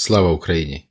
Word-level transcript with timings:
Слава 0.00 0.32
Україні! 0.32 0.88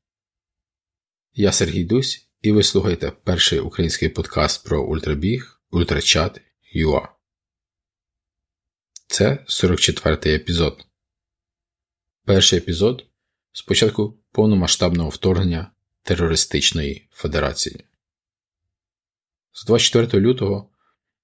Я 1.33 1.51
Сергій 1.51 1.83
Дусь, 1.83 2.29
і 2.41 2.51
ви 2.51 2.63
слухаєте 2.63 3.11
перший 3.11 3.59
український 3.59 4.09
подкаст 4.09 4.63
про 4.63 4.83
ультрабіг 4.83 5.61
Ультрачат 5.71 6.41
ЮА. 6.73 7.09
Це 9.07 9.45
44-й 9.47 10.35
епізод. 10.35 10.85
Перший 12.25 12.59
епізод 12.59 13.05
з 13.51 13.61
початку 13.61 14.19
повномасштабного 14.31 15.09
вторгнення 15.09 15.71
Терористичної 16.03 17.07
Федерації. 17.11 17.85
З 19.51 19.65
24 19.65 20.23
лютого 20.23 20.69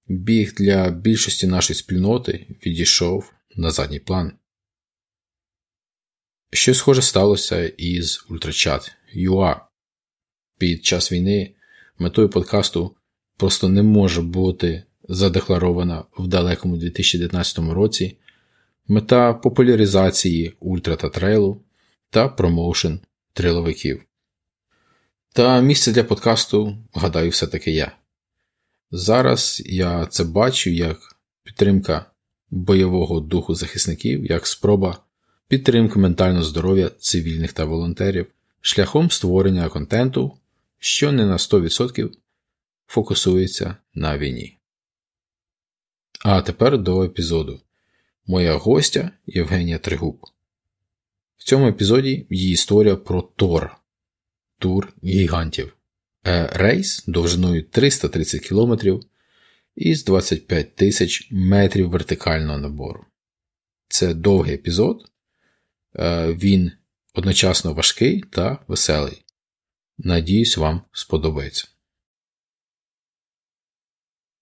біг 0.06 0.54
для 0.54 0.90
більшості 0.90 1.46
нашої 1.46 1.76
спільноти 1.76 2.56
відійшов 2.66 3.32
на 3.56 3.70
задній 3.70 4.00
план. 4.00 4.38
Щось 6.54 6.78
схоже 6.78 7.02
сталося 7.02 7.68
із 7.68 8.26
Ультрачат 8.30 8.92
UA. 9.16 9.60
Під 10.58 10.84
час 10.84 11.12
війни 11.12 11.54
метою 11.98 12.28
подкасту 12.28 12.96
просто 13.36 13.68
не 13.68 13.82
може 13.82 14.22
бути 14.22 14.82
задекларована 15.08 16.04
в 16.18 16.26
далекому 16.26 16.76
2019 16.76 17.58
році 17.58 18.18
мета 18.88 19.34
популяризації 19.34 20.56
ультра 20.60 20.96
та 20.96 21.08
трейлу 21.08 21.62
та 22.10 22.28
промоушен 22.28 23.00
трейловиків. 23.32 24.02
Та 25.32 25.60
місце 25.60 25.92
для 25.92 26.04
подкасту, 26.04 26.76
гадаю, 26.92 27.30
все-таки 27.30 27.70
є. 27.70 27.92
Зараз 28.90 29.62
я 29.66 30.06
це 30.06 30.24
бачу 30.24 30.70
як 30.70 30.98
підтримка 31.42 32.10
бойового 32.50 33.20
духу 33.20 33.54
захисників, 33.54 34.24
як 34.24 34.46
спроба 34.46 35.03
підтримки 35.54 35.98
ментального 35.98 36.44
здоров'я 36.44 36.90
цивільних 36.98 37.52
та 37.52 37.64
волонтерів 37.64 38.26
шляхом 38.60 39.10
створення 39.10 39.68
контенту, 39.68 40.36
що 40.78 41.12
не 41.12 41.26
на 41.26 41.36
100% 41.36 42.10
фокусується 42.86 43.76
на 43.94 44.18
війні. 44.18 44.58
А 46.24 46.42
тепер 46.42 46.78
до 46.78 47.02
епізоду. 47.02 47.60
Моя 48.26 48.54
гостя 48.54 49.10
Євгенія 49.26 49.78
Тригуб. 49.78 50.26
В 51.36 51.44
цьому 51.44 51.68
епізоді 51.68 52.26
її 52.30 52.52
історія 52.52 52.96
про 52.96 53.22
Тор, 53.22 53.76
тур 54.58 54.92
гігантів, 55.04 55.76
е, 56.26 56.50
рейс 56.52 57.04
довжиною 57.06 57.62
330 57.62 58.48
км 58.48 58.74
із 59.76 60.04
25 60.04 60.74
тисяч 60.74 61.28
метрів 61.30 61.90
вертикального 61.90 62.58
набору. 62.58 63.04
Це 63.88 64.14
довгий 64.14 64.54
епізод, 64.54 65.10
він 66.28 66.72
одночасно 67.14 67.74
важкий 67.74 68.20
та 68.20 68.64
веселий. 68.68 69.24
Надіюсь, 69.98 70.56
вам 70.56 70.82
сподобається. 70.92 71.68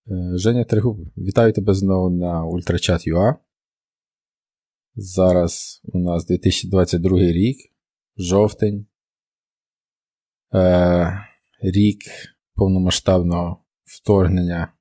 Е, 0.07 0.39
Женя 0.39 0.65
Тригуб, 0.65 0.99
вітаю 1.17 1.53
тебе 1.53 1.75
знову 1.75 2.11
на 2.11 2.45
Ультрачат.ua. 2.45 3.37
Зараз 4.95 5.81
у 5.85 5.99
нас 5.99 6.27
2022 6.27 7.19
рік, 7.19 7.57
жовтень. 8.17 8.87
Е, 10.55 11.29
Рік 11.61 11.99
повномасштабного 12.55 13.65
вторгнення 13.85 14.73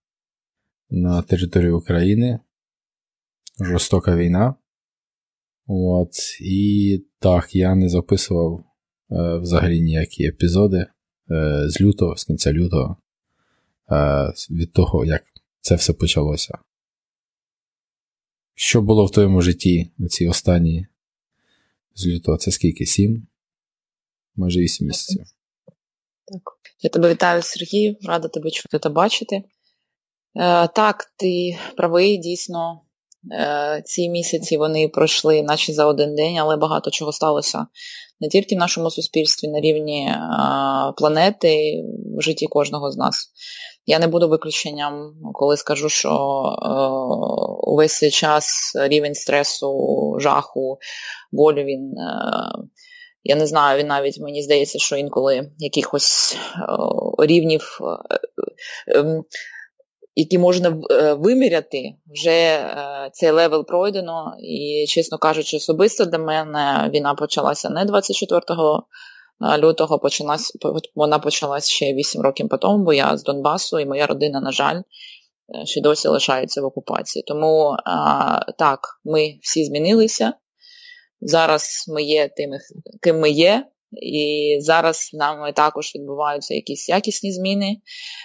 на 0.89 1.21
територію 1.21 1.77
України. 1.77 2.39
Жорстока 3.59 4.15
війна. 4.15 4.55
От, 5.67 6.41
І 6.41 7.03
так, 7.19 7.55
я 7.55 7.75
не 7.75 7.89
записував 7.89 8.63
е, 9.11 9.37
взагалі 9.37 9.81
ніякі 9.81 10.25
епізоди 10.25 10.77
е, 11.31 11.69
з 11.69 11.81
лютого, 11.81 12.17
з 12.17 12.23
кінця 12.23 12.53
лютого, 12.53 12.97
е, 13.91 14.33
від 14.49 14.73
того, 14.73 15.05
як 15.05 15.23
це 15.61 15.75
все 15.75 15.93
почалося. 15.93 16.57
Що 18.55 18.81
було 18.81 19.05
в 19.05 19.11
твоєму 19.11 19.41
житті 19.41 19.91
ці 20.09 20.27
останні 20.27 20.87
з 21.95 22.07
лютого? 22.07 22.37
Це 22.37 22.51
скільки? 22.51 22.85
Сім? 22.85 23.27
Майже 24.35 24.59
вісім 24.59 24.87
місяців. 24.87 25.23
Так. 26.25 26.41
Я 26.79 26.89
тебе 26.89 27.09
вітаю, 27.09 27.41
Сергій, 27.41 27.97
рада 28.03 28.27
тебе 28.27 28.51
чути 28.51 28.79
та 28.79 28.89
бачити. 28.89 29.35
Е, 29.35 29.43
Так, 30.67 31.13
ти 31.17 31.57
правий, 31.77 32.17
дійсно. 32.17 32.81
Е, 33.31 33.81
ці 33.85 34.09
місяці 34.09 34.57
вони 34.57 34.87
пройшли 34.87 35.43
наче 35.43 35.73
за 35.73 35.85
один 35.85 36.15
день, 36.15 36.37
але 36.37 36.57
багато 36.57 36.91
чого 36.91 37.11
сталося 37.11 37.65
не 38.21 38.27
тільки 38.27 38.55
в 38.55 38.57
нашому 38.57 38.91
суспільстві, 38.91 39.47
на 39.47 39.59
рівні 39.59 40.15
планети, 40.97 41.83
в 42.17 42.21
житті 42.21 42.47
кожного 42.47 42.91
з 42.91 42.97
нас. 42.97 43.31
Я 43.85 43.99
не 43.99 44.07
буду 44.07 44.29
виключенням, 44.29 45.13
коли 45.33 45.57
скажу, 45.57 45.89
що 45.89 46.09
е, 46.09 46.69
увесь 47.71 47.97
цей 47.97 48.11
час 48.11 48.73
рівень 48.75 49.15
стресу, 49.15 50.15
жаху, 50.19 50.77
болю 51.31 51.63
він. 51.63 51.97
Е, 51.97 52.51
я 53.23 53.35
не 53.35 53.47
знаю, 53.47 53.79
він 53.79 53.87
навіть 53.87 54.19
мені 54.19 54.43
здається, 54.43 54.79
що 54.79 54.95
інколи 54.95 55.51
якихось 55.57 56.37
рівнів 57.19 57.79
ем, 58.87 59.23
які 60.15 60.39
можна 60.39 60.77
е, 60.91 61.13
виміряти, 61.13 61.93
вже 62.13 62.31
е, 62.31 63.09
цей 63.13 63.31
level 63.31 63.65
пройдено. 63.65 64.35
І, 64.39 64.85
чесно 64.87 65.17
кажучи, 65.17 65.57
особисто 65.57 66.05
для 66.05 66.17
мене 66.17 66.89
війна 66.93 67.13
почалася 67.13 67.69
не 67.69 67.85
24 67.85 68.41
е, 69.41 69.57
лютого, 69.57 69.99
почалась, 69.99 70.57
вона 70.95 71.19
почалась 71.19 71.69
ще 71.69 71.93
8 71.93 72.21
років 72.21 72.49
по 72.49 72.57
тому, 72.57 72.83
бо 72.83 72.93
я 72.93 73.17
з 73.17 73.23
Донбасу, 73.23 73.79
і 73.79 73.85
моя 73.85 74.07
родина, 74.07 74.41
на 74.41 74.51
жаль, 74.51 74.81
ще 75.65 75.81
досі 75.81 76.07
лишається 76.07 76.61
в 76.61 76.65
окупації. 76.65 77.23
Тому 77.27 77.75
так, 78.57 78.79
ми 79.03 79.39
всі 79.41 79.65
змінилися. 79.65 80.33
Зараз 81.21 81.85
ми 81.87 82.03
є 82.03 82.27
тими, 82.27 82.57
ким 83.01 83.19
ми 83.19 83.29
є. 83.29 83.65
І 83.91 84.57
зараз 84.59 85.09
нами 85.13 85.53
також 85.53 85.95
відбуваються 85.95 86.53
якісь 86.53 86.89
якісні 86.89 87.33
зміни, 87.33 87.77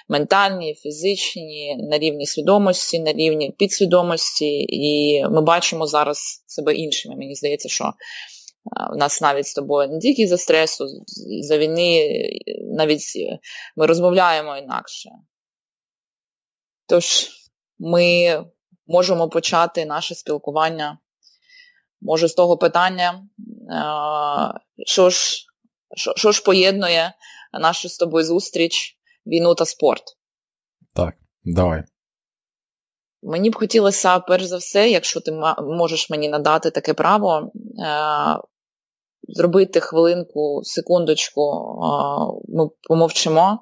ментальні, 0.08 0.74
фізичні, 0.74 1.76
на 1.90 1.98
рівні 1.98 2.26
свідомості, 2.26 3.00
на 3.00 3.12
рівні 3.12 3.54
підсвідомості, 3.58 4.66
і 4.68 5.22
ми 5.30 5.42
бачимо 5.42 5.86
зараз 5.86 6.44
себе 6.46 6.74
іншими. 6.74 7.16
Мені 7.16 7.34
здається, 7.34 7.68
що 7.68 7.92
у 8.94 8.96
нас 8.96 9.20
навіть 9.20 9.46
з 9.46 9.54
тобою 9.54 9.88
не 9.88 9.98
тільки 9.98 10.26
за 10.26 10.38
стресу, 10.38 10.86
за 11.42 11.58
війни, 11.58 12.10
навіть 12.62 13.02
ми 13.76 13.86
розмовляємо 13.86 14.56
інакше. 14.56 15.10
Тож 16.88 17.28
ми 17.78 18.44
можемо 18.86 19.28
почати 19.28 19.86
наше 19.86 20.14
спілкування, 20.14 20.98
може, 22.00 22.28
з 22.28 22.34
того 22.34 22.56
питання, 22.58 23.28
що 24.86 25.10
ж 25.10 25.45
що, 25.94 26.12
що 26.16 26.32
ж 26.32 26.42
поєднує 26.42 27.14
нашу 27.60 27.88
з 27.88 27.96
тобою 27.96 28.24
зустріч, 28.24 28.96
війну 29.26 29.54
та 29.54 29.64
спорт? 29.64 30.02
Так, 30.94 31.14
давай. 31.44 31.82
Мені 33.22 33.50
б 33.50 33.56
хотілося, 33.56 34.18
перш 34.18 34.44
за 34.44 34.56
все, 34.56 34.90
якщо 34.90 35.20
ти 35.20 35.32
можеш 35.62 36.10
мені 36.10 36.28
надати 36.28 36.70
таке 36.70 36.94
право, 36.94 37.52
е, 37.78 37.92
зробити 39.28 39.80
хвилинку, 39.80 40.60
секундочку, 40.64 41.42
е, 41.42 41.92
ми 42.48 42.68
помовчимо 42.88 43.60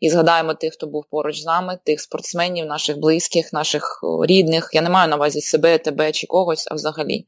і 0.00 0.10
згадаємо 0.10 0.54
тих, 0.54 0.72
хто 0.72 0.86
був 0.86 1.04
поруч 1.10 1.40
з 1.40 1.44
нами, 1.44 1.78
тих 1.84 2.00
спортсменів, 2.00 2.66
наших 2.66 2.98
близьких, 2.98 3.52
наших 3.52 4.00
рідних. 4.28 4.70
Я 4.72 4.82
не 4.82 4.90
маю 4.90 5.08
на 5.08 5.16
увазі 5.16 5.40
себе, 5.40 5.78
тебе 5.78 6.12
чи 6.12 6.26
когось, 6.26 6.68
а 6.70 6.74
взагалі 6.74 7.26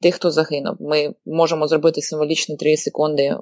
тих, 0.00 0.14
хто 0.14 0.30
загинув. 0.30 0.76
Ми 0.80 1.14
можемо 1.26 1.68
зробити 1.68 2.02
символічні 2.02 2.56
3 2.56 2.76
секунди. 2.76 3.36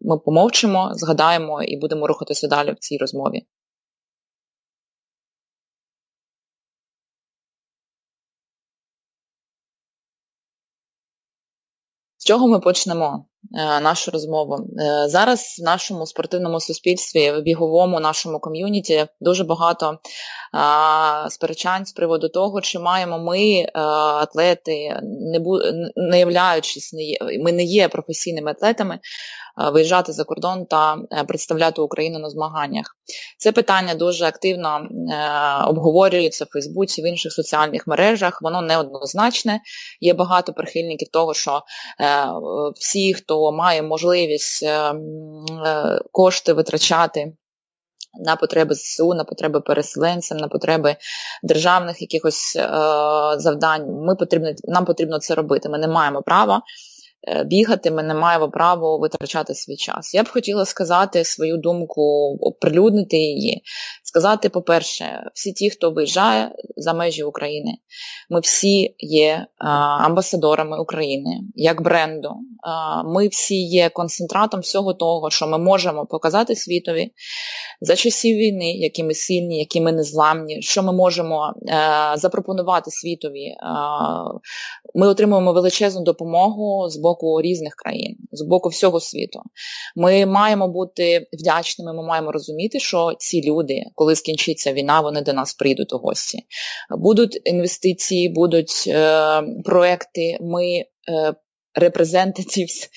Ми 0.00 0.18
помовчимо, 0.18 0.90
згадаємо 0.94 1.62
і 1.62 1.76
будемо 1.76 2.06
рухатися 2.06 2.48
далі 2.48 2.72
в 2.72 2.78
цій 2.78 2.98
розмові. 2.98 3.42
З 12.18 12.24
чого 12.24 12.48
ми 12.48 12.60
почнемо? 12.60 13.26
Е, 13.54 13.80
нашу 13.80 14.10
розмову. 14.10 14.56
Е, 14.56 15.08
зараз 15.08 15.56
в 15.60 15.64
нашому 15.64 16.06
спортивному 16.06 16.60
суспільстві, 16.60 17.32
в 17.32 17.42
біговому 17.42 18.00
нашому 18.00 18.40
ком'юніті 18.40 19.06
дуже 19.20 19.44
багато 19.44 19.98
сперечань 21.28 21.86
з 21.86 21.92
приводу 21.92 22.28
того, 22.28 22.60
чи 22.60 22.78
маємо 22.78 23.18
ми, 23.18 23.40
е, 23.40 23.70
атлети, 23.74 25.00
не 25.02 25.40
не 25.96 26.18
являючись, 26.18 26.94
ми 27.40 27.52
не 27.52 27.64
є 27.64 27.88
професійними 27.88 28.50
атлетами, 28.50 28.98
виїжджати 29.56 30.12
за 30.12 30.24
кордон 30.24 30.66
та 30.66 30.96
представляти 31.28 31.80
Україну 31.80 32.18
на 32.18 32.30
змаганнях. 32.30 32.96
Це 33.38 33.52
питання 33.52 33.94
дуже 33.94 34.24
активно 34.24 34.88
обговорюється 35.66 36.44
в 36.44 36.48
Фейсбуці, 36.48 37.02
в 37.02 37.06
інших 37.06 37.32
соціальних 37.32 37.86
мережах. 37.86 38.38
Воно 38.42 38.62
неоднозначне. 38.62 39.60
Є 40.00 40.14
багато 40.14 40.52
прихильників 40.52 41.08
того, 41.08 41.34
що 41.34 41.62
всі, 42.80 43.14
хто 43.14 43.52
має 43.52 43.82
можливість 43.82 44.66
кошти 46.12 46.52
витрачати 46.52 47.32
на 48.18 48.36
потреби 48.36 48.74
ЗСУ, 48.74 49.14
на 49.14 49.24
потреби 49.24 49.60
переселенцям, 49.60 50.38
на 50.38 50.48
потреби 50.48 50.96
державних 51.42 52.02
якихось 52.02 52.56
е, 52.56 52.68
завдань. 53.38 53.86
Ми 54.06 54.16
потрібно, 54.16 54.50
Нам 54.64 54.84
потрібно 54.84 55.18
це 55.18 55.34
робити. 55.34 55.68
Ми 55.68 55.78
не 55.78 55.88
маємо 55.88 56.22
права 56.22 56.56
Е, 56.56 56.95
бігати, 57.44 57.90
ми 57.90 58.02
не 58.02 58.14
маємо 58.14 58.50
права 58.50 58.96
витрачати 58.96 59.54
свій 59.54 59.76
час. 59.76 60.14
Я 60.14 60.22
б 60.22 60.28
хотіла 60.28 60.64
сказати 60.64 61.24
свою 61.24 61.56
думку, 61.56 62.36
оприлюднити 62.40 63.16
її. 63.16 63.62
Сказати, 64.16 64.48
по-перше, 64.48 65.30
всі 65.34 65.52
ті, 65.52 65.70
хто 65.70 65.90
виїжджає 65.90 66.52
за 66.76 66.94
межі 66.94 67.22
України, 67.22 67.78
ми 68.30 68.40
всі 68.40 68.94
є 68.98 69.46
а, 69.58 69.68
амбасадорами 70.06 70.78
України 70.78 71.40
як 71.54 71.82
бренду. 71.82 72.30
А, 72.62 73.02
ми 73.02 73.28
всі 73.28 73.66
є 73.66 73.88
концентратом 73.88 74.60
всього 74.60 74.94
того, 74.94 75.30
що 75.30 75.46
ми 75.46 75.58
можемо 75.58 76.06
показати 76.06 76.56
світові 76.56 77.12
за 77.80 77.96
часів 77.96 78.36
війни, 78.36 78.72
які 78.72 79.04
ми 79.04 79.14
сильні, 79.14 79.58
які 79.58 79.80
ми 79.80 79.92
незламні, 79.92 80.62
що 80.62 80.82
ми 80.82 80.92
можемо 80.92 81.54
е, 81.68 82.12
запропонувати 82.16 82.90
світові. 82.90 83.54
Ми 84.94 85.08
отримуємо 85.08 85.52
величезну 85.52 86.02
допомогу 86.02 86.88
з 86.88 86.96
боку 86.96 87.40
різних 87.42 87.74
країн, 87.74 88.16
з 88.32 88.42
боку 88.42 88.68
всього 88.68 89.00
світу. 89.00 89.40
Ми 89.96 90.26
маємо 90.26 90.68
бути 90.68 91.26
вдячними. 91.32 91.92
Ми 91.92 92.02
маємо 92.02 92.32
розуміти, 92.32 92.80
що 92.80 93.12
ці 93.18 93.50
люди, 93.50 93.82
коли 93.94 94.05
скінчиться 94.14 94.72
війна, 94.72 95.00
вони 95.00 95.22
до 95.22 95.32
нас 95.32 95.54
прийдуть 95.54 95.92
у 95.92 95.98
гості. 95.98 96.38
Будуть 96.90 97.40
інвестиції, 97.44 98.28
будуть 98.28 98.84
е, 98.86 99.42
проекти. 99.64 100.38
Ми 100.40 100.66
е, 100.66 100.86
репрезентативс 101.74 102.88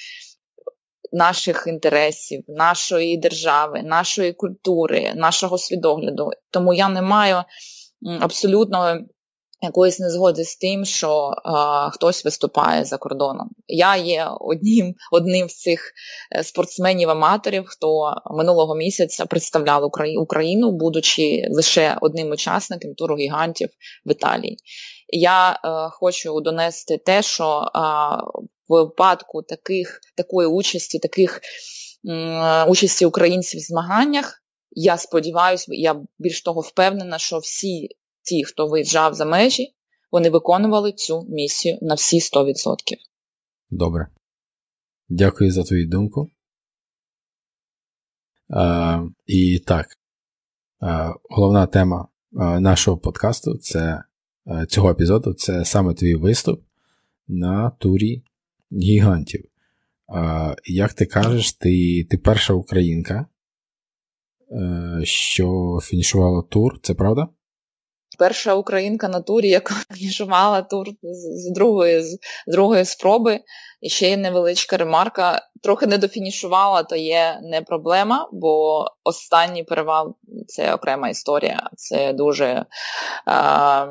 наших 1.12 1.64
інтересів, 1.68 2.44
нашої 2.48 3.18
держави, 3.18 3.82
нашої 3.84 4.34
культури, 4.34 5.14
нашого 5.16 5.58
свідогляду. 5.58 6.32
Тому 6.52 6.74
я 6.74 6.90
не 6.90 7.02
маю 7.02 7.44
абсолютно 8.20 9.00
якоїсь 9.62 10.00
незгоди 10.00 10.44
з 10.44 10.56
тим, 10.56 10.86
що 10.86 11.34
а, 11.44 11.90
хтось 11.90 12.26
виступає 12.26 12.86
за 12.86 12.98
кордоном. 12.98 13.50
Я 13.68 13.96
є 13.96 14.28
одним 14.40 14.96
одним 15.12 15.50
з 15.50 15.56
цих 15.56 15.94
е, 16.36 16.44
спортсменів-аматорів, 16.44 17.64
хто 17.66 18.14
минулого 18.32 18.76
місяця 18.76 19.26
представляв 19.26 19.92
Україну, 20.18 20.72
будучи 20.72 21.48
лише 21.50 21.98
одним 22.02 22.32
учасником 22.32 22.94
туру 22.96 23.18
гігантів 23.18 23.70
в 24.06 24.12
Італії. 24.12 24.58
Я 25.10 25.60
а, 25.64 25.86
е, 25.86 25.90
хочу 25.92 26.42
донести 26.42 26.98
те, 26.98 27.22
що 27.22 27.70
а, 27.74 28.16
в 28.70 28.74
випадку 28.74 29.42
таких 29.42 30.00
такої 30.18 30.48
участі, 30.48 31.00
таких 31.00 31.42
м, 32.10 32.70
участі 32.70 33.06
українців 33.06 33.60
в 33.60 33.64
змаганнях. 33.64 34.44
Я 34.72 34.98
сподіваюся, 34.98 35.66
я 35.70 35.96
більш 36.20 36.42
того 36.42 36.62
впевнена, 36.62 37.18
що 37.18 37.38
всі 37.38 37.90
ті, 38.30 38.44
хто 38.44 38.68
виїжджав 38.68 39.14
за 39.14 39.26
межі, 39.26 39.76
вони 40.12 40.30
виконували 40.30 40.92
цю 40.92 41.26
місію 41.30 41.78
на 41.82 41.94
всі 41.94 42.20
100%. 42.20 42.54
Добре. 43.70 44.08
Дякую 45.10 45.52
за 45.52 45.64
твою 45.64 45.88
думку. 45.88 46.30
Е, 48.54 49.02
І 49.26 49.60
так, 49.60 49.88
е, 50.84 51.14
головна 51.30 51.68
тема 51.68 52.08
нашого 52.60 52.98
подкасту 52.98 53.58
це 53.58 54.04
цього 54.70 54.92
епізоду 54.92 55.34
це 55.34 55.66
саме 55.66 55.94
твій 55.94 56.16
виступ 56.16 56.64
на 57.28 57.70
турі 57.70 58.24
гігантів. 58.72 59.46
Як 60.66 60.94
ти 60.94 61.06
кажеш, 61.06 61.54
ти 61.54 62.04
ти 62.10 62.18
перша 62.18 62.54
українка, 62.54 63.26
е, 64.52 65.02
що 65.04 65.80
фінішувала 65.84 66.42
тур, 66.42 66.80
це 66.82 66.94
правда? 66.94 67.28
Перша 68.18 68.54
українка 68.54 69.08
на 69.08 69.22
турі, 69.22 69.50
яка 69.50 69.74
фінішувала 69.94 70.62
тур 70.70 70.88
з 71.02 71.52
другої 71.52 72.02
з 72.02 72.20
другої 72.48 72.86
спроби. 72.86 73.40
І 73.82 73.90
ще 73.90 74.10
є 74.10 74.18
невеличка 74.18 74.78
ремарка. 74.78 75.42
Трохи 75.64 75.88
не 75.88 75.98
дофінішувала, 75.98 76.84
то 76.84 76.96
є 76.96 77.40
не 77.44 77.62
проблема, 77.62 78.30
бо 78.34 78.86
останній 79.04 79.64
перевал 79.64 80.16
це 80.48 80.74
окрема 80.74 81.10
історія. 81.10 81.70
Це 81.76 82.14
дуже. 82.14 82.66
А, 83.26 83.88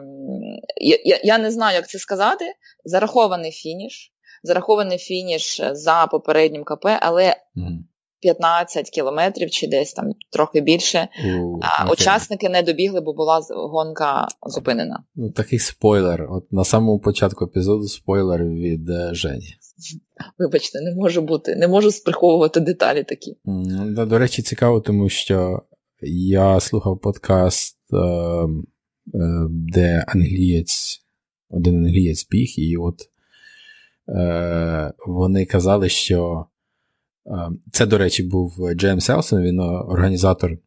я, 0.77 1.21
я 1.25 1.39
не 1.39 1.51
знаю, 1.51 1.77
як 1.77 1.89
це 1.89 1.99
сказати. 1.99 2.55
Зарахований 2.85 3.51
фініш. 3.51 4.13
Зарахований 4.43 4.99
фініш 4.99 5.61
за 5.73 6.07
попереднім 6.07 6.65
КП, 6.65 6.87
але 7.01 7.37
mm. 7.57 7.79
15 8.21 8.91
кілометрів 8.91 9.51
чи 9.51 9.67
десь 9.67 9.93
там 9.93 10.13
трохи 10.31 10.61
більше. 10.61 11.09
У, 11.25 11.59
а, 11.63 11.93
Учасники 11.93 12.49
не 12.49 12.63
добігли, 12.63 13.01
бо 13.01 13.13
була 13.13 13.41
гонка 13.51 14.29
зупинена. 14.47 15.05
Ну, 15.15 15.31
Такий 15.31 15.59
спойлер. 15.59 16.27
От 16.31 16.53
На 16.53 16.65
самому 16.65 16.99
початку 17.01 17.45
епізоду 17.45 17.89
спойлер 17.89 18.45
від 18.45 18.91
е, 18.91 19.11
Жені. 19.13 19.55
Вибачте, 20.39 20.81
не 20.81 20.95
можу 20.95 21.23
бути, 21.23 21.57
не 21.57 21.69
можу 21.69 21.91
сприховувати 21.91 22.61
деталі 22.61 23.05
такі. 23.05 23.37
Mm, 23.45 24.07
до 24.07 24.19
речі, 24.19 24.43
цікаво, 24.43 24.81
тому 24.81 25.09
що 25.09 25.63
я 26.03 26.61
слухав 26.61 27.01
подкаст, 27.01 27.79
е, 27.93 27.97
е, 27.97 28.49
де 29.51 30.05
англієць, 30.09 31.03
один 31.51 31.77
англієць 31.77 32.29
біг, 32.29 32.55
і 32.59 32.77
от 32.77 32.97
вони 35.07 35.47
казали, 35.47 35.89
що 35.89 36.47
це, 37.73 37.87
до 37.87 37.99
речі, 37.99 38.23
був 38.23 38.71
Джеймс 38.75 39.11
Елсон, 39.11 39.43
він 39.43 39.61
організатор 39.61 40.51
е, 40.53 40.59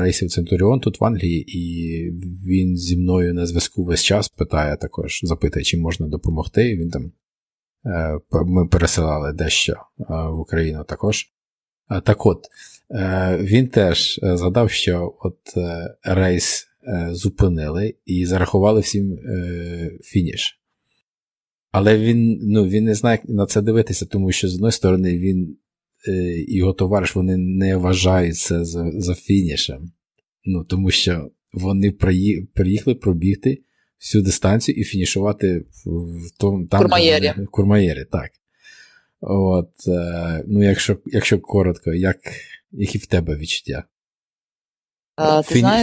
рейсів 0.00 0.30
Центуріон 0.30 0.80
тут 0.80 1.00
в 1.00 1.04
Англії, 1.04 1.58
і 1.58 2.10
він 2.46 2.76
зі 2.76 2.96
мною 2.96 3.34
на 3.34 3.46
зв'язку 3.46 3.84
весь 3.84 4.04
час 4.04 4.28
питає 4.28 4.76
також, 4.76 5.20
запитує, 5.22 5.64
чи 5.64 5.78
можна 5.78 6.08
допомогти. 6.08 6.76
він 6.76 6.90
там 6.90 7.12
е, 7.86 8.18
Ми 8.46 8.68
пересилали 8.68 9.32
дещо 9.32 9.72
е, 9.72 10.04
в 10.08 10.40
Україну 10.40 10.84
також. 10.84 11.26
Так 12.04 12.26
от, 12.26 12.44
він 13.40 13.68
теж 13.68 14.20
згадав, 14.22 14.70
що 14.70 15.14
от 15.20 15.38
рейс 16.02 16.66
зупинили 17.10 17.94
і 18.06 18.26
зарахували 18.26 18.80
всім 18.80 19.18
фініш. 20.02 20.57
Але 21.72 21.98
він 21.98 22.38
ну, 22.42 22.68
він 22.68 22.84
не 22.84 22.94
знає, 22.94 23.18
як 23.22 23.30
на 23.36 23.46
це 23.46 23.62
дивитися, 23.62 24.06
тому 24.06 24.32
що, 24.32 24.48
з 24.48 24.54
одної 24.54 24.72
сторони, 24.72 25.18
він 25.18 25.56
е, 26.08 26.38
і 26.38 26.56
його 26.56 26.72
товариш 26.72 27.16
вони 27.16 27.36
не 27.36 27.76
вважають 27.76 28.36
це 28.36 28.64
за 28.64 28.92
за 28.94 29.14
фінішем. 29.14 29.92
Ну, 30.44 30.64
Тому 30.64 30.90
що 30.90 31.30
вони 31.52 31.90
приїхали 32.54 32.94
пробігти 32.94 33.62
всю 34.00 34.24
дистанцію 34.24 34.76
і 34.76 34.84
фінішувати 34.84 35.58
в, 35.58 35.90
в 36.26 36.30
тому 36.38 36.66
там 36.66 36.80
Курмаєрі. 36.80 37.32
В 37.36 37.46
Курмаєрі, 37.50 38.04
так. 38.04 38.30
От, 39.20 39.88
е, 39.88 40.44
ну, 40.46 40.62
Якщо 40.62 40.98
якщо 41.06 41.40
коротко, 41.40 41.92
як, 41.92 42.16
які 42.72 42.98
в 42.98 43.06
тебе 43.06 43.36
відчуття? 43.36 43.84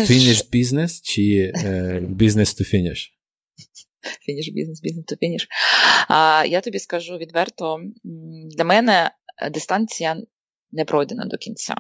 Фініш 0.06 0.48
бізнес 0.52 1.02
чи 1.02 1.54
бізнес 2.10 2.54
то 2.54 2.64
фініш? 2.64 3.16
фініш, 4.26 4.50
бізнес, 4.50 4.82
бізнес 4.82 5.06
то 5.06 5.16
фініш. 5.16 5.48
А, 6.08 6.44
Я 6.48 6.62
тобі 6.62 6.80
скажу 6.80 7.18
відверто, 7.18 7.80
для 8.58 8.64
мене 8.64 9.12
е, 9.42 9.50
дистанція 9.50 10.18
не 10.72 10.86
пройдена 10.86 11.26
до 11.26 11.38
кінця. 11.38 11.76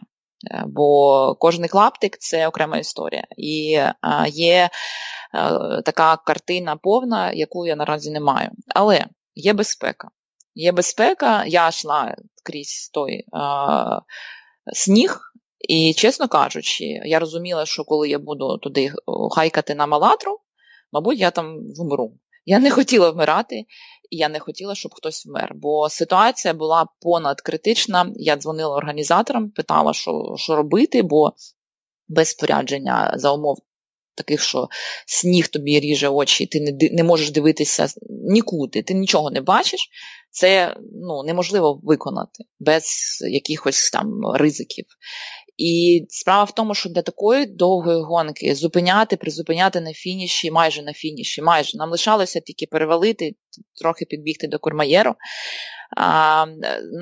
Е, 0.51 0.63
бо 0.67 1.35
кожний 1.35 1.69
клаптик 1.69 2.17
це 2.17 2.47
окрема 2.47 2.77
історія. 2.77 3.23
І 3.37 3.79
є 4.27 4.69
е, 4.69 4.69
така 5.85 6.17
картина 6.17 6.75
повна, 6.75 7.31
яку 7.31 7.67
я 7.67 7.75
наразі 7.75 8.11
не 8.11 8.19
маю. 8.19 8.49
Але 8.67 9.05
є 9.35 9.53
безпека. 9.53 10.09
Є 10.55 10.71
безпека, 10.71 11.45
я 11.45 11.67
йшла 11.67 12.15
крізь 12.43 12.89
той 12.93 13.23
а, 13.33 13.99
сніг, 14.73 15.19
і, 15.69 15.93
чесно 15.93 16.27
кажучи, 16.27 16.83
я 17.05 17.19
розуміла, 17.19 17.65
що 17.65 17.83
коли 17.83 18.09
я 18.09 18.19
буду 18.19 18.57
туди 18.57 18.91
хайкати 19.31 19.75
на 19.75 19.85
Малатру, 19.85 20.39
мабуть, 20.95 21.19
я 21.19 21.31
там 21.31 21.59
вмру. 21.77 22.13
Я 22.45 22.59
не 22.59 22.71
хотіла 22.71 23.09
вмирати, 23.09 23.55
і 24.09 24.17
я 24.17 24.29
не 24.29 24.39
хотіла, 24.39 24.75
щоб 24.75 24.93
хтось 24.93 25.25
вмер. 25.25 25.51
Бо 25.55 25.89
ситуація 25.89 26.53
була 26.53 26.87
понад 27.01 27.41
критична. 27.41 28.11
Я 28.15 28.37
дзвонила 28.37 28.75
організаторам, 28.75 29.49
питала, 29.49 29.93
що 29.93 30.35
що 30.37 30.55
робити, 30.55 31.01
бо 31.01 31.33
без 32.07 32.29
спорядження 32.29 33.13
за 33.15 33.31
умов 33.31 33.57
таких, 34.15 34.41
що 34.41 34.67
сніг 35.07 35.47
тобі 35.47 35.79
ріже 35.79 36.09
очі, 36.09 36.45
ти 36.45 36.61
не 36.61 36.89
не 36.91 37.03
можеш 37.03 37.31
дивитися 37.31 37.87
нікуди, 38.09 38.83
ти 38.83 38.93
нічого 38.93 39.31
не 39.31 39.41
бачиш. 39.41 39.89
Це 40.31 40.77
ну, 40.93 41.23
неможливо 41.23 41.79
виконати 41.83 42.43
без 42.59 42.83
якихось 43.29 43.89
там 43.89 44.21
ризиків. 44.33 44.85
І 45.57 46.05
справа 46.09 46.43
в 46.43 46.51
тому, 46.51 46.75
що 46.75 46.89
для 46.89 47.01
такої 47.01 47.45
довгої 47.45 48.01
гонки 48.01 48.55
зупиняти, 48.55 49.17
призупиняти 49.17 49.81
на 49.81 49.93
фініші, 49.93 50.51
майже 50.51 50.81
на 50.83 50.93
фініші, 50.93 51.41
майже 51.41 51.77
нам 51.77 51.89
лишалося 51.89 52.39
тільки 52.39 52.65
перевалити, 52.65 53.35
трохи 53.81 54.05
підбігти 54.05 54.47
до 54.47 54.59
Курмаєру. 54.59 55.15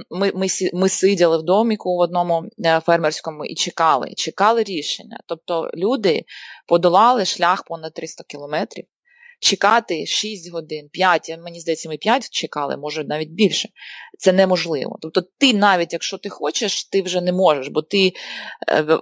Ми 0.10 0.31
ми, 0.36 0.48
ми 0.74 0.89
сиділи 0.89 1.38
в 1.38 1.43
доміку 1.43 1.95
в 1.95 2.00
одному 2.00 2.43
е, 2.65 2.79
фермерському 2.79 3.45
і 3.45 3.55
чекали, 3.55 4.13
чекали 4.17 4.63
рішення. 4.63 5.19
Тобто 5.27 5.72
люди 5.74 6.24
подолали 6.67 7.25
шлях 7.25 7.63
понад 7.63 7.93
300 7.93 8.24
кілометрів 8.24 8.86
чекати 9.43 10.05
6 10.05 10.51
годин, 10.51 10.89
5, 10.91 11.38
мені 11.43 11.59
здається, 11.59 11.89
ми 11.89 11.97
5 11.97 12.29
чекали, 12.29 12.77
може 12.77 13.03
навіть 13.03 13.29
більше. 13.29 13.69
Це 14.19 14.33
неможливо. 14.33 14.97
Тобто, 15.01 15.21
ти 15.38 15.53
навіть 15.53 15.93
якщо 15.93 16.17
ти 16.17 16.29
хочеш, 16.29 16.83
ти 16.85 17.01
вже 17.01 17.21
не 17.21 17.31
можеш, 17.31 17.67
бо 17.67 17.81
ти 17.81 18.13
е, 18.69 19.00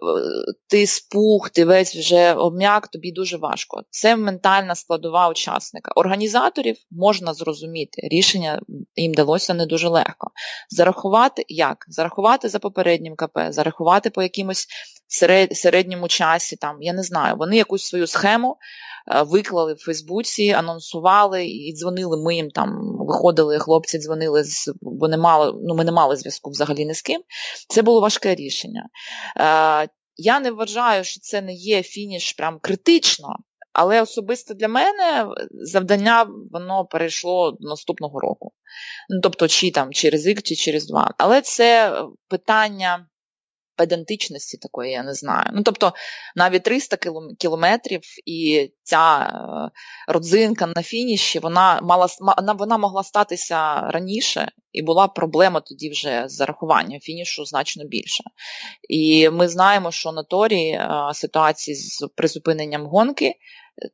ти 0.68 0.88
спух, 0.88 1.50
ти 1.50 1.66
весь 1.66 1.96
вже 1.96 2.34
обм'як, 2.34 2.88
тобі 2.88 3.12
дуже 3.12 3.38
важко. 3.38 3.84
Це 3.90 4.16
ментальна 4.16 4.76
складова 4.76 5.30
учасника. 5.30 5.92
Організаторів 5.96 6.78
можна 6.92 7.34
зрозуміти, 7.34 8.02
рішення 8.12 8.62
їм 8.96 9.14
далося 9.14 9.54
не 9.54 9.66
дуже 9.66 9.88
легко. 9.88 10.32
Зарахувати 10.70 11.46
як? 11.48 11.86
Зарахувати 11.88 12.50
за 12.50 12.60
попереднім 12.60 13.16
КП, 13.16 13.40
зарахувати 13.50 14.10
по 14.10 14.22
якимось 14.22 14.68
середньому 15.52 16.08
часі, 16.08 16.56
там, 16.56 16.82
я 16.82 16.94
не 16.94 17.04
знаю, 17.04 17.36
вони 17.38 17.58
якусь 17.58 17.84
свою 17.84 18.08
схему 18.08 18.58
Е, 19.08 19.24
виклали 19.24 19.74
в 19.74 19.78
Фейсбуці, 19.78 20.50
анонсували 20.50 21.46
і 21.46 21.74
дзвонили. 21.74 22.24
Ми 22.24 22.36
їм 22.36 22.50
там 22.50 22.98
виходили, 23.00 23.60
хлопці 23.60 24.00
дзвонили, 24.00 24.44
бо 24.82 25.08
не 25.08 25.18
мали, 25.18 25.60
ну, 25.64 25.76
ми 25.76 25.84
не 25.84 25.92
мали 25.92 26.16
зв'язку 26.16 26.50
взагалі 26.50 26.86
ні 26.86 26.94
з 26.94 27.02
ким. 27.02 27.22
Це 27.68 27.82
було 27.82 28.02
важке 28.02 28.36
рішення. 28.36 28.90
Е, 29.38 29.90
я 30.16 30.40
не 30.40 30.52
вважаю, 30.52 31.04
що 31.04 31.20
це 31.20 31.42
не 31.42 31.54
є 31.54 31.84
фініш 31.84 32.34
прям 32.34 32.60
критично. 32.62 33.36
Але 33.74 34.02
особисто 34.02 34.54
для 34.54 34.68
мене 34.68 35.28
завдання 35.52 36.28
воно 36.52 36.86
перейшло 36.86 37.52
до 37.52 37.70
наступного 37.70 38.20
року. 38.20 38.52
Ну, 39.10 39.22
Тобто, 39.24 39.48
чи 39.48 39.72
там 39.72 39.94
через 39.94 40.26
рік, 40.26 40.42
чи 40.42 40.56
через 40.56 40.88
два. 40.88 41.14
Але 41.18 41.42
це 41.42 42.02
питання 42.28 43.08
педантичності 43.82 44.58
такої, 44.58 44.92
я 44.92 45.04
не 45.04 45.14
знаю. 45.14 45.46
Ну, 45.54 45.64
тобто, 45.64 45.94
навіть 46.36 46.64
300 46.64 46.98
кілометрів 47.38 48.02
і 48.26 48.72
ця 48.84 49.20
е, 49.20 50.14
родзинка 50.14 50.68
на 50.76 50.84
фініші, 50.84 51.40
вона 51.40 51.80
мала 51.84 52.08
вона 52.58 52.78
могла 52.78 53.04
статися 53.04 53.82
раніше, 53.82 54.52
і 54.72 54.82
була 54.82 55.08
проблема 55.08 55.60
тоді 55.60 55.90
вже 55.90 56.24
з 56.28 56.36
зарахуванням 56.36 57.00
фінішу 57.00 57.46
значно 57.46 57.86
більше. 57.86 58.24
І 58.90 59.30
ми 59.30 59.48
знаємо, 59.48 59.92
що 59.92 60.12
на 60.12 60.24
торі 60.24 60.68
е, 60.68 60.90
ситуації 61.14 61.76
з 61.76 62.08
призупиненням 62.16 62.86
гонки 62.86 63.36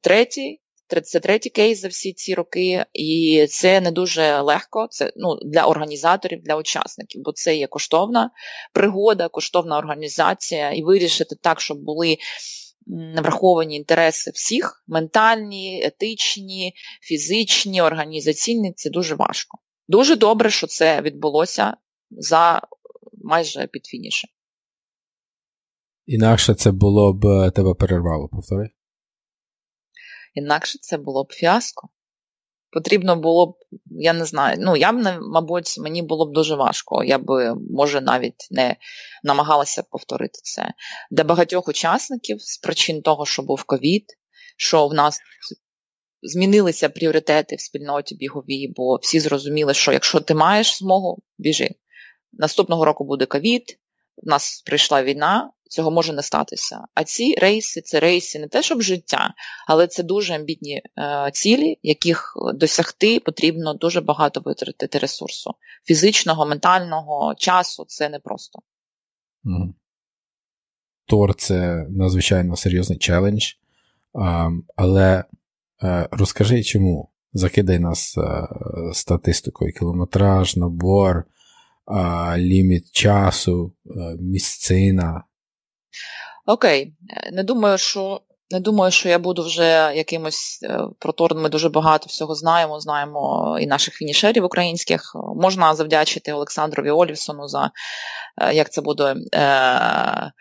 третій 0.01 0.62
це 1.03 1.20
третій 1.20 1.50
кейс 1.50 1.82
за 1.82 1.88
всі 1.88 2.13
ці 2.13 2.36
роки, 2.36 2.86
і 2.94 3.46
це 3.50 3.82
не 3.82 3.91
дуже 3.91 4.41
легко. 4.41 4.88
Це 4.91 5.13
ну 5.15 5.36
для 5.46 5.65
організаторів, 5.65 6.44
для 6.44 6.56
учасників, 6.56 7.22
бо 7.25 7.32
це 7.32 7.56
є 7.56 7.67
коштовна 7.67 8.32
пригода, 8.74 9.27
коштовна 9.27 9.77
організація, 9.77 10.72
і 10.72 10.84
вирішити 10.84 11.36
так, 11.41 11.62
щоб 11.62 11.77
були. 11.84 12.17
Враховані 13.17 13.75
інтереси 13.75 14.32
всіх, 14.32 14.84
ментальні, 14.88 15.82
етичні, 15.84 16.74
фізичні, 17.01 17.82
організаційні 17.82 18.74
це 18.75 18.89
дуже 18.89 19.15
важко. 19.15 19.58
Дуже 19.88 20.15
добре, 20.15 20.50
що 20.50 20.67
це 20.67 21.01
відбулося 21.01 21.77
за 22.12 22.62
майже 23.24 23.67
під 23.67 23.86
фінішем. 23.86 24.29
Інакше 26.06 26.53
це 26.53 26.72
було 26.72 27.13
б 27.13 27.51
тебе 27.51 27.74
перервало, 27.74 28.27
повтори? 28.27 28.70
Інакше 30.38 30.79
це 30.82 30.98
було 30.98 31.24
б 31.24 31.34
фіаско. 31.34 31.89
Потрібно 32.72 33.15
було 33.15 33.48
б, 33.48 33.56
я 33.86 34.13
не 34.13 34.25
знаю, 34.25 34.58
ну 34.60 34.75
я 34.75 34.91
б, 34.91 35.20
мабуть, 35.22 35.75
мені 35.79 36.01
було 36.01 36.25
б 36.25 36.34
дуже 36.34 36.56
важко. 36.56 37.03
Я 37.03 37.17
б, 37.17 37.56
може, 37.72 38.01
навіть 38.01 38.48
не 38.51 38.75
намагалася 39.24 39.84
повторити 39.84 40.39
це. 40.44 40.74
Для 41.12 41.24
багатьох 41.24 41.67
учасників 41.67 42.41
з 42.41 42.58
причин 42.58 43.01
того, 43.01 43.25
що 43.25 43.41
був 43.44 43.63
ковід, 43.63 44.06
що 44.58 44.88
в 44.88 44.94
нас 44.94 45.20
змінилися 46.22 46.89
пріоритети 46.89 47.56
в 47.56 47.62
спільноті 47.62 48.15
біговій, 48.15 48.74
бо 48.75 48.96
всі 48.96 49.20
зрозуміли, 49.20 49.74
що 49.74 49.91
якщо 49.91 50.20
ти 50.20 50.34
маєш 50.34 50.77
змогу, 50.77 51.24
біжи. 51.38 51.70
Наступного 52.34 52.86
року 52.86 53.03
буде 53.03 53.25
ковід, 53.25 53.79
в 54.17 54.27
нас 54.27 54.62
прийшла 54.65 55.03
війна, 55.03 55.51
цього 55.70 55.92
може 55.92 56.14
не 56.14 56.24
статися. 56.24 56.82
А 56.94 57.04
ці 57.04 57.36
рейси 57.36 57.82
це 57.82 58.00
рейси 58.00 58.40
не 58.40 58.48
те, 58.48 58.64
щоб 58.64 58.82
життя, 58.82 59.34
але 59.68 59.88
це 59.88 60.04
дуже 60.04 60.36
амбітні 60.36 60.82
е, 60.98 61.32
цілі, 61.34 61.80
яких 61.84 62.34
досягти 62.54 63.20
потрібно 63.20 63.74
дуже 63.74 64.02
багато 64.02 64.42
витратити 64.46 65.00
ресурсу. 65.00 65.52
Фізичного, 65.86 66.46
ментального, 66.46 67.36
часу 67.38 67.86
це 67.88 68.10
непросто. 68.10 68.60
Mm. 69.46 69.74
Тор 71.06 71.36
це 71.36 71.88
надзвичайно 71.90 72.56
серйозний 72.56 73.00
челендж. 73.00 73.46
Um, 74.14 74.62
але 74.76 75.24
uh, 75.84 76.08
розкажи 76.12 76.64
чому? 76.64 77.10
Закидай 77.34 77.80
нас 77.80 78.18
uh, 78.18 78.94
статистикою, 78.94 79.74
кілометраж, 79.74 80.56
набор, 80.56 81.26
ліміт 82.38 82.92
часу, 82.92 83.74
місцина. 84.20 85.24
Окей, 86.48 86.94
не 87.32 87.44
думаю, 87.44 87.77
що 87.77 88.22
не 88.51 88.60
думаю, 88.60 88.92
що 88.92 89.10
я 89.10 89.20
буду 89.20 89.44
вже 89.44 89.92
якимось 89.96 90.60
е, 90.63 90.80
проторним. 91.00 91.44
Ми 91.44 91.50
дуже 91.50 91.70
багато 91.70 92.06
всього 92.08 92.36
знаємо. 92.36 92.80
Знаємо 92.80 93.58
і 93.62 93.68
наших 93.68 93.94
фінішерів 93.94 94.46
українських. 94.46 95.16
Можна 95.36 95.75
завдячити 95.75 96.34
Олександрові 96.34 96.89
Олівсону 96.89 97.48
за 97.48 97.72
е, 98.42 98.54
як 98.54 98.72
це 98.72 98.82
буде 98.82 99.16
е, 99.34 100.32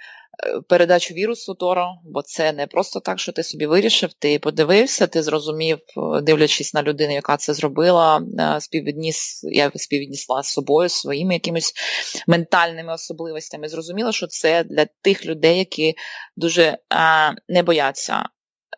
передачу 0.68 1.14
вірусу 1.14 1.54
Торо, 1.54 1.94
бо 2.04 2.22
це 2.22 2.52
не 2.52 2.66
просто 2.66 3.00
так, 3.00 3.18
що 3.18 3.32
ти 3.32 3.42
собі 3.42 3.66
вирішив, 3.66 4.12
ти 4.12 4.38
подивився, 4.38 5.06
ти 5.06 5.22
зрозумів, 5.22 5.78
дивлячись 6.22 6.74
на 6.74 6.82
людину, 6.82 7.12
яка 7.12 7.36
це 7.36 7.54
зробила, 7.54 8.22
е, 8.38 8.60
співвідніс, 8.60 9.44
я 9.44 9.72
співвіднісла 9.74 10.42
з 10.42 10.48
собою, 10.48 10.88
своїми 10.88 11.34
якимись 11.34 11.72
ментальними 12.26 12.92
особливостями. 12.92 13.68
Зрозуміла, 13.68 14.12
що 14.12 14.26
це 14.26 14.64
для 14.64 14.86
тих 15.02 15.26
людей, 15.26 15.58
які 15.58 15.94
дуже 16.36 16.78
а, 16.88 17.30
е, 17.30 17.36
не 17.48 17.62
бояться. 17.62 18.28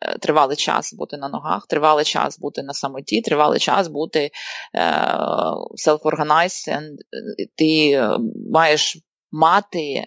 Е, 0.02 0.18
тривалий 0.18 0.56
час 0.56 0.94
бути 0.94 1.16
на 1.16 1.28
ногах, 1.28 1.66
тривалий 1.66 2.04
час 2.04 2.38
бути 2.38 2.62
на 2.62 2.72
самоті, 2.72 3.20
тривалий 3.20 3.60
час 3.60 3.88
бути 3.88 4.30
self-organized, 5.86 6.68
and 6.68 6.96
ти 7.56 8.00
маєш 8.52 8.96
мати 9.32 9.80
е, 9.80 10.06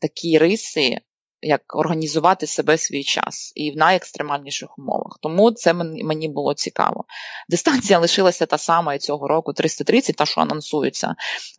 такі 0.00 0.38
риси, 0.38 0.98
як 1.40 1.76
організувати 1.76 2.46
себе 2.46 2.78
свій 2.78 3.04
час 3.04 3.52
і 3.56 3.70
в 3.70 3.76
найекстремальніших 3.76 4.78
умовах. 4.78 5.18
Тому 5.22 5.50
це 5.52 5.72
мені 5.74 6.28
було 6.28 6.54
цікаво. 6.54 7.04
Дистанція 7.48 7.98
лишилася 7.98 8.46
та 8.46 8.58
сама 8.58 8.94
і 8.94 8.98
цього 8.98 9.28
року 9.28 9.52
330, 9.52 10.16
та 10.16 10.26
що 10.26 10.40
анонсується, 10.40 11.14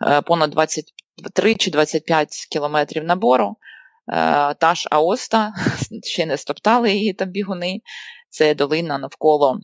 е, 0.07 0.21
понад 0.21 0.49
23 0.49 1.55
чи 1.55 1.71
25 1.71 2.47
кілометрів 2.51 3.03
набору. 3.03 3.55
Е, 4.09 4.53
та 4.53 4.75
ж 4.75 4.87
Аоста, 4.91 5.53
ще 6.03 6.25
не 6.25 6.37
стоптали 6.37 6.91
її 6.91 7.13
там 7.13 7.29
бігуни. 7.29 7.81
Це 8.29 8.55
долина 8.55 8.97
навколо 8.97 9.59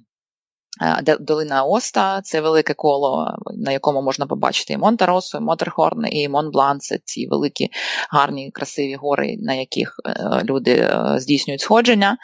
долина 1.20 1.63
Аоста 1.63 2.22
це 2.22 2.42
велике 2.42 2.74
коло, 2.74 3.38
на 3.58 3.72
якому 3.72 4.01
можна 4.01 4.25
побачити 4.25 4.74
і 4.74 4.77
Монте-Розу, 4.78 5.38
і 5.38 5.42
Маттерхорн, 5.42 6.06
і 6.12 6.30
Монблан 6.30 6.80
це 6.80 7.00
ці 7.06 7.27
великі 7.27 7.70
гарні, 8.10 8.51
красиві 8.51 8.96
гори, 8.96 9.36
на 9.39 9.53
яких 9.53 9.96
е, 10.06 10.42
люди 10.44 10.72
е, 10.72 11.20
здійснюють 11.20 11.62
сходження. 11.62 12.18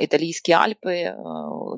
Італійські 0.00 0.52
Альпи 0.52 1.14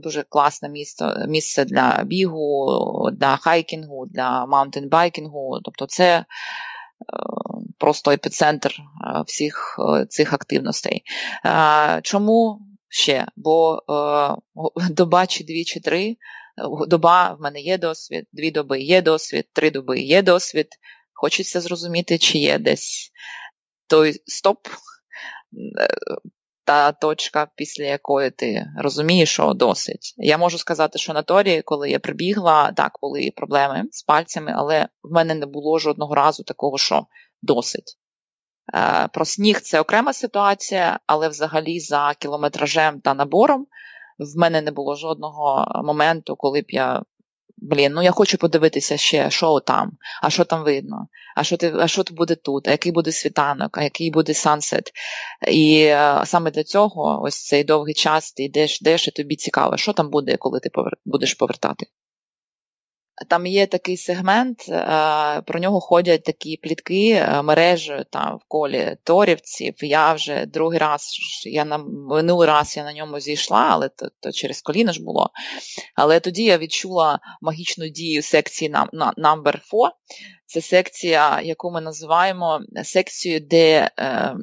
дуже 0.03 0.23
класне 0.23 0.69
місце 0.69 1.27
місце 1.29 1.65
для 1.65 2.03
бігу, 2.05 3.11
для 3.13 3.37
хайкінгу, 3.37 4.07
для 4.11 4.47
маунтинбайкінгу. 4.47 5.61
Тобто 5.65 5.87
це 5.87 6.25
просто 7.79 8.11
епіцентр 8.11 8.77
всіх 9.27 9.79
цих 10.09 10.33
активностей. 10.33 11.03
Чому 12.03 12.61
ще, 12.93 13.27
бо 13.37 13.83
е, 13.89 14.91
доба 14.91 15.27
чи 15.27 15.45
дві, 15.45 15.65
чи 15.65 15.81
три, 15.81 16.05
е, 16.11 16.17
доба 16.87 17.35
в 17.35 17.41
мене 17.41 17.61
є 17.61 17.79
досвід, 17.79 18.27
дві 18.33 18.51
доби 18.51 18.81
є 18.81 19.03
досвід, 19.03 19.49
три 19.53 19.71
доби 19.71 20.01
є 20.01 20.23
досвід. 20.23 20.69
Хочеться 21.15 21.61
зрозуміти, 21.61 22.19
чи 22.19 22.39
є 22.39 22.59
десь 22.59 23.13
той 23.87 24.23
стоп, 24.27 24.69
е, 24.69 24.73
та 26.65 26.93
точка, 26.93 27.49
після 27.57 27.85
якої 27.85 28.31
ти 28.31 28.67
розумієш, 28.79 29.33
що 29.33 29.55
досить. 29.55 30.15
Я 30.17 30.39
можу 30.39 30.59
сказати, 30.59 30.99
що 30.99 31.13
на 31.13 31.23
Торі, 31.23 31.63
коли 31.63 31.91
я 31.91 31.99
прибігла, 31.99 32.73
так, 32.73 32.93
були 33.03 33.33
проблеми 33.37 33.85
з 33.91 34.03
пальцями, 34.03 34.53
але 34.57 34.89
в 35.03 35.13
мене 35.13 35.35
не 35.35 35.47
було 35.47 35.79
жодного 35.79 36.15
разу 36.15 36.43
такого, 36.43 36.79
що 36.79 37.07
досить. 37.43 37.99
Е, 38.75 39.09
про 39.13 39.25
сніг 39.25 39.61
це 39.61 39.81
окрема 39.81 40.13
ситуація, 40.13 41.01
але 41.07 41.29
взагалі 41.29 41.81
за 41.81 42.15
кілометражем 42.19 43.01
та 43.01 43.15
набором 43.15 43.67
в 44.19 44.39
мене 44.39 44.63
не 44.63 44.71
було 44.71 44.95
жодного 44.95 45.67
моменту, 45.85 46.37
коли 46.37 46.61
б 46.61 46.65
я. 46.69 47.03
Блін, 47.57 47.93
ну 47.93 48.03
я 48.03 48.11
хочу 48.11 48.39
подивитися 48.39 48.97
ще, 48.97 49.31
що 49.31 49.61
там, 49.61 49.93
а 50.23 50.31
що 50.31 50.45
там 50.45 50.65
видно, 50.65 51.07
а 51.37 51.45
що 51.45 51.57
ти, 51.57 51.75
а 51.79 51.89
що 51.89 52.05
буде 52.11 52.35
тут, 52.35 52.69
а 52.69 52.71
який 52.71 52.93
буде 52.93 53.13
світанок, 53.13 53.79
а 53.79 53.83
який 53.83 54.11
буде 54.11 54.35
сансет. 54.35 54.93
І 55.49 55.87
а, 55.87 56.27
саме 56.27 56.51
для 56.51 56.65
цього 56.65 57.23
ось 57.23 57.47
цей 57.47 57.65
довгий 57.65 57.95
час 57.95 58.33
ти 58.33 58.43
йдеш, 58.43 58.83
йдеш, 58.83 59.09
і 59.09 59.11
тобі 59.11 59.37
цікаво, 59.37 59.77
що 59.77 59.93
там 59.93 60.11
буде, 60.11 60.37
коли 60.37 60.61
ти 60.61 60.71
повер... 60.71 60.93
будеш 61.05 61.35
повертати. 61.35 61.87
Там 63.29 63.47
є 63.47 63.67
такий 63.67 63.97
сегмент, 63.97 64.69
е, 64.69 65.43
про 65.47 65.61
нього 65.61 65.81
ходять 65.81 66.25
такі 66.25 66.57
плітки 66.57 67.11
е, 67.11 67.43
мережею 67.43 68.05
там 68.11 68.37
в 68.37 68.41
колі 68.49 68.97
торівців. 69.05 69.75
Я 69.81 70.13
вже 70.13 70.47
другий 70.47 70.79
раз, 70.79 71.11
я 71.45 71.65
на 71.65 71.79
минулий 71.79 72.49
раз 72.49 72.77
я 72.77 72.85
на 72.85 72.93
ньому 72.93 73.21
зійшла, 73.21 73.69
але 73.71 73.89
то, 73.89 74.09
то 74.21 74.33
через 74.33 74.63
коліно 74.63 74.93
ж 74.93 75.03
було. 75.03 75.31
Але 75.95 76.21
тоді 76.21 76.45
я 76.45 76.59
відчула 76.59 77.19
магічну 77.41 77.89
дію 77.89 78.23
секції 78.23 78.71
Number 78.71 79.53
4. 79.53 79.93
Це 80.53 80.61
секція, 80.61 81.41
яку 81.41 81.71
ми 81.71 81.81
називаємо 81.81 82.61
секцією, 82.85 83.41
де 83.41 83.91
е, 83.97 84.35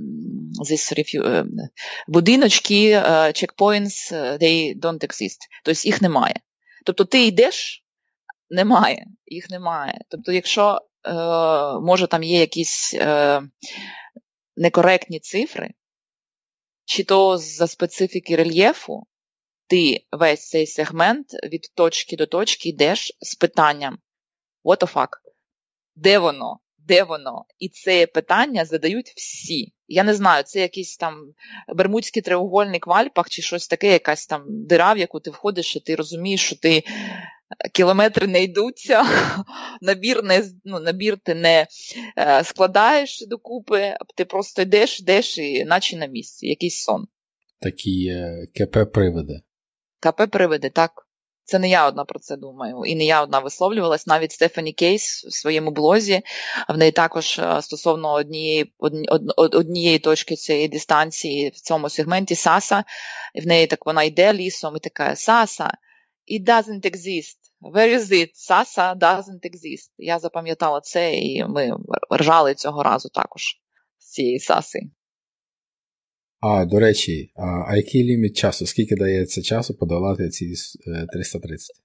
е, 1.15 1.45
будиночки, 2.07 2.89
е, 2.89 3.01
checkpoints, 3.27 4.13
they 4.13 4.79
don't 4.79 5.05
exist. 5.07 5.37
Тобто 5.63 5.81
їх 5.87 6.01
немає. 6.01 6.35
Тобто 6.85 7.05
ти 7.05 7.25
йдеш 7.25 7.83
немає, 8.49 9.07
їх 9.25 9.49
немає. 9.49 10.01
Тобто, 10.09 10.31
якщо 10.31 10.81
е, 11.05 11.13
може 11.79 12.07
там 12.07 12.23
є 12.23 12.39
якісь 12.39 12.93
е, 12.93 13.41
некоректні 14.55 15.19
цифри, 15.19 15.73
чи 16.85 17.03
то 17.03 17.37
за 17.37 17.67
специфіки 17.67 18.35
рельєфу, 18.35 19.03
ти 19.67 20.05
весь 20.11 20.49
цей 20.49 20.67
сегмент 20.67 21.33
від 21.33 21.71
точки 21.75 22.15
до 22.15 22.25
точки 22.25 22.69
йдеш 22.69 23.17
з 23.21 23.35
питанням 23.35 23.99
what 24.63 24.77
the 24.77 24.93
fuck? 24.93 25.07
Де 25.95 26.19
воно? 26.19 26.59
Де 26.77 27.03
воно? 27.03 27.45
І 27.59 27.69
це 27.69 28.07
питання 28.07 28.65
задають 28.65 29.13
всі. 29.15 29.73
Я 29.87 30.03
не 30.03 30.13
знаю, 30.13 30.43
це 30.43 30.59
якийсь 30.59 30.97
там 30.97 31.33
Бермудський 31.75 32.21
треугольник 32.21 32.87
в 32.87 32.91
Альпах, 32.91 33.29
чи 33.29 33.41
щось 33.41 33.67
таке, 33.67 33.91
якась 33.91 34.27
там 34.27 34.43
дира, 34.47 34.93
в 34.93 34.97
яку 34.97 35.19
ти 35.19 35.29
входиш, 35.29 35.75
і 35.75 35.79
ти 35.79 35.95
розумієш, 35.95 36.45
що 36.45 36.55
ти 36.55 36.83
кілометри 37.73 38.27
не 38.27 38.43
йдуться, 38.43 39.05
набір 39.81 40.23
не, 40.23 40.43
ну, 40.65 40.79
набір 40.79 41.17
ти 41.23 41.35
не 41.35 41.67
е, 42.17 42.43
складаєш 42.43 43.25
докупи, 43.27 43.97
ти 44.15 44.25
просто 44.25 44.61
йдеш, 44.61 44.99
йдеш 44.99 45.37
і 45.37 45.65
наче 45.65 45.97
на 45.97 46.05
місці, 46.05 46.47
якийсь 46.47 46.83
сон. 46.83 47.07
Такі 47.61 48.07
е, 48.07 48.47
КП-привиди. 48.55 49.41
КП-привиди, 49.99 50.69
так. 50.69 51.05
Це 51.43 51.59
не 51.59 51.69
я 51.69 51.87
одна 51.87 52.05
про 52.05 52.19
це 52.19 52.37
думаю, 52.37 52.81
і 52.85 52.95
не 52.95 53.05
я 53.05 53.23
одна 53.23 53.39
висловлювалась. 53.39 54.07
Навіть 54.07 54.31
Стефані 54.31 54.73
Кейс 54.73 55.25
в 55.25 55.33
своєму 55.33 55.71
блозі 55.71 56.21
в 56.69 56.77
неї 56.77 56.91
також 56.91 57.39
е, 57.39 57.61
стосовно 57.61 58.13
однієї 58.13 58.73
однієї 59.37 59.99
точки 59.99 60.35
цієї 60.35 60.67
дистанції 60.67 61.49
в 61.49 61.55
цьому 61.55 61.89
сегменті 61.89 62.35
Саса. 62.35 62.83
В 63.43 63.47
неї 63.47 63.67
так 63.67 63.85
вона 63.85 64.03
йде 64.03 64.33
лісом 64.33 64.75
і 64.75 64.79
така 64.79 65.15
Саса, 65.15 65.71
it 66.29 66.43
doesn't 66.45 66.85
exist. 66.85 67.37
Where 67.59 67.89
is 67.89 68.11
it? 68.11 68.29
Sasa 68.35 68.95
doesn't 68.95 69.43
exist. 69.43 69.91
Я 69.97 70.19
запам'ятала 70.19 70.81
це, 70.81 71.13
і 71.13 71.45
ми 71.45 71.71
ржали 72.13 72.55
цього 72.55 72.83
разу 72.83 73.09
також 73.09 73.41
з 73.97 74.11
цієї 74.11 74.39
Саси. 74.39 74.79
А, 76.41 76.65
до 76.65 76.79
речі, 76.79 77.31
а 77.67 77.75
який 77.75 78.03
ліміт 78.03 78.37
часу? 78.37 78.65
Скільки 78.65 78.95
дається 78.95 79.41
часу 79.41 79.73
подолати 79.73 80.29
ці 80.29 80.53
330? 81.13 81.75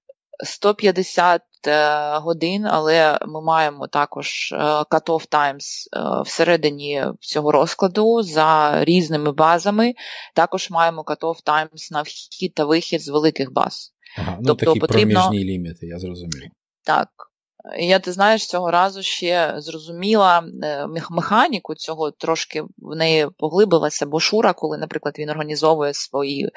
150 0.45 1.43
е, 1.67 2.19
годин, 2.19 2.67
але 2.67 3.19
ми 3.27 3.43
маємо 3.43 3.87
також 3.87 4.53
е, 4.53 4.57
cut-off 4.57 5.29
times 5.29 5.87
е, 5.93 6.23
всередині 6.23 7.05
цього 7.21 7.53
розкладу 7.53 8.23
за 8.23 8.79
різними 8.85 9.33
базами. 9.33 9.95
Також 10.35 10.71
маємо 10.71 11.03
cut-off 11.03 11.45
times 11.45 11.93
на 11.93 12.03
вхід 12.03 12.55
та 12.55 12.65
вихід 12.65 13.03
з 13.03 13.09
великих 13.09 13.53
баз. 13.53 13.94
Ага, 14.19 14.37
ну 14.41 14.47
тобто 14.47 14.67
такі 14.67 14.81
потрібно... 14.81 15.21
проміжні 15.21 15.53
ліміти, 15.53 15.87
я 15.87 15.99
зрозумів. 15.99 16.51
Так. 16.85 17.09
Я 17.79 17.99
ти 17.99 18.13
знаєш, 18.13 18.47
цього 18.47 18.71
разу 18.71 19.03
ще 19.03 19.55
зрозуміла 19.57 20.45
е, 20.63 20.87
механіку 21.11 21.75
цього 21.75 22.11
трошки 22.11 22.63
в 22.79 22.97
неї 22.97 23.29
поглибилася, 23.39 24.07
бо 24.07 24.21
Шура, 24.21 24.53
коли, 24.53 24.79
наприклад, 24.79 25.15
він 25.19 25.31
організовує 25.31 25.95
свої 25.95 26.51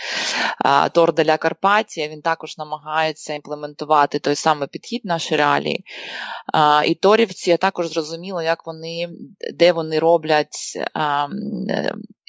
а, 0.59 0.89
Тор 0.89 1.13
деля 1.13 1.37
Карпатія, 1.37 2.07
він 2.07 2.21
також 2.21 2.57
намагається 2.57 3.33
імплементувати 3.33 4.19
той 4.19 4.35
самий 4.35 4.67
підхід 4.67 5.05
наші 5.05 5.35
реалії. 5.35 5.83
А, 6.53 6.83
І 6.85 6.95
Торівці 6.95 7.49
я 7.49 7.57
також 7.57 7.87
зрозуміла, 7.87 8.43
як 8.43 8.67
вони, 8.67 9.09
де 9.53 9.71
вони 9.71 9.99
роблять 9.99 10.77
а, 10.93 11.27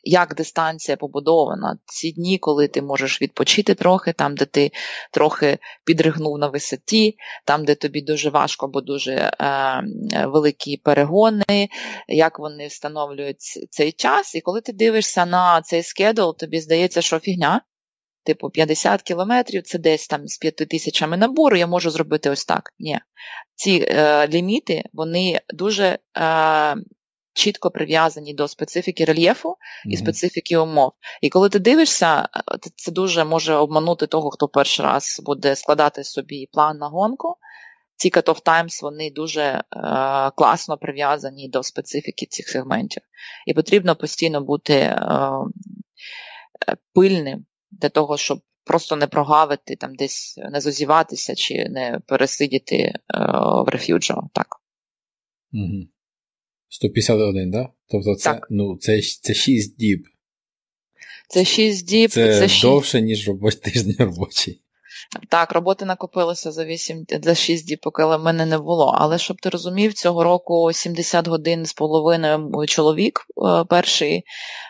як 0.04 0.34
дистанція 0.34 0.96
побудована. 0.96 1.78
Ці 1.86 2.12
дні, 2.12 2.38
коли 2.38 2.68
ти 2.68 2.82
можеш 2.82 3.22
відпочити 3.22 3.74
трохи, 3.74 4.12
там, 4.12 4.34
де 4.34 4.44
ти 4.44 4.70
трохи 5.12 5.58
підригнув 5.84 6.38
на 6.38 6.48
висоті, 6.48 7.16
там, 7.44 7.64
де 7.64 7.74
тобі 7.74 8.02
дуже 8.02 8.30
важко, 8.30 8.68
бо 8.68 8.80
дуже 8.80 9.12
е, 9.12 9.82
великі 10.26 10.76
перегони, 10.76 11.68
як 12.08 12.38
вони 12.38 12.66
встановлюють 12.66 13.40
цей 13.70 13.92
час. 13.92 14.34
І 14.34 14.40
коли 14.40 14.60
ти 14.60 14.72
дивишся 14.72 15.26
на 15.26 15.62
цей 15.62 15.82
скедул, 15.82 16.36
тобі 16.36 16.60
здається, 16.60 17.02
що 17.02 17.18
фігня. 17.18 17.60
Типу 18.24 18.50
50 18.50 19.02
кілометрів, 19.02 19.62
це 19.62 19.78
десь 19.78 20.06
там 20.06 20.26
з 20.26 20.38
5 20.38 20.56
тисячами 20.56 21.16
набору, 21.16 21.56
я 21.56 21.66
можу 21.66 21.90
зробити 21.90 22.30
ось 22.30 22.44
так. 22.44 22.74
Ні. 22.78 23.00
Ці 23.54 23.86
е, 23.88 24.28
ліміти, 24.28 24.84
вони 24.92 25.40
дуже 25.54 25.98
е, 26.16 26.76
чітко 27.38 27.70
прив'язані 27.70 28.34
до 28.34 28.48
специфіки 28.48 29.04
рельєфу 29.04 29.56
і 29.84 29.88
mm-hmm. 29.88 29.98
специфіки 29.98 30.56
умов. 30.56 30.92
І 31.22 31.28
коли 31.28 31.48
ти 31.48 31.58
дивишся, 31.58 32.28
це 32.76 32.92
дуже 32.92 33.24
може 33.24 33.54
обманути 33.54 34.06
того, 34.06 34.30
хто 34.30 34.48
перший 34.48 34.84
раз 34.84 35.20
буде 35.24 35.56
складати 35.56 36.04
собі 36.04 36.48
план 36.52 36.78
на 36.78 36.88
гонку. 36.88 37.36
Ці 37.96 38.10
cut-off 38.10 38.42
times, 38.42 38.82
вони 38.82 39.10
дуже 39.10 39.42
е, 39.42 39.62
класно 40.36 40.78
прив'язані 40.78 41.48
до 41.48 41.62
специфіки 41.62 42.26
цих 42.26 42.48
сегментів. 42.48 43.02
І 43.46 43.54
потрібно 43.54 43.96
постійно 43.96 44.40
бути 44.40 44.74
е, 44.74 44.98
пильним 46.94 47.46
для 47.70 47.88
того, 47.88 48.16
щоб 48.16 48.40
просто 48.64 48.96
не 48.96 49.06
прогавити, 49.06 49.76
там 49.76 49.94
десь 49.94 50.38
не 50.52 50.60
зазіватися 50.60 51.34
чи 51.34 51.68
не 51.68 52.00
пересидіти 52.06 52.76
е, 52.76 52.94
в 53.66 53.68
рефюджо. 53.68 54.22
Так. 54.34 54.46
Угу. 55.52 55.88
151, 56.68 57.50
да? 57.50 57.68
Тобто 57.90 58.14
це 58.14 58.30
так. 58.30 58.46
ну, 58.50 58.76
це, 58.80 59.00
це 59.02 59.34
6 59.34 59.78
діб. 59.78 60.06
Це 61.28 61.44
6 61.44 61.86
діб. 61.86 62.10
Це, 62.10 62.38
це 62.38 62.48
6... 62.48 62.62
довше, 62.62 63.00
ніж 63.00 63.28
робочий 63.28 63.60
тиждень 63.60 63.96
робочий. 63.98 64.60
Так, 65.28 65.52
роботи 65.52 65.84
накопилося 65.84 66.52
за 66.52 66.64
8, 66.64 67.04
за 67.22 67.34
6 67.34 67.66
діб, 67.66 67.78
поки 67.82 68.04
в 68.04 68.18
мене 68.18 68.46
не 68.46 68.58
було. 68.58 68.94
Але 68.98 69.18
щоб 69.18 69.36
ти 69.40 69.48
розумів, 69.48 69.94
цього 69.94 70.24
року 70.24 70.72
70 70.72 71.28
годин 71.28 71.66
з 71.66 71.72
половиною 71.72 72.66
чоловік, 72.66 73.20
е, 73.20 73.64
перший 73.64 74.24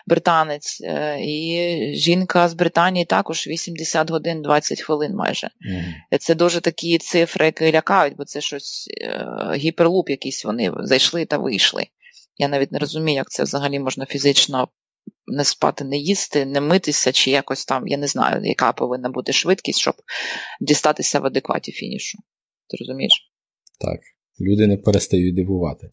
британець, 0.07 0.81
е, 0.83 1.17
і 1.21 1.93
жінка 1.95 2.49
з 2.49 2.53
Британії 2.53 3.05
також 3.05 3.47
80 3.47 4.11
годин 4.11 4.41
20 4.41 4.81
хвилин 4.81 5.15
майже. 5.15 5.47
Mm. 5.47 6.17
Це 6.19 6.35
дуже 6.35 6.61
такі 6.61 6.97
цифри, 6.97 7.45
які 7.45 7.71
лякають, 7.71 8.15
бо 8.17 8.25
це 8.25 8.41
щось 8.41 8.87
е, 9.01 9.27
гіперлуп 9.55 10.09
якийсь 10.09 10.45
вони 10.45 10.71
зайшли 10.79 11.25
та 11.25 11.37
вийшли. 11.37 11.87
Я 12.37 12.47
навіть 12.47 12.71
не 12.71 12.79
розумію, 12.79 13.15
як 13.15 13.29
це 13.29 13.43
взагалі 13.43 13.79
можна 13.79 14.05
фізично 14.05 14.67
не 15.29 15.43
спати, 15.43 15.83
не 15.83 15.97
їсти, 15.97 16.45
не 16.45 16.61
митися, 16.61 17.11
чи 17.11 17.31
якось 17.31 17.65
там, 17.65 17.87
я 17.87 17.97
не 17.97 18.07
знаю, 18.07 18.45
яка 18.45 18.73
повинна 18.73 19.09
бути 19.09 19.33
швидкість, 19.33 19.79
щоб 19.79 19.93
дістатися 20.61 21.19
в 21.19 21.25
адекваті 21.25 21.71
фінішу. 21.71 22.17
Ти 22.67 22.77
розумієш? 22.79 23.31
Так, 23.79 23.99
люди 24.41 24.67
не 24.67 24.77
перестають 24.77 25.35
дивувати. 25.35 25.89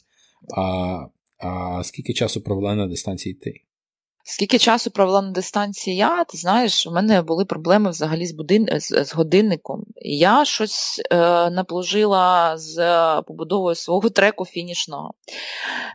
А 0.56 0.98
а 1.38 1.82
скільки 1.84 2.12
часу 2.12 2.40
провела 2.40 2.74
на 2.74 2.86
дистанції 2.86 3.34
ти? 3.34 3.54
Скільки 4.28 4.58
часу 4.58 4.90
провела 4.90 5.22
на 5.22 5.30
дистанції 5.30 5.96
я, 5.96 6.24
ти 6.24 6.38
знаєш, 6.38 6.86
у 6.86 6.90
мене 6.90 7.22
були 7.22 7.44
проблеми 7.44 7.90
взагалі 7.90 8.26
з 8.26 8.32
будин... 8.32 8.68
з, 8.80 9.14
годинником. 9.14 9.84
Я 9.96 10.44
щось 10.44 11.02
е, 11.10 11.16
наплужила 11.50 12.58
з 12.58 12.76
побудовою 13.22 13.74
свого 13.74 14.10
треку 14.10 14.44
фінішного. 14.44 15.14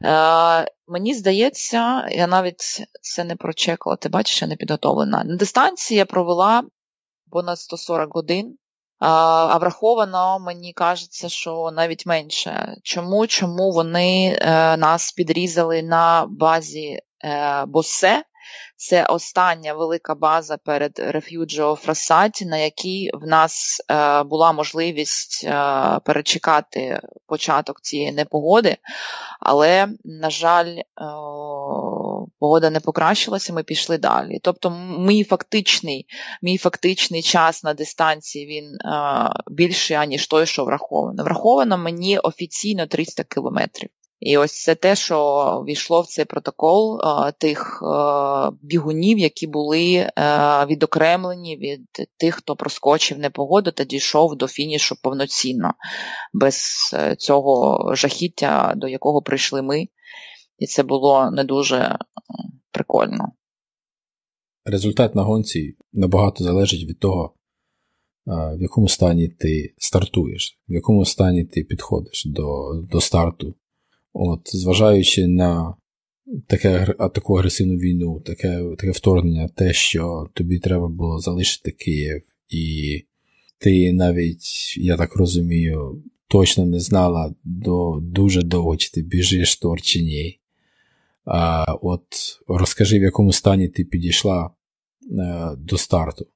Е, 0.03 0.71
Мені 0.87 1.13
здається, 1.13 2.07
я 2.11 2.27
навіть 2.27 2.85
це 3.01 3.23
не 3.23 3.35
прочекала, 3.35 3.95
ти 3.95 4.09
бачиш, 4.09 4.41
я 4.41 4.47
не 4.47 4.55
підготовлена. 4.55 5.23
На 5.23 5.35
дистанції 5.35 5.97
я 5.97 6.05
провела 6.05 6.63
понад 7.31 7.59
140 7.59 8.13
годин. 8.13 8.57
А 8.99 9.57
враховано, 9.57 10.39
мені 10.39 10.73
кажеться, 10.73 11.29
що 11.29 11.71
навіть 11.73 12.05
менше. 12.05 12.75
Чому? 12.83 13.27
Чому 13.27 13.71
вони 13.71 14.37
е, 14.41 14.77
нас 14.77 15.11
підрізали 15.11 15.83
на 15.83 16.25
базі 16.29 16.87
е, 16.87 17.01
Босе? 17.67 18.23
Це 18.75 19.05
остання 19.05 19.73
велика 19.73 20.15
база 20.15 20.57
перед 20.57 20.99
Реф'юджо 20.99 21.75
Фрасаті, 21.75 22.45
на 22.45 22.57
якій 22.57 23.10
в 23.13 23.27
нас 23.27 23.81
е, 23.91 24.23
була 24.23 24.51
можливість 24.51 25.43
е, 25.43 25.99
перечекати 26.05 27.01
початок 27.27 27.81
цієї 27.81 28.12
непогоди, 28.12 28.77
але, 29.39 29.88
на 30.05 30.29
жаль, 30.29 30.67
е, 30.67 30.84
погода 32.39 32.69
не 32.69 32.79
покращилася, 32.79 33.53
ми 33.53 33.63
пішли 33.63 33.97
далі. 33.97 34.39
Тобто, 34.41 34.69
мій 34.99 35.23
фактичний 35.23 36.05
мій 36.41 36.57
фактичний 36.57 37.21
час 37.21 37.63
на 37.63 37.73
дистанції 37.73 38.45
він 38.45 38.65
е, 38.65 39.29
більший, 39.47 39.97
аніж 39.97 40.27
той, 40.27 40.45
що 40.45 40.65
враховано. 40.65 41.23
Враховано 41.23 41.77
мені 41.77 42.17
офіційно 42.17 42.88
300 42.88 43.23
кілометрів. 43.23 43.89
І 44.21 44.38
ось 44.38 44.63
це 44.63 44.75
те, 44.75 44.95
що 44.95 45.63
війшло 45.67 46.01
в 46.01 46.07
цей 46.07 46.25
протокол 46.25 47.01
тих 47.38 47.84
бігунів, 48.62 49.19
які 49.19 49.47
були 49.47 50.10
відокремлені 50.67 51.57
від 51.57 52.07
тих, 52.17 52.36
хто 52.36 52.55
проскочив 52.55 53.19
непогоду 53.19 53.71
та 53.71 53.84
дійшов 53.84 54.36
до 54.36 54.47
фінішу 54.47 54.95
повноцінно, 55.03 55.73
без 56.34 56.62
е, 56.93 57.15
цього 57.15 57.86
жахіття, 57.95 58.73
до 58.75 58.88
якого 58.88 59.21
прийшли 59.21 59.62
ми. 59.62 59.88
І 60.57 60.65
це 60.65 60.84
було 60.84 61.31
не 61.31 61.43
дуже 61.43 61.97
прикольно. 62.71 63.31
Результат 64.65 65.15
на 65.15 65.23
гонці 65.23 65.77
набагато 65.93 66.43
залежить 66.43 66.89
від 66.89 66.99
того, 66.99 67.34
в 68.25 68.62
якому 68.62 68.88
стані 68.88 69.27
ти 69.27 69.73
стартуєш, 69.77 70.60
в 70.69 70.73
якому 70.73 71.05
стані 71.05 71.45
ти 71.45 71.63
підходиш 71.63 72.23
до, 72.25 72.73
до 72.91 73.01
старту. 73.01 73.55
От, 74.13 74.41
Зважаючи 74.45 75.28
на 75.28 75.76
таке, 76.47 76.95
таку 77.13 77.36
агресивну 77.36 77.76
війну, 77.76 78.19
таке 78.19 78.63
таке 78.78 78.91
вторгнення, 78.91 79.47
те, 79.47 79.74
що 79.74 80.30
тобі 80.34 80.60
треба 80.60 80.88
було 80.88 81.19
залишити 81.19 81.71
Київ, 81.71 82.21
і 82.50 83.06
ти 83.58 83.93
навіть, 83.93 84.78
я 84.78 84.97
так 84.97 85.15
розумію, 85.15 86.04
точно 86.28 86.65
не 86.65 86.80
знала 86.80 87.36
до 87.43 88.00
дуже 88.02 88.41
довго, 88.41 88.78
чи 88.78 88.91
ти 88.91 89.02
біжиш 89.02 89.58
тор 89.58 89.82
чи 89.82 90.02
ні. 90.02 90.39
А, 91.26 91.65
От 91.82 92.06
розкажи, 92.47 93.00
в 93.00 93.04
якому 93.04 93.34
стані 93.34 93.67
ти 93.67 93.84
підійшла 93.84 94.50
е, 95.12 95.56
до 95.58 95.78
старту. 95.78 96.28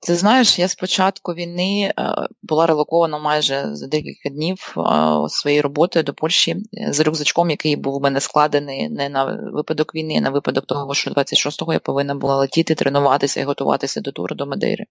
Ти 0.00 0.14
знаєш, 0.14 0.58
я 0.58 0.68
з 0.68 0.74
початку 0.74 1.34
війни 1.34 1.92
е, 1.98 2.14
була 2.42 2.66
релокована 2.66 3.18
майже 3.18 3.68
за 3.72 3.86
декілька 3.86 4.28
днів 4.28 4.74
е, 4.76 4.82
своєї 5.28 5.60
роботи 5.60 6.02
до 6.02 6.14
Польщі 6.14 6.56
е, 6.74 6.92
з 6.92 7.00
рюкзачком, 7.00 7.50
який 7.50 7.76
був 7.76 7.94
у 7.94 8.00
мене 8.00 8.20
складений 8.20 8.88
не 8.88 9.08
на 9.08 9.50
випадок 9.52 9.94
війни, 9.94 10.14
а 10.18 10.20
на 10.20 10.30
випадок 10.30 10.66
того, 10.66 10.94
що 10.94 11.10
26-го 11.10 11.72
я 11.72 11.78
повинна 11.78 12.14
була 12.14 12.36
летіти, 12.36 12.74
тренуватися 12.74 13.40
і 13.40 13.44
готуватися 13.44 14.00
до 14.00 14.12
туру 14.12 14.34
до 14.34 14.46
Мадейри. 14.46 14.84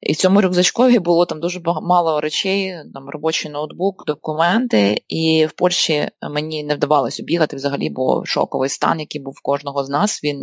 І 0.00 0.12
в 0.12 0.16
цьому 0.16 0.40
рюкзачкові 0.40 0.98
було 0.98 1.26
там 1.26 1.40
дуже 1.40 1.60
мало 1.82 2.20
речей, 2.20 2.74
там 2.94 3.08
робочий 3.08 3.50
ноутбук, 3.50 4.04
документи. 4.06 5.02
І 5.08 5.46
в 5.46 5.52
Польщі 5.52 6.10
мені 6.30 6.64
не 6.64 6.74
вдавалося 6.74 7.22
бігати 7.22 7.56
взагалі, 7.56 7.90
бо 7.90 8.24
шоковий 8.24 8.68
стан, 8.68 9.00
який 9.00 9.20
був 9.20 9.34
в 9.36 9.42
кожного 9.42 9.84
з 9.84 9.88
нас, 9.88 10.24
він 10.24 10.38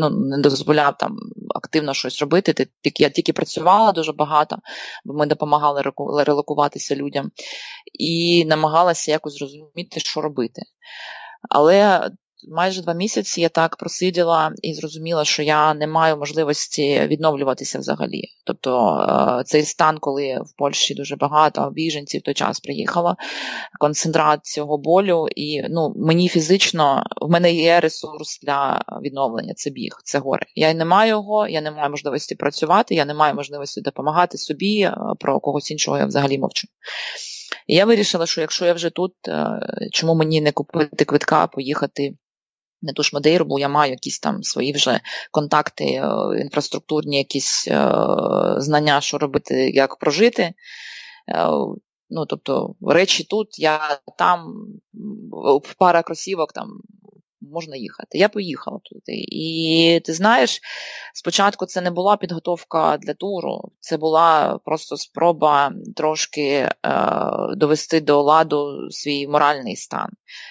ну, 0.00 0.10
не 0.10 0.38
дозволяв 0.38 0.98
там 0.98 1.16
активно 1.54 1.94
щось 1.94 2.20
робити. 2.20 2.68
Я 2.98 3.10
тільки 3.10 3.32
працювала 3.32 3.92
дуже 3.92 4.12
багато, 4.12 4.56
бо 5.04 5.14
ми 5.14 5.26
допомагали 5.26 5.82
релокуватися 6.24 6.96
людям 6.96 7.30
і 7.98 8.44
намагалася 8.44 9.10
якось 9.10 9.38
зрозуміти, 9.38 10.00
що 10.00 10.20
робити. 10.20 10.62
Але 11.50 12.10
майже 12.48 12.82
два 12.82 12.94
місяці 12.94 13.40
я 13.40 13.48
так 13.48 13.76
просиділа 13.76 14.52
і 14.62 14.74
зрозуміла, 14.74 15.24
що 15.24 15.42
я 15.42 15.74
не 15.74 15.86
маю 15.86 16.16
можливості 16.16 17.00
відновлюватися 17.06 17.78
взагалі. 17.78 18.24
Тобто 18.44 18.98
е, 19.40 19.44
цей 19.44 19.62
стан, 19.62 19.98
коли 19.98 20.38
в 20.40 20.56
Польщі 20.56 20.94
дуже 20.94 21.16
багато 21.16 21.70
біженців 21.70 22.20
в 22.20 22.24
той 22.24 22.34
час 22.34 22.60
приїхало, 22.60 23.16
концентрат 23.80 24.46
цього 24.46 24.78
болю, 24.78 25.26
і 25.36 25.62
ну, 25.70 25.92
мені 25.96 26.28
фізично 26.28 27.04
в 27.20 27.30
мене 27.30 27.54
є 27.54 27.80
ресурс 27.80 28.40
для 28.42 28.84
відновлення. 29.02 29.54
Це 29.54 29.70
біг, 29.70 29.92
це 30.04 30.18
горе. 30.18 30.46
Я 30.54 30.74
не 30.74 30.84
маю 30.84 31.10
його, 31.10 31.48
я 31.48 31.60
не 31.60 31.70
маю 31.70 31.90
можливості 31.90 32.34
працювати, 32.34 32.94
я 32.94 33.04
не 33.04 33.14
маю 33.14 33.34
можливості 33.34 33.80
допомагати 33.80 34.38
собі, 34.38 34.80
е, 34.80 34.96
про 35.20 35.40
когось 35.40 35.70
іншого 35.70 35.98
я 35.98 36.06
взагалі 36.06 36.38
мовчу. 36.38 36.68
І 37.66 37.74
я 37.74 37.84
вирішила, 37.84 38.26
що 38.26 38.40
якщо 38.40 38.66
я 38.66 38.72
вже 38.72 38.90
тут, 38.90 39.12
е, 39.28 39.60
чому 39.92 40.14
мені 40.14 40.40
не 40.40 40.52
купити 40.52 41.04
квитка, 41.04 41.46
поїхати 41.46 42.14
не 42.84 42.92
ту 42.92 43.02
ж 43.02 43.10
Мадейру, 43.12 43.44
бо 43.44 43.58
я 43.58 43.68
маю 43.68 43.90
якісь 43.90 44.18
там 44.18 44.42
свої 44.42 44.72
вже 44.72 45.00
контакти, 45.30 45.84
е, 45.84 46.06
інфраструктурні 46.40 47.18
якісь 47.18 47.68
е, 47.68 47.90
знання, 48.56 49.00
що 49.00 49.18
робити, 49.18 49.70
як 49.70 49.96
прожити. 49.96 50.42
Е, 50.42 50.54
ну, 52.10 52.26
Тобто 52.26 52.74
речі 52.80 53.24
тут, 53.24 53.58
я 53.58 53.98
там, 54.18 54.54
пара 55.78 56.02
кросівок 56.02 56.52
там 56.52 56.68
можна 57.52 57.76
їхати. 57.76 58.18
Я 58.18 58.28
поїхала 58.28 58.80
туди. 58.82 59.24
І 59.28 60.00
ти 60.04 60.12
знаєш, 60.12 60.60
спочатку 61.14 61.66
це 61.66 61.80
не 61.80 61.90
була 61.90 62.16
підготовка 62.16 62.96
для 62.96 63.14
туру, 63.14 63.72
це 63.80 63.96
була 63.96 64.58
просто 64.64 64.96
спроба 64.96 65.72
трошки 65.96 66.48
е, 66.48 66.70
довести 67.56 68.00
до 68.00 68.22
ладу 68.22 68.90
свій 68.90 69.28
моральний 69.28 69.76
стан. 69.76 70.08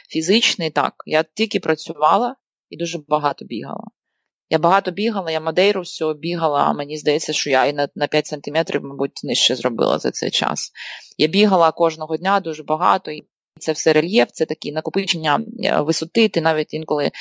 Фізичний 0.09 0.69
так. 0.69 0.93
Я 1.05 1.23
тільки 1.33 1.59
працювала 1.59 2.35
і 2.69 2.77
дуже 2.77 2.99
багато 3.07 3.45
бігала. 3.45 3.83
Я 4.49 4.59
багато 4.59 4.91
бігала, 4.91 5.31
я 5.31 5.39
Мадейру 5.39 5.81
всього 5.81 6.13
бігала, 6.13 6.63
а 6.63 6.73
мені 6.73 6.97
здається, 6.97 7.33
що 7.33 7.49
я 7.49 7.65
і 7.65 7.73
на 7.73 7.87
на 7.95 8.07
5 8.07 8.27
сантиметрів, 8.27 8.83
мабуть, 8.83 9.21
нижче 9.23 9.55
зробила 9.55 9.99
за 9.99 10.11
цей 10.11 10.31
час. 10.31 10.71
Я 11.17 11.27
бігала 11.27 11.71
кожного 11.71 12.17
дня 12.17 12.39
дуже 12.39 12.63
багато, 12.63 13.11
і 13.11 13.27
це 13.59 13.71
все 13.71 13.93
рельєф, 13.93 14.29
це 14.31 14.45
такі 14.45 14.71
накопичення 14.71 15.39
е, 15.63 15.81
висоти, 15.81 16.29
ти 16.29 16.41
навіть 16.41 16.73
інколи 16.73 17.11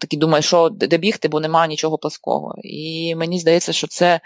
такі 0.00 0.16
думаєш, 0.16 0.46
що 0.46 0.68
де 0.68 0.98
бігти, 0.98 1.28
бо 1.28 1.40
немає 1.40 1.68
нічого 1.68 1.98
плоского. 1.98 2.54
І 2.62 3.14
мені 3.14 3.38
здається, 3.38 3.72
що 3.72 3.86
це 3.86 4.20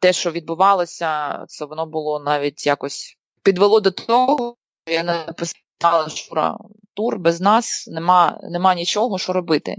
те, 0.00 0.12
що 0.12 0.30
відбувалося, 0.30 1.44
це 1.48 1.64
воно 1.64 1.86
було 1.86 2.20
навіть 2.20 2.66
якось 2.66 3.16
підвело 3.42 3.80
до 3.80 3.90
того, 3.90 4.56
що 4.86 4.94
я 4.94 5.02
написала, 5.02 6.08
що 6.08 6.58
тур 6.94 7.18
без 7.18 7.40
нас 7.40 7.88
нема, 7.88 8.40
нема 8.42 8.74
нічого, 8.74 9.18
що 9.18 9.32
робити. 9.32 9.76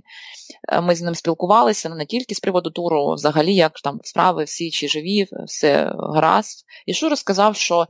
Е, 0.69 0.81
ми 0.81 0.95
з 0.95 1.01
ним 1.01 1.15
спілкувалися 1.15 1.89
не 1.89 2.05
тільки 2.05 2.35
з 2.35 2.39
приводу 2.39 2.71
туру, 2.71 3.13
взагалі, 3.13 3.55
як 3.55 3.73
там 3.73 3.99
справи, 4.03 4.43
всі 4.43 4.71
чи 4.71 4.87
живі, 4.87 5.27
все 5.45 5.93
гаразд. 6.13 6.65
І 6.85 6.93
Шура 6.93 7.15
сказав, 7.15 7.55
що 7.55 7.87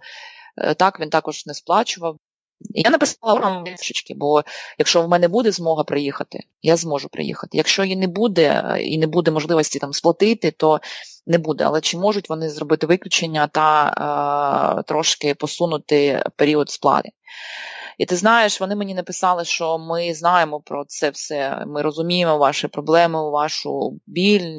е, 0.57 0.73
так, 0.73 0.99
він 0.99 1.09
також 1.09 1.45
не 1.45 1.53
сплачував. 1.53 2.17
Я 2.73 2.89
написала 2.89 3.33
вам 3.33 3.63
трішечки, 3.63 4.13
бо 4.17 4.43
якщо 4.77 5.01
в 5.01 5.09
мене 5.09 5.27
буде 5.27 5.51
змога 5.51 5.83
приїхати, 5.83 6.39
я 6.61 6.75
зможу 6.75 7.09
приїхати. 7.09 7.57
Якщо 7.57 7.83
її 7.83 7.95
не 7.95 8.07
буде 8.07 8.77
і 8.81 8.97
не 8.97 9.07
буде 9.07 9.31
можливості 9.31 9.79
там 9.79 9.93
сплатити, 9.93 10.51
то 10.51 10.81
не 11.27 11.37
буде. 11.37 11.63
Але 11.63 11.81
чи 11.81 11.97
можуть 11.97 12.29
вони 12.29 12.49
зробити 12.49 12.87
виключення 12.87 13.47
та 13.47 14.77
е, 14.79 14.83
трошки 14.83 15.35
посунути 15.35 16.23
період 16.35 16.69
сплати? 16.69 17.09
І 17.97 18.05
ти 18.05 18.15
знаєш, 18.15 18.61
вони 18.61 18.75
мені 18.75 18.93
написали, 18.93 19.45
що 19.45 19.77
ми 19.77 20.13
знаємо 20.13 20.59
про 20.59 20.85
це 20.87 21.09
все. 21.09 21.63
Ми 21.67 21.81
розуміємо 21.81 22.37
ваші 22.37 22.67
проблеми, 22.67 23.29
вашу 23.29 23.99
біль 24.07 24.57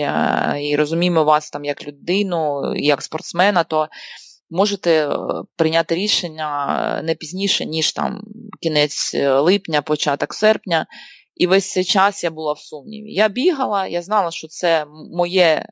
і 0.60 0.76
розуміємо 0.76 1.24
вас 1.24 1.50
там 1.50 1.64
як 1.64 1.86
людину, 1.86 2.72
як 2.76 3.02
спортсмена. 3.02 3.64
то 3.64 3.88
можете 4.50 5.08
е, 5.08 5.18
прийняти 5.56 5.94
рішення 5.94 6.98
е, 6.98 7.02
не 7.02 7.14
пізніше, 7.14 7.66
ніж 7.66 7.92
там 7.92 8.22
кінець 8.60 9.14
е, 9.14 9.38
липня, 9.38 9.82
початок 9.82 10.34
серпня. 10.34 10.86
І 11.36 11.46
весь 11.46 11.72
цей 11.72 11.84
час 11.84 12.24
я 12.24 12.30
була 12.30 12.52
в 12.52 12.58
сумніві. 12.58 13.12
Я 13.12 13.28
бігала, 13.28 13.86
я 13.86 14.02
знала, 14.02 14.30
що 14.30 14.48
це 14.48 14.86
моє, 15.12 15.66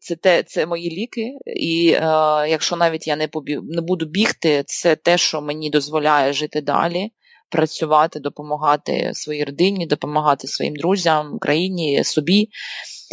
це 0.00 0.16
те, 0.16 0.42
це 0.42 0.66
мої 0.66 0.90
ліки, 0.90 1.32
і 1.46 1.92
е, 1.92 2.00
якщо 2.48 2.76
навіть 2.76 3.06
я 3.06 3.16
не 3.16 3.28
побіг, 3.28 3.60
не 3.62 3.80
буду 3.80 4.06
бігти, 4.06 4.62
це 4.66 4.96
те, 4.96 5.18
що 5.18 5.40
мені 5.40 5.70
дозволяє 5.70 6.32
жити 6.32 6.60
далі, 6.60 7.10
працювати, 7.50 8.20
допомагати 8.20 9.10
своїй 9.14 9.44
родині, 9.44 9.86
допомагати 9.86 10.48
своїм 10.48 10.76
друзям, 10.76 11.38
країні, 11.38 12.04
собі. 12.04 12.48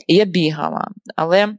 І 0.08 0.16
я 0.16 0.26
бігала. 0.26 0.88
Але, 1.16 1.58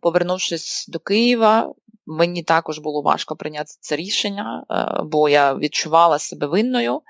повернувшись 0.00 0.86
до 0.88 0.98
Києва, 0.98 1.74
мені 2.06 2.42
також 2.42 2.78
було 2.78 3.02
важко 3.02 3.36
прийняти 3.36 3.70
це 3.80 3.96
рішення, 3.96 4.64
е, 4.70 5.02
бо 5.04 5.28
я 5.28 5.54
відчувала 5.54 6.18
себе 6.18 6.46
винною. 6.46 7.00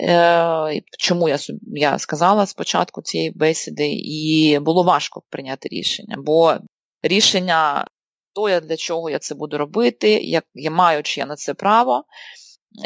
Е, 0.00 0.82
чому 0.98 1.28
я 1.28 1.38
я 1.62 1.98
сказала 1.98 2.46
спочатку 2.46 3.02
цієї 3.02 3.30
бесіди, 3.30 3.88
і 3.92 4.58
було 4.58 4.82
важко 4.82 5.22
прийняти 5.30 5.68
рішення, 5.68 6.16
бо 6.18 6.54
рішення 7.02 7.86
то, 8.34 8.48
я 8.48 8.60
для 8.60 8.76
чого 8.76 9.10
я 9.10 9.18
це 9.18 9.34
буду 9.34 9.58
робити, 9.58 10.10
як 10.10 10.44
я 10.54 10.70
маю 10.70 11.02
чи 11.02 11.20
я 11.20 11.26
на 11.26 11.36
це 11.36 11.54
право, 11.54 12.04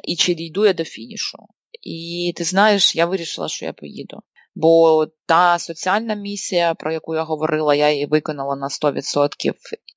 і 0.04 0.16
чи 0.16 0.34
дійду 0.34 0.66
я 0.66 0.72
до 0.72 0.84
фінішу. 0.84 1.38
І 1.82 2.32
ти 2.36 2.44
знаєш, 2.44 2.96
я 2.96 3.06
вирішила, 3.06 3.48
що 3.48 3.64
я 3.66 3.72
поїду. 3.72 4.20
Бо 4.54 5.06
та 5.26 5.58
соціальна 5.58 6.14
місія, 6.14 6.74
про 6.74 6.92
яку 6.92 7.14
я 7.14 7.22
говорила, 7.22 7.74
я 7.74 7.90
її 7.90 8.06
виконала 8.06 8.56
на 8.56 8.68
100%. 8.68 9.54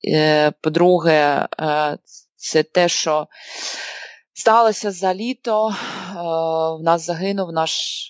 Е, 0.08 0.50
по-друге, 0.60 1.48
е, 1.60 1.98
це 2.36 2.62
те, 2.62 2.88
що 2.88 3.26
сталося 4.32 4.90
за 4.90 5.14
літо. 5.14 5.68
Е, 5.68 5.74
в 6.80 6.82
нас 6.82 7.06
загинув 7.06 7.52
наш 7.52 8.00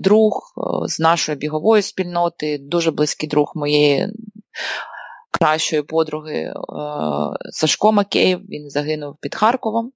друг 0.00 0.54
з 0.86 1.00
нашої 1.00 1.38
бігової 1.38 1.82
спільноти, 1.82 2.58
дуже 2.58 2.90
близький 2.90 3.28
друг 3.28 3.52
моєї 3.54 4.08
кращої 5.30 5.82
подруги 5.82 6.54
Сашко 7.50 7.92
Макеєв. 7.92 8.40
Він 8.40 8.70
загинув 8.70 9.16
під 9.20 9.34
Харковом. 9.34 9.92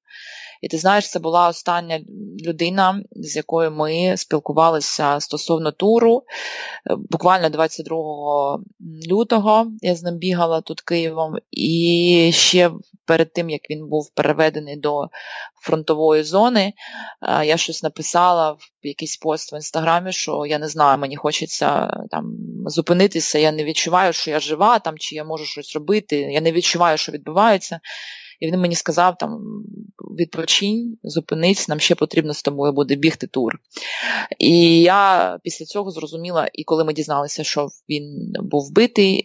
І 0.61 0.69
ти 0.69 0.79
знаєш, 0.79 1.11
це 1.11 1.19
була 1.19 1.49
остання 1.49 2.01
людина, 2.47 3.03
з 3.13 3.37
якою 3.37 3.71
ми 3.71 4.17
спілкувалися 4.17 5.21
стосовно 5.21 5.73
туру. 5.73 6.23
Буквально 7.11 7.51
22 7.51 8.59
лютого 9.11 9.67
я 9.81 9.95
з 9.95 10.03
ним 10.03 10.17
бігала 10.17 10.61
тут 10.61 10.81
Києвом, 10.81 11.35
і 11.51 12.31
ще 12.35 12.71
перед 13.05 13.33
тим, 13.33 13.51
як 13.51 13.71
він 13.71 13.89
був 13.89 14.11
переведений 14.15 14.77
до 14.77 15.09
фронтової 15.63 16.23
зони, 16.23 16.73
я 17.45 17.57
щось 17.57 17.83
написала 17.83 18.53
в 18.53 18.87
якийсь 18.87 19.17
пост 19.17 19.53
в 19.53 19.55
інстаграмі, 19.55 20.13
що 20.13 20.47
я 20.47 20.59
не 20.59 20.69
знаю, 20.69 20.99
мені 20.99 21.17
хочеться 21.17 21.91
там 22.11 22.37
зупинитися, 22.67 23.39
я 23.39 23.53
не 23.53 23.65
відчуваю, 23.65 24.13
що 24.13 24.31
я 24.31 24.41
жива, 24.41 24.79
там, 24.79 24.99
чи 24.99 25.15
я 25.15 25.25
можу 25.25 25.45
щось 25.45 25.75
робити, 25.75 26.17
я 26.17 26.41
не 26.41 26.53
відчуваю, 26.53 26.99
що 26.99 27.13
відбувається. 27.13 27.81
І 28.41 28.47
він 28.47 28.61
мені 28.61 28.75
сказав, 28.75 29.19
там, 29.19 29.41
відпочинь, 30.19 30.99
зупинись, 31.03 31.69
нам 31.69 31.81
ще 31.81 31.95
потрібно 31.95 32.35
з 32.35 32.43
тобою 32.43 32.73
буде 32.73 32.95
бігти 32.95 33.27
тур. 33.27 33.59
І 34.39 34.83
я 34.83 35.39
після 35.43 35.65
цього 35.65 35.91
зрозуміла, 35.91 36.49
і 36.53 36.65
коли 36.65 36.85
ми 36.85 36.93
дізналися, 36.93 37.45
що 37.45 37.69
він 37.89 38.33
був 38.39 38.69
вбитий, 38.69 39.23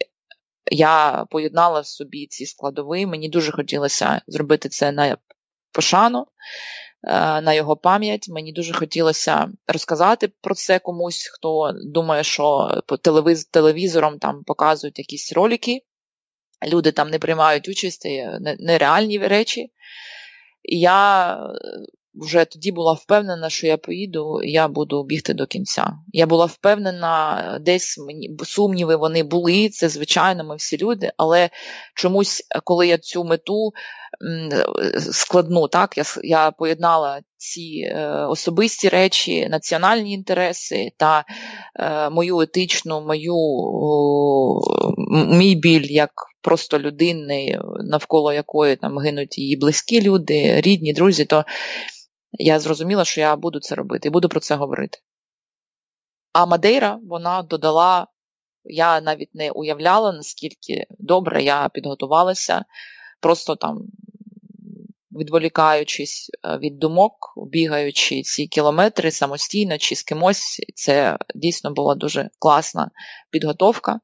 я 0.72 1.26
поєднала 1.30 1.80
в 1.80 1.88
собі 1.88 2.28
ці 2.28 2.46
складові. 2.46 3.06
Мені 3.06 3.30
дуже 3.30 3.52
хотілося 3.52 4.22
зробити 4.28 4.70
це 4.70 4.92
на 4.92 5.18
пошану. 5.72 6.26
Е, 7.08 7.42
на 7.42 7.54
його 7.54 7.78
пам'ять 7.78 8.30
мені 8.30 8.54
дуже 8.54 8.74
хотілося 8.74 9.50
розказати 9.68 10.32
про 10.42 10.56
це 10.56 10.80
комусь, 10.80 11.30
хто 11.34 11.72
думає, 11.94 12.24
що 12.24 12.70
по 12.88 12.98
телевізором 13.52 14.20
там 14.20 14.44
показують 14.44 15.00
якісь 15.00 15.34
ролики, 15.34 15.82
люди 16.68 16.92
там 16.92 17.10
не 17.10 17.20
приймають 17.20 17.70
участь, 17.70 18.08
нереальні 18.60 19.18
речі. 19.18 19.72
І 20.64 20.80
я 20.80 21.32
е, 21.34 21.38
вже 22.14 22.46
тоді 22.46 22.72
була 22.72 22.94
впевнена, 22.94 23.50
що 23.50 23.68
я 23.68 23.78
поїду, 23.78 24.44
я 24.44 24.68
буду 24.68 25.04
бігти 25.04 25.34
до 25.34 25.46
кінця. 25.46 25.94
Я 26.08 26.26
була 26.26 26.46
впевнена, 26.46 27.58
десь 27.62 27.98
мені 27.98 28.38
сумніви 28.44 28.96
вони 28.96 29.24
були, 29.24 29.70
це 29.70 29.90
звичайно, 29.90 30.44
ми 30.44 30.56
всі 30.56 30.78
люди, 30.78 31.12
але 31.18 31.50
чомусь, 31.96 32.44
коли 32.64 32.88
я 32.88 32.98
цю 32.98 33.24
мету 33.24 33.72
складну, 35.12 35.68
так, 35.68 35.98
я 35.98 36.04
я 36.24 36.52
поєднала 36.52 37.22
ці 37.38 37.90
е, 37.92 38.08
особисті 38.10 38.90
речі, 38.90 39.50
національні 39.50 40.14
інтереси 40.14 40.92
та 40.98 41.26
е, 41.80 42.10
мою 42.10 42.40
етичну, 42.42 43.02
мою 43.02 43.36
мій 45.38 45.56
біль 45.56 45.88
як 45.90 46.12
просто 46.46 46.80
людини, 46.80 47.60
навколо 47.80 48.34
якої 48.34 48.76
там 48.76 48.98
гинуть 48.98 49.38
її 49.38 49.58
близькі 49.58 50.02
люди, 50.02 50.62
рідні, 50.62 50.94
друзі, 50.94 51.26
то 51.26 51.46
я 52.32 52.60
зрозуміла, 52.60 53.06
що 53.06 53.22
я 53.22 53.36
буду 53.36 53.60
це 53.60 53.76
робити 53.76 54.08
і 54.08 54.12
буду 54.12 54.30
про 54.30 54.40
це 54.40 54.56
говорити. 54.56 54.98
А 56.34 56.46
Мадейра 56.46 57.00
вона 57.04 57.42
додала, 57.42 58.08
я 58.64 59.02
навіть 59.02 59.36
не 59.36 59.52
уявляла, 59.52 60.12
наскільки 60.12 60.86
добре 61.00 61.44
я 61.44 61.70
підготувалася, 61.74 62.66
просто 63.22 63.56
там 63.56 63.80
відволікаючись 65.12 66.30
е, 66.30 66.58
від 66.58 66.80
думок, 66.80 67.14
бігаючи 67.52 68.22
ці 68.22 68.48
кілометри 68.48 69.12
самостійно 69.12 69.78
чи 69.78 69.96
з 69.96 70.04
кимось, 70.04 70.62
це 70.76 71.18
дійсно 71.36 71.74
була 71.74 71.96
дуже 71.96 72.30
класна 72.40 72.92
підготовка. 73.32 74.00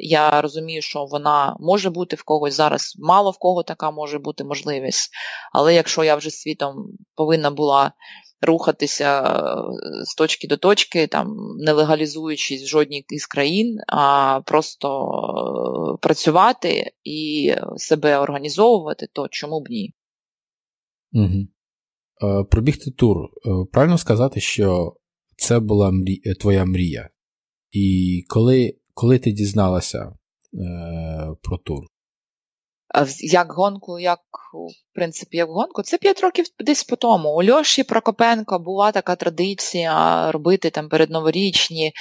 Я 0.00 0.40
розумію, 0.40 0.82
що 0.82 1.04
вона 1.04 1.56
може 1.60 1.90
бути 1.90 2.16
в 2.16 2.22
когось 2.22 2.54
зараз, 2.54 2.94
мало 2.98 3.30
в 3.30 3.38
кого 3.38 3.62
така 3.62 3.90
може 3.90 4.18
бути 4.18 4.44
можливість. 4.44 5.10
Але 5.52 5.74
якщо 5.74 6.04
я 6.04 6.16
вже 6.16 6.30
світом 6.30 6.76
повинна 7.14 7.50
була 7.50 7.92
рухатися 8.40 9.22
е, 9.22 10.04
з 10.04 10.14
точки 10.14 10.48
до 10.48 10.56
точки, 10.56 11.06
там 11.06 11.36
не 11.58 11.72
легалізуючись 11.72 12.62
в 12.62 12.66
жодній 12.66 13.04
із 13.08 13.26
країн, 13.26 13.78
а 13.88 14.40
просто 14.46 14.88
е, 14.88 15.98
працювати 16.02 16.92
і 17.04 17.54
себе 17.76 18.18
організовувати, 18.18 19.08
то 19.12 19.28
чому 19.30 19.60
б 19.60 19.70
ні? 19.70 19.94
Угу. 21.12 22.44
Пробігти 22.44 22.90
тур. 22.90 23.16
Правильно 23.72 23.98
сказати, 23.98 24.40
що 24.40 24.96
це 25.36 25.60
була 25.60 25.90
мрі... 25.90 26.20
твоя 26.40 26.64
мрія. 26.64 27.10
І 27.70 28.24
коли 28.28 28.77
коли 28.98 29.18
ти 29.18 29.32
дізналася 29.32 29.98
е, 29.98 30.12
про 31.42 31.56
тур? 31.58 31.86
Як 33.20 33.52
гонку, 33.52 33.98
як 33.98 34.20
в 34.54 34.94
принципі, 34.94 35.36
як 35.36 35.48
гонку, 35.48 35.82
це 35.82 35.98
5 35.98 36.20
років 36.20 36.46
десь 36.60 36.84
по 36.84 36.96
тому. 36.96 37.28
У 37.28 37.44
Льоші 37.44 37.82
Прокопенко 37.82 38.58
була 38.58 38.92
така 38.92 39.16
традиція 39.16 40.32
робити 40.32 40.70
там 40.70 40.88
передноворічні 40.88 41.92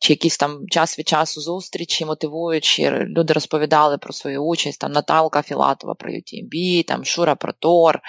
чи 0.00 0.12
якісь 0.12 0.36
там 0.36 0.68
час 0.68 0.98
від 0.98 1.08
часу 1.08 1.40
зустрічі, 1.40 2.04
мотивуючи. 2.04 2.90
Люди 2.90 3.32
розповідали 3.32 3.98
про 3.98 4.12
свою 4.12 4.44
участь, 4.44 4.80
там 4.80 4.92
Наталка 4.92 5.42
Філатова 5.42 5.94
про 5.94 6.10
UTMB, 6.10 6.84
там 6.84 7.04
Шура 7.04 7.34
про 7.34 7.52
Тор, 7.52 8.00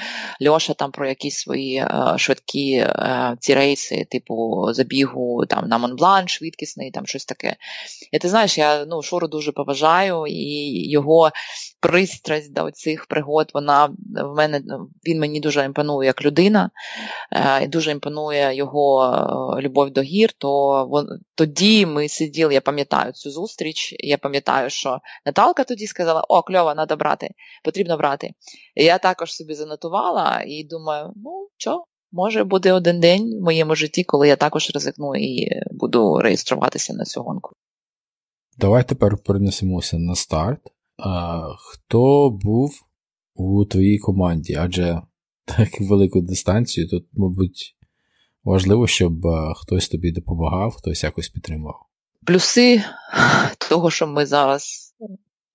Льоша 0.48 0.74
там 0.74 0.92
про 0.92 1.08
якісь 1.08 1.38
свої 1.38 1.76
е, 1.76 2.14
швидкі 2.18 2.72
е, 2.74 3.36
ці 3.40 3.54
рейси, 3.54 4.08
типу 4.12 4.68
забігу 4.74 5.46
там 5.46 5.68
на 5.68 5.78
Монблан, 5.78 6.28
швидкісний, 6.28 6.92
там 6.92 7.06
щось 7.06 7.26
таке. 7.26 7.56
І 8.12 8.20
ти 8.20 8.30
знаєш, 8.30 8.58
я 8.58 8.86
ну, 8.86 9.02
Шуру 9.02 9.28
дуже 9.28 9.52
поважаю 9.52 10.26
і 10.28 10.90
його 10.90 11.32
пристрасть 11.80 12.54
до 12.54 12.72
цих 12.72 13.06
пригод, 13.06 13.52
вона 13.54 13.86
в 14.24 14.36
мене 14.36 14.62
він 15.08 15.20
мені 15.20 15.40
дуже 15.40 15.66
імпонує 15.66 16.08
як 16.08 16.26
людина, 16.26 16.70
е, 17.32 17.64
і 17.64 17.68
дуже 17.68 17.92
імпонує 17.92 18.56
його 18.56 19.06
е, 19.58 19.62
любов 19.62 19.92
до 19.92 20.02
гір. 20.02 20.34
То 20.38 21.08
тоді 21.36 21.86
ми 21.86 22.10
сиділи, 22.10 22.54
я 22.54 22.62
пам'ятаю 22.62 23.12
цю 23.12 23.32
зустріч. 23.32 23.96
Я 24.00 24.18
пам'ятаю, 24.18 24.70
що 24.70 25.00
Наталка 25.26 25.64
тоді 25.64 25.88
сказала: 25.88 26.24
О, 26.30 26.42
кльово, 26.42 26.74
треба 26.74 26.96
брати, 26.96 27.30
потрібно 27.64 27.98
брати. 27.98 28.32
І 28.76 28.84
Я 28.84 28.98
також 28.98 29.34
собі 29.34 29.54
занотувала 29.54 30.44
і 30.48 30.64
думаю, 30.64 31.14
ну 31.16 31.48
що, 31.58 31.84
може 32.12 32.44
буде 32.44 32.74
один 32.74 33.00
день 33.00 33.40
в 33.42 33.44
моєму 33.44 33.76
житті, 33.76 34.04
коли 34.04 34.28
я 34.28 34.36
також 34.36 34.72
ризикну 34.74 35.16
і 35.16 35.48
буду 35.72 36.20
реєструватися 36.20 36.94
на 36.94 37.04
цю 37.04 37.22
гонку. 37.22 37.52
Давай 38.58 38.84
тепер 38.84 39.18
перенесемося 39.18 39.98
на 39.98 40.16
старт. 40.16 40.62
А, 40.98 41.42
Хто 41.58 42.30
був 42.30 42.72
у 43.36 43.66
твоїй 43.66 44.00
команді? 44.00 44.56
Адже 44.56 45.02
так 45.46 45.70
велику 45.80 46.22
дистанцію 46.22 46.88
тут, 46.88 47.08
мабуть, 47.14 47.76
важливо, 48.44 48.88
щоб 48.88 49.14
хтось 49.56 49.90
тобі 49.90 50.12
допомагав, 50.12 50.72
хтось 50.72 51.04
якось 51.04 51.30
підтримував. 51.30 51.86
Плюси 52.26 52.84
того, 53.70 53.92
що 53.92 54.08
ми 54.08 54.26
зараз 54.26 54.94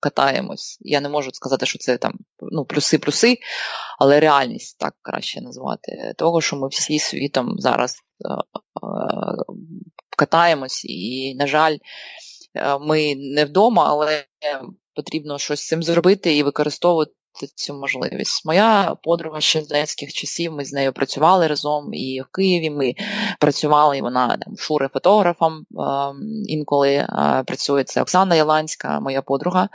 катаємось. 0.03 0.77
Я 0.81 1.01
не 1.01 1.09
можу 1.09 1.31
сказати, 1.33 1.65
що 1.65 1.79
це 1.79 1.97
там 1.97 2.13
ну, 2.51 2.65
плюси-плюси, 2.65 3.37
але 3.99 4.19
реальність 4.19 4.79
так 4.79 4.95
краще 5.01 5.41
назвати. 5.41 6.13
Того, 6.17 6.41
що 6.41 6.55
ми 6.55 6.67
всі 6.67 6.99
світом 6.99 7.55
зараз 7.57 7.95
е, 7.95 8.33
е, 8.33 8.39
катаємось, 10.17 10.85
і, 10.85 11.35
на 11.35 11.47
жаль, 11.47 11.73
е, 11.73 11.79
ми 12.81 13.15
не 13.15 13.45
вдома, 13.45 13.85
але 13.89 14.25
потрібно 14.95 15.37
щось 15.37 15.59
з 15.59 15.67
цим 15.67 15.83
зробити 15.83 16.37
і 16.37 16.43
використовувати 16.43 17.11
цю 17.55 17.73
можливість. 17.73 18.45
Моя 18.45 18.95
подруга 19.03 19.41
ще 19.41 19.61
з 19.61 19.67
дитячих 19.67 20.13
часів, 20.13 20.53
ми 20.53 20.65
з 20.65 20.73
нею 20.73 20.93
працювали 20.93 21.47
разом 21.47 21.93
і 21.93 22.21
в 22.21 22.25
Києві 22.31 22.69
ми 22.69 22.93
працювали, 23.39 23.97
і 23.97 24.01
вона 24.01 24.37
там 24.37 24.57
шури 24.57 24.89
фотографом 24.93 25.53
е, 25.59 25.65
інколи 26.47 26.89
е, 26.89 27.07
працює. 27.47 27.83
Це 27.83 28.01
Оксана 28.01 28.35
Яланська, 28.35 28.99
моя 28.99 29.21
подруга. 29.21 29.69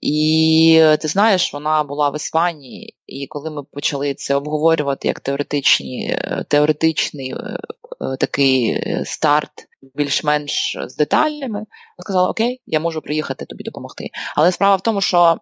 І 0.00 0.82
ти 1.00 1.08
знаєш, 1.08 1.52
вона 1.52 1.84
була 1.84 2.10
в 2.10 2.16
Іспанії, 2.16 2.96
і 3.06 3.26
коли 3.26 3.50
ми 3.50 3.62
почали 3.62 4.14
це 4.14 4.34
обговорювати 4.34 5.08
як 5.08 5.20
теоретичні, 5.20 6.08
е, 6.10 6.44
теоретичний 6.48 7.30
е, 7.30 7.36
е, 7.36 8.16
такий 8.16 8.82
старт, 9.04 9.50
більш-менш 9.82 10.76
з 10.86 10.96
деталями, 10.96 11.66
сказала: 11.98 12.28
Окей, 12.28 12.62
я 12.66 12.80
можу 12.80 13.02
приїхати 13.02 13.44
тобі 13.46 13.64
допомогти. 13.64 14.10
Але 14.36 14.52
справа 14.52 14.76
в 14.76 14.80
тому, 14.80 15.00
що 15.00 15.36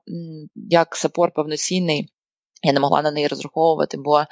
як 0.55 0.97
сапор 0.97 1.31
повноцінний. 1.35 2.11
Я 2.67 2.73
не 2.73 2.81
могла 2.81 3.03
на 3.03 3.11
неї 3.11 3.29
розраховувати, 3.29 3.97
бо 3.97 4.19
е, 4.21 4.27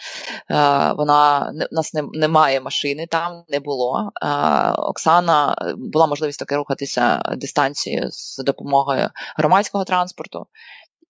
вона 0.96 1.52
у 1.72 1.74
нас 1.74 1.94
не, 1.94 2.02
немає 2.12 2.60
машини, 2.60 3.06
там 3.06 3.44
не 3.48 3.60
було. 3.60 4.10
Е, 4.22 4.26
Оксана 4.70 5.56
була 5.76 6.06
можливість 6.06 6.38
таки 6.38 6.56
рухатися 6.56 7.22
дистанцією 7.36 8.08
з 8.10 8.38
допомогою 8.38 9.08
громадського 9.36 9.84
транспорту. 9.84 10.46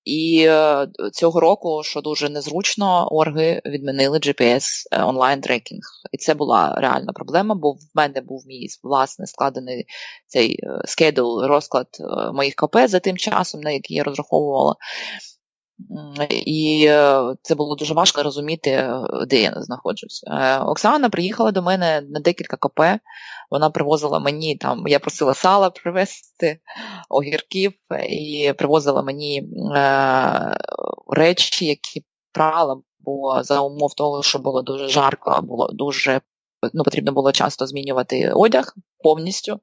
І 0.04 0.44
е, 0.48 0.86
цього 1.12 1.40
року, 1.40 1.82
що 1.84 2.00
дуже 2.00 2.28
незручно, 2.28 3.08
орги 3.10 3.62
відмінили 3.64 4.18
GPS 4.18 4.64
е, 4.92 5.02
онлайн 5.02 5.40
трекінг. 5.40 5.82
І 6.12 6.18
це 6.18 6.34
була 6.34 6.74
реальна 6.78 7.12
проблема, 7.12 7.54
бо 7.54 7.72
в 7.72 7.78
мене 7.94 8.20
був 8.20 8.42
мій 8.46 8.66
власне 8.82 9.26
складений 9.26 9.86
цей 10.26 10.58
скедул, 10.84 11.46
розклад 11.46 11.86
моїх 12.34 12.54
КП 12.54 12.76
за 12.86 13.00
тим 13.00 13.16
часом, 13.16 13.60
на 13.60 13.70
який 13.70 13.96
я 13.96 14.04
розраховувала. 14.04 14.76
І 16.46 16.86
е, 16.88 17.22
це 17.42 17.54
було 17.54 17.76
дуже 17.76 17.94
важко 17.94 18.22
розуміти, 18.22 18.70
е, 18.70 19.02
де 19.26 19.42
я 19.42 19.54
знаходжусь. 19.56 20.24
Е, 20.26 20.58
Оксана 20.58 21.10
приїхала 21.10 21.52
до 21.52 21.62
мене 21.62 22.00
на 22.00 22.20
декілька 22.20 22.56
КП. 22.56 22.80
Вона 23.50 23.70
привозила 23.70 24.18
мені 24.18 24.56
там, 24.56 24.86
я 24.86 24.98
просила 24.98 25.34
сала 25.34 25.70
привезти, 25.70 26.60
огірків, 27.08 27.72
і 28.08 28.52
привозила 28.58 29.02
мені 29.02 29.48
е, 29.76 30.56
речі, 31.10 31.66
які 31.66 32.04
прала, 32.32 32.80
бо 33.00 33.42
за 33.42 33.60
умов 33.60 33.94
того, 33.94 34.22
що 34.22 34.38
було 34.38 34.62
дуже 34.62 34.88
жарко, 34.88 35.40
було 35.42 35.70
дуже 35.72 36.20
ну, 36.72 36.84
потрібно 36.84 37.12
було 37.12 37.32
часто 37.32 37.66
змінювати 37.66 38.32
одяг 38.34 38.74
повністю. 39.02 39.60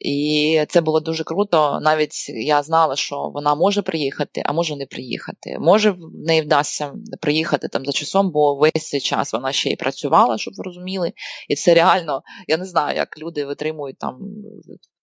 І 0.00 0.64
це 0.68 0.80
було 0.80 1.00
дуже 1.00 1.24
круто. 1.24 1.78
Навіть 1.82 2.28
я 2.28 2.62
знала, 2.62 2.96
що 2.96 3.30
вона 3.34 3.54
може 3.54 3.82
приїхати, 3.82 4.42
а 4.46 4.52
може 4.52 4.76
не 4.76 4.86
приїхати. 4.86 5.58
Може, 5.60 5.90
в 5.90 5.98
неї 6.26 6.42
вдасться 6.42 6.94
приїхати 7.20 7.68
там 7.68 7.84
за 7.84 7.92
часом, 7.92 8.30
бо 8.30 8.54
весь 8.54 8.88
цей 8.88 9.00
час 9.00 9.32
вона 9.32 9.52
ще 9.52 9.70
й 9.70 9.76
працювала, 9.76 10.38
щоб 10.38 10.54
ви 10.56 10.62
розуміли. 10.64 11.12
І 11.48 11.54
це 11.54 11.74
реально, 11.74 12.22
я 12.48 12.56
не 12.56 12.64
знаю, 12.64 12.96
як 12.96 13.18
люди 13.18 13.44
витримують 13.44 13.98
там 13.98 14.18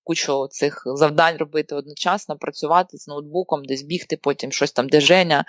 кучу 0.04 0.48
цих 0.52 0.84
завдань 0.86 1.38
робити 1.38 1.76
одночасно, 1.76 2.38
працювати 2.38 2.98
з 2.98 3.08
ноутбуком, 3.08 3.66
десь 3.66 3.82
бігти, 3.82 4.18
потім 4.18 4.52
щось 4.52 4.72
там 4.72 4.90
де 4.90 5.02
Женя, 5.02 5.46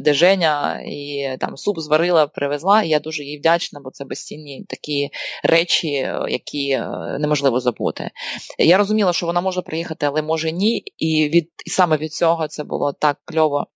де 0.00 0.14
Женя, 0.14 0.82
і 0.86 1.28
там 1.40 1.56
суп 1.56 1.80
зварила, 1.80 2.26
привезла. 2.26 2.82
І 2.82 2.88
я 2.88 3.00
дуже 3.00 3.24
їй 3.24 3.38
вдячна, 3.38 3.80
бо 3.84 3.90
це 3.90 4.04
безцінні 4.04 4.64
такі 4.68 5.10
речі, 5.44 5.88
які 6.28 6.70
е, 6.70 6.88
неможливо 7.20 7.60
забути. 7.60 8.10
Я 8.58 8.78
розуміла, 8.78 9.12
що 9.12 9.26
вона 9.26 9.40
може 9.40 9.62
приїхати, 9.62 10.06
але 10.06 10.22
може 10.22 10.52
ні. 10.52 10.82
І 10.98 11.28
від 11.28 11.50
і 11.66 11.70
саме 11.70 11.96
від 11.96 12.12
цього 12.12 12.48
це 12.48 12.64
було 12.64 12.92
так 12.92 13.18
кльово 13.24 13.66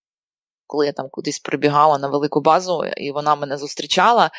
коли 0.70 0.86
я 0.86 0.92
там 0.92 1.08
кудись 1.10 1.38
прибігала 1.38 1.98
на 1.98 2.08
велику 2.08 2.40
базу, 2.40 2.84
і 2.84 3.10
вона 3.12 3.36
мене 3.36 3.58
зустрічала. 3.58 4.30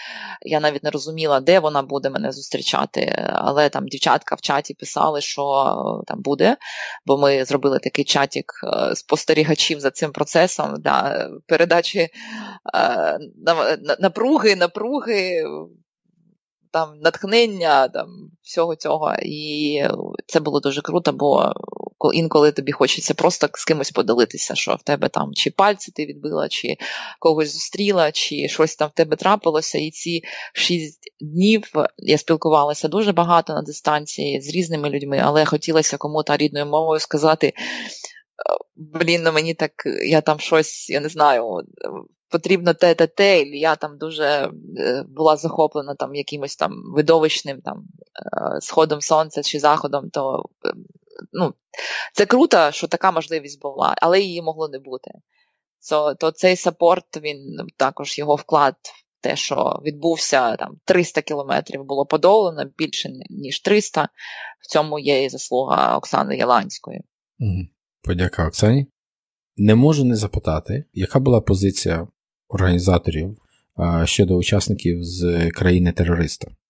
Я 0.41 0.59
навіть 0.59 0.83
не 0.83 0.89
розуміла, 0.89 1.39
де 1.39 1.59
вона 1.59 1.81
буде 1.81 2.09
мене 2.09 2.31
зустрічати. 2.31 3.29
Але 3.33 3.69
там 3.69 3.87
дівчатка 3.87 4.35
в 4.35 4.41
чаті 4.41 4.73
писали, 4.73 5.21
що 5.21 6.03
там 6.07 6.21
буде, 6.21 6.57
бо 7.05 7.17
ми 7.17 7.45
зробили 7.45 7.79
такий 7.79 8.05
чатик 8.05 8.45
е, 8.63 8.95
спостерігачів 8.95 9.79
за 9.79 9.91
цим 9.91 10.11
процесом 10.11 10.75
да, 10.79 11.29
передачі 11.47 11.99
е, 11.99 12.09
напруги, 13.99 14.55
напруги 14.55 15.43
там 16.71 16.99
натхнення, 16.99 17.87
там 17.87 18.07
всього 18.41 18.75
цього. 18.75 19.13
І 19.21 19.83
це 20.27 20.39
було 20.39 20.59
дуже 20.59 20.81
круто, 20.81 21.13
бо 21.13 21.53
інколи 22.13 22.51
тобі 22.51 22.71
хочеться 22.71 23.13
просто 23.13 23.49
з 23.53 23.65
кимось 23.65 23.91
поділитися, 23.91 24.55
що 24.55 24.75
в 24.75 24.83
тебе 24.83 25.09
там 25.09 25.33
чи 25.33 25.51
пальці 25.51 25.91
ти 25.91 26.05
відбила, 26.05 26.49
чи 26.49 26.77
когось 27.19 27.53
зустріла, 27.53 28.11
чи 28.11 28.47
щось 28.47 28.75
там 28.75 28.89
в 28.89 28.93
тебе 28.93 29.15
трапилося. 29.15 29.77
І 29.77 29.91
ці 29.91 30.23
шість 30.53 31.13
днів 31.21 31.71
я 31.97 32.17
спілкувалася 32.17 32.87
дуже 32.87 33.11
багато 33.11 33.53
на 33.53 33.61
дистанції 33.61 34.41
з 34.41 34.49
різними 34.49 34.89
людьми, 34.89 35.21
але 35.23 35.45
хотілося 35.45 35.97
кому-то 35.97 36.37
рідною 36.37 36.65
мовою 36.65 36.99
сказати. 36.99 37.53
Блін, 38.75 39.23
ну 39.23 39.31
мені 39.31 39.53
так, 39.53 39.71
я 40.05 40.21
там 40.21 40.39
щось, 40.39 40.89
я 40.89 40.99
не 40.99 41.09
знаю, 41.09 41.63
потрібно 42.31 42.73
те, 42.73 42.95
те, 42.95 43.07
те, 43.07 43.41
і 43.41 43.59
я 43.59 43.75
там 43.75 43.97
дуже 43.97 44.51
е, 44.77 45.03
була 45.09 45.37
захоплена 45.37 45.95
там 45.95 46.15
якимось 46.15 46.55
там 46.55 46.71
видовищним 46.95 47.61
там 47.61 47.77
е, 47.77 48.61
сходом 48.61 49.01
сонця 49.01 49.43
чи 49.43 49.59
заходом, 49.59 50.09
то 50.09 50.45
е, 50.65 50.73
ну, 51.31 51.53
це 52.13 52.25
круто, 52.25 52.71
що 52.71 52.87
така 52.87 53.11
можливість 53.11 53.61
була, 53.61 53.95
але 53.97 54.21
її 54.21 54.41
могло 54.41 54.69
не 54.69 54.79
бути. 54.79 55.11
So, 55.91 56.15
то 56.17 56.31
цей 56.31 56.55
саппорт, 56.55 57.17
він 57.21 57.57
також 57.77 58.17
його 58.17 58.35
вклад 58.35 58.75
в 59.19 59.23
те, 59.23 59.35
що 59.35 59.81
відбувся 59.85 60.55
там 60.55 60.77
300 60.85 61.21
кілометрів 61.21 61.83
було 61.83 62.05
подолано, 62.05 62.65
більше 62.77 63.09
ніж 63.29 63.59
300. 63.59 64.09
В 64.59 64.67
цьому 64.67 64.99
є 64.99 65.23
і 65.23 65.29
заслуга 65.29 65.97
Оксани 65.97 66.37
Яланської. 66.37 67.01
Подяка 68.03 68.47
Оксані. 68.47 68.87
Не 69.57 69.75
можу 69.75 70.05
не 70.05 70.15
запитати, 70.15 70.85
яка 70.93 71.19
була 71.19 71.41
позиція 71.41 72.07
організаторів 72.47 73.37
щодо 74.05 74.35
учасників 74.35 75.03
з 75.03 75.51
країни-терориста? 75.51 76.47
А, 76.47 76.60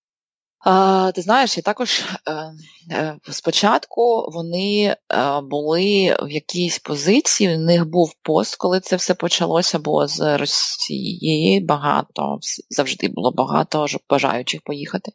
Ти 1.15 1.21
знаєш, 1.21 1.57
я 1.57 1.63
також 1.63 1.99
е, 1.99 2.31
е, 2.91 3.17
спочатку 3.31 4.29
вони 4.33 4.83
е, 4.83 4.95
були 5.41 6.17
в 6.21 6.31
якійсь 6.31 6.79
позиції, 6.79 7.55
в 7.55 7.59
них 7.59 7.85
був 7.85 8.13
пост, 8.23 8.55
коли 8.55 8.79
це 8.79 8.95
все 8.95 9.13
почалося, 9.13 9.79
бо 9.79 10.07
з 10.07 10.37
Росії 10.37 11.61
багато, 11.61 12.39
завжди 12.69 13.07
було 13.07 13.31
багато 13.31 13.85
бажаючих 14.09 14.61
поїхати 14.61 15.11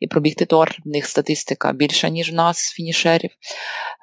і 0.00 0.06
пробігти 0.06 0.44
тор. 0.44 0.76
В 0.84 0.88
них 0.88 1.06
статистика 1.06 1.72
більша, 1.72 2.08
ніж 2.08 2.32
в 2.32 2.34
нас, 2.34 2.58
фінішерів. 2.58 3.30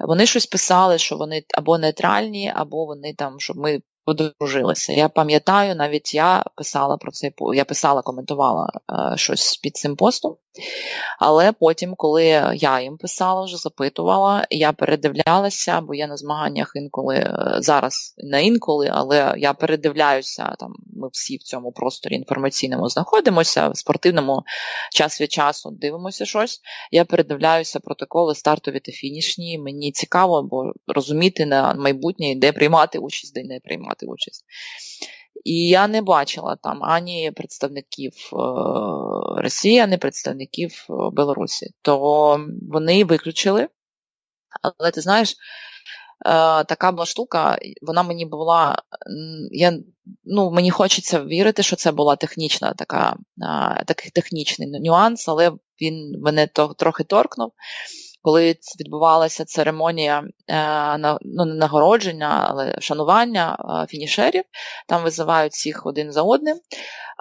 Вони 0.08 0.26
щось 0.26 0.46
писали, 0.46 0.98
що 0.98 1.18
вони 1.18 1.44
або 1.58 1.78
нейтральні, 1.78 2.54
або 2.56 2.86
вони 2.86 3.14
там, 3.14 3.40
щоб 3.40 3.58
ми 3.58 3.80
подружилися. 4.10 4.94
Я 4.94 5.10
пам'ятаю, 5.10 5.76
навіть 5.76 6.14
я 6.14 6.44
писала 6.56 6.98
про 6.98 7.12
це, 7.12 7.32
я 7.54 7.66
писала, 7.66 8.02
коментувала 8.02 8.70
е, 9.14 9.18
щось 9.18 9.58
під 9.58 9.76
цим 9.78 9.96
постом. 9.96 10.36
Але 11.20 11.52
потім, 11.52 11.94
коли 11.98 12.26
я 12.56 12.82
їм 12.82 12.98
писала, 12.98 13.46
вже 13.46 13.58
запитувала, 13.58 14.48
я 14.50 14.72
передивлялася, 14.72 15.82
бо 15.82 15.94
я 15.94 16.08
на 16.08 16.18
змаганнях 16.18 16.72
інколи 16.76 17.16
е, 17.16 17.56
зараз 17.60 18.16
не 18.18 18.46
інколи, 18.46 18.90
але 18.94 19.34
я 19.38 19.54
передивляюся, 19.54 20.56
там 20.60 20.74
ми 20.96 21.10
всі 21.12 21.38
в 21.38 21.44
цьому 21.44 21.72
просторі 21.72 22.16
інформаційному 22.16 22.90
знаходимося, 22.90 23.70
в 23.70 23.78
спортивному 23.78 24.44
час 24.92 25.22
від 25.22 25.32
часу 25.32 25.72
дивимося 25.72 26.26
щось. 26.26 26.62
Я 26.92 27.06
передивляюся 27.06 27.80
протоколи 27.80 28.36
стартові 28.36 28.80
та 28.80 28.92
фінішні. 28.92 29.60
Мені 29.60 29.92
цікаво, 29.92 30.44
бо 30.44 30.74
розуміти 30.88 31.46
на 31.46 31.74
майбутнє, 31.74 32.36
де 32.36 32.52
приймати 32.52 33.00
участь, 33.00 33.34
де 33.34 33.44
не 33.44 33.60
приймати 33.60 33.99
участь. 34.06 34.46
І 35.44 35.68
я 35.68 35.88
не 35.88 36.02
бачила 36.02 36.56
там 36.56 36.84
ані 36.84 37.32
представників 37.32 38.14
е, 38.34 38.38
Росії, 39.42 39.80
ані 39.80 39.98
представників 39.98 40.86
е, 40.90 40.94
Білорусі. 41.14 41.68
То 41.82 42.40
вони 42.72 43.04
виключили. 43.04 43.68
Але 44.62 44.92
ти 44.92 45.02
знаєш, 45.02 45.30
е, 45.30 45.36
така 46.64 46.92
була 46.92 47.06
штука, 47.06 47.60
вона 47.82 48.04
мені 48.04 48.26
була. 48.26 48.82
я, 49.52 49.80
ну, 50.24 50.52
Мені 50.52 50.72
хочеться 50.72 51.24
вірити, 51.24 51.64
що 51.64 51.76
це 51.76 51.92
була 51.92 52.16
технічна 52.16 52.74
така, 52.74 53.18
такий 53.86 54.12
технічний 54.12 54.82
нюанс, 54.82 55.28
але 55.28 55.52
він 55.82 56.22
мене 56.22 56.48
трохи 56.78 57.04
торкнув 57.04 57.52
коли 58.22 58.56
відбувалася 58.80 59.46
церемонія 59.46 60.24
е, 60.48 60.98
ну, 61.22 61.46
не 61.46 61.54
нагородження, 61.54 62.46
але 62.50 62.76
шанування 62.80 63.58
е, 63.60 63.88
фінішерів, 63.88 64.44
там 64.88 65.04
визивають 65.04 65.54
всіх 65.54 65.86
один 65.86 66.12
за 66.12 66.22
одним. 66.22 66.58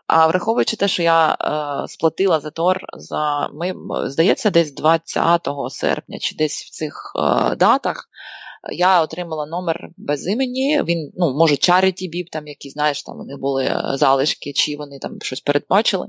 А 0.06 0.26
враховуючи 0.26 0.76
те, 0.76 0.88
що 0.88 1.02
я 1.02 1.32
е, 1.32 1.88
сплатила 1.88 2.40
за 2.40 2.50
тор 2.50 2.80
за 2.92 3.48
ми, 3.48 3.74
здається, 4.08 4.50
десь 4.50 4.74
20 4.74 5.48
серпня 5.70 6.18
чи 6.18 6.36
десь 6.36 6.62
в 6.62 6.70
цих 6.70 7.12
датах. 7.56 8.08
я 8.72 9.02
отримала 9.02 9.46
номер 9.46 9.88
без 9.96 10.26
імені. 10.26 10.82
Він, 10.82 11.12
ну, 11.16 11.34
може, 11.34 11.54
Charity 11.54 12.02
Bip, 12.14 12.24
там 12.32 12.46
які, 12.46 12.70
знаєш, 12.70 13.02
там 13.02 13.16
вони 13.16 13.36
були 13.36 13.82
залишки, 13.94 14.52
чи 14.52 14.76
вони 14.76 14.98
там 14.98 15.18
щось 15.20 15.40
передбачили. 15.40 16.06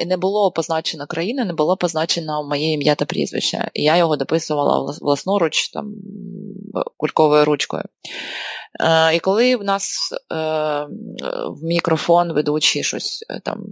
І 0.00 0.06
не 0.06 0.16
було 0.16 0.52
позначено 0.52 1.06
країни, 1.06 1.44
не 1.44 1.52
було 1.52 1.76
позначено 1.76 2.48
моє 2.48 2.72
ім'я 2.72 2.94
та 2.94 3.04
прізвище. 3.04 3.70
І 3.74 3.82
я 3.82 3.96
його 3.96 4.16
дописувала 4.16 4.94
власноруч 5.00 5.68
там, 5.68 5.94
кульковою 6.96 7.44
ручкою. 7.44 7.84
Е, 8.80 9.16
І 9.16 9.20
коли 9.20 9.56
в 9.56 9.64
нас 9.64 10.12
е, 10.12 10.36
в 11.48 11.64
мікрофон 11.64 12.32
ведучий 12.32 12.82
щось 12.82 13.24
е, 13.30 13.40
там 13.44 13.64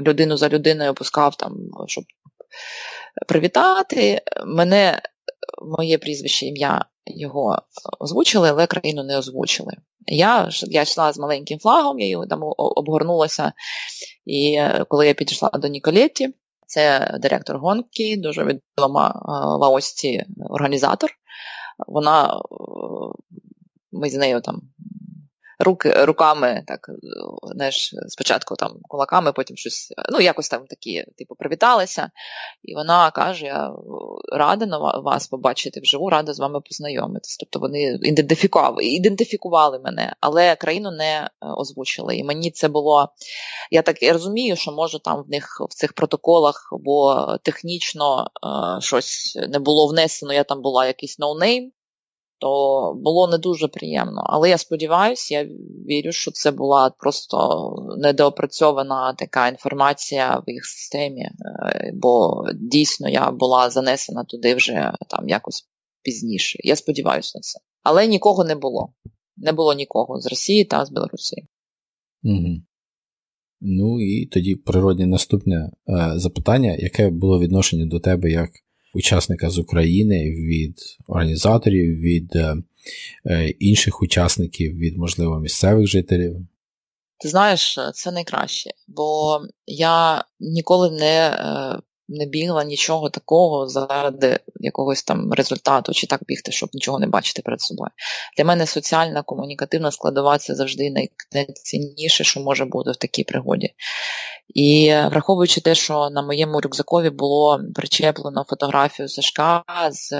людину 0.00 0.36
за 0.36 0.48
людиною 0.48 0.90
опускав, 0.90 1.36
там, 1.36 1.56
щоб 1.86 2.04
привітати, 3.28 4.22
мене 4.46 5.02
моє 5.78 5.98
прізвище 5.98 6.46
ім'я 6.46 6.84
його 7.10 7.62
озвучили, 7.98 8.48
але 8.48 8.66
країну 8.66 9.04
не 9.04 9.18
озвучили. 9.18 9.72
Я 10.06 10.48
я 10.62 10.82
йшла 10.82 11.12
з 11.12 11.18
маленьким 11.18 11.58
флагом, 11.58 11.98
я 11.98 12.08
його 12.08 12.26
там 12.26 12.40
обгорнулася. 12.56 13.52
І 14.26 14.60
коли 14.88 15.06
я 15.06 15.14
підійшла 15.14 15.50
до 15.50 15.68
Ніколетті, 15.68 16.34
це 16.66 17.14
директор 17.20 17.58
гонки, 17.58 18.16
дуже 18.16 18.44
відома 18.44 19.22
в 19.60 19.64
Аості 19.64 20.24
організатор. 20.50 21.10
Вона 21.86 22.40
ми 23.92 24.10
з 24.10 24.14
нею 24.14 24.40
там 24.40 24.62
руки, 25.58 26.04
руками, 26.04 26.64
так, 26.66 26.90
знаєш, 27.54 27.94
спочатку 28.08 28.56
там 28.56 28.76
кулаками, 28.82 29.32
потім 29.32 29.56
щось, 29.56 29.92
ну, 30.12 30.20
якось 30.20 30.48
там 30.48 30.66
такі, 30.66 31.04
типу, 31.18 31.34
привіталися. 31.34 32.10
І 32.62 32.74
вона 32.74 33.10
каже: 33.10 33.46
Я 33.46 33.72
рада 34.32 34.66
на 34.66 34.78
вас 34.78 35.26
побачити 35.26 35.80
вживу, 35.80 36.10
рада 36.10 36.32
з 36.34 36.38
вами 36.38 36.60
познайомитись. 36.60 37.36
Тобто 37.36 37.58
вони 37.58 37.98
ідентифікували 38.02 38.84
ідентифікували 38.84 39.78
мене, 39.78 40.14
але 40.20 40.56
країну 40.56 40.90
не 40.90 41.14
е, 41.14 41.28
озвучили. 41.56 42.16
І 42.16 42.24
мені 42.24 42.50
це 42.50 42.68
було. 42.68 43.08
Я 43.70 43.82
так 43.82 44.02
і 44.02 44.12
розумію, 44.12 44.56
що 44.56 44.72
може 44.72 44.98
там 44.98 45.22
в 45.22 45.30
них 45.30 45.66
в 45.70 45.74
цих 45.74 45.92
протоколах, 45.92 46.68
бо 46.72 47.26
технічно 47.42 48.26
е, 48.26 48.80
щось 48.80 49.38
не 49.48 49.58
було 49.58 49.86
внесено, 49.86 50.32
я 50.32 50.44
там 50.44 50.62
була 50.62 50.86
якийсь 50.86 51.18
no 51.18 51.36
name 51.36 51.72
то 52.38 52.92
було 53.04 53.28
не 53.28 53.38
дуже 53.38 53.68
приємно. 53.68 54.22
Але 54.24 54.50
я 54.50 54.58
сподіваюся, 54.58 55.34
я 55.34 55.48
вірю, 55.88 56.12
що 56.12 56.30
це 56.30 56.50
була 56.50 56.90
просто 56.90 57.68
недоопрацьована 57.98 59.12
така 59.12 59.48
інформація 59.48 60.42
в 60.46 60.50
їх 60.50 60.66
системі, 60.66 61.22
е, 61.22 61.92
бо 61.94 62.44
дійсно 62.54 63.08
я 63.08 63.30
була 63.30 63.70
занесена 63.70 64.24
туди 64.24 64.54
вже 64.54 64.92
там 65.08 65.28
якось 65.28 65.68
пізніше. 66.02 66.58
Я 66.62 66.76
сподіваюся 66.76 67.38
на 67.38 67.40
це. 67.40 67.60
Але 67.82 68.06
нікого 68.06 68.44
не 68.44 68.54
було. 68.54 68.92
Не 69.36 69.52
було 69.52 69.74
нікого 69.74 70.20
з 70.20 70.26
Росії 70.26 70.64
та 70.64 70.84
з 70.84 70.90
Білорусі. 70.90 71.46
Угу. 72.22 72.62
Ну 73.60 74.00
і 74.00 74.26
тоді 74.26 74.56
природне 74.56 75.06
наступне 75.06 75.56
е, 75.56 76.12
запитання, 76.16 76.76
яке 76.78 77.10
було 77.10 77.40
відношення 77.40 77.86
до 77.86 78.00
тебе 78.00 78.30
як 78.30 78.50
учасника 78.94 79.50
з 79.50 79.58
України, 79.58 80.30
від 80.30 80.78
організаторів, 81.06 82.00
від 82.00 82.36
е, 82.36 82.56
е, 83.26 83.48
інших 83.48 84.02
учасників, 84.02 84.76
від, 84.76 84.98
можливо, 84.98 85.40
місцевих 85.40 85.86
жителів? 85.86 86.36
Ти 87.20 87.28
знаєш, 87.28 87.78
це 87.94 88.10
найкраще, 88.10 88.70
бо 88.88 89.40
я 89.66 90.24
ніколи 90.40 90.90
не 90.90 91.28
е, 91.28 91.80
не 92.08 92.26
бігла 92.26 92.64
нічого 92.64 93.10
такого 93.10 93.68
заради 93.68 94.40
якогось 94.56 95.02
там 95.02 95.32
результату, 95.32 95.92
чи 95.92 96.06
так 96.06 96.20
бігти, 96.26 96.52
щоб 96.52 96.68
нічого 96.72 96.98
не 96.98 97.06
бачити 97.06 97.42
перед 97.42 97.60
собою. 97.60 97.90
Для 98.36 98.44
мене 98.44 98.66
соціальна 98.66 99.22
комунікативна 99.22 99.90
складова 99.90 100.38
це 100.38 100.54
завжди 100.54 101.08
найцінніше, 101.32 102.24
що 102.24 102.40
може 102.40 102.64
бути 102.64 102.90
в 102.90 102.96
такій 102.96 103.24
пригоді. 103.24 103.74
І 104.54 104.94
враховуючи 105.10 105.60
те, 105.60 105.74
що 105.74 106.10
на 106.10 106.22
моєму 106.22 106.60
рюкзакові 106.60 107.10
було 107.10 107.60
причеплено 107.74 108.44
фотографію 108.48 109.08
Сашка 109.08 109.64
з 109.90 110.12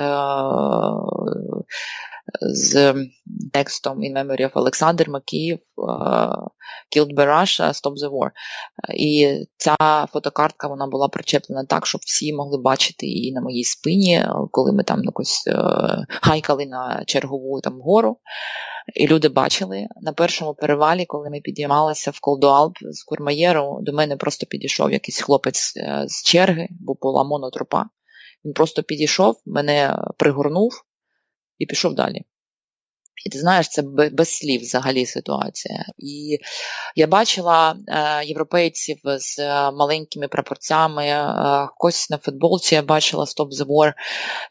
з 2.40 2.94
текстом 3.52 3.98
In 3.98 4.12
Memory 4.12 4.40
of 4.40 4.50
Олександр 4.54 5.10
Макіїв 5.10 5.58
Killed 6.96 7.14
by 7.14 7.26
Russia, 7.26 7.72
Stop 7.72 7.94
the 7.94 8.10
War. 8.10 8.30
І 8.96 9.38
ця 9.56 10.06
фотокартка 10.12 10.68
вона 10.68 10.86
була 10.86 11.08
причеплена 11.08 11.64
так, 11.64 11.86
щоб 11.86 12.00
всі 12.04 12.34
могли 12.34 12.58
бачити 12.58 13.06
її 13.06 13.32
на 13.32 13.40
моїй 13.40 13.64
спині, 13.64 14.24
коли 14.50 14.72
ми 14.72 14.82
там 14.82 15.04
якось 15.04 15.44
е, 15.46 15.54
хайкали 16.22 16.66
на 16.66 17.02
чергову 17.06 17.60
там 17.60 17.80
гору. 17.80 18.16
І 18.94 19.06
люди 19.06 19.28
бачили 19.28 19.86
на 20.00 20.12
першому 20.12 20.54
перевалі, 20.54 21.06
коли 21.06 21.30
ми 21.30 21.40
підіймалися 21.40 22.10
в 22.10 22.20
Колдуалп 22.20 22.76
з 22.80 23.04
Курмаєру, 23.04 23.78
до 23.82 23.92
мене 23.92 24.16
просто 24.16 24.46
підійшов 24.46 24.92
якийсь 24.92 25.20
хлопець 25.20 25.72
е, 25.76 26.04
з 26.06 26.22
черги, 26.22 26.68
бо 26.70 26.94
була 27.02 27.24
монотрупа. 27.24 27.84
Він 28.44 28.52
просто 28.52 28.82
підійшов, 28.82 29.36
мене 29.46 29.98
пригорнув 30.16 30.84
і 31.58 31.66
пішов 31.66 31.94
далі. 31.94 32.24
І 33.26 33.30
ти 33.30 33.38
знаєш, 33.38 33.68
це 33.68 33.82
без 34.12 34.28
слів 34.28 34.60
взагалі 34.60 35.06
ситуація. 35.06 35.86
І 35.98 36.38
я 36.96 37.06
бачила 37.06 37.76
е, 37.88 38.24
європейців 38.24 38.98
з 39.04 39.38
е, 39.38 39.70
маленькими 39.70 40.28
прапорцями, 40.28 41.04
е, 41.04 41.68
когось 41.76 42.10
на 42.10 42.18
футболці 42.18 42.74
я 42.74 42.82
бачила 42.82 43.24
Stop 43.24 43.48
the 43.48 43.92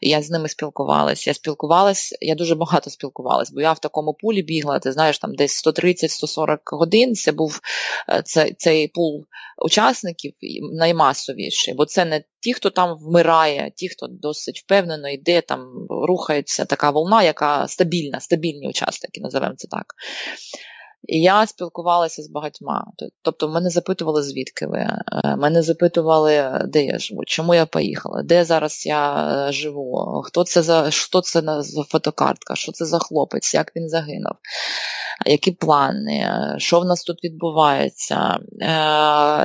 я 0.00 0.22
з 0.22 0.30
ними 0.30 0.48
спілкувалася. 0.48 1.30
Я 1.30 1.34
спілкувалася, 1.34 2.16
я 2.20 2.34
дуже 2.34 2.54
багато 2.54 2.90
спілкувалася, 2.90 3.52
бо 3.54 3.60
я 3.60 3.72
в 3.72 3.78
такому 3.78 4.14
пулі 4.14 4.42
бігла, 4.42 4.78
ти 4.78 4.92
знаєш, 4.92 5.18
там 5.18 5.34
десь 5.34 5.66
130-140 5.66 6.58
годин. 6.64 7.14
Це 7.14 7.32
був 7.32 7.60
цей, 8.24 8.54
цей 8.54 8.88
пул 8.88 9.24
учасників 9.58 10.32
наймасовіший, 10.72 11.74
бо 11.74 11.86
це 11.86 12.04
не 12.04 12.24
ті, 12.40 12.54
хто 12.54 12.70
там 12.70 12.98
вмирає, 12.98 13.72
ті, 13.76 13.88
хто 13.88 14.06
досить 14.10 14.58
впевнено 14.58 15.08
йде, 15.08 15.40
там 15.40 15.86
рухається 15.90 16.64
така 16.64 16.90
волна, 16.90 17.22
яка 17.22 17.68
стабільна, 17.68 18.20
стабільні 18.20 18.68
учасники, 18.68 19.20
називаємо 19.20 19.56
це 19.56 19.68
так. 19.68 19.94
І 21.06 21.20
я 21.20 21.46
спілкувалася 21.46 22.22
з 22.22 22.30
багатьма. 22.30 22.92
Тобто 23.22 23.48
мене 23.48 23.70
запитували, 23.70 24.22
звідки 24.22 24.66
ви, 24.66 24.78
е, 24.78 25.00
мене 25.36 25.62
запитували, 25.62 26.62
де 26.68 26.84
я 26.84 26.98
живу, 26.98 27.22
чому 27.26 27.54
я 27.54 27.66
поїхала, 27.66 28.22
де 28.22 28.44
зараз 28.44 28.86
я 28.86 29.30
е, 29.48 29.52
живу, 29.52 30.22
хто 30.24 30.44
це 30.44 30.62
за 30.62 30.90
що 30.90 31.20
це 31.20 31.42
за 31.62 31.82
фотокартка, 31.82 32.54
що 32.54 32.72
це 32.72 32.84
за 32.84 32.98
хлопець, 32.98 33.54
як 33.54 33.76
він 33.76 33.88
загинув, 33.88 34.32
які 35.26 35.52
плани, 35.52 36.54
що 36.58 36.80
в 36.80 36.84
нас 36.84 37.02
тут 37.02 37.24
відбувається. 37.24 38.38
Е, 38.60 38.68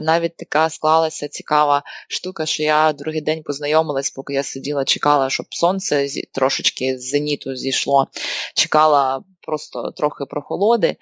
навіть 0.02 0.38
така 0.38 0.70
склалася 0.70 1.28
цікава 1.28 1.84
штука, 2.10 2.46
що 2.46 2.64
я 2.64 2.94
другий 2.94 3.22
день 3.22 3.44
познайомилась, 3.44 4.12
поки 4.12 4.34
я 4.34 4.44
сиділа, 4.44 4.86
чекала, 4.86 5.30
щоб 5.30 5.46
сонце 5.50 6.08
трошечки 6.34 7.00
з 7.00 7.10
зеніту 7.10 7.56
зійшло, 7.56 8.08
чекала 8.56 9.24
просто 9.46 9.92
трохи 9.92 10.26
прохолоди. 10.26 10.96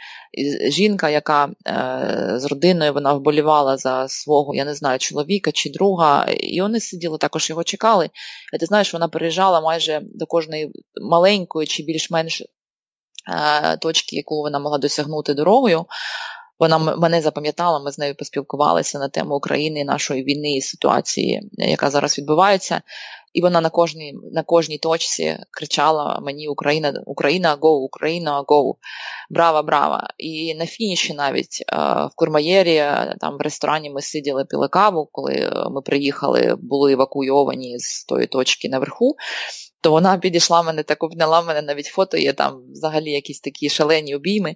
Жінка, 0.69 1.09
яка 1.09 1.49
е, 1.67 2.33
з 2.39 2.45
родиною 2.45 2.93
вона 2.93 3.13
вболівала 3.13 3.77
за 3.77 4.07
свого, 4.07 4.55
я 4.55 4.65
не 4.65 4.75
знаю, 4.75 4.99
чоловіка 4.99 5.51
чи 5.51 5.69
друга, 5.69 6.25
і 6.39 6.61
вони 6.61 6.79
сиділи, 6.79 7.17
також 7.17 7.49
його 7.49 7.63
чекали. 7.63 8.09
І 8.53 8.57
ти 8.57 8.65
знаєш, 8.65 8.93
вона 8.93 9.07
переїжджала 9.07 9.61
майже 9.61 10.01
до 10.03 10.25
кожної 10.25 10.71
маленької 11.01 11.67
чи 11.67 11.83
більш-менш 11.83 12.41
е, 12.41 13.77
точки, 13.77 14.15
яку 14.15 14.41
вона 14.41 14.59
могла 14.59 14.77
досягнути 14.77 15.33
дорогою. 15.33 15.85
Вона 16.59 16.77
мене 16.77 17.21
запам'ятала, 17.21 17.79
ми 17.79 17.91
з 17.91 17.97
нею 17.97 18.15
поспілкувалися 18.15 18.99
на 18.99 19.09
тему 19.09 19.35
України, 19.35 19.83
нашої 19.83 20.23
війни 20.23 20.55
і 20.55 20.61
ситуації, 20.61 21.49
яка 21.51 21.89
зараз 21.89 22.17
відбувається. 22.17 22.81
І 23.33 23.41
вона 23.41 23.61
на 23.61 23.69
кожній 23.69 24.13
на 24.31 24.43
кожній 24.43 24.77
точці 24.77 25.37
кричала 25.51 26.19
мені 26.23 26.47
Україна, 26.47 27.03
Україна, 27.05 27.57
го, 27.61 27.69
Україна, 27.69 28.43
го, 28.47 28.77
брава, 29.29 29.61
брава. 29.61 30.07
І 30.17 30.55
на 30.55 30.65
фініші 30.65 31.13
навіть 31.13 31.63
в 31.71 32.09
Курмаєрі, 32.15 32.77
там 33.19 33.37
в 33.37 33.41
ресторані 33.41 33.89
ми 33.89 34.01
сиділи 34.01 34.45
пили 34.45 34.67
каву, 34.67 35.09
коли 35.11 35.51
ми 35.71 35.81
приїхали, 35.81 36.55
були 36.61 36.93
евакуйовані 36.93 37.79
з 37.79 38.05
тої 38.05 38.27
точки 38.27 38.69
наверху. 38.69 39.15
То 39.81 39.91
вона 39.91 40.17
підійшла 40.17 40.61
мене 40.61 40.83
так 40.83 41.03
обняла 41.03 41.41
мене 41.41 41.61
навіть 41.61 41.85
фото, 41.85 42.17
є 42.17 42.33
там 42.33 42.61
взагалі 42.71 43.11
якісь 43.11 43.39
такі 43.39 43.69
шалені 43.69 44.15
обійми. 44.15 44.55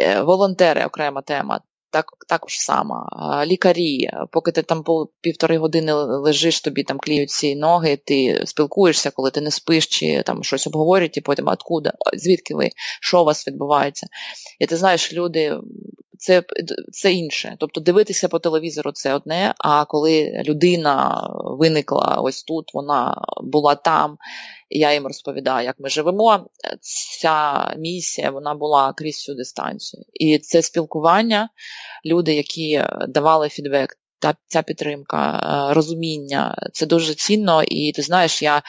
Е, 0.00 0.20
волонтери 0.22 0.84
окрема 0.84 1.22
тема 1.22 1.60
так, 1.90 2.06
також 2.28 2.58
сама. 2.58 3.08
Лікарі, 3.46 4.08
поки 4.32 4.52
ти 4.52 4.62
там 4.62 4.84
півтори 5.20 5.58
години 5.58 5.92
лежиш, 5.92 6.60
тобі 6.60 6.82
там 6.82 6.98
кліють 6.98 7.30
ці 7.30 7.56
ноги, 7.56 7.96
ти 7.96 8.42
спілкуєшся, 8.46 9.10
коли 9.10 9.30
ти 9.30 9.40
не 9.40 9.50
спиш, 9.50 9.86
чи 9.86 10.22
там 10.22 10.44
щось 10.44 10.66
обговорюють, 10.66 11.16
і 11.16 11.20
потім 11.20 11.48
откуда, 11.48 11.92
звідки 12.14 12.54
ви, 12.54 12.70
що 13.00 13.22
у 13.22 13.24
вас 13.24 13.48
відбувається. 13.48 14.06
І 14.60 14.66
ти 14.66 14.76
знаєш, 14.76 15.12
люди 15.12 15.58
це 16.18 16.42
це 16.92 17.12
інше. 17.12 17.56
Тобто 17.60 17.80
дивитися 17.80 18.28
по 18.28 18.38
телевізору 18.38 18.92
це 18.92 19.14
одне. 19.14 19.54
А 19.58 19.84
коли 19.84 20.42
людина 20.44 21.26
виникла 21.44 22.18
ось 22.22 22.42
тут, 22.42 22.74
вона 22.74 23.22
була 23.42 23.74
там, 23.74 24.18
я 24.70 24.92
їм 24.92 25.06
розповідаю, 25.06 25.64
як 25.64 25.76
ми 25.78 25.88
живемо. 25.88 26.46
Ця 27.20 27.74
місія 27.78 28.30
вона 28.30 28.54
була 28.54 28.92
крізь 28.92 29.22
цю 29.22 29.34
дистанцію. 29.34 30.04
І 30.12 30.38
це 30.38 30.62
спілкування, 30.62 31.48
люди, 32.04 32.34
які 32.34 32.84
давали 33.08 33.48
фідбек, 33.48 33.98
та 34.18 34.34
ця 34.46 34.62
підтримка, 34.62 35.40
е, 35.70 35.74
розуміння, 35.74 36.68
це 36.72 36.86
дуже 36.86 37.14
цінно. 37.14 37.62
І 37.62 37.92
ти 37.92 38.02
знаєш, 38.02 38.42
я. 38.42 38.62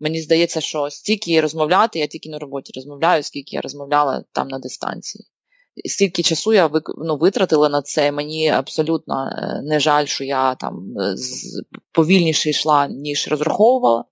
Мені 0.00 0.20
здається, 0.20 0.60
що 0.60 0.90
стільки 0.90 1.40
розмовляти, 1.40 1.98
я 1.98 2.06
тільки 2.06 2.30
на 2.30 2.38
роботі 2.38 2.72
розмовляю, 2.76 3.22
скільки 3.22 3.56
я 3.56 3.60
розмовляла 3.60 4.24
там 4.32 4.48
на 4.48 4.58
дистанції 4.58 5.26
стільки 5.84 6.22
часу 6.22 6.52
я 6.52 6.70
ну, 6.98 7.16
витратила 7.16 7.68
на 7.68 7.82
це. 7.82 8.12
Мені 8.12 8.48
абсолютно 8.48 9.30
е, 9.32 9.62
не 9.62 9.80
жаль, 9.80 10.04
що 10.04 10.24
я 10.24 10.54
там 10.54 10.98
е, 10.98 11.14
повільніше 11.92 12.50
йшла, 12.50 12.88
ніж 12.88 13.28
розраховувала, 13.28 14.04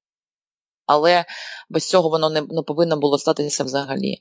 але 0.87 1.25
без 1.71 1.89
цього 1.89 2.09
воно 2.09 2.31
не, 2.31 2.41
не 2.41 2.63
повинно 2.63 2.97
було 2.97 3.19
статися 3.19 3.65
взагалі. 3.65 4.13
Е, 4.13 4.17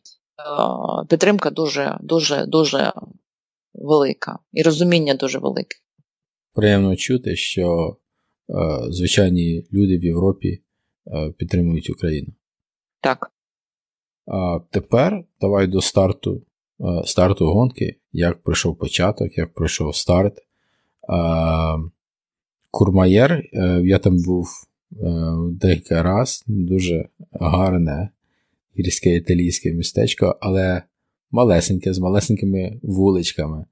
підтримка 1.09 1.49
дуже, 1.49 1.97
дуже, 2.01 2.45
дуже 2.45 2.93
велика, 3.73 4.39
і 4.53 4.63
розуміння 4.63 5.13
дуже 5.13 5.39
велике. 5.39 5.77
Приємно 6.53 6.95
чути, 6.95 7.35
що 7.35 7.97
звичайні 8.89 9.67
люди 9.73 9.97
в 9.97 10.03
Європі 10.03 10.63
підтримують 11.37 11.89
Україну. 11.89 12.27
Так. 13.01 13.31
А 14.27 14.59
тепер 14.71 15.25
давай 15.41 15.67
до 15.67 15.81
старту 15.81 16.41
старту 17.05 17.45
гонки, 17.45 17.95
як 18.13 18.43
пройшов 18.43 18.77
початок, 18.77 19.37
як 19.37 19.53
пройшов 19.53 19.95
старт. 19.95 20.37
Е, 20.37 20.43
Курмаєр, 22.71 23.31
е, 23.31 23.81
я 23.83 23.99
там 23.99 24.17
був 24.23 24.47
декілька 25.51 26.03
раз, 26.03 26.43
дуже 26.47 27.09
гарне 27.31 28.09
гірське 28.79 29.15
італійське 29.15 29.73
містечко, 29.73 30.37
але 30.41 30.81
малесеньке, 31.31 31.93
з 31.93 31.99
малесенькими 31.99 32.79
вуличками. 32.83 33.65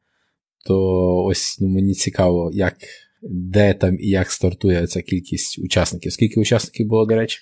То 0.66 0.78
ось 1.26 1.58
ну, 1.62 1.68
мені 1.68 1.94
цікаво, 1.94 2.52
як, 2.54 2.78
де 3.22 3.74
там 3.74 4.00
і 4.00 4.08
як 4.08 4.32
стартує 4.32 4.88
ця 4.88 5.02
кількість 5.02 5.60
учасників. 5.60 6.14
Скільки 6.14 6.40
учасників 6.40 6.88
було, 6.88 7.06
до 7.06 7.16
речі? 7.16 7.40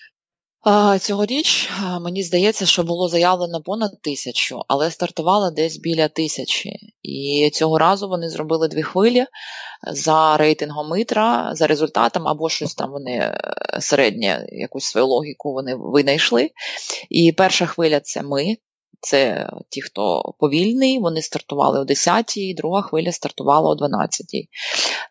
Цьогоріч 0.99 1.69
мені 2.01 2.23
здається, 2.23 2.65
що 2.65 2.83
було 2.83 3.07
заявлено 3.07 3.61
понад 3.61 4.01
тисячу, 4.01 4.61
але 4.67 4.91
стартувало 4.91 5.51
десь 5.51 5.77
біля 5.77 6.07
тисячі. 6.07 6.79
І 7.03 7.49
цього 7.53 7.77
разу 7.77 8.09
вони 8.09 8.29
зробили 8.29 8.67
дві 8.67 8.81
хвилі 8.81 9.25
за 9.91 10.37
рейтингом 10.37 10.89
Митра, 10.89 11.55
за 11.55 11.67
результатом, 11.67 12.27
або 12.27 12.49
щось 12.49 12.75
там 12.75 12.91
вони 12.91 13.11
е, 13.11 13.37
середнє, 13.79 14.47
якусь 14.51 14.83
свою 14.83 15.07
логіку 15.07 15.53
вони 15.53 15.75
винайшли. 15.75 16.49
І 17.09 17.31
перша 17.31 17.65
хвиля 17.65 17.99
це 17.99 18.21
ми, 18.21 18.57
це 19.01 19.49
ті, 19.69 19.81
хто 19.81 20.33
повільний, 20.39 20.99
вони 20.99 21.21
стартували 21.21 21.79
о 21.79 21.83
10-й, 21.83 22.53
друга 22.53 22.81
хвиля 22.81 23.11
стартувала 23.11 23.69
о 23.69 23.75
12-й. 23.75 24.49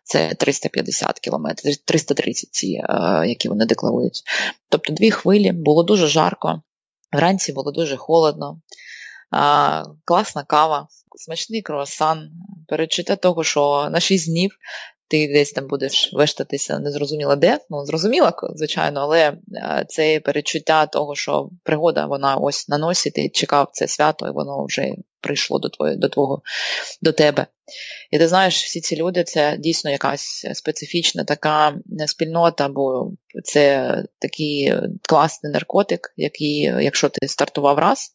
Це 0.03 0.33
350 0.33 1.19
кілометрів, 1.19 1.77
330 1.77 2.49
ці, 2.53 2.67
е, 2.67 2.83
які 3.27 3.49
вони 3.49 3.65
декларують. 3.65 4.23
Тобто 4.69 4.93
дві 4.93 5.11
хвилі, 5.11 5.51
було 5.51 5.83
дуже 5.83 6.07
жарко, 6.07 6.61
вранці 7.13 7.53
було 7.53 7.71
дуже 7.71 7.97
холодно, 7.97 8.61
класна 10.05 10.43
кава, 10.43 10.87
смачний 11.15 11.61
круасан, 11.61 12.31
перечуття 12.67 13.15
того, 13.15 13.43
що 13.43 13.89
на 13.91 13.99
6 13.99 14.29
днів 14.29 14.57
ти 15.11 15.27
десь 15.27 15.51
там 15.51 15.67
будеш 15.67 16.09
вештатися 16.13 16.79
незрозуміло 16.79 17.35
де. 17.35 17.59
Ну, 17.69 17.85
зрозуміло, 17.85 18.31
звичайно, 18.55 18.99
але 18.99 19.37
е, 19.53 19.85
це 19.87 20.19
перечуття 20.19 20.85
того, 20.85 21.15
що 21.15 21.49
пригода, 21.63 22.05
вона 22.05 22.35
ось 22.35 22.69
на 22.69 22.77
носі, 22.77 23.11
ти 23.11 23.29
чекав 23.29 23.69
це 23.73 23.87
свято, 23.87 24.27
і 24.27 24.31
воно 24.31 24.65
вже 24.65 24.95
прийшло 25.21 25.59
до 25.59 25.69
твого, 25.69 25.95
до 25.95 26.09
твого, 26.09 26.41
до 27.01 27.11
тебе. 27.11 27.47
І 28.11 28.17
ти 28.17 28.27
знаєш, 28.27 28.63
всі 28.63 28.81
ці 28.81 28.95
люди 28.95 29.23
це 29.23 29.57
дійсно 29.59 29.91
якась 29.91 30.45
специфічна 30.53 31.23
така 31.23 31.75
спільнота, 32.07 32.69
бо 32.69 33.11
це 33.43 33.95
такий 34.19 34.73
класний 35.09 35.53
наркотик, 35.53 36.13
який, 36.17 36.59
якщо 36.61 37.09
ти 37.09 37.27
стартував 37.27 37.79
раз, 37.79 38.11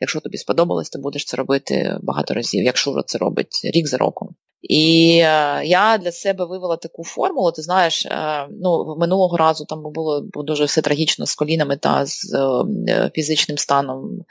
якщо 0.00 0.20
тобі 0.20 0.38
сподобалось, 0.38 0.90
ти 0.90 0.98
будеш 0.98 1.24
це 1.24 1.36
робити 1.36 1.96
багато 2.02 2.34
разів, 2.34 2.64
якщо 2.64 2.92
вже 2.92 3.02
це 3.06 3.18
робить 3.18 3.60
рік 3.74 3.86
за 3.86 3.96
роком. 3.96 4.28
І 4.62 5.10
е, 5.22 5.62
я 5.64 5.98
для 5.98 6.12
себе 6.12 6.44
вивела 6.44 6.76
таку 6.76 7.04
формулу. 7.04 7.52
Ти 7.52 7.62
знаєш, 7.62 8.06
е, 8.06 8.48
ну 8.62 8.96
минулого 8.98 9.36
разу 9.36 9.64
там 9.64 9.82
було 9.82 10.20
дуже 10.34 10.64
все 10.64 10.80
трагічно 10.80 11.26
з 11.26 11.34
колінами 11.34 11.76
та 11.76 12.06
з 12.06 12.34
е, 12.88 13.10
фізичним 13.14 13.58
станом. 13.58 14.24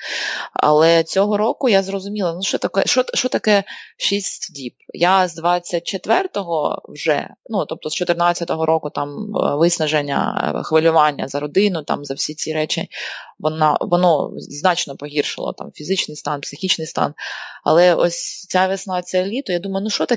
Але 0.53 1.03
цього 1.03 1.37
року 1.37 1.69
я 1.69 1.83
зрозуміла, 1.83 2.33
ну 2.33 2.41
що 2.41 2.57
таке, 2.57 2.83
що, 2.85 3.03
що 3.13 3.29
таке 3.29 3.63
6 3.97 4.53
діб. 4.53 4.73
Я 4.93 5.27
з 5.27 5.39
24-го 5.43 6.81
вже, 6.89 7.29
ну 7.49 7.65
тобто 7.65 7.89
з 7.89 8.01
14-го 8.01 8.65
року 8.65 8.89
там 8.89 9.33
виснаження, 9.59 10.51
хвилювання 10.65 11.27
за 11.27 11.39
родину, 11.39 11.83
там 11.83 12.05
за 12.05 12.13
всі 12.13 12.33
ці 12.33 12.53
речі, 12.53 12.89
вона, 13.39 13.77
воно 13.81 14.31
значно 14.37 14.95
погіршило 14.95 15.53
там 15.53 15.71
фізичний 15.71 16.17
стан, 16.17 16.41
психічний 16.41 16.87
стан. 16.87 17.13
Але 17.63 17.95
ось 17.95 18.45
ця 18.49 18.67
весна, 18.67 19.01
це 19.01 19.25
літо, 19.25 19.53
я 19.53 19.59
думаю, 19.59 19.83
ну 19.83 19.89
що 19.89 20.05
таке 20.05 20.16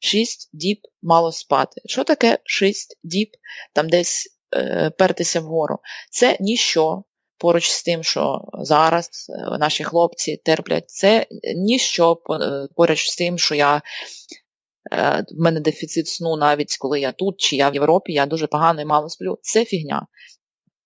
6 0.00 0.50
діб 0.52 0.78
мало 1.02 1.32
спати? 1.32 1.80
Що 1.84 2.04
таке 2.04 2.38
6 2.44 2.98
діб 3.02 3.28
там 3.72 3.88
десь 3.88 4.38
е, 4.56 4.90
пертися 4.98 5.40
вгору? 5.40 5.78
Це 6.10 6.36
ніщо. 6.40 7.02
Поруч 7.38 7.70
з 7.70 7.82
тим, 7.82 8.02
що 8.02 8.40
зараз 8.60 9.08
е, 9.28 9.58
наші 9.58 9.84
хлопці 9.84 10.36
терплять, 10.36 10.90
це 10.90 11.26
ніщо 11.56 12.20
е, 12.30 12.68
поруч 12.76 13.10
з 13.10 13.16
тим, 13.16 13.38
що 13.38 13.54
я 13.54 13.82
е, 14.92 15.24
в 15.30 15.42
мене 15.42 15.60
дефіцит 15.60 16.08
сну, 16.08 16.36
навіть 16.36 16.76
коли 16.78 17.00
я 17.00 17.12
тут 17.12 17.40
чи 17.40 17.56
я 17.56 17.70
в 17.70 17.74
Європі, 17.74 18.12
я 18.12 18.26
дуже 18.26 18.46
погано 18.46 18.80
і 18.80 18.84
мало 18.84 19.08
сплю. 19.08 19.38
Це 19.42 19.64
фігня. 19.64 20.06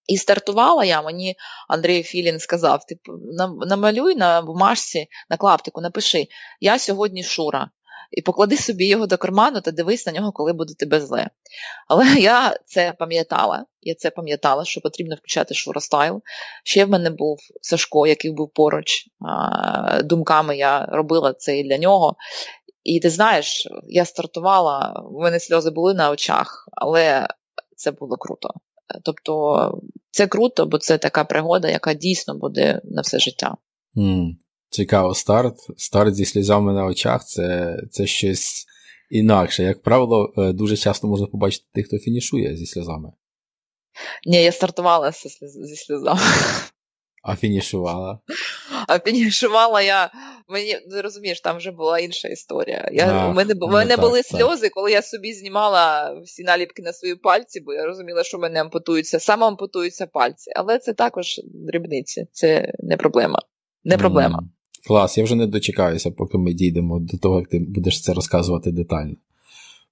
І 0.07 0.17
стартувала 0.17 0.85
я, 0.85 1.03
мені 1.03 1.37
Андрій 1.69 2.03
Філін 2.03 2.39
сказав: 2.39 2.87
типу, 2.87 3.13
намалюй 3.67 4.17
на 4.17 4.43
бумажці, 4.43 5.07
на 5.31 5.37
клаптику, 5.37 5.81
напиши, 5.81 6.27
я 6.61 6.79
сьогодні 6.79 7.23
Шура. 7.23 7.71
І 8.11 8.23
поклади 8.23 8.57
собі 8.57 8.87
його 8.87 9.07
до 9.07 9.19
карману 9.19 9.61
та 9.61 9.71
дивись 9.71 10.07
на 10.07 10.13
нього, 10.13 10.33
коли 10.33 10.53
буде 10.53 10.75
тебе 10.75 11.01
зле. 11.01 11.31
Але 11.89 12.05
я 12.21 12.57
це 12.67 12.95
пам'ятала, 12.99 13.65
я 13.81 13.95
це 13.95 14.11
пам'ятала, 14.11 14.65
що 14.65 14.81
потрібно 14.81 15.17
включати 15.17 15.55
шуростайл. 15.55 16.23
Ще 16.65 16.85
в 16.85 16.91
мене 16.91 17.11
був 17.11 17.39
Сашко, 17.61 18.07
який 18.07 18.31
був 18.31 18.51
поруч. 18.55 19.07
Думками 20.05 20.57
я 20.57 20.87
робила 20.87 21.33
це 21.33 21.59
і 21.59 21.65
для 21.65 21.79
нього. 21.79 22.17
І 22.85 23.01
ти 23.01 23.11
знаєш, 23.11 23.69
я 23.89 24.05
стартувала, 24.05 25.03
в 25.05 25.23
мене 25.23 25.41
сльози 25.41 25.71
були 25.71 25.95
на 25.95 26.11
очах, 26.11 26.69
але 26.73 27.27
це 27.77 27.91
було 27.91 28.17
круто. 28.17 28.51
Тобто 29.05 29.81
це 30.11 30.27
круто, 30.27 30.67
бо 30.67 30.79
це 30.79 30.99
така 30.99 31.25
пригода, 31.25 31.69
яка 31.69 31.95
дійсно 31.95 32.39
буде 32.39 32.81
на 32.85 33.03
все 33.03 33.19
життя. 33.19 33.57
Mm. 33.97 34.31
Цікаво, 34.71 35.15
старт. 35.15 35.57
Старт 35.77 36.15
зі 36.15 36.25
сльозами 36.25 36.73
на 36.73 36.85
очах 36.85 37.25
це 37.25 37.77
це 37.91 38.07
щось 38.07 38.67
інакше. 39.11 39.63
Як 39.63 39.83
правило, 39.83 40.33
е, 40.39 40.53
дуже 40.53 40.77
часто 40.77 41.07
можна 41.07 41.27
побачити 41.27 41.65
тих, 41.75 41.87
хто 41.87 41.99
фінішує 41.99 42.57
зі 42.57 42.67
сльозами. 42.67 43.13
Ні, 44.27 44.43
я 44.43 44.53
стартувала 44.53 45.13
зі 45.43 45.77
сльозами. 45.77 46.21
А 47.23 47.37
фінішувала? 47.37 48.19
А 48.89 48.99
фінішувала 48.99 49.83
я. 49.83 50.11
Мені 50.49 50.79
не 50.87 51.03
розумієш, 51.03 51.41
там 51.41 51.57
вже 51.57 51.71
була 51.71 51.99
інша 51.99 52.29
історія. 52.29 52.89
Я, 52.93 53.07
а, 53.07 53.29
У 53.29 53.33
мене 53.33 53.55
у 53.61 53.69
мене 53.69 53.97
ну, 53.97 54.03
були 54.03 54.23
так, 54.23 54.27
сльози, 54.27 54.63
так. 54.63 54.73
коли 54.73 54.93
я 54.93 55.03
собі 55.03 55.33
знімала 55.33 56.15
всі 56.25 56.43
наліпки 56.43 56.83
на 56.83 56.93
свої 56.93 57.15
пальці, 57.15 57.61
бо 57.61 57.75
я 57.75 57.87
розуміла, 57.87 58.25
що 58.25 58.39
в 58.39 58.41
мене 58.41 58.61
ампутуються, 58.61 59.21
саме 59.21 59.47
ампутуються 59.47 60.07
пальці. 60.07 60.51
Але 60.57 60.79
це 60.79 60.93
також 60.93 61.41
дрібниці, 61.45 62.27
це 62.33 62.73
не 62.79 62.97
проблема. 62.97 63.39
Не 63.85 63.99
проблема. 63.99 64.39
Mm. 64.39 64.60
Клас, 64.87 65.19
я 65.19 65.25
вже 65.25 65.35
не 65.35 65.47
дочекаюся, 65.47 66.11
поки 66.11 66.39
ми 66.39 66.53
дійдемо 66.53 66.99
до 67.01 67.19
того, 67.19 67.39
як 67.39 67.49
ти 67.49 67.59
будеш 67.59 68.03
це 68.03 68.15
розказувати 68.15 68.73
детально 68.73 69.17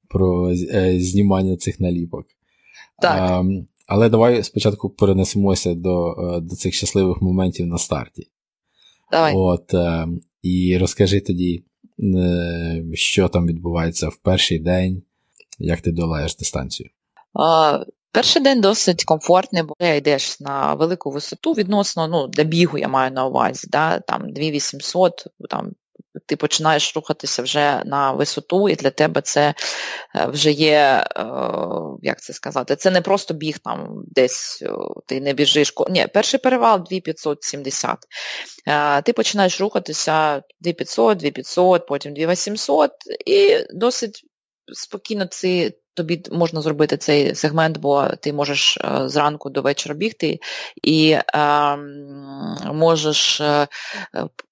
про 0.09 0.51
е, 0.51 1.01
знімання 1.01 1.57
цих 1.57 1.81
наліпок. 1.81 2.27
Так. 3.03 3.19
А, 3.21 3.45
але 3.87 4.09
давай 4.09 4.43
спочатку 4.43 4.91
перенесемося 4.91 5.75
до 5.75 6.13
е, 6.13 6.41
до 6.41 6.57
цих 6.57 6.75
щасливих 6.75 7.23
моментів 7.23 7.67
на 7.67 7.79
старті. 7.79 8.29
Давай. 9.13 9.35
От, 9.37 9.75
е, 9.75 10.09
І 10.43 10.79
розкажи 10.79 11.21
тоді, 11.21 11.65
е, 12.01 12.85
що 12.95 13.29
там 13.29 13.47
відбувається 13.47 14.09
в 14.09 14.17
перший 14.17 14.59
день, 14.59 15.03
як 15.59 15.81
ти 15.81 15.93
долаєш 15.93 16.37
дистанцію. 16.37 16.91
А, 17.35 17.85
Перший 18.19 18.43
день 18.43 18.61
досить 18.61 19.05
комфортний, 19.05 19.63
бо 19.63 19.75
я 19.81 19.95
йдеш 19.95 20.41
на 20.41 20.75
велику 20.75 21.11
висоту 21.11 21.53
відносно, 21.53 22.09
ну, 22.09 22.27
для 22.27 22.45
бігу 22.45 22.79
я 22.79 22.89
маю 22.89 23.13
на 23.13 23.27
увазі, 23.27 23.69
да, 23.71 23.99
там 24.01 24.33
2800, 24.33 25.27
там 25.51 25.73
ти 26.27 26.37
починаєш 26.37 26.97
рухатися 26.97 27.43
вже 27.43 27.83
на 27.85 28.13
висоту, 28.13 28.69
і 28.69 28.75
для 28.75 28.91
тебе 28.91 29.21
це 29.21 29.55
е, 30.15 30.27
вже 30.27 30.51
є, 30.51 31.07
е, 31.17 31.25
як 32.03 32.21
це 32.21 32.33
сказати, 32.33 32.77
це 32.77 32.91
не 32.91 33.01
просто 33.01 33.35
біг 33.35 33.59
там 33.59 34.03
десь, 34.07 34.65
ти 35.07 35.21
не 35.21 35.33
біжиш. 35.33 35.73
Ні, 35.91 36.07
перший 36.15 36.41
перевал 36.41 36.85
2570. 36.91 37.99
Ти 39.05 39.13
починаєш 39.13 39.61
рухатися 39.61 40.43
2500, 40.61 41.19
2500, 41.19 41.87
потім 41.87 42.15
2800 42.15 42.91
і 43.27 43.59
досить 43.75 44.25
спокійно 44.73 45.27
ці 45.27 45.75
тобі 45.99 46.23
можна 46.33 46.61
зробити 46.61 46.97
цей 46.97 47.35
сегмент, 47.35 47.79
бо 47.79 48.09
ти 48.09 48.33
можеш 48.33 48.77
е, 48.77 49.09
зранку 49.09 49.51
до 49.51 49.63
вечора 49.63 49.95
бігти 49.95 50.41
і 50.83 51.11
е, 51.11 51.77
можеш 52.73 53.41
е, 53.41 53.69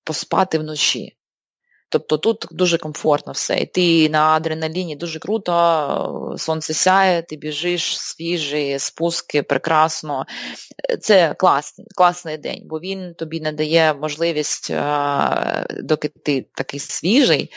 поспати 0.05 0.59
вночі. 0.59 1.17
Тобто 1.89 2.19
тут 2.19 2.47
дуже 2.51 2.79
комфортно 2.79 3.33
все. 3.33 3.59
І 3.59 3.67
ти 3.67 4.09
на 4.09 4.25
адреналіні 4.25 4.97
дуже 4.97 5.19
круто, 5.19 6.35
сонце 6.39 6.75
сяє, 6.75 7.23
ти 7.23 7.37
біжиш, 7.37 8.01
свіжий, 8.01 8.79
спуски, 8.79 9.43
прекрасно. 9.43 10.27
Це 11.01 11.35
класний 11.35 11.87
класний 11.97 12.39
день, 12.39 12.63
бо 12.65 12.79
він 12.79 13.15
тобі 13.15 13.41
надає 13.41 13.95
можливість, 13.95 14.73
доки 15.83 16.09
ти 16.09 16.47
такий 16.55 16.81
свіжий, 16.81 17.51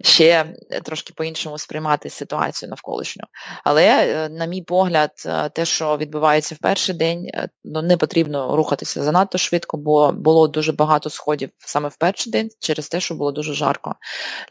ще 0.00 0.54
трошки 0.84 1.12
по-іншому 1.16 1.58
сприймати 1.58 2.10
ситуацію 2.10 2.68
навколишню. 2.68 3.24
Але, 3.64 3.86
е, 3.86 4.28
на 4.28 4.46
мій 4.46 4.62
погляд, 4.62 5.10
е, 5.26 5.48
те, 5.48 5.64
що 5.64 5.96
відбувається 5.96 6.54
в 6.54 6.58
перший 6.58 6.94
день, 6.94 7.26
е, 7.34 7.48
ну, 7.64 7.82
не 7.82 7.96
потрібно 7.96 8.56
рухатися 8.56 9.02
занадто 9.02 9.38
швидко, 9.38 9.76
бо 9.76 10.12
було 10.12 10.48
дуже 10.48 10.72
багато 10.72 11.10
сходів 11.10 11.50
саме 11.58 11.88
в 11.88 11.96
перший 11.96 12.32
день 12.32 12.50
через 12.60 12.88
те, 12.88 13.00
що 13.00 13.14
було 13.14 13.32
дуже 13.32 13.54
жарко 13.54 13.67
жарко. 13.68 13.94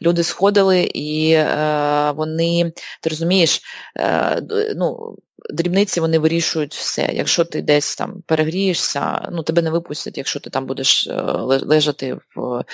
Люди 0.02 0.22
сходили 0.22 0.82
і 0.94 1.32
е, 1.32 2.12
вони, 2.16 2.72
ти 3.02 3.10
розумієш, 3.10 3.60
е, 3.98 4.42
ну, 4.76 5.16
дрібниці 5.50 6.00
вони 6.00 6.18
вирішують 6.18 6.74
все. 6.74 7.10
Якщо 7.12 7.44
ти 7.44 7.62
десь 7.62 7.96
там 7.96 8.22
перегрієшся, 8.26 9.28
ну 9.32 9.42
тебе 9.42 9.62
не 9.62 9.70
випустять, 9.70 10.18
якщо 10.18 10.40
ти 10.40 10.50
там 10.50 10.66
будеш 10.66 11.06
е, 11.06 11.22
лежати, 11.42 12.18
в, 12.36 12.64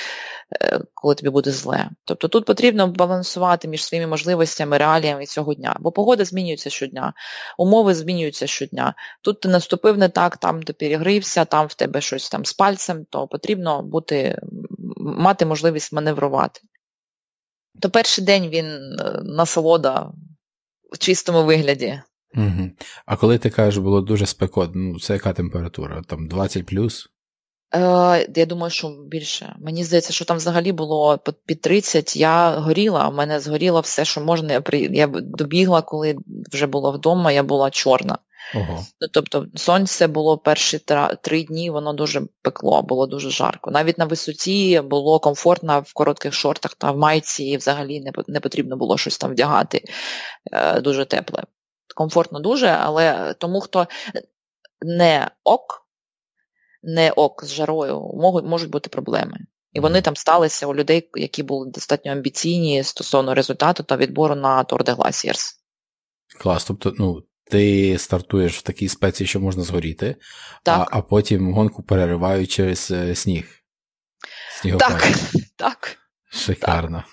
е, 0.52 0.80
коли 0.94 1.14
тобі 1.14 1.30
буде 1.30 1.50
зле. 1.50 1.90
Тобто 2.04 2.28
тут 2.28 2.44
потрібно 2.44 2.86
балансувати 2.86 3.68
між 3.68 3.84
своїми 3.84 4.06
можливостями, 4.06 4.78
реаліями 4.78 5.26
цього 5.26 5.54
дня, 5.54 5.76
бо 5.80 5.92
погода 5.92 6.24
змінюється 6.24 6.70
щодня, 6.70 7.12
умови 7.58 7.94
змінюються 7.94 8.46
щодня. 8.46 8.94
Тут 9.22 9.40
ти 9.40 9.48
наступив 9.48 9.98
не 9.98 10.08
так, 10.08 10.36
там 10.36 10.62
ти 10.62 10.72
перегрівся, 10.72 11.44
там 11.44 11.66
в 11.66 11.74
тебе 11.74 12.00
щось 12.00 12.30
там 12.30 12.44
з 12.44 12.52
пальцем, 12.52 13.06
то 13.10 13.26
потрібно 13.26 13.82
бути, 13.82 14.38
мати 14.96 15.46
можливість 15.46 15.92
маневрувати. 15.92 16.60
То 17.80 17.90
перший 17.90 18.24
день 18.24 18.48
він 18.48 18.66
е, 18.66 19.20
насолода 19.22 20.12
в 20.92 20.98
чистому 20.98 21.44
вигляді. 21.44 22.02
Угу. 22.36 22.70
А 23.06 23.16
коли 23.16 23.38
ти 23.38 23.50
кажеш, 23.50 23.78
було 23.78 24.00
дуже 24.00 24.26
спекотно, 24.26 24.80
ну 24.82 25.00
це 25.00 25.12
яка 25.12 25.32
температура? 25.32 26.02
Там 26.08 26.28
20 26.28 26.66
плюс? 26.66 27.08
Е, 27.74 28.28
Я 28.34 28.46
думаю, 28.46 28.70
що 28.70 28.88
більше. 29.08 29.56
Мені 29.58 29.84
здається, 29.84 30.12
що 30.12 30.24
там 30.24 30.36
взагалі 30.36 30.72
було 30.72 31.18
під 31.46 31.60
30. 31.60 32.16
Я 32.16 32.50
горіла, 32.50 33.08
у 33.08 33.12
мене 33.12 33.40
згоріло 33.40 33.80
все, 33.80 34.04
що 34.04 34.20
можна. 34.20 34.52
Я 34.52 34.60
при... 34.60 34.80
я 34.80 35.06
добігла, 35.06 35.82
коли 35.82 36.16
вже 36.52 36.66
було 36.66 36.92
вдома, 36.92 37.32
я 37.32 37.42
була 37.42 37.70
чорна. 37.70 38.18
Ого. 38.54 38.84
Ну, 39.00 39.08
Тобто 39.12 39.46
сонце 39.54 40.06
було 40.06 40.38
перші 40.38 40.80
три 41.22 41.42
дні, 41.42 41.70
воно 41.70 41.92
дуже 41.92 42.22
пекло, 42.42 42.82
було 42.82 43.06
дуже 43.06 43.30
жарко. 43.30 43.70
Навіть 43.70 43.98
на 43.98 44.04
висоті 44.04 44.80
було 44.80 45.20
комфортно 45.20 45.84
в 45.86 45.92
коротких 45.92 46.34
шортах 46.34 46.74
та 46.74 46.90
в 46.90 46.98
майці, 46.98 47.44
і 47.44 47.56
взагалі 47.56 48.00
не 48.00 48.12
не 48.28 48.40
потрібно 48.40 48.76
було 48.76 48.98
щось 48.98 49.18
там 49.18 49.30
вдягати 49.30 49.84
е, 50.52 50.80
дуже 50.80 51.04
тепле 51.04 51.44
комфортно 51.94 52.40
дуже, 52.40 52.66
але 52.66 53.34
тому, 53.34 53.60
хто 53.60 53.86
не 54.82 55.30
ок, 55.44 55.86
не 56.82 57.10
ок 57.10 57.44
з 57.44 57.52
жарою, 57.52 58.00
можуть 58.44 58.70
бути 58.70 58.90
проблеми. 58.90 59.38
І 59.72 59.80
вони 59.80 60.02
там 60.02 60.16
сталися 60.16 60.66
у 60.66 60.74
людей, 60.74 61.10
які 61.14 61.42
були 61.42 61.70
достатньо 61.70 62.12
амбіційні 62.12 62.82
стосовно 62.82 63.34
результату 63.34 63.82
та 63.82 63.96
відбору 63.96 64.34
на 64.34 64.64
Tour 64.64 64.84
de 64.84 64.96
Glaciers. 64.96 65.52
Клас, 66.40 66.64
тобто, 66.64 66.94
ну, 66.98 67.22
ти 67.50 67.98
стартуєш 67.98 68.58
в 68.58 68.62
такій 68.62 68.88
спеції, 68.88 69.26
що 69.26 69.40
можна 69.40 69.62
згоріти, 69.62 70.16
а 70.66 70.86
а 70.90 71.02
потім 71.02 71.54
гонку 71.54 71.82
переривають 71.82 72.50
через 72.50 72.90
е, 72.90 73.14
сніг. 73.14 73.48
Снігопад. 74.60 74.88
Так, 74.88 75.12
так. 75.56 75.96
Шикарно. 76.30 77.04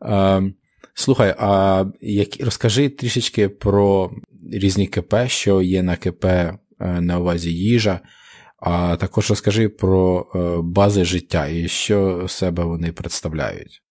Так. 0.00 0.42
Слухай, 0.94 1.34
а 1.38 1.84
як, 2.00 2.28
розкажи 2.40 2.88
трішечки 2.88 3.48
про 3.48 4.10
різні 4.52 4.86
КП, 4.86 5.14
що 5.26 5.62
є 5.62 5.82
на 5.82 5.96
КП 5.96 6.24
е, 6.24 6.56
на 6.80 7.18
увазі 7.18 7.54
їжа, 7.54 8.00
а 8.58 8.96
також 8.96 9.30
розкажи 9.30 9.68
про 9.68 10.26
е, 10.34 10.62
бази 10.62 11.04
життя 11.04 11.46
і 11.46 11.68
що 11.68 12.28
себе 12.28 12.64
вони 12.64 12.92
представляють. 12.92 13.81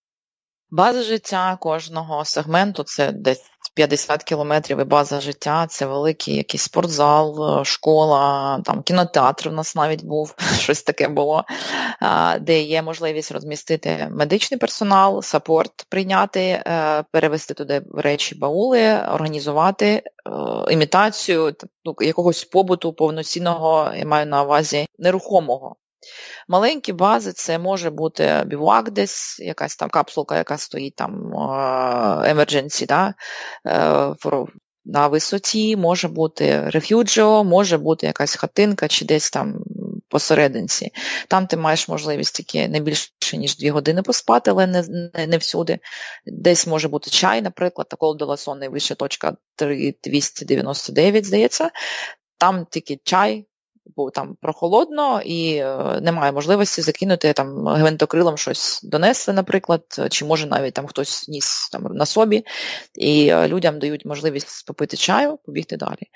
База 0.74 1.03
життя 1.03 1.57
кожного 1.61 2.26
сегменту 2.26 2.84
це 2.84 3.11
десь 3.11 3.51
50 3.74 4.24
кілометрів 4.24 4.80
і 4.80 4.84
база 4.84 5.22
життя, 5.22 5.67
це 5.67 5.86
великий 5.86 6.36
якийсь 6.36 6.63
спортзал, 6.63 7.63
школа, 7.63 8.61
там 8.65 8.84
кінотеатр 8.84 9.47
у 9.47 9.51
нас 9.51 9.76
навіть 9.76 10.03
був, 10.03 10.36
щось 10.59 10.84
таке 10.84 11.07
було, 11.07 11.43
де 12.41 12.61
є 12.61 12.82
можливість 12.82 13.32
розмістити 13.32 14.07
медичний 14.11 14.57
персонал, 14.57 15.22
сапорт 15.22 15.86
прийняти, 15.89 16.41
е, 16.41 17.03
перевести 17.11 17.53
туди 17.53 17.82
речі, 17.93 18.36
баули, 18.36 18.99
організувати 19.13 19.88
е, 19.88 20.03
імітацію 20.74 21.55
ну, 21.86 21.95
якогось 21.99 22.43
побуту 22.43 22.93
повноцінного, 22.93 23.91
я 23.95 24.05
маю 24.05 24.26
на 24.26 24.43
увазі 24.43 24.88
нерухомого. 24.99 25.76
Маленькі 26.47 26.93
бази 26.93 27.32
це 27.32 27.60
може 27.60 27.89
бути 27.89 28.43
бівак 28.45 28.91
десь, 28.91 29.39
якась 29.39 29.76
там 29.76 29.89
капсулка, 29.89 30.38
яка 30.38 30.58
стоїть 30.58 30.95
там 30.95 31.34
emergency, 32.26 32.88
да, 32.88 33.14
е, 33.68 34.45
на 34.86 35.08
висоті, 35.08 35.76
може 35.76 36.08
бути 36.08 36.70
реф'юджіо, 36.70 37.43
може 37.43 37.78
бути 37.78 38.08
якась 38.08 38.36
хатинка 38.36 38.88
чи 38.88 39.06
десь 39.06 39.30
там 39.30 39.64
посерединці. 40.12 40.91
Там 41.28 41.47
ти 41.47 41.58
маєш 41.58 41.88
можливість 41.88 42.36
тільки 42.36 42.68
не 42.68 42.80
більше, 42.80 43.12
ніж 43.34 43.58
дві 43.58 43.70
години 43.70 44.02
поспати, 44.02 44.52
але 44.52 44.68
не 44.68 44.84
не, 45.14 45.28
не 45.28 45.38
всюди. 45.38 45.80
Десь 46.26 46.68
може 46.68 46.88
бути 46.88 47.10
чай, 47.10 47.41
наприклад, 47.41 47.89
такого 47.89 48.14
Деласон 48.14 48.60
найвища 48.60 48.95
точка 48.95 49.38
299, 49.58 51.26
здається. 51.26 51.72
Там 52.38 52.68
тільки 52.72 52.99
чай, 53.04 53.45
бо 53.95 54.11
там 54.11 54.36
прохолодно 54.41 55.21
і 55.21 55.55
е, 55.55 55.99
немає 56.01 56.32
можливості 56.32 56.82
закинути 56.82 57.34
там 57.34 57.67
гвинтокрилом 57.67 58.38
щось 58.38 58.79
донести, 58.84 59.34
наприклад, 59.34 59.82
чи 60.09 60.25
може 60.25 60.47
навіть 60.47 60.73
там 60.73 60.88
хтось 60.88 61.27
ніс 61.27 61.69
там 61.71 61.84
на 61.84 62.05
собі, 62.05 62.45
і 62.95 63.27
е, 63.27 63.47
людям 63.47 63.79
дають 63.79 64.05
можливість 64.05 64.65
попити 64.65 64.97
чаю, 64.97 65.39
побігти 65.45 65.77
далі. 65.77 66.07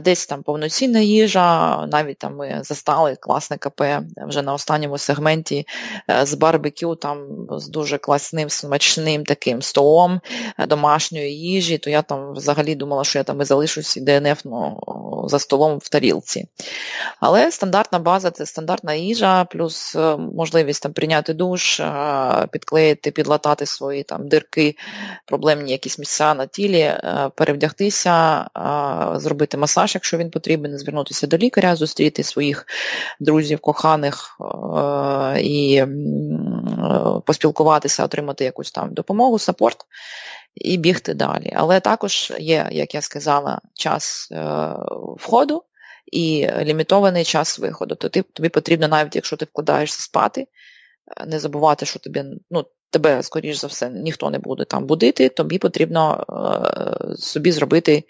Десь 0.00 0.26
там 0.26 0.42
повноцінна 0.42 1.00
їжа, 1.00 1.86
навіть 1.86 2.18
там 2.18 2.36
ми 2.36 2.60
застали 2.64 3.16
класне 3.20 3.56
КП 3.56 3.82
вже 4.26 4.42
на 4.42 4.54
останньому 4.54 4.98
сегменті 4.98 5.66
е, 6.10 6.26
з 6.26 6.34
барбекю, 6.34 6.96
там 6.96 7.46
з 7.50 7.68
дуже 7.68 7.98
класним, 7.98 8.50
смачним 8.50 9.24
таким 9.24 9.62
столом 9.62 10.20
домашньої 10.58 11.40
їжі, 11.40 11.78
то 11.78 11.90
я 11.90 12.02
там 12.02 12.32
взагалі 12.32 12.74
думала, 12.74 13.04
що 13.04 13.18
я 13.18 13.22
там 13.22 13.40
і 13.40 13.44
залишусь 13.44 13.96
і 13.96 14.00
ДНФ 14.00 14.40
ну, 14.44 14.80
за 15.28 15.38
столом 15.38 15.78
в 15.78 15.88
тарілці. 15.88 16.48
Але 17.20 17.50
стандартна 17.50 17.98
база 17.98 18.30
це 18.30 18.46
стандартна 18.46 18.94
їжа, 18.94 19.44
плюс 19.44 19.96
е, 19.96 20.16
можливість 20.16 20.82
там 20.82 20.92
прийняти 20.92 21.34
душ, 21.34 21.80
е, 21.80 22.46
підклеїти, 22.52 23.10
підлатати 23.10 23.66
свої 23.66 24.02
там 24.02 24.28
дирки, 24.28 24.76
проблемні 25.26 25.72
якісь 25.72 25.98
місця 25.98 26.34
на 26.34 26.46
тілі, 26.46 26.80
е, 26.80 27.30
перевдягтися, 27.34 28.46
зробити 29.14 29.56
масаж, 29.56 29.94
якщо 29.94 30.18
він 30.18 30.30
потрібен, 30.30 30.78
звернутися 30.78 31.26
до 31.26 31.36
лікаря, 31.36 31.76
зустріти 31.76 32.22
своїх 32.22 32.66
друзів, 33.20 33.60
коханих 33.60 34.38
і 35.38 35.84
поспілкуватися, 37.26 38.04
отримати 38.04 38.44
якусь 38.44 38.72
там 38.72 38.94
допомогу, 38.94 39.38
сапорт. 39.38 39.86
І 40.54 40.76
бігти 40.76 41.14
далі. 41.14 41.52
Але 41.56 41.80
також 41.80 42.32
є, 42.38 42.68
як 42.70 42.94
я 42.94 43.00
сказала, 43.00 43.60
час 43.74 44.32
входу, 45.18 45.62
і 46.14 46.48
лімітований 46.58 47.24
час 47.24 47.58
виходу. 47.58 47.94
То 47.94 48.08
ти, 48.08 48.22
тобі 48.22 48.48
потрібно, 48.48 48.88
навіть 48.88 49.16
якщо 49.16 49.36
ти 49.36 49.44
вкладаєшся 49.44 50.02
спати, 50.02 50.40
е, 50.40 51.26
не 51.26 51.38
забувати, 51.38 51.86
що 51.86 51.98
тобі, 51.98 52.24
ну, 52.50 52.64
тебе, 52.90 53.22
скоріш 53.22 53.56
за 53.56 53.66
все, 53.66 53.90
ніхто 53.90 54.30
не 54.30 54.38
буде 54.38 54.64
там 54.64 54.86
будити, 54.86 55.28
тобі 55.28 55.58
потрібно 55.58 56.24
е, 56.28 57.16
собі 57.16 57.52
зробити 57.52 58.04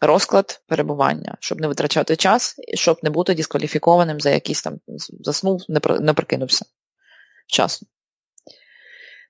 розклад 0.00 0.62
перебування, 0.68 1.36
щоб 1.40 1.60
не 1.60 1.68
витрачати 1.68 2.16
час, 2.16 2.54
щоб 2.74 2.98
не 3.02 3.10
бути 3.10 3.34
дискваліфікованим 3.34 4.20
за 4.20 4.30
якийсь 4.30 4.62
там 4.62 4.78
заснув, 5.20 5.62
не, 5.68 5.80
не 6.00 6.14
прикинувся. 6.14 6.64
часу. 7.46 7.86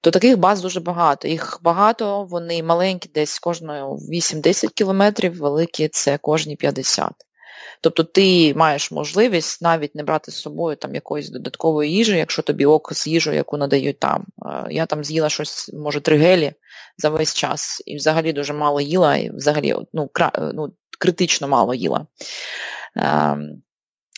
То 0.03 0.11
таких 0.11 0.39
баз 0.39 0.61
дуже 0.61 0.81
багато. 0.81 1.29
Їх 1.29 1.59
багато, 1.63 2.25
вони 2.25 2.63
маленькі, 2.63 3.11
десь 3.15 3.39
кожною 3.39 3.87
8-10 3.87 4.69
кілометрів, 4.69 5.39
великі 5.39 5.89
це 5.89 6.19
кожні 6.19 6.57
50. 6.57 7.13
Тобто 7.81 8.05
ти 8.05 8.55
маєш 8.55 8.91
можливість 8.91 9.63
навіть 9.63 9.95
не 9.95 10.03
брати 10.03 10.31
з 10.31 10.35
собою 10.35 10.77
там 10.77 10.95
якоїсь 10.95 11.31
додаткової 11.31 11.93
їжі, 11.93 12.17
якщо 12.17 12.43
тобі 12.43 12.67
ок 12.67 12.93
з 12.95 13.07
їжею, 13.07 13.37
яку 13.37 13.57
надають 13.57 13.99
там. 13.99 14.27
Я 14.71 14.87
там 14.87 15.05
з'їла 15.05 15.29
щось, 15.29 15.71
може, 15.75 16.01
три 16.01 16.19
гелі 16.19 16.53
за 16.99 17.09
весь 17.09 17.35
час, 17.35 17.83
і 17.87 17.97
взагалі 17.97 18.33
дуже 18.33 18.53
мало 18.53 18.81
їла, 18.81 19.17
і 19.17 19.31
взагалі 19.31 19.75
ну, 19.93 20.09
кра... 20.13 20.33
ну, 20.55 20.73
критично 20.99 21.49
мало 21.49 21.75
їла. 21.75 22.07
Ем, 22.97 23.63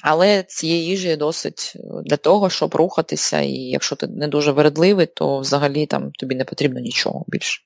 але 0.03 0.42
цієї 0.42 0.84
їжі 0.84 1.16
досить 1.16 1.72
для 2.05 2.16
того, 2.16 2.51
щоб 2.51 2.74
рухатися, 2.74 3.40
і 3.40 3.53
якщо 3.53 3.97
ти 3.97 4.07
не 4.07 4.28
дуже 4.28 4.53
вередливий, 4.53 5.07
то 5.07 5.38
взагалі 5.38 5.86
там 5.86 6.12
тобі 6.12 6.34
не 6.34 6.45
потрібно 6.45 6.80
нічого 6.80 7.24
більше. 7.28 7.62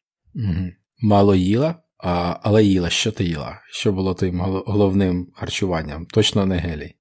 Мало 1.00 1.34
їла, 1.34 1.74
а, 1.99 2.36
але 2.42 2.64
їла. 2.64 2.90
Що 2.90 3.12
ти 3.12 3.24
їла? 3.24 3.61
Що 3.70 3.92
було 3.92 4.14
твоїм 4.14 4.40
головним 4.66 5.26
харчуванням? 5.34 6.07
Точно 6.07 6.46
не 6.46 6.57
гелій. 6.57 6.94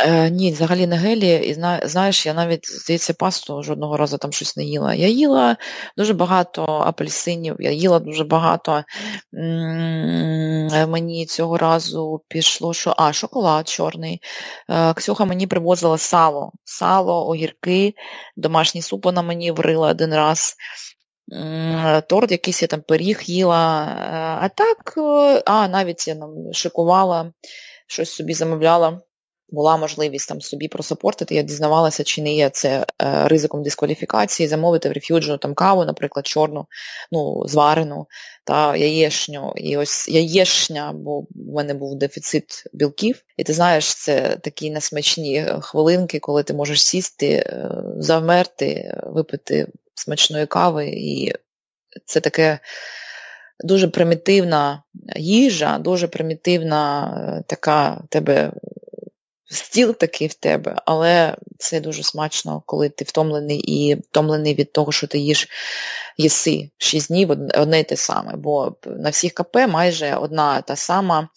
Е, 0.00 0.30
Ні, 0.30 0.52
взагалі 0.52 0.86
не 0.86 0.96
гелі. 0.96 1.34
І 1.36 1.54
знаєш, 1.88 2.26
я 2.26 2.34
навіть, 2.34 2.66
здається, 2.66 3.14
пасту 3.14 3.62
жодного 3.62 3.96
разу 3.96 4.18
там 4.18 4.32
щось 4.32 4.56
не 4.56 4.64
їла. 4.64 4.94
Я 4.94 5.08
їла 5.08 5.56
дуже 5.96 6.14
багато 6.14 6.64
апельсинів, 6.64 7.56
я 7.58 7.70
їла 7.70 7.98
дуже 7.98 8.24
багато. 8.24 8.84
Мені 10.88 11.26
цього 11.26 11.58
разу 11.58 12.22
пішло, 12.28 12.74
що 12.74 12.94
а, 12.96 13.12
шоколад 13.12 13.68
чорний. 13.68 14.20
Е, 14.70 14.94
Ксюха 14.94 15.24
мені 15.24 15.46
привозила 15.46 15.98
сало, 15.98 16.52
сало, 16.64 17.28
огірки, 17.28 17.94
домашній 18.36 18.82
суп 18.82 19.04
вона 19.04 19.22
мені 19.22 19.50
варила 19.50 19.88
один 19.88 20.14
раз. 20.14 20.56
Торт, 22.08 22.30
якийсь 22.30 22.62
я 22.62 22.68
там 22.68 22.80
пиріг 22.80 23.20
їла. 23.22 23.84
Е, 23.84 24.44
а 24.44 24.48
так, 24.48 24.94
е, 24.96 25.42
а 25.46 25.68
навіть 25.68 26.08
я 26.08 26.14
нам 26.14 26.52
шикувала, 26.52 27.32
щось 27.86 28.10
собі 28.10 28.34
замовляла 28.34 29.00
була 29.50 29.76
можливість 29.76 30.28
там 30.28 30.40
собі 30.40 30.68
просапортити, 30.68 31.34
я 31.34 31.42
дізнавалася, 31.42 32.04
чи 32.04 32.22
не 32.22 32.34
є 32.34 32.50
це 32.50 32.86
е, 33.02 33.28
ризиком 33.28 33.62
дискваліфікації, 33.62 34.48
замовити 34.48 34.88
в 34.88 34.92
рефюджу 34.92 35.38
там 35.42 35.54
каву, 35.54 35.84
наприклад, 35.84 36.26
чорну, 36.26 36.66
ну, 37.12 37.42
зварену 37.46 38.06
та 38.44 38.76
яєшню. 38.76 39.52
І 39.56 39.76
ось 39.76 40.08
яєшня, 40.08 40.92
бо 40.94 41.20
в 41.20 41.26
мене 41.54 41.74
був 41.74 41.98
дефіцит 41.98 42.64
білків. 42.72 43.22
І 43.36 43.44
ти 43.44 43.52
знаєш, 43.52 43.94
це 43.94 44.38
такі 44.42 44.70
несмачні 44.70 45.46
хвилинки, 45.60 46.18
коли 46.18 46.42
ти 46.42 46.54
можеш 46.54 46.82
сісти, 46.82 47.28
е, 47.28 47.70
завмерти, 47.98 48.94
випити 49.06 49.66
смачної 49.98 50.46
кави. 50.46 50.88
І 50.88 51.32
це 52.06 52.20
таке. 52.20 52.58
Дуже 53.64 53.88
примітивна 53.88 54.82
їжа, 55.16 55.78
дуже 55.78 56.08
примітивна 56.08 57.12
е, 57.38 57.44
така 57.46 58.02
тебе 58.08 58.52
стіл 59.50 59.94
такий 59.94 60.26
в 60.26 60.34
тебе, 60.34 60.76
але 60.86 61.36
це 61.58 61.80
дуже 61.80 62.02
смачно, 62.02 62.62
коли 62.66 62.88
ти 62.88 63.04
втомлений 63.04 63.58
і 63.58 63.94
втомлений 63.94 64.54
від 64.54 64.72
того, 64.72 64.92
що 64.92 65.06
ти 65.06 65.18
їш 65.18 65.48
їси 66.16 66.70
6 66.78 67.08
днів 67.08 67.30
одне 67.30 67.80
й 67.80 67.84
те 67.84 67.96
саме. 67.96 68.36
Бо 68.36 68.76
на 68.86 69.10
всіх 69.10 69.32
КП 69.32 69.56
майже 69.68 70.14
одна 70.14 70.62
та 70.62 70.76
сама 70.76 71.28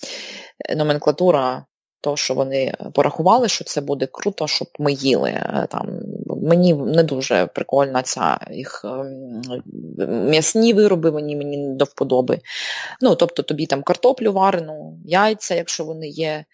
номенклатура 0.76 1.66
то, 2.02 2.16
що 2.18 2.34
вони 2.34 2.74
порахували, 2.94 3.48
що 3.48 3.64
це 3.64 3.82
буде 3.82 4.08
круто, 4.12 4.48
щоб 4.48 4.68
ми 4.80 4.94
їли. 4.94 5.30
Е, 5.30 5.68
там, 5.70 5.90
Мені 6.44 6.74
не 6.74 7.04
дуже 7.04 7.46
прикольна 7.46 8.02
ця 8.02 8.40
їх 8.52 8.86
ем, 8.86 9.42
м'ясні 10.08 10.74
вироби, 10.74 11.12
мені 11.12 11.36
мені 11.36 11.58
не 11.58 11.76
до 11.76 11.86
вподоби. 11.86 12.40
Ну, 13.02 13.16
Тобто 13.16 13.44
тобі 13.44 13.66
там 13.66 13.84
картоплю 13.84 14.34
варену, 14.34 15.00
яйця, 15.06 15.56
якщо 15.56 15.86
вони 15.86 16.08
є, 16.08 16.46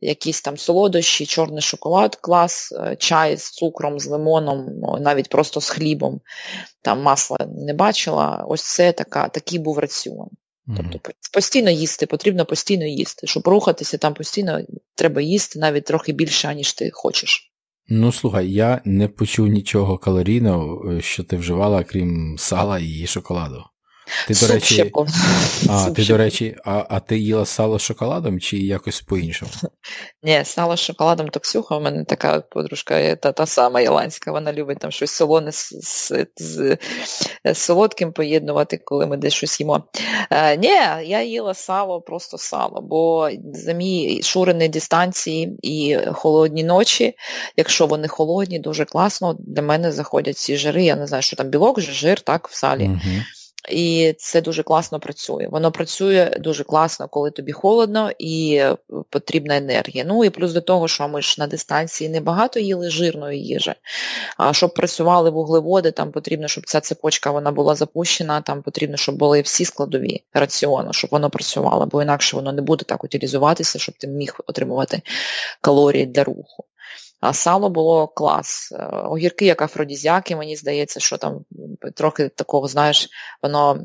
якісь 0.00 0.42
там 0.42 0.56
солодощі, 0.56 1.26
чорний 1.26 1.62
шоколад, 1.62 2.16
клас, 2.16 2.72
е, 2.72 2.96
чай 2.96 3.36
з 3.36 3.50
цукром, 3.50 3.98
з 3.98 4.06
лимоном, 4.06 4.66
навіть 5.00 5.28
просто 5.28 5.60
з 5.60 5.70
хлібом, 5.70 6.20
там 6.82 7.02
масла 7.02 7.38
не 7.58 7.74
бачила. 7.74 8.44
Ось 8.48 8.74
це 8.74 8.92
така, 8.92 9.28
такий 9.28 9.58
був 9.58 9.78
раціон. 9.78 10.28
Тобто 10.66 11.10
постійно 11.32 11.70
їсти, 11.70 12.06
потрібно 12.06 12.44
постійно 12.44 12.84
їсти. 12.84 13.26
Щоб 13.26 13.48
рухатися, 13.48 13.98
там 13.98 14.14
постійно 14.14 14.60
треба 14.94 15.20
їсти 15.20 15.58
навіть 15.58 15.84
трохи 15.84 16.12
більше, 16.12 16.54
ніж 16.54 16.72
ти 16.72 16.90
хочеш. 16.92 17.52
Ну, 17.88 18.12
слухай, 18.12 18.52
я 18.52 18.80
не 18.84 19.08
почув 19.08 19.46
нічого 19.46 19.98
калорійного, 19.98 20.92
е, 20.92 21.00
що 21.00 21.24
ти 21.24 21.36
вживала, 21.36 21.84
крім 21.84 22.36
сала 22.38 22.78
і 22.78 23.06
шоколаду. 23.06 23.64
Ти, 24.28 24.34
до 24.34 24.46
речі, 24.46 24.92
а, 25.68 25.90
ти, 25.90 26.04
до 26.04 26.16
речі, 26.16 26.56
а 26.64 26.84
а 26.88 27.00
ти 27.00 27.18
їла 27.18 27.46
сало 27.46 27.78
з 27.78 27.82
шоколадом 27.82 28.40
чи 28.40 28.58
якось 28.58 29.00
по-іншому? 29.00 29.50
Ні, 30.22 30.42
сало 30.44 30.76
з 30.76 30.80
шоколадом 30.80 31.28
то 31.28 31.40
Ксюха, 31.40 31.76
у 31.76 31.80
мене 31.80 32.04
така 32.04 32.40
подружка, 32.40 33.16
та 33.16 33.32
та 33.32 33.46
сама 33.46 33.80
Яланська, 33.80 34.32
вона 34.32 34.52
любить 34.52 34.78
там 34.78 34.90
щось 34.90 35.10
солоне 35.10 35.52
з, 35.52 35.68
з, 35.82 36.26
з, 36.36 36.78
з 37.44 37.54
солодким 37.54 38.12
поєднувати, 38.12 38.80
коли 38.84 39.06
ми 39.06 39.16
десь 39.16 39.34
щось 39.34 39.60
їмо. 39.60 39.84
Е, 40.30 40.56
Ні, 40.56 41.06
я 41.08 41.22
їла 41.22 41.54
сало, 41.54 42.00
просто 42.00 42.38
сало, 42.38 42.80
бо 42.80 43.30
за 43.54 43.72
мій 43.72 44.22
шурені 44.22 44.68
дистанції 44.68 45.58
і 45.62 45.98
холодні 46.12 46.64
ночі, 46.64 47.14
якщо 47.56 47.86
вони 47.86 48.08
холодні, 48.08 48.58
дуже 48.58 48.84
класно, 48.84 49.36
для 49.38 49.62
мене 49.62 49.92
заходять 49.92 50.38
ці 50.38 50.56
жири, 50.56 50.84
я 50.84 50.96
не 50.96 51.06
знаю, 51.06 51.22
що 51.22 51.36
там 51.36 51.48
білок, 51.48 51.80
жир, 51.80 52.20
так, 52.20 52.48
в 52.48 52.54
салі. 52.54 52.84
Угу. 52.84 53.22
І 53.68 54.14
це 54.18 54.40
дуже 54.40 54.62
класно 54.62 55.00
працює. 55.00 55.48
Воно 55.50 55.72
працює 55.72 56.36
дуже 56.40 56.64
класно, 56.64 57.08
коли 57.08 57.30
тобі 57.30 57.52
холодно 57.52 58.10
і 58.18 58.56
е, 58.56 58.76
потрібна 59.10 59.56
енергія. 59.56 60.04
Ну 60.08 60.24
і 60.24 60.30
плюс 60.30 60.52
до 60.52 60.60
того, 60.60 60.88
що 60.88 61.08
ми 61.08 61.22
ж 61.22 61.36
на 61.38 61.46
дистанції 61.46 62.10
небагато 62.10 62.60
їли 62.60 62.90
жирної 62.90 63.44
їжі. 63.44 63.74
А 64.36 64.52
щоб 64.52 64.74
працювали 64.74 65.30
вуглеводи, 65.30 65.90
там 65.90 66.12
потрібно, 66.12 66.48
щоб 66.48 66.66
ця 66.66 66.80
цепочка 66.80 67.30
вона 67.30 67.52
була 67.52 67.74
запущена, 67.74 68.40
там 68.40 68.62
потрібно, 68.62 68.96
щоб 68.96 69.16
були 69.16 69.40
всі 69.40 69.64
складові 69.64 70.22
раціону, 70.34 70.92
щоб 70.92 71.10
воно 71.10 71.30
працювало, 71.30 71.86
бо 71.86 72.02
інакше 72.02 72.36
воно 72.36 72.52
не 72.52 72.62
буде 72.62 72.84
так 72.84 73.04
утилізуватися, 73.04 73.78
щоб 73.78 73.94
ти 73.98 74.06
міг 74.08 74.40
отримувати 74.46 75.02
калорії 75.60 76.06
для 76.06 76.24
руху. 76.24 76.64
А 77.24 77.32
сало 77.32 77.70
було 77.70 78.08
клас. 78.08 78.72
Е, 78.72 78.84
огірки, 78.86 79.46
як 79.46 79.62
афродізіаки, 79.62 80.36
мені 80.36 80.56
здається, 80.56 81.00
що 81.00 81.18
там 81.18 81.44
трохи 81.94 82.28
такого, 82.28 82.68
знаєш, 82.68 83.08
воно 83.42 83.80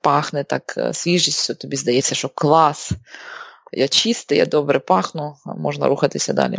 пахне 0.00 0.44
так 0.44 0.74
е, 0.76 0.92
свіжістю, 0.92 1.54
тобі 1.54 1.76
здається, 1.76 2.14
що 2.14 2.28
клас. 2.28 2.92
Я 3.72 3.88
чистий, 3.88 4.38
я 4.38 4.46
добре 4.46 4.78
пахну, 4.78 5.34
можна 5.46 5.86
рухатися 5.86 6.32
далі. 6.32 6.58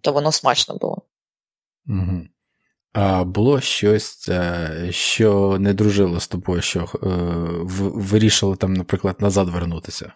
То 0.00 0.12
воно 0.12 0.32
смачно 0.32 0.76
було. 0.76 1.02
Угу. 1.86 2.22
Було 3.24 3.60
щось, 3.60 4.28
е, 4.28 4.88
що 4.90 5.56
не 5.60 5.74
дружило 5.74 6.20
з 6.20 6.28
тобою, 6.28 6.62
що 6.62 6.80
е, 6.80 6.86
вирішило 7.94 8.56
там, 8.56 8.74
наприклад, 8.74 9.16
назад 9.20 9.48
вернутися? 9.48 10.12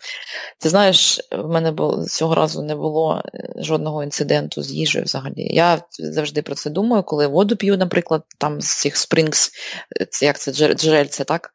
Ти 0.58 0.68
знаєш, 0.68 1.20
в 1.32 1.48
мене 1.48 1.72
було, 1.72 2.04
цього 2.04 2.34
разу 2.34 2.62
не 2.62 2.74
було 2.74 3.22
е, 3.34 3.52
жодного 3.56 4.04
інциденту 4.04 4.62
з 4.62 4.72
їжею 4.72 5.04
взагалі. 5.04 5.54
Я 5.54 5.82
завжди 5.98 6.42
про 6.42 6.54
це 6.54 6.70
думаю, 6.70 7.02
коли 7.02 7.26
воду 7.26 7.56
п'ю, 7.56 7.76
наприклад, 7.76 8.22
там 8.38 8.60
з 8.60 8.80
цих 8.80 8.96
спрингс, 8.96 9.50
як 10.22 10.38
це 10.38 10.74
джерельце, 10.74 11.24
так? 11.24 11.50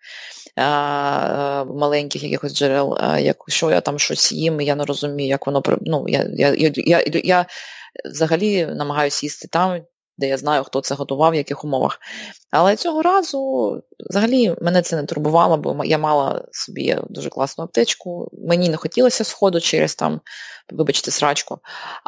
Маленьких 1.76 2.23
якихось 2.23 2.55
джерел, 2.55 2.97
якщо 3.19 3.71
я 3.71 3.82
там 3.82 3.99
щось 3.99 4.32
їм, 4.32 4.61
я 4.61 4.76
не 4.76 4.86
розумію, 4.86 5.30
як 5.30 5.47
воно 5.47 5.63
ну, 5.82 6.05
я, 6.07 6.28
я, 6.34 6.55
я, 6.57 6.71
я, 6.76 7.03
я 7.23 7.45
взагалі 8.11 8.65
намагаюся 8.65 9.26
їсти 9.26 9.47
там 9.47 9.82
де 10.18 10.28
я 10.28 10.38
знаю, 10.38 10.63
хто 10.63 10.82
це 10.82 10.95
готував, 10.95 11.32
в 11.32 11.36
яких 11.36 11.66
умовах. 11.66 11.99
Але 12.51 12.76
цього 12.76 13.01
разу 13.01 13.82
взагалі 14.09 14.55
мене 14.61 14.82
це 14.82 14.95
не 14.95 15.03
турбувало, 15.03 15.57
бо 15.57 15.86
я 15.86 15.97
мала 15.97 16.45
собі 16.51 16.97
дуже 17.09 17.30
класну 17.30 17.63
аптечку. 17.63 18.30
Мені 18.47 18.70
не 18.70 18.78
хотілося 18.78 19.24
сходу 19.24 19.59
через 19.59 19.95
там, 19.95 20.22
вибачте, 20.74 21.11
срачку. 21.11 21.59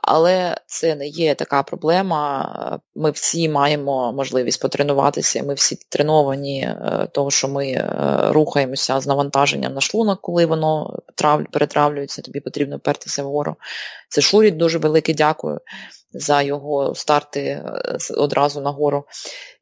Але 0.03 0.57
це 0.65 0.95
не 0.95 1.07
є 1.07 1.35
така 1.35 1.63
проблема. 1.63 2.79
Ми 2.95 3.11
всі 3.11 3.49
маємо 3.49 4.13
можливість 4.13 4.61
потренуватися, 4.61 5.43
ми 5.43 5.53
всі 5.53 5.77
треновані, 5.89 6.61
е, 6.61 7.07
того, 7.13 7.31
що 7.31 7.47
ми 7.47 7.67
е, 7.67 7.93
рухаємося 8.31 8.99
з 8.99 9.07
навантаженням 9.07 9.73
на 9.73 9.81
шлунок, 9.81 10.21
коли 10.21 10.45
воно 10.45 10.99
перетравлюється, 11.51 12.21
тобі 12.21 12.39
потрібно 12.39 12.79
пертися 12.79 13.23
вгору. 13.23 13.55
Це 14.09 14.21
Шуріт 14.21 14.57
дуже 14.57 14.77
велике 14.77 15.13
дякую 15.13 15.59
за 16.13 16.41
його 16.41 16.95
старти 16.95 17.41
е, 17.41 17.63
одразу 18.17 18.61
нагору. 18.61 19.05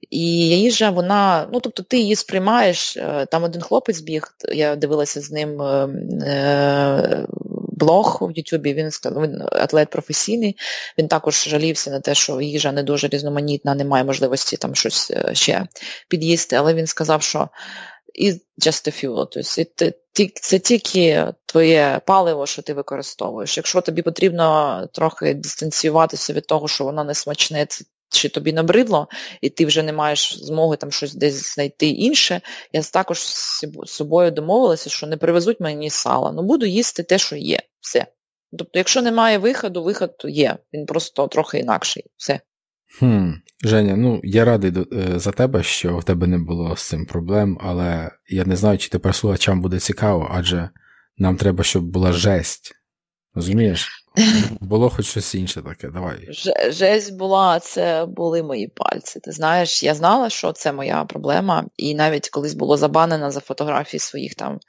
І 0.10 0.50
їжа, 0.50 0.90
вона, 0.90 1.50
ну 1.54 1.60
тобто 1.60 1.84
ти 1.84 1.98
її 1.98 2.16
сприймаєш, 2.16 2.98
е, 2.98 3.26
там 3.32 3.44
один 3.44 3.62
хлопець 3.62 4.00
біг, 4.00 4.24
я 4.54 4.76
дивилася 4.76 5.22
з 5.22 5.32
ним 5.32 5.62
е, 5.62 7.28
блог 7.78 8.18
в 8.22 8.32
Ютубі, 8.38 8.74
він 8.74 8.90
він 9.06 9.42
атлет 9.52 9.90
професійний, 9.90 10.58
він 10.98 11.08
також 11.08 11.48
жалівся 11.48 11.92
на 11.92 12.00
те, 12.00 12.16
що 12.16 12.42
їжа 12.42 12.72
не 12.72 12.84
дуже 12.84 13.08
різноманітна, 13.08 13.76
немає 13.76 14.04
можливості 14.04 14.58
там 14.58 14.76
щось 14.76 15.12
ще 15.34 15.68
під'їсти, 16.10 16.56
але 16.56 16.74
він 16.74 16.88
сказав, 16.88 17.22
що 17.22 17.50
і 18.16 18.32
just 18.32 18.88
a 18.88 19.06
fuel, 19.06 19.28
тобто 19.32 19.98
це 20.42 20.60
тільки 20.60 21.34
твоє 21.46 22.02
паливо, 22.06 22.46
що 22.46 22.62
ти 22.62 22.74
використовуєш. 22.74 23.58
Якщо 23.58 23.82
тобі 23.82 24.02
потрібно 24.02 24.88
трохи 24.94 25.34
дистанціюватися 25.34 26.34
від 26.34 26.48
того, 26.48 26.68
що 26.68 26.84
воно 26.84 27.04
не 27.04 27.14
смачне, 27.14 27.68
чи 28.10 28.30
тобі 28.30 28.54
набридло, 28.54 29.08
і 29.42 29.50
ти 29.50 29.66
вже 29.66 29.84
не 29.84 29.94
маєш 29.94 30.38
змоги 30.38 30.78
там 30.78 30.92
щось 30.92 31.14
десь 31.14 31.54
знайти 31.54 31.88
інше, 31.88 32.42
я 32.74 32.82
також 32.82 33.20
з 33.20 33.66
собою 33.86 34.32
домовилася, 34.32 34.90
що 34.90 35.08
не 35.08 35.18
привезуть 35.18 35.60
мені 35.60 35.90
сала. 35.90 36.32
Ну 36.32 36.42
буду 36.42 36.66
їсти 36.66 37.04
те, 37.04 37.18
що 37.18 37.36
є. 37.36 37.60
Все. 37.80 38.06
Тобто, 38.58 38.80
якщо 38.80 39.02
немає 39.02 39.38
виходу, 39.38 39.84
виход 39.84 40.12
є. 40.24 40.58
Він 40.74 40.86
просто 40.86 41.28
трохи 41.28 41.60
інакший. 41.60 42.06
Все. 42.18 42.40
Хм, 43.00 43.32
Женя, 43.64 43.96
ну 43.96 44.22
я 44.24 44.46
радий 44.46 44.74
е, 44.94 45.20
за 45.20 45.32
тебе, 45.32 45.64
що 45.64 45.98
в 45.98 46.04
тебе 46.04 46.28
не 46.28 46.38
було 46.38 46.76
з 46.76 46.88
цим 46.88 47.06
проблем, 47.06 47.58
але 47.62 48.12
я 48.30 48.46
не 48.46 48.56
знаю, 48.56 48.78
чи 48.78 48.90
тепер 48.90 49.16
слухачам 49.16 49.62
буде 49.62 49.80
цікаво, 49.80 50.32
адже 50.34 50.70
нам 51.18 51.38
треба, 51.38 51.64
щоб 51.64 51.84
була 51.86 52.12
жесть. 52.12 52.76
Розумієш? 53.36 54.06
Було 54.62 54.90
хоч 54.90 55.06
щось 55.06 55.36
інше 55.36 55.62
таке, 55.62 55.88
давай. 55.88 56.34
Ж- 56.34 56.72
жесть 56.72 57.18
була, 57.18 57.60
це 57.60 58.06
були 58.06 58.44
мої 58.44 58.68
пальці. 58.68 59.20
Ти 59.20 59.32
знаєш, 59.32 59.84
я 59.84 59.96
знала, 59.96 60.30
що 60.30 60.52
це 60.52 60.74
моя 60.74 61.04
проблема, 61.04 61.66
і 61.78 61.96
навіть 61.96 62.30
колись 62.30 62.54
було 62.54 62.78
забанено 62.78 63.32
за 63.32 63.40
фотографії 63.40 64.00
своїх 64.00 64.36
там 64.36 64.60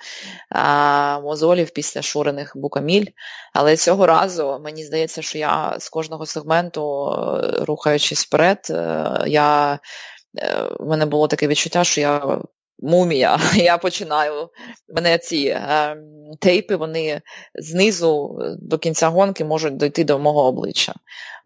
а, 0.50 1.20
мозолів 1.20 1.70
після 1.70 2.02
шурених 2.02 2.52
букаміль. 2.56 3.06
Але 3.52 3.76
цього 3.76 4.06
разу 4.06 4.60
мені 4.64 4.84
здається, 4.84 5.22
що 5.22 5.38
я 5.38 5.76
з 5.78 5.88
кожного 5.88 6.26
сегменту, 6.26 7.10
е, 7.10 7.64
рухаючись 7.64 8.26
вперед, 8.26 8.66
е, 8.70 9.10
я. 9.26 9.78
Е, 10.38 10.68
в 10.80 10.86
мене 10.86 11.06
було 11.06 11.28
таке 11.28 11.46
відчуття, 11.46 11.84
що 11.84 12.00
я 12.00 12.38
мумія. 12.78 13.40
Я 13.54 13.78
починаю. 13.78 14.48
Мене 14.88 15.18
ці 15.18 15.46
е, 15.46 15.96
тейпи, 16.40 16.76
вони 16.76 17.20
знизу 17.54 18.38
е, 18.40 18.56
до 18.58 18.78
кінця 18.78 19.08
гонки 19.08 19.44
можуть 19.44 19.76
дойти 19.76 20.04
до 20.04 20.18
мого 20.18 20.44
обличчя. 20.44 20.94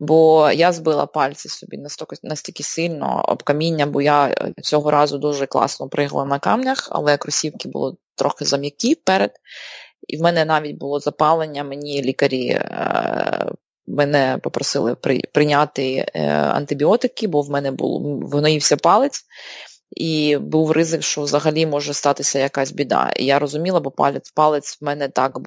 Бо 0.00 0.50
я 0.50 0.72
збила 0.72 1.06
пальці 1.06 1.48
собі 1.48 1.78
настільки, 1.78 2.16
настільки 2.22 2.62
сильно 2.62 3.24
об 3.28 3.42
каміння, 3.42 3.86
бо 3.86 4.02
я 4.02 4.26
е, 4.28 4.52
цього 4.62 4.90
разу 4.90 5.18
дуже 5.18 5.46
класно 5.46 5.88
пригла 5.88 6.24
на 6.24 6.38
камнях, 6.38 6.88
але 6.90 7.16
кросівки 7.16 7.68
були 7.68 7.96
трохи 8.14 8.44
зам'які 8.44 8.94
вперед. 8.94 9.32
І 10.08 10.16
в 10.16 10.20
мене 10.20 10.44
навіть 10.44 10.78
було 10.78 11.00
запалення, 11.00 11.64
мені 11.64 12.02
лікарі. 12.02 12.48
Е, 12.48 13.46
Мене 13.92 14.38
попросили 14.42 14.94
прийняти 15.32 16.06
антибіотики, 16.54 17.28
бо 17.28 17.42
в 17.42 17.50
мене 17.50 17.70
був 17.70 18.20
вгноївся 18.20 18.76
палець, 18.76 19.24
і 19.90 20.36
був 20.36 20.70
ризик, 20.70 21.02
що 21.02 21.22
взагалі 21.22 21.66
може 21.66 21.94
статися 21.94 22.38
якась 22.38 22.72
біда. 22.72 23.12
І 23.16 23.24
я 23.24 23.38
розуміла, 23.38 23.80
бо 23.80 23.90
палець 23.90 24.30
палець 24.30 24.78
в 24.80 24.84
мене 24.84 25.08
так 25.08 25.38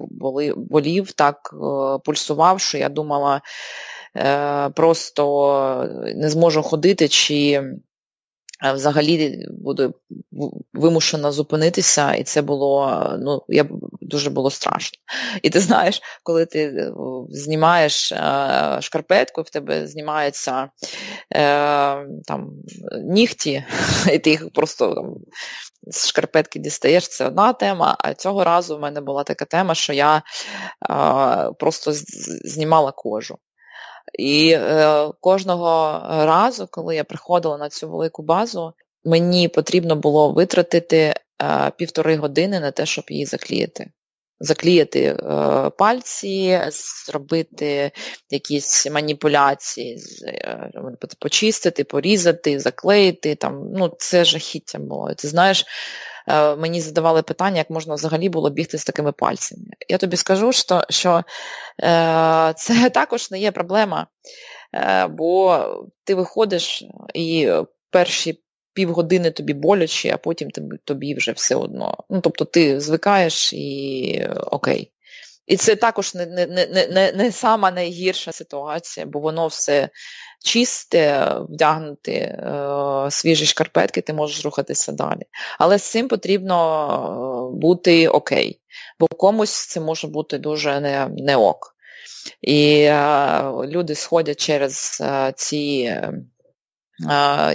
болів, 0.56 1.12
так 1.12 1.50
е, 1.54 1.56
пульсував, 2.04 2.60
що 2.60 2.78
я 2.78 2.88
думала, 2.88 3.40
е, 4.16 4.68
просто 4.68 5.88
не 6.16 6.30
зможу 6.30 6.62
ходити, 6.62 7.08
чи 7.08 7.64
взагалі 8.72 9.46
буду 9.50 9.94
вимушена 10.72 11.32
зупинитися, 11.32 12.14
і 12.14 12.24
це 12.24 12.42
було 12.42 13.04
ну, 13.18 13.42
я, 13.48 13.66
дуже 14.00 14.30
було 14.30 14.50
страшно. 14.50 14.98
І 15.42 15.50
ти 15.50 15.60
знаєш, 15.60 16.02
коли 16.22 16.46
ти 16.46 16.64
е, 16.64 16.92
знімаєш 17.28 18.12
е, 18.12 18.78
шкарпетку, 18.80 19.42
в 19.42 19.50
тебе 19.50 19.86
знімаються 19.86 20.68
е, 21.34 22.06
там 22.24 22.50
нігті, 23.04 23.64
і 24.12 24.18
ти 24.18 24.30
їх 24.30 24.52
просто 24.52 24.94
там, 24.94 25.14
з 25.86 26.08
шкарпетки 26.08 26.58
дістаєш, 26.58 27.08
це 27.08 27.26
одна 27.26 27.52
тема. 27.52 27.96
А 27.98 28.14
цього 28.14 28.44
разу 28.44 28.76
в 28.76 28.80
мене 28.80 29.00
була 29.00 29.24
така 29.24 29.44
тема, 29.44 29.74
що 29.74 29.92
я 29.92 30.22
просто 31.58 31.92
знімала 32.44 32.92
кожу. 32.92 33.38
І 34.18 34.50
е, 34.50 35.08
кожного 35.20 36.00
разу, 36.08 36.68
коли 36.70 36.96
я 36.96 37.04
приходила 37.04 37.58
на 37.58 37.68
цю 37.68 37.90
велику 37.90 38.22
базу, 38.22 38.72
мені 39.04 39.48
потрібно 39.48 39.96
було 39.96 40.32
витратити 40.32 41.14
е, 41.42 41.72
півтори 41.76 42.16
години 42.16 42.60
на 42.60 42.70
те, 42.70 42.86
щоб 42.86 43.04
її 43.08 43.26
заклеїти. 43.26 43.90
Заклеїти 44.40 45.00
е, 45.00 45.16
пальці, 45.78 46.60
зробити 47.06 47.90
якісь 48.30 48.90
маніпуляції, 48.90 49.98
е, 50.26 50.70
почистити, 51.18 51.84
порізати, 51.84 52.60
заклеїти. 52.60 53.34
Там, 53.34 53.68
ну, 53.72 53.92
Це 53.98 54.24
жахіття 54.24 54.78
було. 54.78 55.14
Ти 55.14 55.28
знаєш, 55.28 55.66
мені 56.56 56.80
задавали 56.80 57.22
питання, 57.22 57.58
як 57.58 57.70
можна 57.70 57.94
взагалі 57.94 58.28
було 58.28 58.50
бігти 58.50 58.78
з 58.78 58.84
такими 58.84 59.12
пальцями. 59.12 59.64
Я 59.88 59.98
тобі 59.98 60.16
скажу, 60.16 60.52
що 60.52 60.84
що 60.90 61.24
е, 61.82 62.54
це 62.56 62.90
також 62.94 63.30
не 63.30 63.40
є 63.40 63.50
проблема, 63.50 64.06
е, 64.74 65.06
бо 65.06 65.64
ти 66.04 66.14
виходиш 66.14 66.84
і 67.14 67.52
перші 67.90 68.40
півгодини 68.72 69.30
тобі 69.30 69.54
боляче, 69.54 70.10
а 70.14 70.16
потім 70.16 70.50
тобі 70.84 71.14
вже 71.14 71.32
все 71.32 71.54
одно. 71.54 71.96
Ну, 72.10 72.20
Тобто 72.20 72.44
ти 72.44 72.80
звикаєш 72.80 73.52
і 73.52 74.28
окей. 74.46 74.90
І 75.46 75.56
це 75.56 75.76
також 75.76 76.14
не 76.14 76.26
не, 76.26 76.46
не, 76.46 76.86
не, 76.86 77.12
не 77.12 77.32
сама 77.32 77.70
найгірша 77.70 78.32
ситуація, 78.32 79.06
бо 79.06 79.20
воно 79.20 79.46
все 79.46 79.88
чисте, 80.44 81.34
вдягнути 81.48 82.12
е, 82.12 83.06
свіжі 83.10 83.46
шкарпетки, 83.46 84.00
ти 84.00 84.12
можеш 84.12 84.44
рухатися 84.44 84.92
далі. 84.92 85.22
Але 85.58 85.78
з 85.78 85.82
цим 85.82 86.08
потрібно 86.08 86.56
е, 87.54 87.60
бути 87.60 88.08
окей, 88.08 88.60
бо 89.00 89.06
комусь 89.06 89.66
це 89.66 89.80
може 89.80 90.08
бути 90.08 90.38
дуже 90.38 90.80
не, 90.80 91.08
не 91.16 91.36
ок. 91.36 91.76
І 92.42 92.80
е, 92.80 93.42
люди 93.52 93.94
сходять 93.94 94.40
через 94.40 95.02
е, 95.04 95.32
ці 95.36 95.94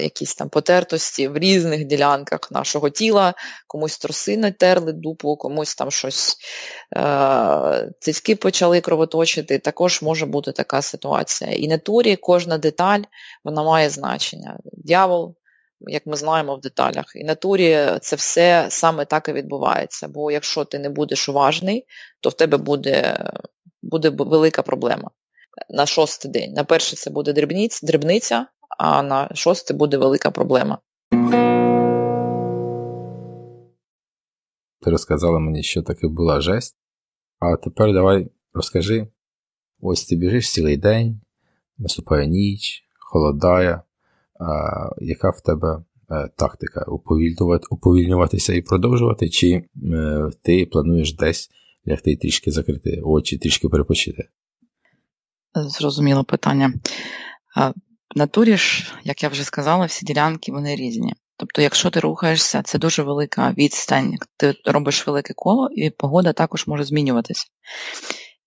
якісь 0.00 0.34
там 0.34 0.48
потертості 0.48 1.28
в 1.28 1.38
різних 1.38 1.84
ділянках 1.84 2.50
нашого 2.50 2.90
тіла, 2.90 3.34
комусь 3.66 3.98
троси 3.98 4.36
натерли 4.36 4.92
дупу, 4.92 5.36
комусь 5.36 5.74
там 5.74 5.90
щось 5.90 6.36
цицьки 8.00 8.36
почали 8.36 8.80
кровоточити. 8.80 9.58
Також 9.58 10.02
може 10.02 10.26
бути 10.26 10.52
така 10.52 10.82
ситуація. 10.82 11.50
І 11.50 11.68
на 11.68 11.78
турі 11.78 12.16
кожна 12.16 12.58
деталь 12.58 13.00
вона 13.44 13.62
має 13.62 13.90
значення. 13.90 14.58
Д'явол, 14.72 15.34
як 15.80 16.06
ми 16.06 16.16
знаємо 16.16 16.56
в 16.56 16.60
деталях, 16.60 17.12
і 17.14 17.24
на 17.24 17.34
турі 17.34 17.88
це 18.00 18.16
все 18.16 18.66
саме 18.68 19.04
так 19.04 19.28
і 19.28 19.32
відбувається. 19.32 20.08
Бо 20.08 20.30
якщо 20.30 20.64
ти 20.64 20.78
не 20.78 20.88
будеш 20.88 21.28
уважний, 21.28 21.86
то 22.20 22.28
в 22.28 22.34
тебе 22.34 22.56
буде, 22.56 23.30
буде 23.82 24.08
велика 24.08 24.62
проблема. 24.62 25.10
На 25.70 25.86
шостий 25.86 26.30
день. 26.30 26.52
На 26.52 26.64
перший 26.64 26.96
це 26.96 27.10
буде 27.10 27.32
дрібниця, 27.82 28.46
а 28.78 29.02
на 29.02 29.28
шосте 29.34 29.74
буде 29.74 29.96
велика 29.96 30.30
проблема. 30.30 30.78
Ти 34.82 34.90
розказала 34.90 35.38
мені, 35.38 35.62
що 35.62 35.82
таке 35.82 36.08
була 36.08 36.40
жесть. 36.40 36.76
А 37.38 37.56
тепер 37.56 37.92
давай 37.92 38.30
розкажи: 38.52 39.06
ось 39.80 40.04
ти 40.04 40.16
біжиш 40.16 40.52
цілий 40.52 40.76
день, 40.76 41.20
наступає 41.78 42.26
ніч, 42.26 42.84
холодає. 42.98 43.82
А, 44.40 44.70
Яка 44.98 45.30
в 45.30 45.40
тебе 45.40 45.82
а, 46.08 46.20
е, 46.20 46.30
тактика? 46.36 46.84
Уповільнювати, 46.88 47.66
уповільнюватися 47.70 48.54
і 48.54 48.62
продовжувати, 48.62 49.28
чи 49.28 49.62
а, 49.92 49.96
е, 49.96 50.30
ти 50.42 50.66
плануєш 50.66 51.14
десь 51.14 51.50
лягти 51.88 52.16
трішки 52.16 52.50
закрити 52.50 53.00
очі, 53.04 53.38
трішки 53.38 53.68
перепочити? 53.68 54.28
Зрозуміло 55.54 56.24
питання. 56.24 56.72
Натурі 58.16 58.56
ж, 58.56 58.94
як 59.04 59.22
я 59.22 59.28
вже 59.28 59.44
сказала, 59.44 59.86
всі 59.86 60.06
ділянки 60.06 60.52
вони 60.52 60.76
різні. 60.76 61.14
Тобто, 61.36 61.62
якщо 61.62 61.90
ти 61.90 62.00
рухаєшся, 62.00 62.62
це 62.62 62.78
дуже 62.78 63.02
велика 63.02 63.54
відстань, 63.58 64.14
ти 64.36 64.54
робиш 64.64 65.06
велике 65.06 65.34
коло, 65.36 65.68
і 65.72 65.90
погода 65.90 66.32
також 66.32 66.66
може 66.66 66.84
змінюватися. 66.84 67.46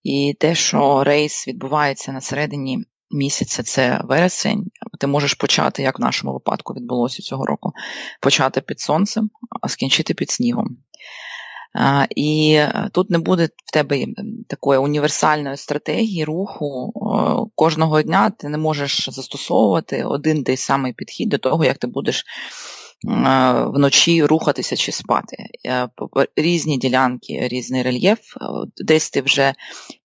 І 0.02 0.36
те, 0.40 0.54
що 0.54 1.04
рейс 1.04 1.48
відбувається 1.48 2.12
на 2.12 2.20
середині 2.20 2.84
місяця, 3.10 3.62
це 3.62 4.00
вересень, 4.04 4.70
ти 5.00 5.06
можеш 5.06 5.34
почати, 5.34 5.82
як 5.82 5.98
в 5.98 6.02
нашому 6.02 6.32
випадку 6.32 6.74
відбулося 6.74 7.22
цього 7.22 7.46
року, 7.46 7.72
почати 8.20 8.60
під 8.60 8.80
сонцем, 8.80 9.30
а 9.62 9.68
скінчити 9.68 10.14
під 10.14 10.30
снігом. 10.30 10.76
І 12.16 12.54
е, 12.54 12.88
тут 12.92 13.10
не 13.10 13.18
буде 13.18 13.48
в 13.64 13.72
тебе 13.72 14.06
такої 14.48 14.78
універсальної 14.78 15.56
стратегії 15.56 16.24
руху. 16.24 16.92
Кожного 17.54 18.02
дня 18.02 18.30
ти 18.30 18.48
не 18.48 18.58
можеш 18.58 19.10
застосовувати 19.10 20.04
один 20.04 20.44
той 20.44 20.56
самий 20.56 20.92
підхід 20.92 21.28
до 21.28 21.38
того, 21.38 21.64
як 21.64 21.78
ти 21.78 21.86
будеш 21.86 22.24
вночі 23.66 24.24
рухатися 24.24 24.76
чи 24.76 24.92
спати. 24.92 25.36
Різні 26.36 26.78
ділянки, 26.78 27.48
різний 27.48 27.82
рельєф. 27.82 28.18
Десь 28.76 29.10
ти 29.10 29.22
вже 29.22 29.54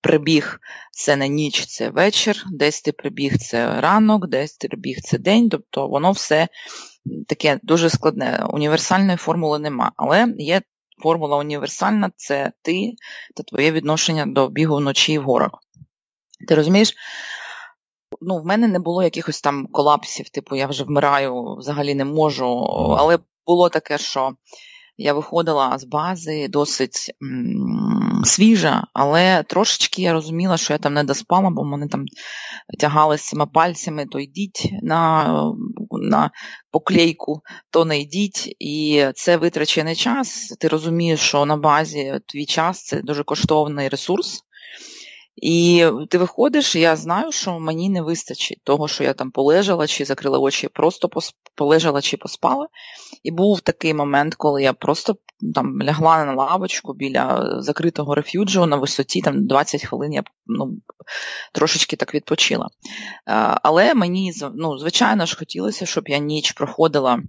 прибіг 0.01 0.59
це 0.91 1.15
не 1.15 1.27
ніч, 1.27 1.65
це 1.65 1.89
вечір, 1.89 2.43
десь 2.51 2.81
ти 2.81 2.91
прибіг 2.91 3.37
це 3.37 3.81
ранок, 3.81 4.27
десь 4.27 4.57
ти 4.57 4.67
прибіг 4.67 4.97
це 5.03 5.17
день, 5.17 5.49
тобто 5.49 5.87
воно 5.87 6.11
все 6.11 6.47
таке 7.27 7.59
дуже 7.63 7.89
складне. 7.89 8.45
Універсальної 8.49 9.17
формули 9.17 9.59
нема, 9.59 9.91
але 9.95 10.33
є 10.37 10.61
формула 11.03 11.37
універсальна 11.37 12.11
це 12.15 12.51
ти 12.61 12.93
та 13.35 13.43
твоє 13.43 13.71
відношення 13.71 14.25
до 14.25 14.49
бігу 14.49 14.75
вночі 14.75 15.19
в 15.19 15.23
горах. 15.23 15.51
Ти 16.47 16.55
розумієш? 16.55 16.93
Ну, 18.21 18.37
в 18.37 18.45
мене 18.45 18.67
не 18.67 18.79
було 18.79 19.03
якихось 19.03 19.41
там 19.41 19.67
колапсів, 19.71 20.29
типу 20.29 20.55
я 20.55 20.67
вже 20.67 20.83
вмираю, 20.83 21.55
взагалі 21.55 21.95
не 21.95 22.05
можу. 22.05 22.47
Але 22.99 23.19
було 23.47 23.69
таке, 23.69 23.97
що 23.97 24.31
я 24.97 25.13
виходила 25.13 25.77
з 25.77 25.83
бази 25.83 26.47
досить 26.47 27.11
м- 27.23 28.21
свіжа, 28.25 28.83
але 28.93 29.43
трошечки 29.43 30.01
я 30.01 30.13
розуміла, 30.13 30.57
що 30.57 30.73
я 30.73 30.79
там 30.79 30.93
не 30.93 31.03
доспала, 31.03 31.49
бо 31.49 31.63
мене 31.63 31.87
там 31.87 32.05
тягали 32.79 33.17
з 33.17 33.27
цими 33.27 33.45
пальцями, 33.47 34.05
то 34.05 34.19
йдіть 34.19 34.69
на 34.81 35.25
на 35.99 36.31
поклейку, 36.71 37.41
то 37.69 37.85
не 37.85 37.99
йдіть. 37.99 38.55
І 38.59 39.05
це 39.15 39.37
витрачений 39.37 39.95
час. 39.95 40.55
Ти 40.59 40.67
розумієш, 40.67 41.19
що 41.19 41.45
на 41.45 41.57
базі 41.57 42.19
твій 42.25 42.45
час 42.45 42.83
це 42.83 43.01
дуже 43.01 43.23
коштовний 43.23 43.89
ресурс. 43.89 44.43
І 45.41 45.85
ти 46.09 46.17
виходиш, 46.17 46.75
і 46.75 46.79
я 46.79 46.95
знаю, 46.95 47.31
що 47.31 47.59
мені 47.59 47.89
не 47.89 48.01
вистачить 48.01 48.61
того, 48.63 48.87
що 48.87 49.03
я 49.03 49.13
там 49.13 49.31
полежала 49.31 49.87
чи 49.87 50.05
закрила 50.05 50.39
очі, 50.39 50.67
просто 50.67 51.09
полежала 51.55 52.01
чи 52.01 52.17
поспала. 52.17 52.67
І 53.23 53.31
був 53.31 53.61
такий 53.61 53.93
момент, 53.93 54.35
коли 54.35 54.63
я 54.63 54.73
просто 54.73 55.15
там 55.55 55.81
лягла 55.83 56.25
на 56.25 56.33
лавочку 56.33 56.93
біля 56.93 57.55
закритого 57.61 58.15
рефюджу 58.15 58.65
на 58.65 58.75
висоті 58.75 59.21
там 59.21 59.47
20 59.47 59.85
хвилин 59.85 60.13
я 60.13 60.23
ну, 60.47 60.77
трошечки 61.53 61.95
так 61.95 62.13
відпочила. 62.13 62.67
Але 63.63 63.93
мені 63.93 64.33
ну, 64.55 64.77
звичайно 64.77 65.25
ж 65.25 65.37
хотілося, 65.37 65.85
щоб 65.85 66.07
я 66.07 66.17
ніч 66.17 66.51
проходила 66.51 67.21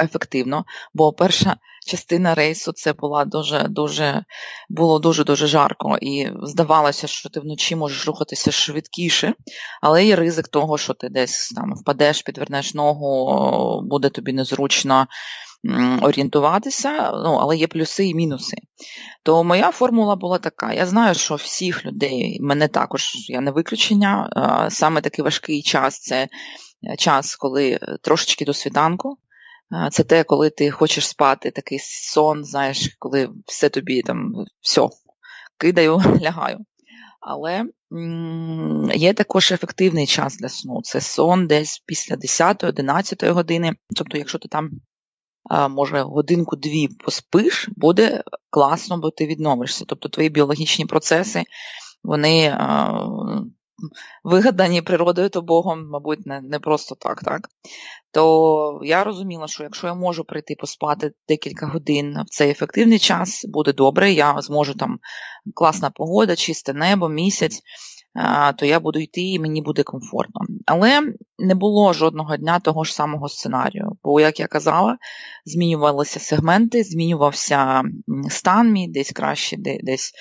ефективно, 0.00 0.64
бо 0.94 1.12
перша 1.12 1.56
частина 1.86 2.34
рейсу 2.34 2.72
це 2.72 2.92
була 2.92 3.24
дуже 3.24 3.66
дуже 3.68 4.24
було 4.68 4.98
дуже 4.98 5.24
дуже 5.24 5.46
жарко, 5.46 5.98
і 6.00 6.28
здавалося, 6.42 7.06
що 7.06 7.28
ти 7.28 7.40
вночі 7.40 7.76
можеш 7.76 8.06
рухатися 8.06 8.52
швидкіше, 8.52 9.34
але 9.82 10.04
є 10.04 10.16
ризик 10.16 10.48
того, 10.48 10.78
що 10.78 10.94
ти 10.94 11.08
десь 11.08 11.48
там 11.56 11.74
впадеш, 11.74 12.22
підвернеш 12.22 12.74
ногу, 12.74 13.80
буде 13.84 14.08
тобі 14.08 14.32
незручно. 14.32 15.06
Орієнтуватися, 16.02 17.10
ну, 17.24 17.38
але 17.40 17.56
є 17.56 17.66
плюси 17.66 18.06
і 18.06 18.14
мінуси. 18.14 18.56
То 19.22 19.44
моя 19.44 19.72
формула 19.72 20.16
була 20.16 20.38
така: 20.38 20.72
я 20.72 20.86
знаю, 20.86 21.14
що 21.14 21.34
всіх 21.34 21.84
людей, 21.84 22.38
мене 22.40 22.68
також 22.68 23.12
я 23.28 23.40
не 23.40 23.50
виключення, 23.50 24.28
саме 24.70 25.00
такий 25.00 25.24
важкий 25.24 25.62
час 25.62 26.00
це 26.00 26.28
час, 26.98 27.36
коли 27.36 27.70
е, 27.70 27.98
трошечки 28.02 28.44
до 28.44 28.54
світанку. 28.54 29.18
Це 29.90 30.04
те, 30.04 30.24
коли 30.24 30.50
ти 30.50 30.70
хочеш 30.70 31.08
спати, 31.08 31.50
такий 31.50 31.78
сон, 31.82 32.44
знаєш, 32.44 32.96
коли 32.98 33.28
все 33.46 33.68
тобі 33.68 34.02
там 34.02 34.32
все, 34.60 34.88
кидаю, 35.58 36.02
лягаю. 36.22 36.58
Але 37.20 37.64
є 38.94 39.14
також 39.14 39.52
ефективний 39.52 40.06
час 40.06 40.36
для 40.36 40.48
сну. 40.48 40.80
Це 40.82 41.00
сон 41.00 41.46
десь 41.46 41.82
після 41.86 42.14
10-11 42.16 43.32
години. 43.32 43.72
Тобто, 43.96 44.18
якщо 44.18 44.38
ти 44.38 44.48
там, 44.48 44.70
може, 45.70 46.02
годинку-дві 46.02 46.88
поспиш, 46.88 47.68
буде 47.76 48.22
класно, 48.50 48.98
бо 48.98 49.10
ти 49.10 49.26
відновишся. 49.26 49.84
Тобто 49.88 50.08
твої 50.08 50.28
біологічні 50.28 50.86
процеси, 50.86 51.44
вони 52.02 52.58
вигадані 54.24 54.82
природою 54.82 55.28
то 55.28 55.42
Богом, 55.42 55.88
мабуть, 55.88 56.26
не 56.26 56.40
не 56.40 56.58
просто 56.58 56.94
так, 56.94 57.20
так? 57.20 57.48
То 58.12 58.80
я 58.82 59.04
розуміла, 59.04 59.48
що 59.48 59.62
якщо 59.62 59.86
я 59.86 59.94
можу 59.94 60.24
прийти 60.24 60.54
поспати 60.58 61.12
декілька 61.28 61.66
годин 61.66 62.16
в 62.26 62.30
цей 62.30 62.50
ефективний 62.50 62.98
час, 62.98 63.44
буде 63.48 63.72
добре, 63.72 64.12
я 64.12 64.40
зможу 64.40 64.74
там 64.74 64.98
класна 65.54 65.90
погода, 65.90 66.36
чисте 66.36 66.74
небо, 66.74 67.08
місяць 67.08 67.62
то 68.56 68.66
я 68.66 68.80
буду 68.80 68.98
йти 68.98 69.20
і 69.20 69.38
мені 69.38 69.62
буде 69.62 69.82
комфортно. 69.82 70.40
Але 70.66 71.02
не 71.38 71.54
було 71.54 71.92
жодного 71.92 72.36
дня 72.36 72.60
того 72.60 72.84
ж 72.84 72.94
самого 72.94 73.28
сценарію. 73.28 73.92
Бо, 74.04 74.20
як 74.20 74.40
я 74.40 74.46
казала, 74.46 74.96
змінювалися 75.44 76.20
сегменти, 76.20 76.84
змінювався 76.84 77.82
стан 78.28 78.72
мій, 78.72 78.88
десь 78.88 79.12
краще, 79.12 79.56
десь 79.82 80.12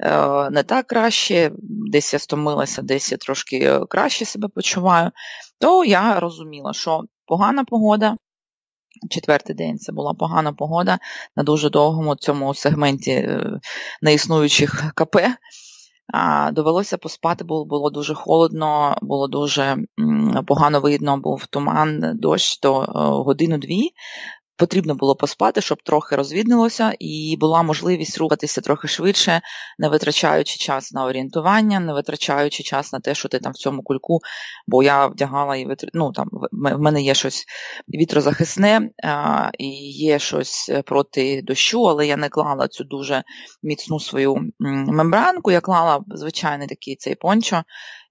е, 0.00 0.50
не 0.50 0.62
так 0.62 0.86
краще, 0.86 1.50
десь 1.92 2.12
я 2.12 2.18
стомилася, 2.18 2.82
десь 2.82 3.12
я 3.12 3.18
трошки 3.18 3.80
краще 3.88 4.24
себе 4.24 4.48
почуваю. 4.54 5.10
То 5.60 5.84
я 5.84 6.20
розуміла, 6.20 6.72
що 6.72 7.02
погана 7.26 7.64
погода. 7.64 8.16
Четвертий 9.10 9.56
день 9.56 9.78
це 9.78 9.92
була 9.92 10.14
погана 10.14 10.52
погода 10.52 10.98
на 11.36 11.42
дуже 11.42 11.70
довгому 11.70 12.16
цьому 12.16 12.54
сегменті 12.54 13.10
е, 13.10 13.60
неіснуючих 14.02 14.92
КП. 14.94 15.16
Довелося 16.52 16.98
поспати, 16.98 17.44
бо 17.44 17.64
було 17.64 17.90
дуже 17.90 18.14
холодно, 18.14 18.96
було 19.02 19.28
дуже 19.28 19.76
погано 20.46 20.80
видно, 20.80 21.16
був 21.16 21.46
туман, 21.46 22.12
дощ 22.14 22.58
то 22.58 22.82
е, 22.82 22.88
годину-дві 23.24 23.90
потрібно 24.60 24.94
було 24.94 25.16
поспати, 25.16 25.60
щоб 25.60 25.82
трохи 25.82 26.16
розвіднилося, 26.16 26.94
і 26.98 27.36
була 27.40 27.62
можливість 27.62 28.18
рухатися 28.18 28.60
трохи 28.60 28.88
швидше, 28.88 29.40
не 29.78 29.88
витрачаючи 29.88 30.58
час 30.58 30.92
на 30.92 31.04
орієнтування, 31.04 31.80
не 31.80 31.92
витрачаючи 31.92 32.62
час 32.62 32.92
на 32.92 33.00
те, 33.00 33.14
що 33.14 33.28
ти 33.28 33.38
там 33.38 33.52
в 33.52 33.56
цьому 33.56 33.82
кульку, 33.82 34.20
бо 34.66 34.82
я 34.82 35.06
вдягала 35.06 35.56
і 35.56 35.64
витр... 35.64 35.88
ну, 35.94 36.12
там 36.12 36.28
в 36.52 36.78
мене 36.78 37.02
є 37.02 37.14
щось 37.14 37.44
вітрозахисне 37.88 38.90
а, 39.04 39.50
і 39.58 39.68
є 39.92 40.18
щось 40.18 40.70
проти 40.84 41.42
дощу, 41.42 41.84
але 41.84 42.06
я 42.06 42.16
не 42.16 42.28
клала 42.28 42.68
цю 42.68 42.84
дуже 42.84 43.24
міцну 43.62 44.00
свою 44.00 44.36
мембранку, 44.58 45.50
я 45.50 45.60
клала 45.60 46.04
звичайний 46.08 46.68
такий 46.68 46.96
цей 46.96 47.14
пончо 47.14 47.64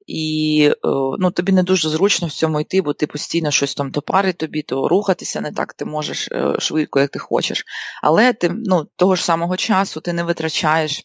і 0.09 0.63
е, 0.71 0.75
ну, 1.19 1.31
тобі 1.31 1.51
не 1.51 1.63
дуже 1.63 1.89
зручно 1.89 2.27
в 2.27 2.31
цьому 2.31 2.61
йти, 2.61 2.81
бо 2.81 2.93
ти 2.93 3.07
постійно 3.07 3.51
щось 3.51 3.75
там 3.75 3.91
то 3.91 4.01
парить 4.01 4.37
тобі, 4.37 4.61
то 4.61 4.87
рухатися 4.87 5.41
не 5.41 5.51
так 5.51 5.73
ти 5.73 5.85
можеш 5.85 6.27
е, 6.31 6.55
швидко, 6.59 6.99
як 6.99 7.11
ти 7.11 7.19
хочеш. 7.19 7.65
Але 8.03 8.33
ти 8.33 8.49
ну, 8.49 8.87
того 8.95 9.15
ж 9.15 9.23
самого 9.23 9.57
часу 9.57 10.01
ти 10.01 10.13
не 10.13 10.23
витрачаєш 10.23 11.03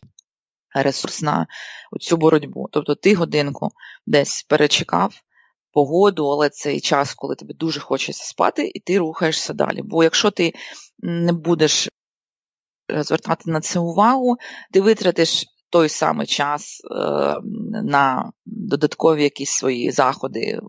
ресурс 0.74 1.22
на 1.22 1.46
цю 2.00 2.16
боротьбу. 2.16 2.68
Тобто 2.72 2.94
ти 2.94 3.14
годинку 3.14 3.68
десь 4.06 4.42
перечекав. 4.42 5.14
Погоду, 5.72 6.28
але 6.28 6.50
цей 6.50 6.80
час, 6.80 7.14
коли 7.14 7.34
тобі 7.34 7.54
дуже 7.54 7.80
хочеться 7.80 8.24
спати, 8.24 8.70
і 8.74 8.80
ти 8.80 8.98
рухаєшся 8.98 9.52
далі. 9.52 9.82
Бо 9.82 10.04
якщо 10.04 10.30
ти 10.30 10.52
не 10.98 11.32
будеш 11.32 11.88
е, 12.90 13.02
звертати 13.02 13.50
на 13.50 13.60
це 13.60 13.78
увагу, 13.78 14.36
ти 14.72 14.80
витратиш 14.80 15.44
той 15.74 15.88
самий 15.88 16.26
час 16.26 16.80
е, 16.84 16.94
на 17.82 18.32
додаткові 18.46 19.22
якісь 19.22 19.50
свої 19.50 19.90
заходи, 19.90 20.60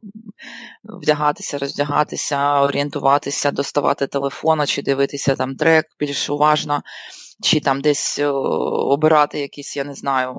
вдягатися, 0.84 1.58
роздягатися, 1.58 2.62
орієнтуватися, 2.62 3.52
доставати 3.52 4.08
телефона, 4.08 4.66
чи 4.66 4.82
дивитися 4.82 5.36
там 5.36 5.56
трек 5.56 5.86
більш 6.00 6.30
уважно, 6.30 6.82
чи 7.44 7.60
там 7.60 7.82
десь 7.82 8.20
е, 8.20 8.28
обирати 8.28 9.40
якийсь, 9.40 9.78
я 9.78 9.84
не 9.84 9.94
знаю, 9.94 10.36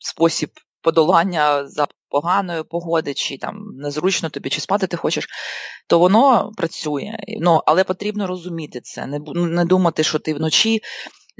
спосіб 0.00 0.50
подолання 0.80 1.66
за 1.66 1.86
поганої 2.08 2.62
погоди, 2.62 3.14
чи 3.14 3.38
там 3.38 3.56
незручно 3.76 4.30
тобі, 4.30 4.50
чи 4.50 4.60
спати 4.60 4.86
ти 4.86 4.96
хочеш, 4.96 5.26
то 5.88 5.98
воно 5.98 6.52
працює. 6.56 7.16
Ну, 7.40 7.62
Але 7.66 7.84
потрібно 7.84 8.26
розуміти 8.26 8.80
це, 8.80 9.06
не 9.06 9.20
не 9.34 9.64
думати, 9.64 10.02
що 10.02 10.18
ти 10.18 10.34
вночі 10.34 10.80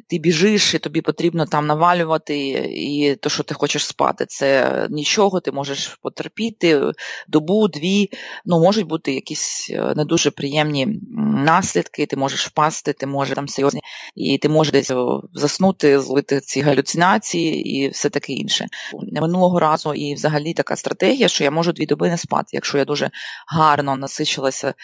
ти 0.08 0.18
біжиш, 0.18 0.74
і 0.74 0.78
тобі 0.78 1.00
потрібно 1.00 1.46
там 1.46 1.66
навалювати, 1.66 2.38
і 2.74 3.16
то, 3.20 3.28
що 3.28 3.42
ти 3.42 3.54
хочеш 3.54 3.86
спати, 3.86 4.26
це 4.28 4.86
нічого, 4.90 5.40
ти 5.40 5.52
можеш 5.52 5.98
потерпіти 6.02 6.82
добу, 7.28 7.68
дві. 7.68 8.10
Ну, 8.44 8.60
можуть 8.60 8.86
бути 8.86 9.14
якісь 9.14 9.70
е, 9.70 9.94
не 9.96 10.04
дуже 10.04 10.30
приємні 10.30 11.00
наслідки, 11.44 12.06
ти 12.06 12.16
можеш 12.16 12.46
впасти, 12.46 12.92
ти 12.92 13.06
можеш 13.06 13.34
там 13.34 13.48
серйозні, 13.48 13.80
і 14.16 14.38
ти 14.38 14.48
можеш 14.48 14.72
десь 14.72 14.92
заснути, 15.34 16.00
злити 16.00 16.40
ці 16.40 16.60
галюцинації 16.60 17.78
і 17.78 17.88
все 17.88 18.10
таке 18.10 18.32
інше. 18.32 18.66
Минулого 19.12 19.60
разу 19.60 19.94
і 19.94 20.14
взагалі 20.14 20.54
така 20.54 20.76
стратегія, 20.76 21.28
що 21.28 21.44
я 21.44 21.50
можу 21.50 21.72
дві 21.72 21.86
доби 21.86 22.08
не 22.08 22.18
спати, 22.18 22.48
якщо 22.52 22.78
я 22.78 22.84
дуже 22.84 23.10
гарно 23.48 23.96
насичилася 23.96 24.74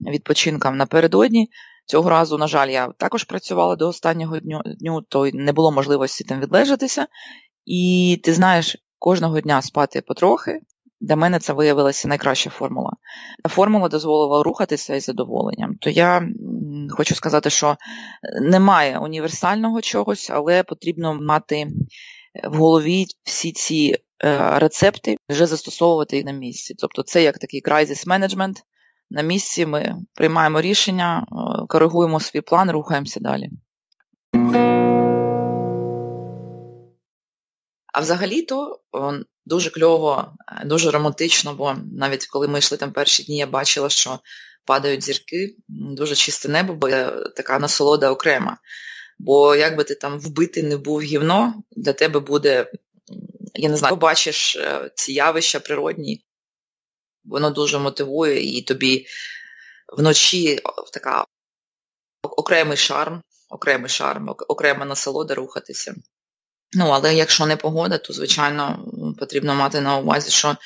відпочинком 0.00 0.76
напередодні. 0.76 1.48
Цього 1.86 2.10
разу, 2.10 2.38
на 2.38 2.46
жаль, 2.46 2.68
я 2.68 2.88
також 2.98 3.24
працювала 3.24 3.76
до 3.76 3.88
останнього 3.88 4.38
дню, 4.38 4.62
дню, 4.64 5.02
то 5.08 5.30
не 5.32 5.52
було 5.52 5.72
можливості 5.72 6.24
там 6.24 6.40
відлежатися. 6.40 7.06
І 7.64 8.20
ти 8.24 8.32
знаєш, 8.32 8.76
кожного 8.98 9.40
дня 9.40 9.62
спати 9.62 10.00
потрохи, 10.00 10.60
для 11.00 11.16
мене 11.16 11.38
це 11.38 11.52
виявилася 11.52 12.08
найкраща 12.08 12.50
формула. 12.50 12.92
Формула 13.48 13.88
дозволила 13.88 14.42
рухатися 14.42 14.94
із 14.94 15.04
задоволенням. 15.04 15.74
То 15.80 15.90
я 15.90 16.28
хочу 16.90 17.14
сказати, 17.14 17.50
що 17.50 17.76
немає 18.42 18.98
універсального 18.98 19.80
чогось, 19.80 20.30
але 20.30 20.62
потрібно 20.62 21.14
мати 21.14 21.66
в 22.44 22.56
голові 22.56 23.06
всі 23.22 23.52
ці 23.52 23.96
е, 24.24 24.58
рецепти, 24.58 25.16
вже 25.28 25.46
застосовувати 25.46 26.16
їх 26.16 26.24
на 26.24 26.32
місці. 26.32 26.74
Тобто 26.78 27.02
це 27.02 27.22
як 27.22 27.38
такий 27.38 27.62
crisis 27.62 28.06
management. 28.06 28.54
На 29.14 29.22
місці 29.22 29.66
ми 29.66 29.96
приймаємо 30.14 30.60
рішення, 30.60 31.26
е, 31.32 31.66
коригуємо 31.68 32.20
свій 32.20 32.40
план, 32.40 32.70
рухаємося 32.70 33.20
далі. 33.20 33.50
А 37.92 38.00
взагалі-то 38.00 38.80
дуже 39.46 39.70
кльово, 39.70 40.32
е, 40.62 40.64
дуже 40.64 40.90
романтично, 40.90 41.54
бо 41.54 41.74
навіть 41.92 42.26
коли 42.26 42.48
ми 42.48 42.58
йшли 42.58 42.78
там 42.78 42.92
перші 42.92 43.22
дні, 43.22 43.36
я 43.36 43.46
бачила, 43.46 43.88
що 43.88 44.18
падають 44.64 45.04
зірки, 45.04 45.56
дуже 45.68 46.14
чисте 46.14 46.48
небо, 46.48 46.74
бо 46.74 46.88
така 47.36 47.58
насолода 47.58 48.10
окрема. 48.10 48.58
Бо 49.18 49.56
як 49.56 49.76
би 49.76 49.84
ти 49.84 49.94
там 49.94 50.18
вбити 50.18 50.62
не 50.62 50.76
був 50.76 51.00
гівно, 51.00 51.54
для 51.76 51.92
тебе 51.92 52.20
буде, 52.20 52.70
я 53.54 53.68
не 53.68 53.76
знаю, 53.76 53.94
побачиш 53.94 54.56
е, 54.56 54.90
ці 54.94 55.12
явища 55.12 55.60
природні, 55.60 56.24
воно 57.24 57.50
дуже 57.50 57.78
мотивує 57.78 58.58
і 58.58 58.62
тобі 58.62 59.06
вночі 59.96 60.60
така 60.92 61.24
окремий 62.22 62.76
шарм, 62.76 63.22
окремий 63.50 63.88
шарм, 63.90 64.28
окрема 64.48 64.84
насолода 64.84 65.34
рухатися. 65.34 65.94
Ну, 66.72 66.88
але 66.88 67.14
якщо 67.14 67.46
не 67.46 67.56
погода, 67.56 67.98
то, 67.98 68.12
звичайно, 68.12 68.86
потрібно 69.18 69.54
мати 69.54 69.80
на 69.80 69.98
увазі, 69.98 70.30
що 70.30 70.48
е, 70.48 70.56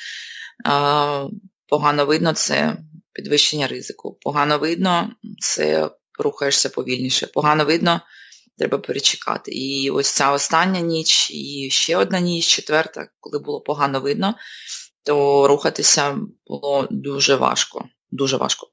погано 1.67 2.05
видно 2.05 2.33
це 2.33 2.77
підвищення 3.13 3.67
ризику. 3.67 4.17
Погано 4.21 4.59
видно, 4.59 5.11
це 5.39 5.89
рухаєшся 6.19 6.69
повільніше. 6.69 7.27
Погано 7.27 7.65
видно, 7.65 8.01
треба 8.57 8.77
перечекати. 8.77 9.51
І 9.51 9.89
ось 9.89 10.09
ця 10.09 10.31
остання 10.31 10.79
ніч, 10.79 11.31
і 11.31 11.69
ще 11.71 11.97
одна 11.97 12.19
ніч, 12.19 12.47
четверта, 12.47 13.07
коли 13.19 13.39
було 13.39 13.61
погано 13.61 13.99
видно, 13.99 14.35
то 15.09 15.47
рухатися 15.47 16.17
було 16.47 16.87
дуже 16.91 17.35
важко. 17.35 17.85
Дуже 18.11 18.37
важко. 18.37 18.67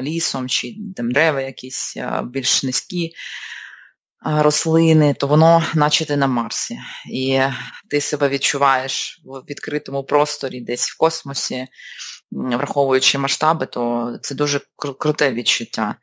Лісом 0.00 0.48
чи 0.48 0.74
там 0.96 1.12
дерева 1.12 1.40
якісь 1.40 1.96
більш 2.24 2.62
низькі 2.62 3.12
рослини, 4.24 5.14
то 5.14 5.26
воно 5.26 5.64
наче 5.74 6.04
ти 6.04 6.16
на 6.16 6.26
Марсі. 6.26 6.78
І 7.10 7.40
ти 7.90 8.00
себе 8.00 8.28
відчуваєш 8.28 9.20
в 9.24 9.50
відкритому 9.50 10.04
просторі, 10.04 10.60
десь 10.60 10.90
в 10.90 10.98
космосі, 10.98 11.66
враховуючи 12.30 13.18
масштаби, 13.18 13.66
то 13.66 14.12
це 14.22 14.34
дуже 14.34 14.60
круте 14.98 15.32
відчуття. 15.32 15.94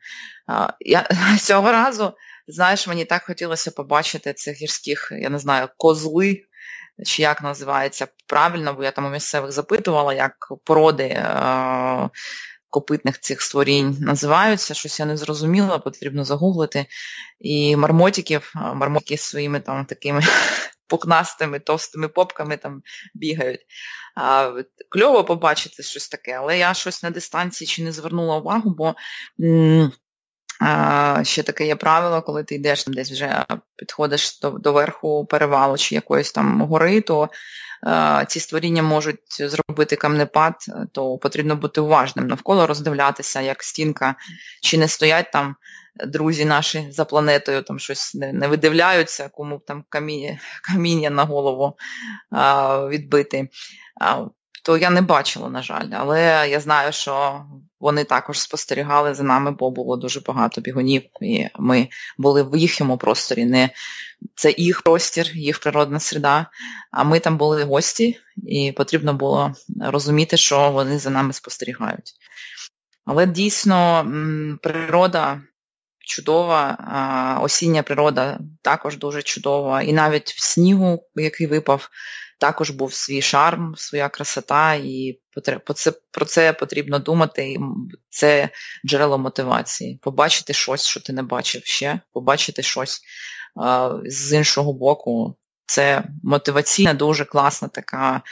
Я 0.80 1.08
Цього 1.40 1.72
разу, 1.72 2.12
знаєш, 2.48 2.86
мені 2.86 3.04
так 3.04 3.24
хотілося 3.24 3.70
побачити 3.70 4.32
цих 4.32 4.62
гірських, 4.62 5.12
я 5.20 5.30
не 5.30 5.38
знаю, 5.38 5.68
козли. 5.76 6.42
Чи 7.04 7.22
як 7.22 7.42
називається 7.42 8.08
правильно, 8.26 8.74
бо 8.74 8.84
я 8.84 8.90
там 8.90 9.06
у 9.06 9.10
місцевих 9.10 9.52
запитувала, 9.52 10.14
як 10.14 10.32
породи 10.64 11.24
копитних 12.70 13.20
цих 13.20 13.42
створінь 13.42 13.96
називаються, 14.00 14.74
щось 14.74 15.00
я 15.00 15.06
не 15.06 15.16
зрозуміла, 15.16 15.78
потрібно 15.78 16.24
загуглити. 16.24 16.86
І 17.40 17.76
мармотиків, 17.76 18.52
мармотики 18.54 19.16
з 19.16 19.20
своїми 19.20 19.60
там 19.60 19.84
такими 19.84 20.20
пукнастими, 20.88 21.58
товстими 21.58 22.08
попками 22.08 22.56
там 22.56 22.82
бігають. 23.14 23.60
А, 24.16 24.52
Кльово 24.88 25.24
побачити 25.24 25.82
щось 25.82 26.08
таке, 26.08 26.32
але 26.32 26.58
я 26.58 26.74
щось 26.74 27.02
на 27.02 27.10
дистанції 27.10 27.68
чи 27.68 27.84
не 27.84 27.92
звернула 27.92 28.36
увагу, 28.36 28.74
бо 28.78 28.94
м- 29.40 29.92
ще 31.22 31.42
таке 31.42 31.66
є 31.66 31.76
правило, 31.76 32.22
коли 32.22 32.44
ти 32.44 32.54
йдеш 32.54 32.84
там 32.84 32.94
десь 32.94 33.12
вже 33.12 33.44
підходиш 33.76 34.40
до, 34.40 34.50
до 34.50 34.72
верху 34.72 35.26
перевалу 35.26 35.76
чи 35.76 35.94
якоїсь 35.94 36.32
там 36.32 36.62
гори, 36.62 37.00
то 37.00 37.28
ці 38.28 38.40
створіння 38.40 38.82
можуть 38.82 39.50
зробити 39.50 39.96
камнепад, 39.96 40.54
то 40.92 41.18
потрібно 41.18 41.56
бути 41.56 41.80
уважним 41.80 42.26
навколо 42.26 42.66
роздивлятися, 42.66 43.40
як 43.40 43.62
стінка, 43.62 44.14
чи 44.62 44.78
не 44.78 44.88
стоять 44.88 45.32
там 45.32 45.56
друзі 46.06 46.44
наші 46.44 46.86
за 46.90 47.04
планетою, 47.04 47.62
там 47.62 47.78
щось 47.78 48.14
не, 48.14 48.32
не 48.32 48.48
видивляються, 48.48 49.28
кому 49.28 49.58
б 49.58 49.64
там 49.64 49.84
каміння, 49.88 50.38
каміння 50.62 51.10
на 51.10 51.24
голову 51.24 51.76
а, 52.30 52.86
відбити. 52.88 53.48
А, 54.00 54.24
то 54.64 54.76
я 54.76 54.90
не 54.90 55.02
бачила, 55.02 55.50
на 55.50 55.62
жаль, 55.62 55.88
але 55.92 56.48
я 56.50 56.60
знаю, 56.60 56.92
що 56.92 57.44
вони 57.80 58.04
також 58.04 58.40
спостерігали 58.40 59.14
за 59.14 59.22
нами, 59.22 59.50
бо 59.50 59.70
було 59.70 59.96
дуже 59.96 60.20
багато 60.20 60.60
бігунів, 60.60 61.02
і 61.20 61.46
ми 61.58 61.88
були 62.18 62.42
в 62.42 62.56
їхньому 62.56 62.98
просторі. 62.98 63.44
Не 63.44 63.70
Це 64.34 64.54
їх 64.58 64.82
простір, 64.82 65.30
їх 65.34 65.60
природна 65.60 66.00
середа, 66.00 66.46
а 66.90 67.04
ми 67.04 67.20
там 67.20 67.36
були 67.36 67.64
гості, 67.64 68.18
і 68.46 68.72
потрібно 68.72 69.14
було 69.14 69.52
розуміти, 69.80 70.36
що 70.36 70.70
вони 70.70 70.98
за 70.98 71.10
нами 71.10 71.32
спостерігають. 71.32 72.12
Але 73.04 73.26
дійсно 73.26 74.06
природа 74.62 75.40
чудова, 75.98 77.40
осіння 77.42 77.82
природа 77.82 78.38
також 78.62 78.96
дуже 78.96 79.22
чудова. 79.22 79.82
І 79.82 79.92
навіть 79.92 80.30
в 80.30 80.42
снігу, 80.42 81.04
який 81.14 81.46
випав, 81.46 81.88
також 82.40 82.70
був 82.70 82.94
свій 82.94 83.22
шарм, 83.22 83.74
своя 83.76 84.08
красота, 84.08 84.74
і 84.74 85.20
про 86.12 86.24
це 86.24 86.52
потрібно 86.52 86.98
думати. 86.98 87.56
Це 88.08 88.48
джерело 88.86 89.18
мотивації. 89.18 89.98
Побачити 90.02 90.52
щось, 90.52 90.86
що 90.86 91.00
ти 91.00 91.12
не 91.12 91.22
бачив 91.22 91.64
ще, 91.64 92.00
побачити 92.12 92.62
щось 92.62 93.00
з 94.04 94.32
іншого 94.36 94.72
боку. 94.72 95.36
Це 95.66 96.04
мотиваційна, 96.22 96.94
дуже 96.94 97.24
класна 97.24 97.68
така 97.68 98.22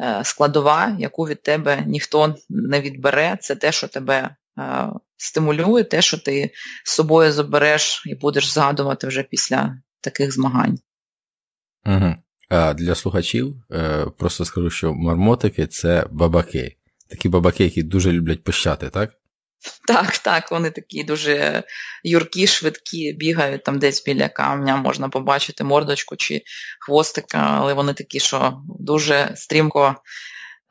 е, 0.00 0.20
складова, 0.24 0.96
яку 0.98 1.26
від 1.26 1.42
тебе 1.42 1.84
ніхто 1.86 2.36
не 2.48 2.80
відбере. 2.80 3.38
Це 3.40 3.56
те, 3.56 3.72
що 3.72 3.88
тебе 3.88 4.36
е, 4.58 4.88
стимулює, 5.16 5.84
те, 5.84 6.02
що 6.02 6.18
ти 6.18 6.50
з 6.84 6.90
собою 6.92 7.32
забереш 7.32 8.02
і 8.06 8.14
будеш 8.14 8.52
згадувати 8.52 9.06
вже 9.06 9.22
після 9.22 9.78
таких 10.00 10.32
змагань. 10.32 10.78
Угу. 11.86 12.14
А 12.48 12.74
Для 12.74 12.94
слухачів 12.94 13.56
е, 13.72 14.06
просто 14.18 14.44
скажу, 14.44 14.70
що 14.70 14.94
мармотики 14.94 15.66
це 15.66 16.06
бабаки. 16.10 16.76
Такі 17.08 17.28
бабаки, 17.28 17.64
які 17.64 17.82
дуже 17.82 18.12
люблять 18.12 18.44
пищати, 18.44 18.90
так? 18.90 19.12
Так, 19.86 20.18
так, 20.18 20.50
вони 20.50 20.70
такі 20.70 21.04
дуже 21.04 21.62
юркі, 22.04 22.46
швидкі, 22.46 23.12
бігають 23.12 23.64
там 23.64 23.78
десь 23.78 24.04
біля 24.04 24.28
камня, 24.28 24.76
можна 24.76 25.08
побачити 25.08 25.64
мордочку 25.64 26.16
чи 26.16 26.42
хвостика, 26.80 27.38
але 27.38 27.74
вони 27.74 27.94
такі, 27.94 28.20
що 28.20 28.62
дуже 28.80 29.32
стрімко 29.36 29.94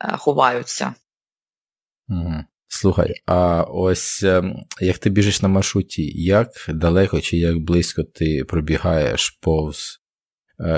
е, 0.04 0.16
ховаються. 0.16 0.94
Слухай, 2.68 3.14
а 3.26 3.62
ось 3.62 4.22
ем, 4.22 4.56
як 4.80 4.98
ти 4.98 5.10
біжиш 5.10 5.42
на 5.42 5.48
маршруті, 5.48 6.22
як 6.22 6.48
далеко 6.68 7.20
чи 7.20 7.36
як 7.36 7.58
близько 7.58 8.02
ти 8.02 8.44
пробігаєш 8.44 9.30
повз 9.30 10.00
Е, 10.00 10.05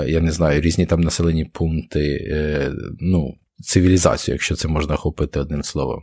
я 0.07 0.19
не 0.19 0.31
знаю, 0.31 0.61
різні 0.61 0.85
там 0.85 1.01
населені 1.01 1.45
пункти, 1.45 2.27
е, 2.31 2.71
ну, 2.99 3.35
цивілізацію, 3.63 4.35
якщо 4.35 4.55
це 4.55 4.67
можна 4.67 4.95
охопити 4.95 5.39
одним 5.39 5.63
словом. 5.63 6.01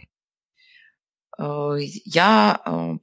Е, 1.40 1.44
я 2.04 2.58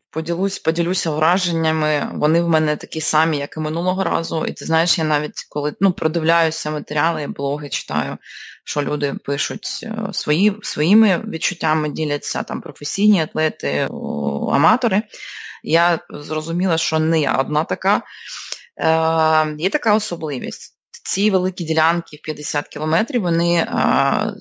поділюсь, 0.10 0.60
поділюся 0.60 1.12
враженнями, 1.12 2.10
вони 2.14 2.42
в 2.42 2.50
мене 2.50 2.76
такі 2.76 3.02
самі, 3.02 3.38
як 3.38 3.58
і 3.58 3.60
минулого 3.60 4.04
разу. 4.04 4.46
І 4.46 4.54
ти 4.54 4.66
знаєш, 4.66 4.98
я 4.98 5.04
навіть 5.04 5.46
коли 5.50 5.74
ну, 5.82 5.92
продивляюся 5.92 6.72
матеріали, 6.72 7.28
блоги 7.28 7.70
читаю, 7.70 8.18
що 8.64 8.82
люди 8.82 9.16
пишуть 9.26 9.88
свої, 10.12 10.54
своїми 10.62 11.24
відчуттями, 11.28 11.90
діляться 11.90 12.44
там 12.44 12.62
професійні 12.62 13.22
атлети, 13.22 13.88
аматори. 14.52 15.02
Я 15.64 16.00
зрозуміла, 16.10 16.78
що 16.78 17.00
не 17.00 17.22
я 17.22 17.36
одна 17.36 17.64
така. 17.64 18.02
Е, 18.78 19.56
Є 19.58 19.70
така 19.70 19.96
особливість. 19.96 20.78
Ці 21.06 21.32
великі 21.32 21.64
ділянки 21.64 22.18
в 22.18 22.22
50 22.22 22.68
кілометрів, 22.68 23.22
вони 23.22 23.56
е, 23.56 24.34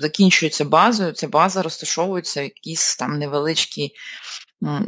закінчуються 0.00 0.64
базою, 0.64 1.12
ця 1.12 1.28
база 1.28 1.62
розташовується 1.62 2.40
в 2.40 2.44
якійсь 2.44 2.96
там 2.96 3.18
невеличкій, 3.18 3.92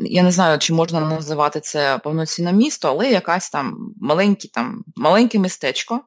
я 0.00 0.22
не 0.22 0.30
знаю, 0.30 0.58
чи 0.58 0.72
можна 0.72 1.00
називати 1.00 1.60
це 1.60 1.98
повноцінне 1.98 2.52
місто, 2.52 2.88
але 2.88 3.10
якась 3.10 3.50
там 3.50 3.94
маленьке, 4.00 4.48
там, 4.48 4.84
маленьке 4.96 5.38
містечко, 5.38 6.00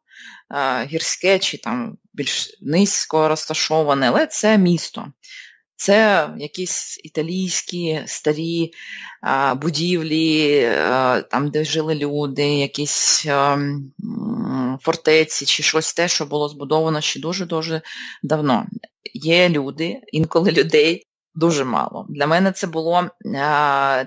е, 0.56 0.86
гірське 0.86 1.40
чи 1.40 1.58
там 1.58 1.98
більш 2.14 2.58
низько 2.62 3.28
розташоване, 3.28 4.08
але 4.08 4.28
це 4.28 4.58
місто. 4.58 5.06
Це 5.78 6.30
якісь 6.38 7.02
італійські 7.04 8.04
старі 8.06 8.72
а, 9.22 9.56
будівлі, 9.56 10.64
а, 10.66 11.22
там, 11.22 11.50
де 11.50 11.64
жили 11.64 11.96
люди, 11.96 12.44
якісь 12.44 13.26
а, 13.26 13.60
фортеці 14.82 15.46
чи 15.46 15.64
щось 15.64 15.94
те, 15.94 16.08
що 16.08 16.26
було 16.26 16.50
збудовано 16.50 17.02
ще 17.02 17.20
дуже-дуже 17.20 17.82
давно. 18.24 18.66
є 19.14 19.50
люди, 19.50 20.02
інколи 20.12 20.52
людей 20.52 21.08
дуже 21.36 21.64
мало. 21.64 22.06
Для 22.10 22.28
мене 22.28 22.52
це 22.52 22.68
було 22.68 23.10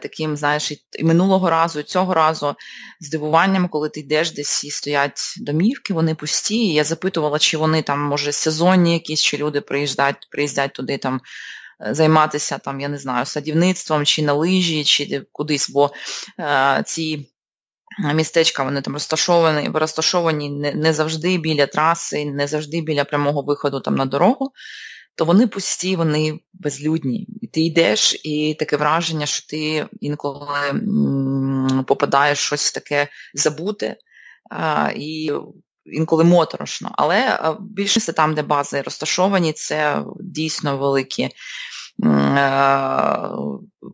таким, 0.00 0.36
знаєш, 0.36 0.72
і 0.98 1.04
минулого 1.04 1.50
разу, 1.50 1.80
і 1.80 1.82
цього 1.82 2.14
разу 2.14 2.54
здивуванням, 3.00 3.68
коли 3.68 3.88
ти 3.88 4.00
йдеш 4.00 4.30
десь 4.32 4.64
і 4.64 4.70
стоять 4.70 5.34
домівки, 5.40 5.94
вони 5.94 6.14
пусті. 6.14 6.56
і 6.56 6.74
Я 6.74 6.84
запитувала, 6.84 7.38
чи 7.38 7.56
вони 7.56 7.82
там, 7.82 8.00
може, 8.00 8.32
сезонні 8.32 8.92
якісь, 8.92 9.22
чи 9.22 9.36
люди 9.36 9.60
приїжджають, 9.60 10.28
приїздять 10.30 10.72
туди 10.72 10.98
там. 10.98 11.20
Займатися 11.90 12.58
там, 12.58 12.80
я 12.80 12.88
не 12.88 12.98
знаю, 12.98 13.26
садівництвом 13.26 14.04
чи 14.04 14.22
на 14.22 14.32
лижі, 14.32 14.84
чи 14.84 15.26
кудись, 15.32 15.70
бо 15.70 15.90
е, 16.40 16.82
ці 16.86 17.26
містечка 18.14 18.64
вони 18.64 18.82
там 18.82 18.94
розташовані 18.94 19.70
розташовані 19.74 20.50
не, 20.74 20.92
завжди 20.92 21.38
біля 21.38 21.66
траси, 21.66 22.24
не 22.24 22.46
завжди 22.46 22.80
біля 22.80 23.04
прямого 23.04 23.42
виходу 23.42 23.80
там 23.80 23.94
на 23.94 24.04
дорогу 24.04 24.52
то 25.20 25.24
вони 25.24 25.46
пусті, 25.46 25.96
вони 25.96 26.40
безлюдні. 26.52 27.26
І 27.40 27.46
ти 27.46 27.60
йдеш, 27.60 28.20
і 28.24 28.56
таке 28.58 28.76
враження, 28.76 29.26
що 29.26 29.46
ти 29.46 29.86
інколи 30.00 30.80
попадаєш 31.86 32.38
в 32.38 32.42
щось 32.42 32.72
таке 32.72 33.08
забуте 33.34 33.96
і 34.96 35.32
інколи 35.92 36.24
моторошно. 36.24 36.90
Але 36.92 37.38
більшість 37.60 38.14
там, 38.14 38.34
де 38.34 38.42
бази 38.42 38.82
розташовані, 38.82 39.52
це 39.52 40.02
дійсно 40.20 40.78
великі 40.78 41.22
Е, 41.24 41.30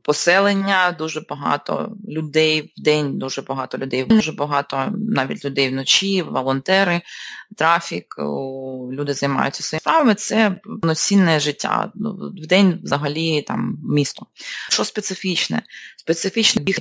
поселення, 0.02 0.96
дуже 0.98 1.20
багато 1.20 1.96
людей 2.08 2.72
в 2.76 2.82
день, 2.82 3.18
дуже 3.18 3.42
багато 3.42 3.78
людей, 3.78 4.04
дуже 4.04 4.32
багато 4.32 4.92
навіть 4.96 5.44
людей 5.44 5.68
вночі, 5.68 6.22
волонтери, 6.22 7.00
трафік, 7.56 8.14
люди 8.92 9.14
займаються 9.14 9.62
своїми 9.62 9.80
справами. 9.80 10.14
Це 10.14 10.60
повноцінне 10.64 11.40
життя. 11.40 11.92
Ну, 11.94 12.32
в 12.42 12.46
день 12.46 12.80
взагалі 12.82 13.42
там 13.42 13.78
місто. 13.82 14.26
Що 14.70 14.84
специфічне? 14.84 15.62
Специфічне 15.96 16.62
біг. 16.62 16.76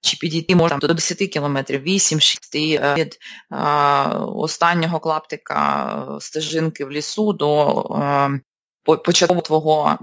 Чи 0.00 0.16
підійти 0.16 0.56
можна 0.56 0.78
до 0.78 0.94
10 0.94 1.18
кілометрів, 1.18 1.82
8-6 1.82 2.80
е, 2.82 2.94
від 2.94 3.18
е, 3.52 3.56
останнього 4.18 5.00
клаптика 5.00 6.18
стежинки 6.20 6.84
в 6.84 6.90
лісу 6.90 7.32
до 7.32 7.84
початку 8.84 9.40
твого 9.40 9.98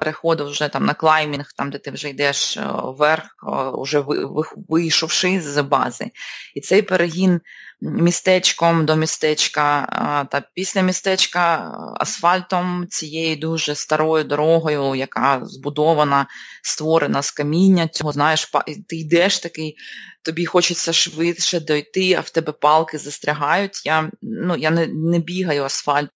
переходу 0.00 0.46
вже 0.46 0.68
там 0.68 0.86
на 0.86 0.94
клаймінг, 0.94 1.52
там 1.56 1.70
де 1.70 1.78
ти 1.78 1.90
вже 1.90 2.08
йдеш 2.08 2.56
е, 2.56 2.66
вверх, 2.84 3.24
вже 3.78 4.04
вийшовши 4.68 5.40
з 5.40 5.62
бази. 5.62 6.10
І 6.54 6.60
цей 6.60 6.82
перегін 6.82 7.40
містечком 7.80 8.86
до 8.86 8.96
містечка 8.96 9.86
та 10.30 10.42
після 10.54 10.82
містечка 10.82 11.72
асфальтом 12.00 12.86
цією 12.90 13.36
дуже 13.36 13.74
старою 13.74 14.24
дорогою, 14.24 14.94
яка 14.94 15.40
збудована, 15.42 16.26
створена 16.62 17.22
з 17.22 17.30
каміння, 17.30 17.88
цього 17.88 18.12
знаєш, 18.12 18.52
ти 18.88 18.96
йдеш 18.96 19.38
такий. 19.38 19.76
Тобі 20.22 20.46
хочеться 20.46 20.92
швидше 20.92 21.60
дойти, 21.60 22.14
а 22.14 22.20
в 22.20 22.30
тебе 22.30 22.52
палки 22.52 22.98
застрягають. 22.98 23.86
Я 23.86 24.10
ну, 24.22 24.56
я 24.56 24.70
не 24.70 24.86
не 24.86 25.18
бігаю 25.18 25.64
асфальт 25.64 26.10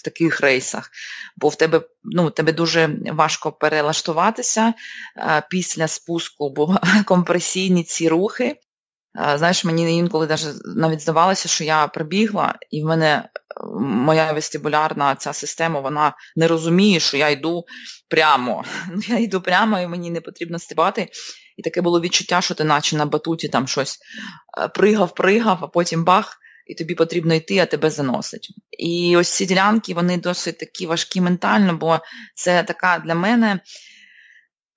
в 0.00 0.02
таких 0.02 0.40
рейсах, 0.40 0.90
бо 1.36 1.48
в 1.48 1.56
тебе 1.56 1.82
ну, 2.02 2.30
тебе 2.30 2.52
дуже 2.52 2.98
важко 3.12 3.52
перелаштуватися 3.52 4.74
а, 5.16 5.40
після 5.40 5.88
спуску, 5.88 6.50
бо 6.50 6.76
компресійні 7.06 7.84
ці 7.84 8.08
рухи. 8.08 8.56
А, 9.14 9.38
знаєш, 9.38 9.64
мені 9.64 9.96
інколи 9.96 10.38
навіть 10.76 11.00
здавалося, 11.00 11.48
що 11.48 11.64
я 11.64 11.86
прибігла, 11.86 12.54
і 12.70 12.82
в 12.82 12.86
мене 12.86 13.28
моя 13.80 14.32
вестибулярна 14.32 15.14
ця 15.14 15.32
система, 15.32 15.80
вона 15.80 16.12
не 16.36 16.48
розуміє, 16.48 17.00
що 17.00 17.16
я 17.16 17.28
йду 17.28 17.64
прямо. 18.08 18.64
Я 19.08 19.18
йду 19.18 19.40
прямо 19.40 19.80
і 19.80 19.86
мені 19.86 20.10
не 20.10 20.20
потрібно 20.20 20.58
стрибати. 20.58 21.08
І 21.56 21.62
таке 21.62 21.80
було 21.80 22.00
відчуття, 22.00 22.40
що 22.40 22.54
ти 22.54 22.64
наче 22.64 22.96
на 22.96 23.06
батуті 23.06 23.48
там 23.48 23.68
щось 23.68 23.98
пригав-пригав, 24.74 25.58
а 25.62 25.66
потім 25.66 26.04
бах, 26.04 26.39
і 26.66 26.74
тобі 26.74 26.94
потрібно 26.94 27.34
йти, 27.34 27.58
а 27.58 27.66
тебе 27.66 27.90
заносить. 27.90 28.48
І 28.78 29.16
ось 29.16 29.28
ці 29.28 29.46
ділянки, 29.46 29.94
вони 29.94 30.16
досить 30.16 30.58
такі 30.58 30.86
важкі 30.86 31.20
ментально, 31.20 31.76
бо 31.76 32.00
це 32.34 32.62
така 32.62 33.02
для 33.06 33.14
мене 33.14 33.60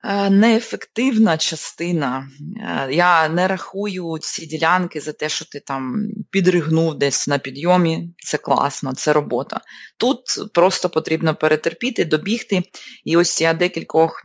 е, 0.03 0.29
неефективна 0.29 1.37
частина. 1.37 2.27
Е, 2.57 2.93
я 2.93 3.29
не 3.29 3.47
рахую 3.47 4.17
ці 4.21 4.45
ділянки 4.45 4.99
за 4.99 5.13
те, 5.13 5.29
що 5.29 5.45
ти 5.45 5.59
там 5.59 6.07
підригнув 6.31 6.97
десь 6.97 7.27
на 7.27 7.37
підйомі. 7.37 8.13
Це 8.17 8.37
класно, 8.37 8.93
це 8.93 9.13
робота. 9.13 9.61
Тут 9.97 10.19
просто 10.53 10.89
потрібно 10.89 11.35
перетерпіти, 11.35 12.05
добігти. 12.05 12.63
І 13.05 13.17
ось 13.17 13.41
я 13.41 13.53
декількох 13.53 14.23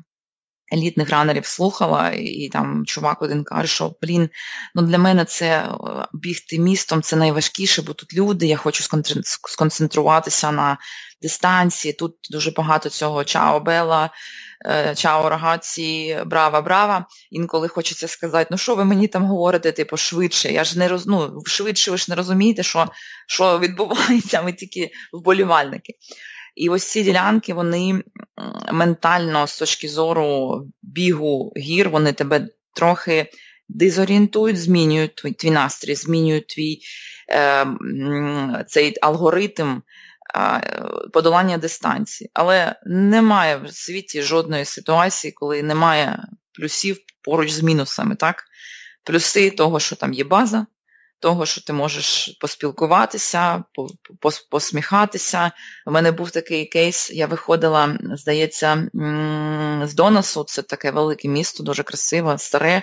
елітних 0.73 1.11
ранерів 1.11 1.47
слухала, 1.47 2.11
і 2.17 2.49
там 2.53 2.87
чувак 2.87 3.23
один 3.23 3.45
каже, 3.45 3.69
що 3.69 3.95
блін, 4.03 4.29
ну 4.75 4.83
для 4.83 4.99
мене 4.99 5.25
це 5.25 5.47
е, 5.47 5.75
бігти 6.13 6.59
містом 6.59 7.03
це 7.03 7.17
найважкіше, 7.17 7.83
бо 7.83 7.93
тут 7.93 8.15
люди, 8.15 8.47
я 8.47 8.57
хочу 8.57 8.85
сконцентруватися 9.33 10.53
на 10.53 10.79
дистанції. 11.23 11.95
Тут 11.95 12.15
дуже 12.31 12.51
багато 12.51 12.89
цього 12.89 13.25
чао 13.25 13.61
Бела, 13.61 14.11
е, 14.67 14.95
чао 14.95 15.29
рагаці, 15.29 16.19
брава, 16.27 16.61
брава. 16.61 17.07
Інколи 17.31 17.69
хочеться 17.69 18.09
сказати, 18.09 18.49
ну 18.51 18.59
що 18.59 18.75
ви 18.75 18.85
мені 18.85 19.09
там 19.09 19.25
говорите, 19.25 19.73
типу, 19.73 19.97
швидше. 19.97 20.53
Я 20.53 20.65
ж 20.65 20.79
не 20.79 20.89
роз... 20.89 21.07
ну, 21.07 21.43
швидше, 21.47 21.91
ви 21.91 21.97
ж 21.97 22.07
не 22.09 22.15
розумієте, 22.15 22.63
що 22.63 22.89
що 23.27 23.59
відбувається, 23.59 24.43
ми 24.43 24.53
тільки 24.53 24.91
вболівальники. 25.13 25.93
І 26.59 26.69
ось 26.69 26.85
ці 26.85 27.03
ділянки, 27.03 27.55
вони 27.55 28.03
ментально 28.73 29.47
з 29.47 29.59
точки 29.59 29.89
зору 29.89 30.63
бігу 30.83 31.53
гір, 31.57 31.91
вони 31.91 32.13
тебе 32.13 32.49
трохи 32.75 33.31
дезорієнтують, 33.69 34.61
змінюють 34.61 35.15
твій, 35.15 35.33
твій 35.33 35.51
настрій, 35.51 35.95
змінюють 35.95 36.47
твій 36.47 36.81
е, 37.31 37.67
цей 38.67 38.95
алгоритм 39.03 39.81
е, 40.37 40.83
подолання 41.13 41.59
дистанції. 41.59 42.31
Але 42.35 42.77
немає 42.87 43.57
в 43.57 43.73
світі 43.73 44.23
жодної 44.23 44.65
ситуації, 44.65 45.33
коли 45.33 45.63
немає 45.63 46.25
плюсів 46.53 46.99
поруч 47.23 47.51
з 47.51 47.63
мінусами. 47.63 48.17
так? 48.17 48.45
Плюси 49.05 49.51
того, 49.51 49.81
що 49.81 49.97
там 49.97 50.13
є 50.13 50.25
база, 50.25 50.67
того, 51.21 51.47
що 51.47 51.61
ти 51.61 51.73
можеш 51.73 52.37
поспілкуватися, 52.41 53.65
посміхатися. 54.51 55.53
У 55.87 55.91
мене 55.91 56.13
був 56.13 56.31
такий 56.31 56.67
кейс, 56.67 57.11
я 57.11 57.27
виходила, 57.27 57.99
здається, 58.01 58.89
з 59.85 59.95
Донасу, 59.95 60.45
це 60.45 60.63
таке 60.63 60.91
велике 60.91 61.29
місто, 61.29 61.63
дуже 61.63 61.83
красиве, 61.83 62.39
старе. 62.39 62.83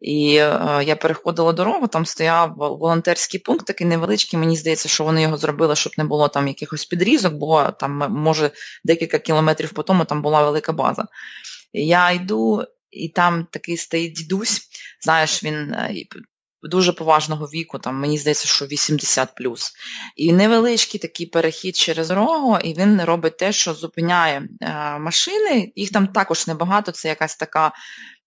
І 0.00 0.36
е, 0.36 0.82
я 0.86 0.96
переходила 0.96 1.52
дорогу, 1.52 1.88
там 1.88 2.06
стояв 2.06 2.54
волонтерський 2.56 3.40
пункт, 3.40 3.66
такий 3.66 3.86
невеличкий. 3.86 4.38
Мені 4.38 4.56
здається, 4.56 4.88
що 4.88 5.04
вони 5.04 5.22
його 5.22 5.36
зробили, 5.36 5.76
щоб 5.76 5.92
не 5.98 6.04
було 6.04 6.28
там 6.28 6.48
якихось 6.48 6.84
підрізок, 6.84 7.34
бо 7.34 7.70
там, 7.70 7.92
може, 8.10 8.50
декілька 8.84 9.18
кілометрів 9.18 9.72
по 9.72 9.82
тому 9.82 10.04
там 10.04 10.22
була 10.22 10.42
велика 10.42 10.72
база. 10.72 11.04
Я 11.72 12.10
йду, 12.10 12.64
і 12.90 13.08
там 13.08 13.46
такий 13.50 13.76
стоїть 13.76 14.14
дідусь, 14.14 14.68
знаєш, 15.00 15.44
він 15.44 15.74
е, 15.74 15.92
дуже 16.62 16.92
поважного 16.92 17.46
віку, 17.46 17.78
там 17.78 18.00
мені 18.00 18.18
здається, 18.18 18.48
що 18.48 18.66
80 18.66 19.28
І 20.16 20.32
невеличкий 20.32 21.00
такий 21.00 21.26
перехід 21.26 21.76
через 21.76 22.08
дорогу, 22.08 22.58
і 22.64 22.74
він 22.74 23.02
робить 23.02 23.36
те, 23.36 23.52
що 23.52 23.74
зупиняє 23.74 24.48
е, 24.60 24.98
машини. 24.98 25.72
Їх 25.76 25.92
там 25.92 26.06
також 26.06 26.46
небагато, 26.46 26.92
це 26.92 27.08
якась 27.08 27.36
така 27.36 27.72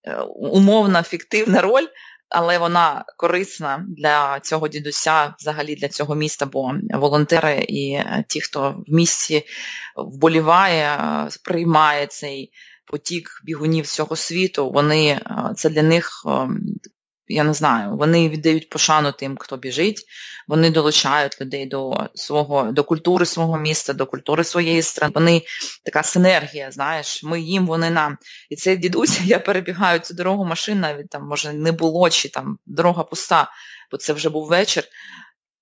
е, 0.03 0.15
умовна, 0.35 1.03
фіктивна 1.03 1.61
роль. 1.61 1.87
Але 2.29 2.57
вона 2.57 3.05
корисна 3.17 3.85
для 3.87 4.39
цього 4.39 4.67
дідуся, 4.67 5.33
взагалі 5.39 5.75
для 5.75 5.87
цього 5.87 6.15
міста, 6.15 6.45
бо 6.45 6.73
волонтери 6.93 7.65
і 7.67 7.93
е, 7.93 8.25
ті, 8.27 8.41
хто 8.41 8.83
в 8.87 8.93
місті 8.93 9.43
вболіває, 9.95 10.99
приймає 11.43 12.07
цей 12.07 12.51
потік 12.85 13.41
бігунів 13.43 13.85
всього 13.85 14.15
світу, 14.15 14.71
вони 14.71 15.21
це 15.55 15.69
для 15.69 15.83
них 15.83 16.23
ем, 16.27 16.59
я 17.27 17.43
не 17.43 17.53
знаю, 17.53 17.97
вони 17.97 18.29
віддають 18.29 18.69
пошану 18.69 19.11
тим, 19.11 19.37
хто 19.37 19.57
біжить, 19.57 20.05
вони 20.47 20.69
долучають 20.69 21.41
людей 21.41 21.65
до 21.65 22.09
свого, 22.15 22.71
до 22.71 22.83
культури 22.83 23.25
свого 23.25 23.57
міста, 23.57 23.93
до 23.93 24.05
культури 24.05 24.43
своєї 24.43 24.81
страни. 24.81 25.11
Вони 25.15 25.41
така 25.85 26.03
синергія, 26.03 26.71
знаєш, 26.71 27.23
ми 27.23 27.41
їм, 27.41 27.67
вони 27.67 27.89
нам. 27.89 28.17
І 28.49 28.55
цей 28.55 28.77
дідусь, 28.77 29.21
я 29.25 29.39
перебігаю 29.39 29.99
цю 29.99 30.13
дорогу 30.13 30.45
машин, 30.45 30.79
навіть 30.79 31.09
там, 31.09 31.27
може, 31.27 31.53
не 31.53 31.71
було, 31.71 32.09
чи 32.09 32.29
там 32.29 32.57
дорога 32.65 33.03
пуста, 33.03 33.51
бо 33.91 33.97
це 33.97 34.13
вже 34.13 34.29
був 34.29 34.47
вечір. 34.47 34.83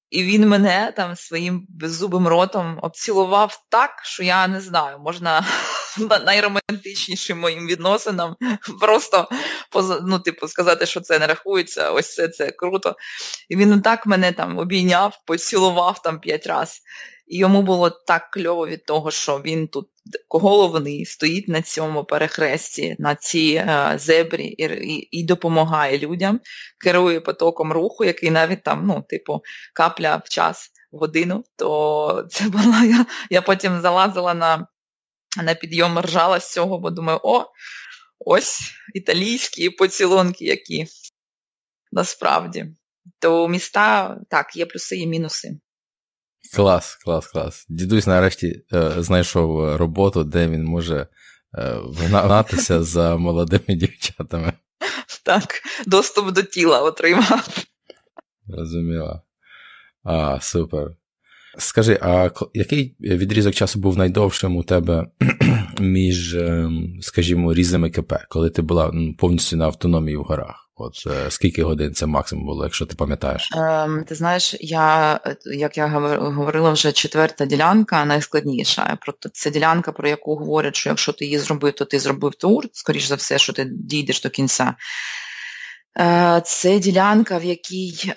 І 0.10 0.24
він 0.24 0.50
мене 0.50 0.94
там 0.96 1.16
своїм 1.16 1.66
беззубим 1.70 2.28
ротом 2.28 2.80
обцілував 2.82 3.64
так, 3.70 3.92
що 4.04 4.24
я 4.24 4.48
не 4.48 4.62
знаю, 4.62 5.00
можна 5.00 5.46
найромантичнішим 5.98 7.40
моїм 7.40 7.68
відносинам. 7.68 8.36
Просто 8.80 9.30
ну, 10.04 10.20
типу, 10.20 10.48
сказати, 10.48 10.86
що 10.86 11.02
це 11.02 11.20
не 11.20 11.28
рахується, 11.28 11.92
ось 11.92 12.16
це 12.16 12.28
це 12.28 12.52
круто. 12.52 12.96
І 13.50 13.56
він 13.56 13.82
так 13.82 14.06
мене 14.06 14.32
там 14.32 14.58
обійняв, 14.58 15.22
поцілував 15.26 16.02
там 16.02 16.20
п'ять 16.20 16.48
разів. 16.48 16.82
І 17.32 17.38
йому 17.38 17.62
було 17.62 17.90
так 17.90 18.30
кльово 18.32 18.68
від 18.68 18.86
того, 18.86 19.12
що 19.12 19.42
він 19.46 19.68
тут 19.68 19.88
головний, 20.30 21.06
стоїть 21.06 21.48
на 21.48 21.62
цьому 21.62 22.04
перехресті, 22.04 22.96
на 23.00 23.16
цій 23.16 23.54
е, 23.54 23.94
зебрі 24.00 24.46
і, 24.46 24.64
і 24.64 25.08
і, 25.12 25.24
допомагає 25.24 26.00
людям, 26.00 26.40
керує 26.84 27.20
потоком 27.20 27.72
руху, 27.72 28.06
який 28.06 28.32
навіть 28.32 28.64
там, 28.64 28.88
ну, 28.88 29.06
типу, 29.10 29.42
капля 29.74 30.22
в 30.26 30.30
час, 30.30 30.72
в 30.92 30.98
годину, 30.98 31.44
то 31.58 32.28
це 32.30 32.50
була 32.50 32.84
я. 32.84 33.06
Я 33.30 33.42
потім 33.42 33.82
залазила 33.82 34.34
на 34.34 34.68
на 35.38 35.56
підйом, 35.56 36.00
ржала 36.00 36.40
з 36.40 36.54
цього, 36.54 36.80
бо 36.80 36.90
думаю, 36.90 37.20
о, 37.24 37.46
ось 38.20 38.62
італійські 38.94 39.70
поцілунки 39.70 40.46
які 40.46 40.86
насправді. 41.92 42.66
То 43.20 43.48
міста, 43.48 44.18
так, 44.30 44.56
є 44.56 44.66
плюси 44.66 44.98
і 44.98 45.08
мінуси. 45.08 45.60
Клас, 46.56 46.96
клас, 46.96 47.28
клас. 47.28 47.66
Дідусь 47.70 48.08
нарешті 48.08 48.66
е, 48.74 48.92
знайшов 48.98 49.76
роботу, 49.76 50.24
де 50.24 50.48
він 50.48 50.66
може 50.66 51.08
е, 51.58 51.74
вгнатися 51.84 52.84
за 52.84 53.18
молодими 53.18 53.76
дівчатами. 53.76 54.54
Так, 55.26 55.62
доступ 55.88 56.32
до 56.32 56.44
тіла 56.44 56.82
отримав. 56.82 57.66
Розуміло. 58.48 59.22
А, 60.04 60.40
супер. 60.42 60.96
Скажи, 61.58 62.00
а 62.02 62.30
який 62.54 62.96
відрізок 63.00 63.54
часу 63.54 63.80
був 63.80 63.98
найдовшим 63.98 64.58
у 64.58 64.64
тебе 64.64 65.06
між, 65.80 66.36
ем, 66.36 66.98
скажімо, 67.02 67.54
різними 67.54 67.90
КП, 67.90 68.14
коли 68.30 68.50
ти 68.50 68.62
була 68.62 68.94
повністю 69.18 69.58
на 69.58 69.66
автономії 69.66 70.18
в 70.18 70.22
горах? 70.22 70.68
От 70.76 71.08
е, 71.08 71.32
скільки 71.32 71.64
годин 71.64 71.94
це 71.94 72.06
максимум 72.06 72.46
було, 72.46 72.64
якщо 72.64 72.86
ти 72.86 72.96
пам'ятаєш? 72.96 73.50
Ем, 73.56 74.04
Ти 74.08 74.16
знаєш, 74.16 74.56
я 74.60 75.20
як 75.46 75.78
я 75.78 75.88
говорила, 76.18 76.72
вже 76.72 76.92
четверта 76.92 77.46
ділянка 77.46 78.06
найскладніша. 78.06 78.98
Проте 79.02 79.30
це 79.34 79.52
ділянка, 79.52 79.92
про 79.92 80.10
яку 80.10 80.36
говорять, 80.36 80.76
що 80.76 80.90
якщо 80.90 81.14
ти 81.14 81.26
її 81.26 81.38
зробив, 81.38 81.74
то 81.74 81.86
ти 81.86 82.00
зробив 82.00 82.36
тур. 82.36 82.66
Скоріш 82.74 83.04
за 83.04 83.16
все, 83.16 83.38
що 83.38 83.54
ти 83.54 83.66
дійдеш 83.72 84.22
до 84.22 84.30
кінця. 84.30 84.76
Е, 86.00 86.42
це 86.46 86.80
ділянка, 86.80 87.38
в 87.38 87.44
якій 87.44 87.94
е, 88.08 88.14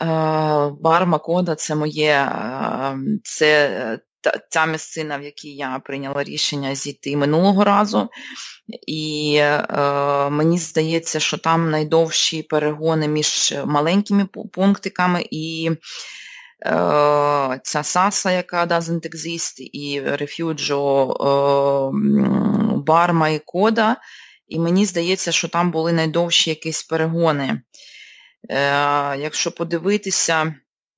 бар 0.81 1.07
Макода 1.07 1.55
це 1.55 1.75
моє, 1.75 2.33
ем, 2.33 3.21
це 3.23 3.99
та, 4.51 4.67
місцина, 4.67 5.19
в 5.19 5.23
якій 5.23 5.51
я 5.51 5.81
прийняла 5.85 6.25
рішення 6.25 6.75
зійти 6.75 7.17
минулого 7.17 7.65
разу. 7.65 8.09
І 8.87 9.37
е, 9.41 10.31
мені 10.31 10.59
здається, 10.59 11.21
що 11.21 11.39
там 11.39 11.71
найдовші 11.71 12.43
перегони 12.43 13.09
між 13.09 13.55
маленькими 13.65 14.27
пунктиками 14.53 15.27
і 15.31 15.71
е, 15.71 15.81
ця 17.63 17.83
Саса, 17.83 18.31
яка 18.31 18.67
doesn't 18.67 19.15
exist, 19.15 19.61
і 19.61 20.01
Рефюджо 20.01 21.11
е, 21.11 21.91
Барма 22.77 23.29
і 23.29 23.39
Кода. 23.39 23.97
І 24.49 24.59
мені 24.59 24.87
здається, 24.87 25.33
що 25.33 25.49
там 25.49 25.71
були 25.71 25.93
найдовші 25.93 26.51
якісь 26.51 26.83
перегони. 26.83 27.61
Е, 28.51 28.61
Якщо 29.19 29.51
подивитися, 29.51 30.55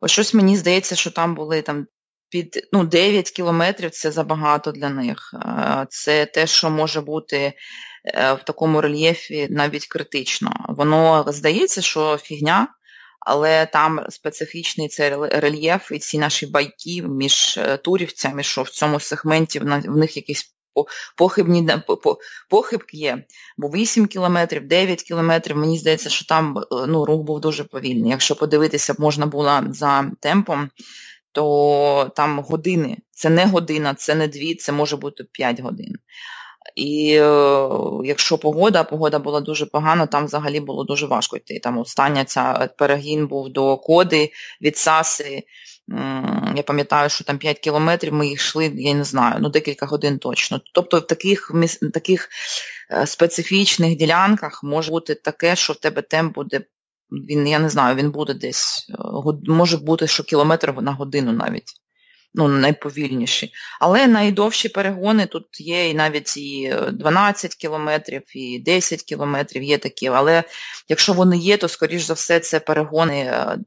щось 0.06 0.34
мені 0.34 0.56
здається, 0.56 0.96
що 0.96 1.10
там 1.10 1.34
були 1.34 1.62
там 1.62 1.86
під 2.28 2.68
ну, 2.72 2.84
9 2.84 3.30
кілометрів 3.30 3.90
це 3.90 4.12
забагато 4.12 4.72
для 4.72 4.88
них. 4.88 5.34
Це 5.88 6.26
те, 6.26 6.46
що 6.46 6.70
може 6.70 7.00
бути 7.00 7.52
е, 8.04 8.32
в 8.32 8.44
такому 8.44 8.80
рельєфі 8.80 9.48
навіть 9.50 9.86
критично. 9.86 10.66
Воно 10.68 11.24
здається, 11.28 11.82
що 11.82 12.16
фігня, 12.16 12.68
але 13.20 13.66
там 13.66 14.00
специфічний 14.08 14.88
цей 14.88 15.16
рельєф 15.16 15.92
і 15.92 15.98
ці 15.98 16.18
наші 16.18 16.46
байки 16.46 17.02
між 17.02 17.58
е, 17.58 17.76
турівцями, 17.76 18.42
що 18.42 18.62
в 18.62 18.68
цьому 18.68 19.00
сегменті 19.00 19.58
в 19.58 19.96
них 19.96 20.16
якісь 20.16 20.55
похибні 21.16 21.68
похибки 22.50 22.96
є. 22.96 23.24
Бо 23.56 23.68
8 23.68 24.06
кілометрів, 24.06 24.68
9 24.68 25.02
кілометрів, 25.02 25.56
мені 25.56 25.78
здається, 25.78 26.10
що 26.10 26.26
там 26.26 26.58
е, 26.58 26.62
ну, 26.86 27.04
рух 27.04 27.22
був 27.22 27.40
дуже 27.40 27.64
повільний. 27.64 28.10
Якщо 28.10 28.36
подивитися, 28.36 28.94
можна 28.98 29.26
було 29.26 29.60
за 29.70 30.10
темпом 30.20 30.70
то 31.32 32.12
там 32.16 32.38
години. 32.38 32.96
Це 33.10 33.30
не 33.30 33.46
година, 33.46 33.94
це 33.94 34.14
не 34.14 34.28
дві, 34.28 34.54
це 34.54 34.72
може 34.72 34.96
бути 34.96 35.24
п'ять 35.24 35.60
годин. 35.60 35.96
І 36.76 37.18
е, 37.20 37.68
якщо 38.04 38.38
погода, 38.38 38.84
погода 38.84 39.18
була 39.18 39.40
дуже 39.40 39.66
погана, 39.66 40.06
там 40.06 40.24
взагалі 40.24 40.60
було 40.60 40.84
дуже 40.84 41.06
важко 41.06 41.36
йти. 41.36 41.60
Там 41.62 41.78
остання 41.78 42.24
ця 42.24 42.68
перегін 42.78 43.26
був 43.26 43.48
до 43.48 43.76
коди 43.76 44.30
від 44.62 44.76
Саси. 44.76 45.42
Я 46.56 46.62
пам'ятаю, 46.66 47.10
що 47.10 47.24
там 47.24 47.38
5 47.38 47.58
кілометрів 47.58 48.12
ми 48.12 48.26
їх 48.26 48.38
йшли, 48.38 48.72
я 48.74 48.94
не 48.94 49.04
знаю, 49.04 49.36
ну 49.40 49.48
декілька 49.48 49.86
годин 49.86 50.18
точно. 50.18 50.60
Тобто 50.74 50.98
в 50.98 51.06
таких 51.06 51.52
таких 51.92 52.28
е, 52.90 53.06
специфічних 53.06 53.96
ділянках 53.96 54.60
може 54.64 54.90
бути 54.90 55.14
таке, 55.14 55.56
що 55.56 55.72
в 55.72 55.76
тебе 55.76 56.02
темп 56.02 56.34
буде 56.34 56.60
він, 57.10 57.46
я 57.46 57.58
не 57.58 57.68
знаю, 57.68 57.96
він 57.96 58.10
буде 58.10 58.34
десь, 58.34 58.86
е, 58.90 58.94
може 59.48 59.76
бути, 59.76 60.06
що 60.06 60.22
кілометр 60.22 60.74
на 60.80 60.92
годину 60.92 61.32
навіть. 61.32 61.72
Ну, 62.38 62.48
найповільніші. 62.48 63.52
Але 63.80 64.06
найдовші 64.06 64.68
перегони 64.68 65.26
тут 65.26 65.60
є 65.60 65.90
і 65.90 65.94
навіть 65.94 66.36
і 66.36 66.74
12 66.92 67.54
кілометрів, 67.54 68.22
і 68.34 68.58
10 68.58 69.02
кілометрів 69.02 69.62
є 69.62 69.78
такі. 69.78 70.06
Але 70.06 70.44
якщо 70.88 71.12
вони 71.12 71.38
є, 71.38 71.56
то, 71.56 71.68
скоріш 71.68 72.02
за 72.02 72.14
все, 72.14 72.40
це 72.40 72.60
перегони 72.60 73.18
е, 73.18 73.58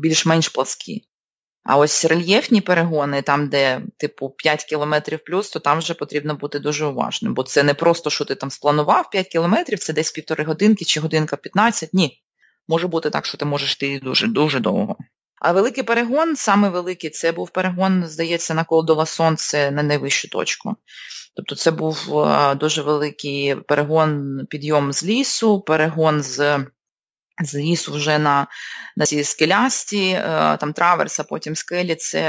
більш-менш 0.00 0.48
пласкі. 0.48 1.02
А 1.68 1.76
ось 1.76 2.04
рельєфні 2.04 2.60
перегони, 2.60 3.22
там, 3.22 3.48
де, 3.48 3.80
типу, 3.96 4.30
5 4.30 4.64
кілометрів 4.64 5.24
плюс, 5.24 5.50
то 5.50 5.58
там 5.58 5.78
вже 5.78 5.94
потрібно 5.94 6.34
бути 6.34 6.58
дуже 6.58 6.86
уважним. 6.86 7.34
Бо 7.34 7.42
це 7.42 7.62
не 7.62 7.74
просто, 7.74 8.10
що 8.10 8.24
ти 8.24 8.34
там 8.34 8.50
спланував 8.50 9.10
5 9.10 9.28
кілометрів, 9.28 9.78
це 9.78 9.92
десь 9.92 10.10
півтори 10.10 10.44
годинки 10.44 10.84
чи 10.84 11.00
годинка 11.00 11.36
15. 11.36 11.90
Ні. 11.92 12.22
Може 12.68 12.86
бути 12.86 13.10
так, 13.10 13.26
що 13.26 13.38
ти 13.38 13.44
можеш 13.44 13.72
йти 13.72 14.00
дуже 14.02 14.26
дуже 14.26 14.60
довго. 14.60 14.96
А 15.40 15.52
великий 15.52 15.84
перегон, 15.84 16.36
саме 16.36 16.68
великий, 16.68 17.10
це 17.10 17.32
був 17.32 17.50
перегон, 17.50 18.04
здається, 18.06 18.54
на 18.54 18.64
колдова 18.64 19.06
сонце 19.06 19.70
на 19.70 19.82
найвищу 19.82 20.28
точку. 20.28 20.76
Тобто 21.36 21.54
це 21.54 21.70
був 21.70 22.24
дуже 22.56 22.82
великий 22.82 23.54
перегон, 23.54 24.40
підйом 24.50 24.92
з 24.92 25.04
лісу, 25.04 25.60
перегон 25.60 26.22
з 26.22 26.66
з 27.44 27.54
лісу 27.54 27.92
вже 27.92 28.18
на 28.18 28.46
на 28.96 29.06
ці 29.06 29.24
скелясті, 29.24 30.08
е, 30.08 30.56
там 30.60 30.72
траверс, 30.72 31.20
а 31.20 31.24
потім 31.24 31.56
скелі, 31.56 31.94
це 31.94 32.20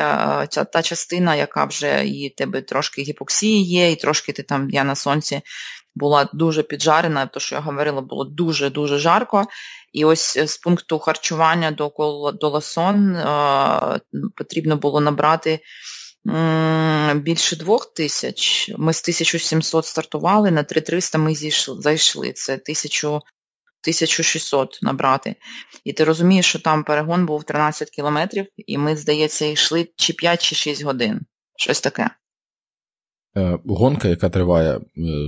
е, 0.58 0.66
та 0.66 0.82
частина, 0.82 1.36
яка 1.36 1.66
вже 1.66 2.08
і 2.08 2.30
тебе 2.30 2.62
трошки 2.62 3.02
гіпоксії 3.02 3.64
є, 3.64 3.92
і 3.92 3.96
трошки 3.96 4.34
ти 4.34 4.44
там 4.44 4.70
я 4.70 4.84
на 4.84 4.96
сонці 4.96 5.42
була 5.96 6.30
дуже 6.34 6.64
піджарена, 6.64 7.26
то 7.26 7.40
що 7.40 7.56
я 7.56 7.62
говорила, 7.62 8.02
було 8.02 8.26
дуже-дуже 8.26 8.98
жарко. 8.98 9.46
І 9.94 10.06
ось 10.06 10.38
е, 10.38 10.48
з 10.48 10.58
пункту 10.58 11.00
харчування 11.00 11.72
до 11.72 11.94
до 12.40 12.50
Ласон 12.50 13.18
потрібно 14.36 14.78
було 14.78 15.02
набрати 15.02 15.60
більше 17.16 17.56
двох 17.56 17.94
тисяч. 17.94 18.72
Ми 18.78 18.94
з 18.94 19.02
1700 19.02 19.86
стартували, 19.86 20.52
на 20.52 20.64
3300 20.64 21.18
ми 21.18 21.36
зійшли, 21.36 21.82
зайшли. 21.82 22.34
Це 22.34 22.54
1000, 22.54 23.22
1600 23.84 24.80
набрати. 24.82 25.36
І 25.84 25.94
ти 25.94 26.04
розумієш, 26.04 26.46
що 26.46 26.60
там 26.60 26.84
перегон 26.84 27.26
був 27.26 27.44
13 27.44 27.90
кілометрів, 27.90 28.46
і 28.58 28.78
ми, 28.78 28.96
здається, 28.96 29.46
йшли 29.46 29.90
чи 29.96 30.14
5, 30.14 30.42
чи 30.42 30.56
6 30.56 30.84
годин. 30.84 31.22
Щось 31.56 31.82
таке. 31.82 32.10
Е, 33.38 33.60
гонка, 33.66 34.08
яка 34.08 34.30
триває 34.30 34.80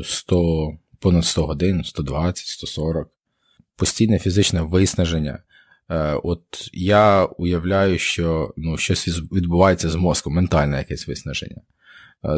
100, 0.04 0.70
е, 0.70 0.78
понад 1.00 1.26
100 1.26 1.46
годин, 1.46 1.84
120, 1.84 2.46
140, 2.46 3.10
постійне 3.76 4.20
фізичне 4.20 4.62
виснаження. 4.62 5.44
Е, 5.90 6.14
от 6.24 6.70
я 6.74 7.26
уявляю, 7.26 8.00
що 8.00 8.54
ну, 8.58 8.78
щось 8.78 9.08
відбувається 9.08 9.90
з 9.90 9.96
мозком, 9.96 10.34
ментальне 10.34 10.78
якесь 10.78 11.08
виснаження. 11.08 11.62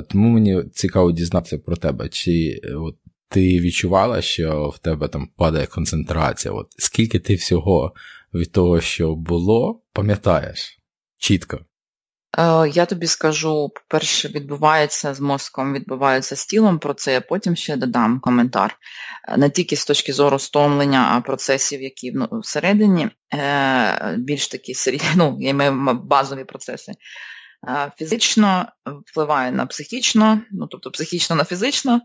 Тому 0.10 0.30
мені 0.30 0.64
цікаво 0.74 1.12
дізнатися 1.12 1.58
про 1.58 1.76
тебе, 1.76 2.10
чи 2.10 2.62
от, 2.76 2.96
ти 3.32 3.60
відчувала, 3.60 4.22
що 4.22 4.70
в 4.70 4.80
тебе 4.80 5.08
там 5.08 5.28
падає 5.38 5.68
концентрація? 5.68 6.54
От 6.54 6.68
Скільки 6.78 7.20
ти 7.20 7.36
всього 7.36 7.94
від 8.34 8.52
того, 8.52 8.82
що 8.82 9.16
було, 9.16 9.84
пам'ятаєш 9.94 10.80
чітко? 11.18 11.60
Е, 12.38 12.70
я 12.74 12.86
тобі 12.86 13.08
скажу, 13.08 13.70
по-перше, 13.76 14.28
відбувається 14.28 15.14
з 15.14 15.20
мозком, 15.20 15.74
відбувається 15.74 16.36
з 16.36 16.46
тілом, 16.46 16.80
про 16.80 16.94
це 16.94 17.14
я 17.14 17.22
потім 17.22 17.56
ще 17.56 17.76
додам 17.76 18.20
коментар. 18.20 18.78
Е, 19.28 19.38
не 19.38 19.50
тільки 19.50 19.76
з 19.76 19.86
точки 19.86 20.14
зору 20.14 20.40
стомлення, 20.40 21.12
а 21.12 21.22
процесів, 21.22 21.82
які 21.82 22.12
ну, 22.12 22.30
всередині, 22.32 23.10
е, 23.34 24.16
більш 24.18 24.48
такі 24.48 24.74
ну, 25.16 25.38
я 25.40 25.54
маю 25.54 26.00
базові 26.04 26.44
процеси. 26.44 26.94
Фізично 27.98 28.66
впливає 29.08 29.52
на 29.52 29.66
психічно, 29.66 30.42
ну 30.52 30.68
тобто 30.68 30.92
психічно 30.92 31.36
на 31.36 31.46
фізично. 31.46 32.02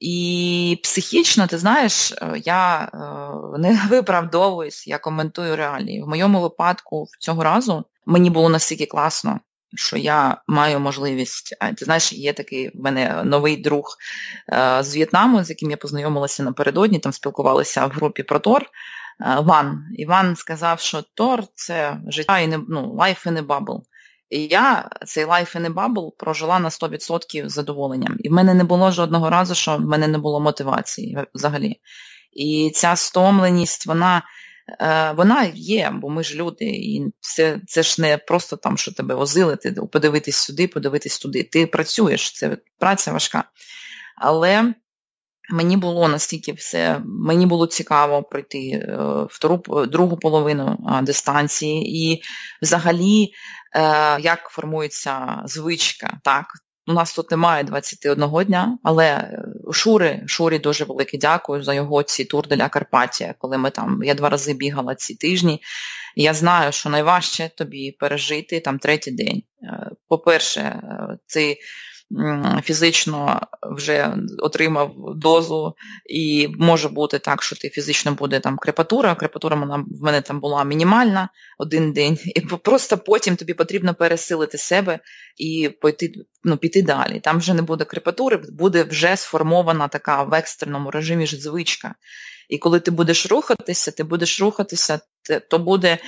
І 0.00 0.80
психічно, 0.82 1.46
ти 1.46 1.58
знаєш, 1.58 2.14
я 2.44 2.90
не 3.58 3.80
виправдовуюсь, 3.90 4.86
я 4.86 4.98
коментую 4.98 5.56
реалії. 5.56 6.02
В 6.02 6.08
моєму 6.08 6.40
випадку 6.40 7.06
цього 7.20 7.44
разу 7.44 7.84
мені 8.06 8.30
було 8.30 8.48
настільки 8.48 8.86
класно, 8.86 9.40
що 9.74 9.96
я 9.96 10.42
маю 10.46 10.80
можливість. 10.80 11.56
Ти 11.76 11.84
знаєш, 11.84 12.12
є 12.12 12.32
такий 12.32 12.68
в 12.68 12.82
мене 12.82 13.22
новий 13.24 13.56
друг 13.56 13.96
з 14.80 14.96
В'єтнаму, 14.96 15.44
з 15.44 15.50
яким 15.50 15.70
я 15.70 15.76
познайомилася 15.76 16.42
напередодні, 16.42 16.98
там 16.98 17.12
спілкувалися 17.12 17.86
в 17.86 17.90
групі 17.90 18.22
про 18.22 18.38
Тор. 18.38 18.66
Ван. 19.38 19.84
Іван 19.96 20.36
сказав, 20.36 20.80
що 20.80 21.02
Тор 21.14 21.44
це 21.54 22.00
життя 22.08 22.38
і 22.38 22.46
не 22.46 22.60
ну, 22.68 22.96
life 22.98 23.26
in 23.26 23.38
a 23.38 23.46
bubble. 23.46 23.80
Я 24.34 24.88
цей 25.06 25.24
life 25.24 25.56
in 25.56 25.66
a 25.66 25.74
bubble 25.74 26.10
прожила 26.18 26.58
на 26.58 26.68
100% 26.68 27.48
з 27.48 27.52
задоволенням. 27.52 28.16
І 28.18 28.28
в 28.28 28.32
мене 28.32 28.54
не 28.54 28.64
було 28.64 28.90
жодного 28.90 29.30
разу, 29.30 29.54
що 29.54 29.76
в 29.76 29.80
мене 29.80 30.08
не 30.08 30.18
було 30.18 30.40
мотивації 30.40 31.18
взагалі. 31.34 31.80
І 32.32 32.70
ця 32.74 32.96
стомленість, 32.96 33.86
вона 33.86 34.22
е, 34.80 35.12
вона 35.12 35.50
є, 35.54 35.92
бо 35.94 36.08
ми 36.08 36.24
ж 36.24 36.34
люди, 36.34 36.64
і 36.64 37.12
це 37.20 37.60
це 37.66 37.82
ж 37.82 38.02
не 38.02 38.18
просто 38.18 38.56
там, 38.56 38.78
що 38.78 38.92
тебе 38.92 39.14
возили, 39.14 39.56
ти 39.56 39.72
подивитись 39.72 40.36
сюди, 40.36 40.68
подивитись 40.68 41.18
туди. 41.18 41.42
Ти 41.42 41.66
працюєш, 41.66 42.32
це 42.32 42.56
праця 42.78 43.12
важка. 43.12 43.44
Але 44.16 44.74
Мені 45.52 45.76
було 45.76 46.08
настільки 46.08 46.52
все, 46.52 47.00
мені 47.04 47.46
було 47.46 47.66
цікаво 47.66 48.22
пройти 48.22 48.58
е, 48.58 48.98
втору, 49.28 49.86
другу 49.86 50.16
половину 50.16 50.78
дистанції, 51.02 52.04
і 52.04 52.22
взагалі, 52.62 53.32
е, 53.76 54.20
як 54.20 54.48
формується 54.48 55.42
звичка. 55.46 56.20
так. 56.24 56.46
У 56.86 56.92
нас 56.92 57.14
тут 57.14 57.30
немає 57.30 57.64
21 57.64 58.44
дня, 58.44 58.78
але 58.82 59.38
Шури, 59.72 60.22
Шурі 60.26 60.58
дуже 60.58 60.84
велике 60.84 61.18
дякую 61.18 61.62
за 61.62 61.74
його 61.74 62.02
ці 62.02 62.24
тур 62.24 62.48
для 62.48 62.68
Карпатія, 62.68 63.34
коли 63.38 63.58
ми 63.58 63.70
там, 63.70 64.00
я 64.02 64.14
два 64.14 64.28
рази 64.28 64.54
бігала 64.54 64.94
ці 64.94 65.14
тижні. 65.14 65.62
Я 66.16 66.34
знаю, 66.34 66.72
що 66.72 66.90
найважче 66.90 67.50
тобі 67.56 67.92
пережити 67.92 68.60
там 68.60 68.78
третій 68.78 69.10
день. 69.10 69.42
Е, 69.62 69.90
по-перше, 70.08 70.82
ти 71.26 71.56
фізично 72.62 73.40
вже 73.62 74.16
отримав 74.38 74.94
дозу, 75.16 75.74
і 76.10 76.48
може 76.58 76.88
бути 76.88 77.18
так, 77.18 77.42
що 77.42 77.56
ти 77.56 77.68
фізично 77.68 78.12
буде 78.12 78.40
там 78.40 78.56
крепатура. 78.56 79.14
Крепатура 79.14 79.56
в 79.56 80.02
мене 80.02 80.20
там 80.20 80.40
була 80.40 80.64
мінімальна 80.64 81.28
один 81.58 81.92
день, 81.92 82.18
і 82.34 82.40
просто 82.40 82.98
потім 82.98 83.36
тобі 83.36 83.54
потрібно 83.54 83.94
пересилити 83.94 84.58
себе 84.58 84.98
і 85.36 85.70
пойти, 85.80 86.12
ну, 86.44 86.56
піти 86.56 86.82
далі. 86.82 87.20
Там 87.20 87.38
вже 87.38 87.54
не 87.54 87.62
буде 87.62 87.84
крепатури, 87.84 88.36
буде 88.48 88.82
вже 88.84 89.16
сформована 89.16 89.88
така 89.88 90.22
в 90.22 90.34
екстреному 90.34 90.90
режимі 90.90 91.26
ж 91.26 91.36
звичка. 91.36 91.94
І 92.52 92.58
коли 92.58 92.80
ти 92.80 92.90
будеш 92.90 93.26
рухатися, 93.26 93.90
ти 93.90 94.04
будеш 94.04 94.40
рухатися, 94.40 95.00
то 95.50 95.58
буде 95.58 95.98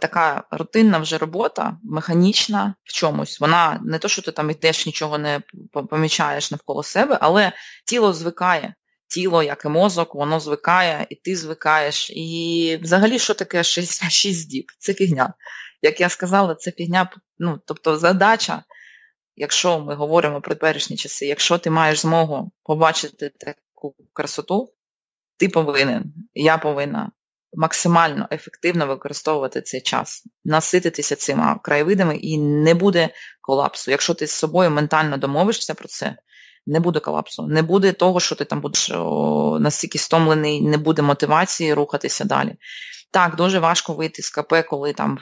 така 0.00 0.44
рутинна 0.50 0.98
вже 0.98 1.18
робота, 1.18 1.76
механічна 1.82 2.74
в 2.84 2.92
чомусь. 2.92 3.40
Вона 3.40 3.80
не 3.84 3.98
то, 3.98 4.08
що 4.08 4.22
ти 4.22 4.32
там 4.32 4.50
йдеш, 4.50 4.86
нічого 4.86 5.18
не 5.18 5.40
помічаєш 5.90 6.50
навколо 6.50 6.82
себе, 6.82 7.18
але 7.20 7.52
тіло 7.86 8.12
звикає. 8.12 8.74
Тіло, 9.08 9.42
як 9.42 9.64
і 9.64 9.68
мозок, 9.68 10.14
воно 10.14 10.40
звикає, 10.40 11.06
і 11.10 11.14
ти 11.14 11.36
звикаєш. 11.36 12.10
І 12.10 12.78
взагалі, 12.82 13.18
що 13.18 13.34
таке 13.34 13.64
6, 13.64 14.10
6 14.10 14.50
діб? 14.50 14.72
Це 14.78 14.94
фігня. 14.94 15.34
Як 15.82 16.00
я 16.00 16.08
сказала, 16.08 16.54
це 16.54 16.72
фігня, 16.72 17.10
ну, 17.38 17.60
тобто 17.66 17.98
задача, 17.98 18.64
якщо 19.36 19.80
ми 19.80 19.94
говоримо 19.94 20.40
про 20.40 20.54
теперішні 20.54 20.96
часи, 20.96 21.26
якщо 21.26 21.58
ти 21.58 21.70
маєш 21.70 21.98
змогу 21.98 22.52
побачити 22.62 23.32
таку 23.40 23.94
красоту, 24.12 24.72
ти 25.40 25.48
повинен, 25.48 26.04
я 26.34 26.58
повинна 26.58 27.10
максимально 27.52 28.28
ефективно 28.30 28.86
використовувати 28.86 29.62
цей 29.62 29.80
час, 29.80 30.24
насититися 30.44 31.16
цими 31.16 31.56
краєвидами 31.62 32.16
і 32.16 32.38
не 32.38 32.74
буде 32.74 33.08
колапсу. 33.40 33.90
Якщо 33.90 34.14
ти 34.14 34.26
з 34.26 34.32
собою 34.32 34.70
ментально 34.70 35.16
домовишся 35.16 35.74
про 35.74 35.88
це, 35.88 36.16
не 36.66 36.80
буде 36.80 37.00
колапсу, 37.00 37.46
не 37.46 37.62
буде 37.62 37.92
того, 37.92 38.20
що 38.20 38.34
ти 38.34 38.44
там 38.44 38.60
будеш 38.60 38.88
настільки 39.60 39.98
стомлений, 39.98 40.62
не 40.62 40.78
буде 40.78 41.02
мотивації 41.02 41.74
рухатися 41.74 42.24
далі. 42.24 42.56
Так, 43.10 43.36
дуже 43.36 43.58
важко 43.58 43.94
вийти 43.94 44.22
з 44.22 44.30
КП, 44.30 44.54
коли 44.68 44.92
там 44.92 45.18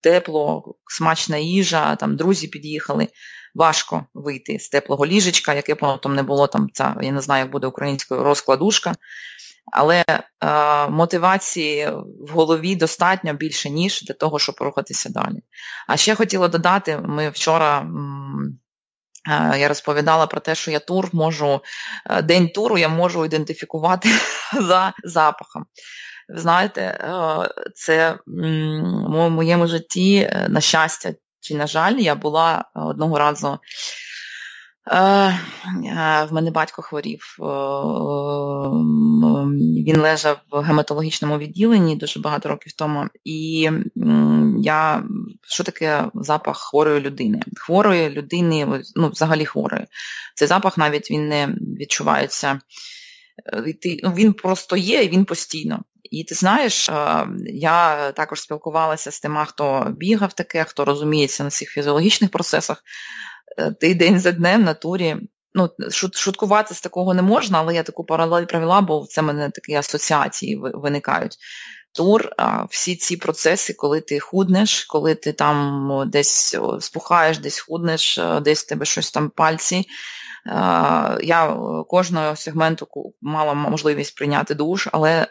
тепло, 0.00 0.74
смачна 0.86 1.36
їжа, 1.36 1.96
там 1.96 2.16
друзі 2.16 2.48
під'їхали. 2.48 3.08
Важко 3.54 4.06
вийти 4.14 4.58
з 4.58 4.68
теплого 4.68 5.06
ліжечка, 5.06 5.54
яке 5.54 5.74
потім 5.74 6.14
не 6.14 6.22
було 6.22 6.46
там, 6.46 6.68
ця, 6.72 6.96
я 7.02 7.12
не 7.12 7.20
знаю, 7.20 7.44
як 7.44 7.52
буде 7.52 7.66
українською 7.66 8.24
розкладушка 8.24 8.94
але 9.72 10.04
е, 10.08 10.88
мотивації 10.88 11.90
в 12.28 12.30
голові 12.32 12.76
достатньо 12.76 13.34
більше, 13.34 13.70
ніж 13.70 14.02
для 14.02 14.14
того, 14.14 14.38
щоб 14.38 14.54
рухатися 14.60 15.10
далі. 15.10 15.42
А 15.88 15.96
ще 15.96 16.14
хотіла 16.14 16.48
додати, 16.48 16.98
ми 16.98 17.30
вчора. 17.30 17.86
Е, 19.28 19.58
я 19.58 19.68
розповідала 19.68 20.26
про 20.26 20.40
те, 20.40 20.54
що 20.54 20.70
я 20.70 20.78
тур 20.78 21.10
можу, 21.12 21.60
е, 22.10 22.22
день 22.22 22.48
туру 22.48 22.78
я 22.78 22.88
можу 22.88 23.24
ідентифікувати 23.24 24.08
за 24.60 24.92
запахом. 25.04 25.66
Ви 26.28 26.40
знаєте, 26.40 26.80
е, 26.80 27.08
це 27.74 28.18
в 28.26 29.30
моєму 29.30 29.66
житті, 29.66 30.30
на 30.48 30.60
щастя 30.60 31.14
чи, 31.40 31.54
на 31.54 31.66
жаль, 31.66 31.94
я 31.94 32.14
була 32.14 32.64
одного 32.74 33.18
разу 33.18 33.58
в 34.90 36.28
мене 36.30 36.50
батько 36.50 36.82
хворів. 36.82 37.36
Е, 37.40 37.44
він 39.86 40.00
лежав 40.00 40.40
в 40.50 40.60
гематологічному 40.60 41.38
відділенні 41.38 41.96
дуже 41.96 42.20
багато 42.20 42.48
років 42.48 42.72
тому. 42.72 43.06
І 43.24 43.70
я 44.58 45.04
що 45.42 45.64
таке 45.64 46.04
запах 46.14 46.58
хворої 46.58 47.00
людини? 47.00 47.40
Хворої 47.56 48.10
людини, 48.10 48.82
ну, 48.96 49.08
взагалі 49.08 49.44
хворої. 49.44 49.86
Цей 50.34 50.48
запах 50.48 50.78
навіть 50.78 51.10
він 51.10 51.28
не 51.28 51.48
відчувається. 51.80 52.60
Ну, 54.02 54.12
Він 54.12 54.32
просто 54.32 54.76
є 54.76 55.02
і 55.02 55.08
він 55.08 55.24
постійно. 55.24 55.82
І 56.10 56.24
ти 56.24 56.34
знаєш, 56.34 56.90
я 57.46 58.12
також 58.12 58.40
спілкувалася 58.40 59.10
з 59.10 59.20
тими, 59.20 59.44
хто 59.46 59.94
бігав 59.96 60.32
таке, 60.32 60.64
хто 60.64 60.84
розуміється 60.84 61.44
на 61.44 61.50
цих 61.50 61.70
фізіологічних 61.70 62.30
процесах. 62.30 62.82
Е, 63.58 63.70
ти 63.80 63.94
день 63.94 64.20
за 64.20 64.32
днем 64.32 64.62
на 64.62 64.74
турі. 64.74 65.16
Ну, 65.54 65.70
шуткувати 66.14 66.74
з 66.74 66.80
такого 66.80 67.14
не 67.14 67.22
можна, 67.22 67.58
але 67.58 67.74
я 67.74 67.82
таку 67.82 68.04
паралель 68.04 68.44
провела, 68.44 68.80
бо 68.80 69.06
це 69.08 69.20
в 69.20 69.24
мене 69.24 69.50
такі 69.50 69.74
асоціації 69.74 70.60
виникають. 70.60 71.36
Тур, 71.94 72.28
всі 72.70 72.96
ці 72.96 73.16
процеси, 73.16 73.72
коли 73.72 74.00
ти 74.00 74.20
худнеш, 74.20 74.84
коли 74.84 75.14
ти 75.14 75.32
там 75.32 75.90
десь 76.06 76.56
спухаєш, 76.80 77.38
десь 77.38 77.60
худнеш, 77.60 78.18
е, 78.18 78.40
десь 78.40 78.62
в 78.62 78.66
тебе 78.66 78.84
щось 78.84 79.10
там 79.10 79.30
пальці. 79.30 79.76
Е, 79.76 79.84
я 81.22 81.56
кожного 81.88 82.36
сегменту 82.36 82.88
мала 83.20 83.54
можливість 83.54 84.16
прийняти 84.16 84.54
душ, 84.54 84.88
але 84.92 85.26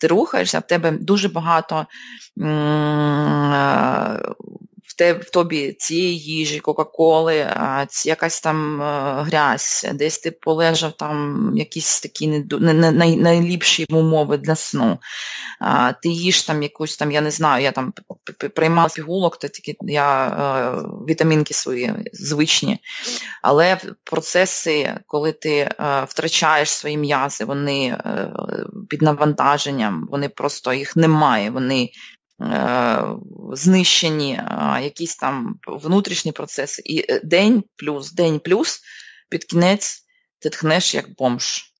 ти 0.00 0.06
рухаєшся, 0.06 0.58
в 0.58 0.66
тебе 0.66 0.90
дуже 0.90 1.28
багато 1.28 1.86
те, 4.96 5.12
в 5.12 5.30
тобі 5.30 5.72
цієї 5.72 6.18
їжі, 6.18 6.60
Кока-Коли, 6.60 7.46
якась 8.04 8.40
там 8.40 8.82
е, 8.82 9.22
грязь, 9.22 9.86
десь 9.94 10.18
ти 10.18 10.30
полежав 10.30 10.92
там 10.92 11.50
якісь 11.56 12.00
такі 12.00 12.26
не, 12.26 12.44
не, 12.60 12.92
най, 12.92 13.16
найліпші 13.16 13.86
умови 13.90 14.36
для 14.36 14.56
сну. 14.56 14.98
А, 15.60 15.92
Ти 15.92 16.08
їш 16.08 16.42
там 16.42 16.62
якусь 16.62 16.96
там, 16.96 17.12
я 17.12 17.20
не 17.20 17.30
знаю, 17.30 17.62
я 17.64 17.72
там 17.72 17.92
приймала 18.54 18.88
пігулок, 18.88 19.36
то 19.36 19.48
тільки 19.48 19.76
я 19.80 20.26
е, 20.26 20.88
вітамінки 21.08 21.54
свої 21.54 21.94
звичні. 22.12 22.78
Але 23.42 23.78
процеси, 24.04 24.94
коли 25.06 25.32
ти 25.32 25.54
е, 25.54 25.74
втрачаєш 26.08 26.70
свої 26.70 26.96
м'язи, 26.96 27.44
вони 27.44 27.98
під 28.88 29.02
навантаженням, 29.02 30.08
вони 30.10 30.28
просто 30.28 30.72
їх 30.72 30.96
немає, 30.96 31.50
вони 31.50 31.90
знищені 33.52 34.40
якісь 34.82 35.16
там 35.16 35.58
внутрішні 35.66 36.32
процеси. 36.32 36.82
І 36.84 37.04
е, 37.08 37.20
день 37.24 37.64
плюс, 37.76 38.12
день 38.12 38.38
плюс 38.38 38.80
під 39.28 39.44
кінець 39.44 40.02
ти 40.38 40.50
тхнеш 40.50 40.94
як 40.94 41.14
бомж. 41.16 41.72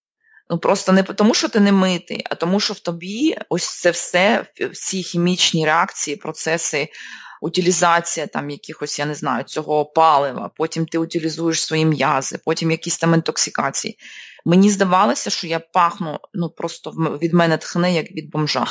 Ну 0.51 0.59
Просто 0.59 0.93
не 0.93 1.03
тому, 1.03 1.35
що 1.35 1.49
ти 1.49 1.61
не 1.61 1.73
митий, 1.73 2.23
а 2.31 2.35
тому, 2.35 2.61
що 2.61 2.74
в 2.74 2.78
тобі 2.78 3.37
ось 3.49 3.81
це 3.81 3.91
все, 3.91 4.47
всі 4.73 5.03
хімічні 5.03 5.66
реакції, 5.66 6.16
процеси, 6.16 6.89
утилізація 7.43 8.27
там 8.27 8.51
якихось, 8.51 8.99
я 8.99 9.07
не 9.07 9.15
знаю, 9.15 9.45
цього 9.45 9.85
палива, 9.85 10.51
потім 10.57 10.87
ти 10.87 10.99
утилізуєш 10.99 11.62
свої 11.62 11.85
м'язи, 11.85 12.39
потім 12.45 12.70
якісь 12.70 12.99
там 12.99 13.15
інтоксикації. 13.15 13.99
Мені 14.45 14.70
здавалося, 14.70 15.31
що 15.31 15.47
я 15.47 15.61
пахну, 15.61 16.19
ну 16.35 16.51
просто 16.51 16.91
від 17.23 17.35
мене 17.35 17.59
тхне, 17.59 17.95
як 17.95 18.12
від 18.12 18.31
бомжа. 18.31 18.66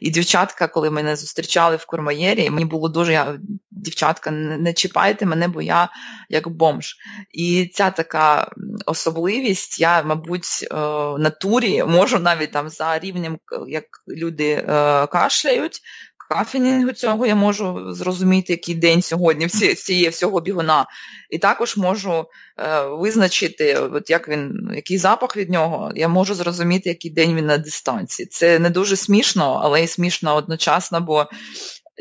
І 0.00 0.10
дівчатка, 0.10 0.68
коли 0.68 0.90
мене 0.90 1.16
зустрічали 1.16 1.76
в 1.76 1.86
Курмаєрі, 1.86 2.50
мені 2.50 2.64
було 2.64 2.88
дуже, 2.88 3.12
я, 3.12 3.38
дівчатка, 3.70 4.30
не 4.30 4.72
чіпайте 4.72 5.26
мене, 5.26 5.48
бо 5.48 5.62
я 5.62 5.88
як 6.28 6.48
бомж. 6.48 6.96
І 7.32 7.70
ця 7.74 7.90
така 7.90 8.50
особливість, 8.86 9.80
я, 9.80 10.02
мабуть, 10.02 10.68
е, 10.70 10.76
натурі 11.18 11.84
можу 11.84 12.18
навіть 12.18 12.52
там 12.52 12.68
за 12.68 12.98
рівнем, 12.98 13.38
як 13.68 13.84
люди 14.08 14.50
е, 14.50 14.64
кашляють, 15.06 15.80
кафенінгу 16.28 16.92
цього 16.92 17.26
я 17.26 17.34
можу 17.34 17.94
зрозуміти, 17.94 18.52
який 18.52 18.74
день 18.74 19.02
сьогодні 19.02 19.46
всієї 19.46 20.08
всього 20.08 20.40
бігуна. 20.40 20.86
І 21.30 21.38
також 21.38 21.76
можу 21.76 22.26
е, 22.58 22.82
визначити, 22.82 23.74
от 23.74 24.10
як 24.10 24.28
він, 24.28 24.70
який 24.74 24.98
запах 24.98 25.36
від 25.36 25.50
нього, 25.50 25.92
я 25.94 26.08
можу 26.08 26.34
зрозуміти, 26.34 26.88
який 26.88 27.10
день 27.10 27.34
він 27.34 27.46
на 27.46 27.58
дистанції. 27.58 28.26
Це 28.26 28.58
не 28.58 28.70
дуже 28.70 28.96
смішно, 28.96 29.60
але 29.62 29.84
й 29.84 29.86
смішно 29.86 30.34
одночасно, 30.34 31.00
бо 31.00 31.26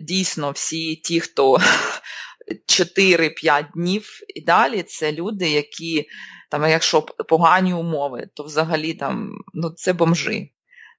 дійсно 0.01 0.51
всі 0.51 0.95
ті, 0.95 1.19
хто 1.19 1.57
4-5 2.67 3.65
днів 3.73 4.19
і 4.35 4.41
далі, 4.41 4.83
це 4.83 5.11
люди, 5.11 5.49
які 5.49 6.07
там, 6.49 6.63
якщо 6.63 7.01
погані 7.01 7.73
умови, 7.73 8.29
то 8.33 8.43
взагалі 8.43 8.93
там 8.93 9.31
ну, 9.53 9.69
це 9.69 9.93
бомжи. 9.93 10.49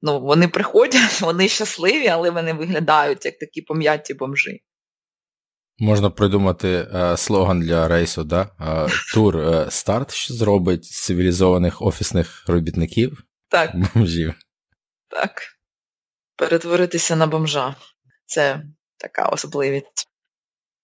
Ну, 0.02 0.20
Вони 0.20 0.48
приходять, 0.48 1.20
вони 1.20 1.48
щасливі, 1.48 2.08
але 2.08 2.30
вони 2.30 2.52
виглядають 2.52 3.24
як 3.24 3.38
такі 3.38 3.62
пом'яті 3.62 4.14
бомжи. 4.14 4.60
Можна 5.80 6.10
придумати 6.10 6.68
е, 6.94 7.16
слоган 7.16 7.60
для 7.60 7.88
рейсу, 7.88 8.24
да? 8.24 8.50
Е, 8.60 8.88
тур 9.14 9.36
е, 9.36 9.66
старт, 9.70 10.12
що 10.12 10.34
зробить 10.34 10.84
з 10.84 11.04
цивілізованих 11.04 11.82
офісних 11.82 12.44
робітників. 12.48 13.22
Так. 13.48 13.70
Бомжів. 13.94 14.34
Так. 15.08 15.42
Перетворитися 16.36 17.16
на 17.16 17.26
бомжа. 17.26 17.76
Це 18.26 18.62
така 18.98 19.28
особливість. 19.28 20.08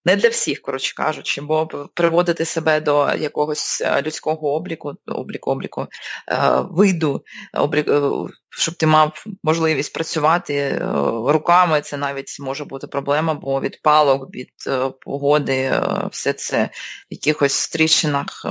Не 0.04 0.16
для 0.16 0.28
всіх, 0.28 0.60
коротше 0.62 0.94
кажучи, 0.94 1.40
бо 1.40 1.66
приводити 1.94 2.44
себе 2.44 2.80
до 2.80 3.14
якогось 3.14 3.80
е, 3.80 4.02
людського 4.02 4.54
обліку, 4.54 4.94
обліку, 5.06 5.50
обліку, 5.50 5.86
е, 6.28 6.60
виду, 6.70 7.24
обліку, 7.52 7.92
е, 7.92 8.32
щоб 8.56 8.74
ти 8.74 8.86
мав 8.86 9.24
можливість 9.42 9.92
працювати 9.92 10.54
е, 10.54 10.80
руками, 11.26 11.80
це 11.80 11.96
навіть 11.96 12.36
може 12.40 12.64
бути 12.64 12.86
проблема, 12.86 13.34
бо 13.34 13.60
від 13.60 13.82
палок, 13.82 14.34
від 14.34 14.50
е, 14.66 14.90
погоди, 15.00 15.56
е, 15.56 16.08
все 16.12 16.32
це 16.32 16.64
в 17.10 17.14
якихось 17.14 17.68
тріщинах 17.68 18.46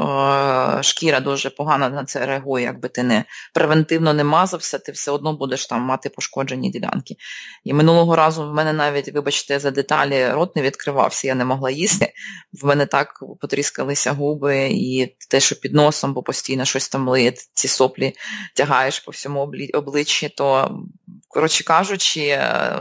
шкіра 0.81 1.19
дуже 1.19 1.49
погано 1.49 1.89
на 1.89 2.05
це 2.05 2.25
реагує, 2.25 2.65
якби 2.65 2.89
ти 2.89 3.03
не 3.03 3.25
превентивно 3.53 4.13
не 4.13 4.23
мазався, 4.23 4.79
ти 4.79 4.91
все 4.91 5.11
одно 5.11 5.33
будеш 5.33 5.65
там 5.65 5.81
мати 5.81 6.09
пошкоджені 6.09 6.69
ділянки. 6.69 7.15
І 7.63 7.73
минулого 7.73 8.15
разу 8.15 8.49
в 8.49 8.53
мене 8.53 8.73
навіть, 8.73 9.13
вибачте, 9.13 9.59
за 9.59 9.71
деталі 9.71 10.29
рот 10.29 10.55
не 10.55 10.61
відкривався, 10.61 11.27
я 11.27 11.35
не 11.35 11.45
могла 11.45 11.71
їсти. 11.71 12.13
В 12.61 12.65
мене 12.65 12.85
так 12.85 13.23
потріскалися 13.41 14.11
губи 14.11 14.69
і 14.71 15.15
те, 15.29 15.39
що 15.39 15.55
під 15.55 15.73
носом, 15.73 16.13
бо 16.13 16.23
постійно 16.23 16.65
щось 16.65 16.89
там 16.89 17.09
лиє, 17.09 17.33
ці 17.53 17.67
соплі 17.67 18.13
тягаєш 18.55 18.99
по 18.99 19.11
всьому 19.11 19.39
обличчю 19.39 19.92
обличчі, 19.93 20.29
то, 20.29 20.79
коротше 21.27 21.63
кажучи, 21.63 22.21
е, 22.21 22.75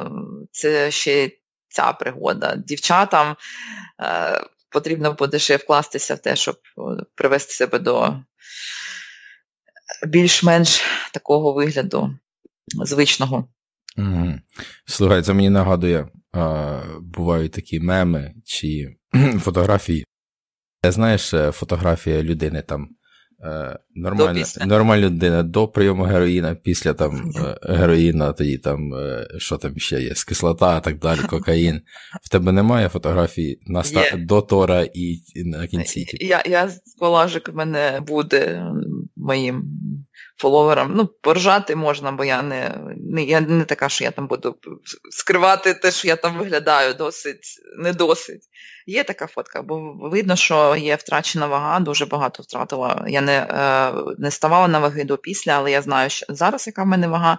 це 0.50 0.90
ще 0.90 1.30
ця 1.68 1.92
пригода. 1.92 2.56
Дівчатам 2.56 3.36
е, 4.00 4.44
потрібно 4.70 5.12
буде 5.12 5.38
ще 5.38 5.56
вкластися 5.56 6.14
в 6.14 6.18
те, 6.18 6.36
щоб 6.36 6.56
привести 7.14 7.52
себе 7.52 7.78
до 7.78 8.16
більш-менш 10.06 10.82
такого 11.12 11.52
вигляду 11.52 12.18
звичного. 12.84 13.48
Угу. 13.96 14.34
Слухай, 14.86 15.22
це 15.22 15.32
мені 15.32 15.50
нагадує, 15.50 16.08
бувають 17.00 17.52
такі 17.52 17.80
меми 17.80 18.34
чи 18.44 18.96
фотографії. 19.40 20.04
Знаєш, 20.84 21.34
е, 21.34 21.52
фотографія 21.52 22.22
людини 22.22 22.62
там 22.62 22.88
Е, 22.88 23.01
нормальна 23.94 24.44
нормальна 24.66 25.06
людина 25.06 25.42
до 25.42 25.68
прийому 25.68 26.04
героїна, 26.04 26.54
після 26.54 26.94
там 26.94 27.32
е, 27.36 27.58
героїна, 27.62 28.32
тоді 28.32 28.58
там, 28.58 28.94
е, 28.94 29.28
що 29.38 29.56
там 29.56 29.78
ще 29.78 30.02
є, 30.02 30.14
кислота, 30.28 30.80
так 30.80 30.98
далі, 30.98 31.20
кокаїн. 31.30 31.80
В 32.22 32.28
тебе 32.28 32.52
немає 32.52 32.88
фотографій 32.88 33.58
на 33.66 33.80
ста... 33.80 34.16
до 34.16 34.42
Тора 34.42 34.86
і 34.94 35.22
на 35.44 35.66
кінці? 35.66 36.06
Я 36.20 36.42
я 36.46 36.70
колажик 36.98 37.48
в 37.48 37.56
мене 37.56 38.00
буде 38.06 38.66
моїм 39.16 39.64
фоловерам. 40.36 40.92
Ну, 40.96 41.06
поржати 41.06 41.76
можна, 41.76 42.12
бо 42.12 42.24
я 42.24 42.42
не 42.42 42.78
не, 42.96 43.24
я 43.24 43.40
не 43.40 43.64
така, 43.64 43.88
що 43.88 44.04
я 44.04 44.10
там 44.10 44.26
буду 44.26 44.56
скривати 45.10 45.74
те, 45.74 45.90
що 45.90 46.08
я 46.08 46.16
там 46.16 46.38
виглядаю, 46.38 46.94
досить, 46.94 47.60
не 47.78 47.92
досить. 47.92 48.42
Є 48.86 49.04
така 49.04 49.26
фотка, 49.26 49.62
бо 49.62 49.92
видно, 49.98 50.36
що 50.36 50.76
є 50.76 50.96
втрачена 50.96 51.46
вага, 51.46 51.80
дуже 51.80 52.06
багато 52.06 52.42
втратила. 52.42 53.04
Я 53.08 53.20
не 53.20 53.38
е, 53.38 53.92
не 54.18 54.30
ставала 54.30 54.68
на 54.68 54.78
ваги 54.78 55.04
до 55.04 55.18
після, 55.18 55.52
але 55.52 55.70
я 55.70 55.82
знаю, 55.82 56.10
що 56.10 56.26
зараз 56.28 56.66
яка 56.66 56.82
в 56.82 56.86
мене 56.86 57.08
вага. 57.08 57.38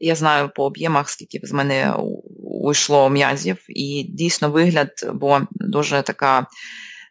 Я 0.00 0.14
знаю 0.14 0.50
по 0.54 0.64
об'ємах, 0.64 1.08
скільки 1.08 1.46
з 1.46 1.52
мене 1.52 1.94
уйшло 2.62 3.10
м'язів, 3.10 3.64
і 3.68 4.06
дійсно 4.08 4.50
вигляд, 4.50 4.90
бо 5.14 5.40
дуже 5.52 6.02
така 6.02 6.46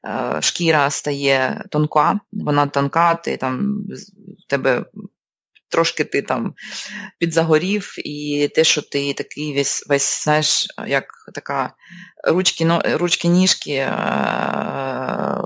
е, 0.06 0.42
шкіра 0.42 0.90
стає 0.90 1.64
тонка, 1.70 2.20
вона 2.32 2.68
тонка, 2.68 3.16
ти 3.16 3.38
там 3.38 3.86
в 4.46 4.50
тебе 4.50 4.86
трошки 5.72 6.04
ти 6.04 6.22
там 6.22 6.54
підзагорів, 7.20 7.96
і 7.98 8.50
те, 8.56 8.64
що 8.64 8.82
ти 8.82 9.14
такий 9.14 9.54
весь, 9.54 9.88
весь 9.88 10.24
знаєш, 10.24 10.68
як 10.88 11.06
така 11.34 11.74
ручки, 12.28 12.68
ручки 12.84 13.28
ніжки, 13.28 13.72
е, 13.72 13.92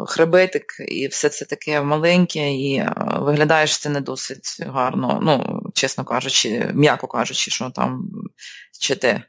хребетик, 0.07 0.65
і 0.88 1.07
все 1.07 1.30
це 1.30 1.45
таке 1.45 1.81
маленьке, 1.81 2.53
і 2.53 2.76
е, 2.76 2.93
виглядаєш 3.19 3.77
це 3.77 3.89
не 3.89 4.02
досить 4.02 4.57
гарно, 4.60 5.19
ну, 5.22 5.61
чесно 5.73 6.03
кажучи, 6.03 6.72
м'яко 6.73 7.07
кажучи, 7.07 7.52
що 7.52 7.69
там 7.69 8.10
ще 8.81 8.95
те, 8.95 9.22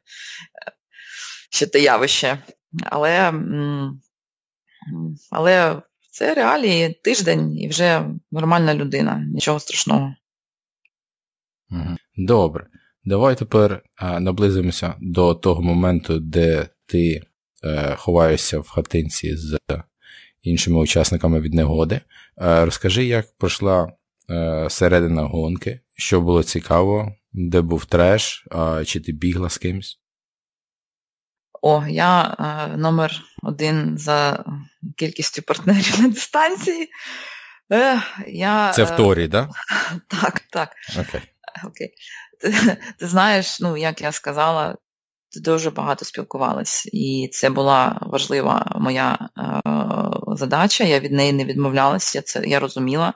ще 1.50 1.66
те 1.66 1.80
явище. 1.80 2.38
Але, 2.84 3.32
але 5.30 5.82
це 6.10 6.34
реалії 6.34 7.00
тиждень 7.04 7.58
і 7.58 7.68
вже 7.68 8.06
нормальна 8.32 8.74
людина, 8.74 9.24
нічого 9.34 9.60
страшного. 9.60 10.14
Добре. 12.16 12.66
Давай 13.04 13.36
тепер 13.36 13.82
а, 13.96 14.20
наблизимося 14.20 14.94
до 15.00 15.34
того 15.34 15.62
моменту, 15.62 16.20
де 16.20 16.68
ти 16.86 17.22
е, 17.64 17.96
ховаєшся 17.96 18.58
в 18.58 18.68
хатинці 18.68 19.36
з 19.36 19.58
іншими 20.42 20.78
учасниками 20.78 21.40
від 21.40 21.54
негоди. 21.54 22.00
Е, 22.42 22.64
розкажи, 22.64 23.04
як 23.04 23.26
пройшла 23.38 23.92
е, 24.30 24.66
середина 24.70 25.22
гонки, 25.22 25.80
що 25.96 26.20
було 26.20 26.42
цікаво, 26.42 27.12
де 27.32 27.60
був 27.60 27.84
треш, 27.84 28.46
чи 28.84 29.00
ти 29.00 29.12
бігла 29.12 29.50
з 29.50 29.58
кимось? 29.58 30.00
О, 31.62 31.86
я 31.88 32.36
е, 32.38 32.76
номер 32.76 33.12
один 33.42 33.98
за 33.98 34.44
кількістю 34.96 35.42
партнерів 35.42 36.00
на 36.00 36.08
дистанції. 36.08 36.88
Е, 37.72 38.02
я, 38.26 38.72
Це 38.72 38.84
в 38.84 38.96
Торі, 38.96 39.28
так? 39.28 39.48
Да? 39.48 39.54
Так, 40.20 40.40
так. 40.40 40.72
Окей. 41.00 41.20
Окей. 41.68 41.94
Ти, 42.40 42.76
ти 42.98 43.06
знаєш, 43.06 43.60
ну, 43.60 43.76
як 43.76 44.00
я 44.00 44.12
сказала, 44.12 44.76
дуже 45.42 45.70
багато 45.70 46.04
спілкувалась, 46.04 46.88
і 46.92 47.28
це 47.32 47.50
була 47.50 47.98
важлива 48.02 48.76
моя 48.80 49.18
е, 49.38 49.60
задача. 50.36 50.84
Я 50.84 51.00
від 51.00 51.12
неї 51.12 51.32
не 51.32 51.44
відмовлялася, 51.44 52.22
це 52.22 52.42
я 52.46 52.60
розуміла. 52.60 53.14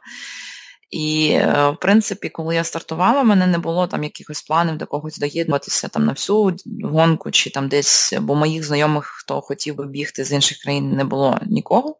І, 0.90 1.30
е, 1.32 1.70
в 1.70 1.76
принципі, 1.80 2.28
коли 2.28 2.54
я 2.54 2.64
стартувала, 2.64 3.22
в 3.22 3.26
мене 3.26 3.46
не 3.46 3.58
було 3.58 3.86
там 3.86 4.04
якихось 4.04 4.42
планів 4.42 4.78
до 4.78 4.86
когось 4.86 5.18
доєднуватися 5.18 5.88
там 5.88 6.04
на 6.04 6.12
всю 6.12 6.56
гонку 6.84 7.30
чи 7.30 7.50
там 7.50 7.68
десь, 7.68 8.14
бо 8.20 8.34
моїх 8.34 8.64
знайомих, 8.64 9.04
хто 9.06 9.40
хотів 9.40 9.74
би 9.74 9.86
бігти 9.86 10.24
з 10.24 10.32
інших 10.32 10.58
країн, 10.58 10.90
не 10.90 11.04
було 11.04 11.38
нікого. 11.46 11.96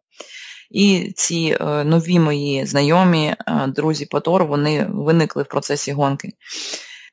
І 0.71 1.13
ці 1.15 1.57
е, 1.61 1.83
нові 1.83 2.19
мої 2.19 2.65
знайомі, 2.65 3.35
е, 3.47 3.67
друзі 3.67 4.05
по 4.05 4.19
Тору, 4.19 4.47
вони 4.47 4.87
виникли 4.89 5.43
в 5.43 5.47
процесі 5.47 5.91
гонки. 5.91 6.29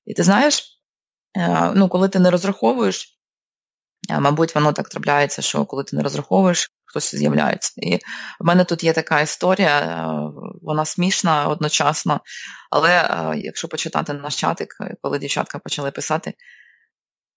І 0.06 0.14
ти 0.14 0.22
знаєш, 0.22 0.62
е, 1.36 1.72
ну, 1.74 1.88
коли 1.88 2.08
ти 2.08 2.18
не 2.18 2.30
розраховуєш, 2.30 3.18
мабуть, 4.20 4.54
воно 4.54 4.72
так 4.72 4.88
трапляється, 4.88 5.42
що 5.42 5.64
коли 5.64 5.84
ти 5.84 5.96
не 5.96 6.02
розраховуєш, 6.02 6.70
хтось 6.84 7.14
з'являється. 7.14 7.72
І 7.76 7.96
в 8.40 8.44
мене 8.44 8.64
тут 8.64 8.84
є 8.84 8.92
така 8.92 9.20
історія, 9.20 10.04
вона 10.62 10.84
смішна 10.84 11.46
одночасно, 11.46 12.20
але 12.70 13.10
якщо 13.36 13.68
почитати 13.68 14.12
наш 14.12 14.36
чатик, 14.36 14.68
коли 15.02 15.18
дівчатка 15.18 15.58
почали 15.58 15.90
писати, 15.90 16.34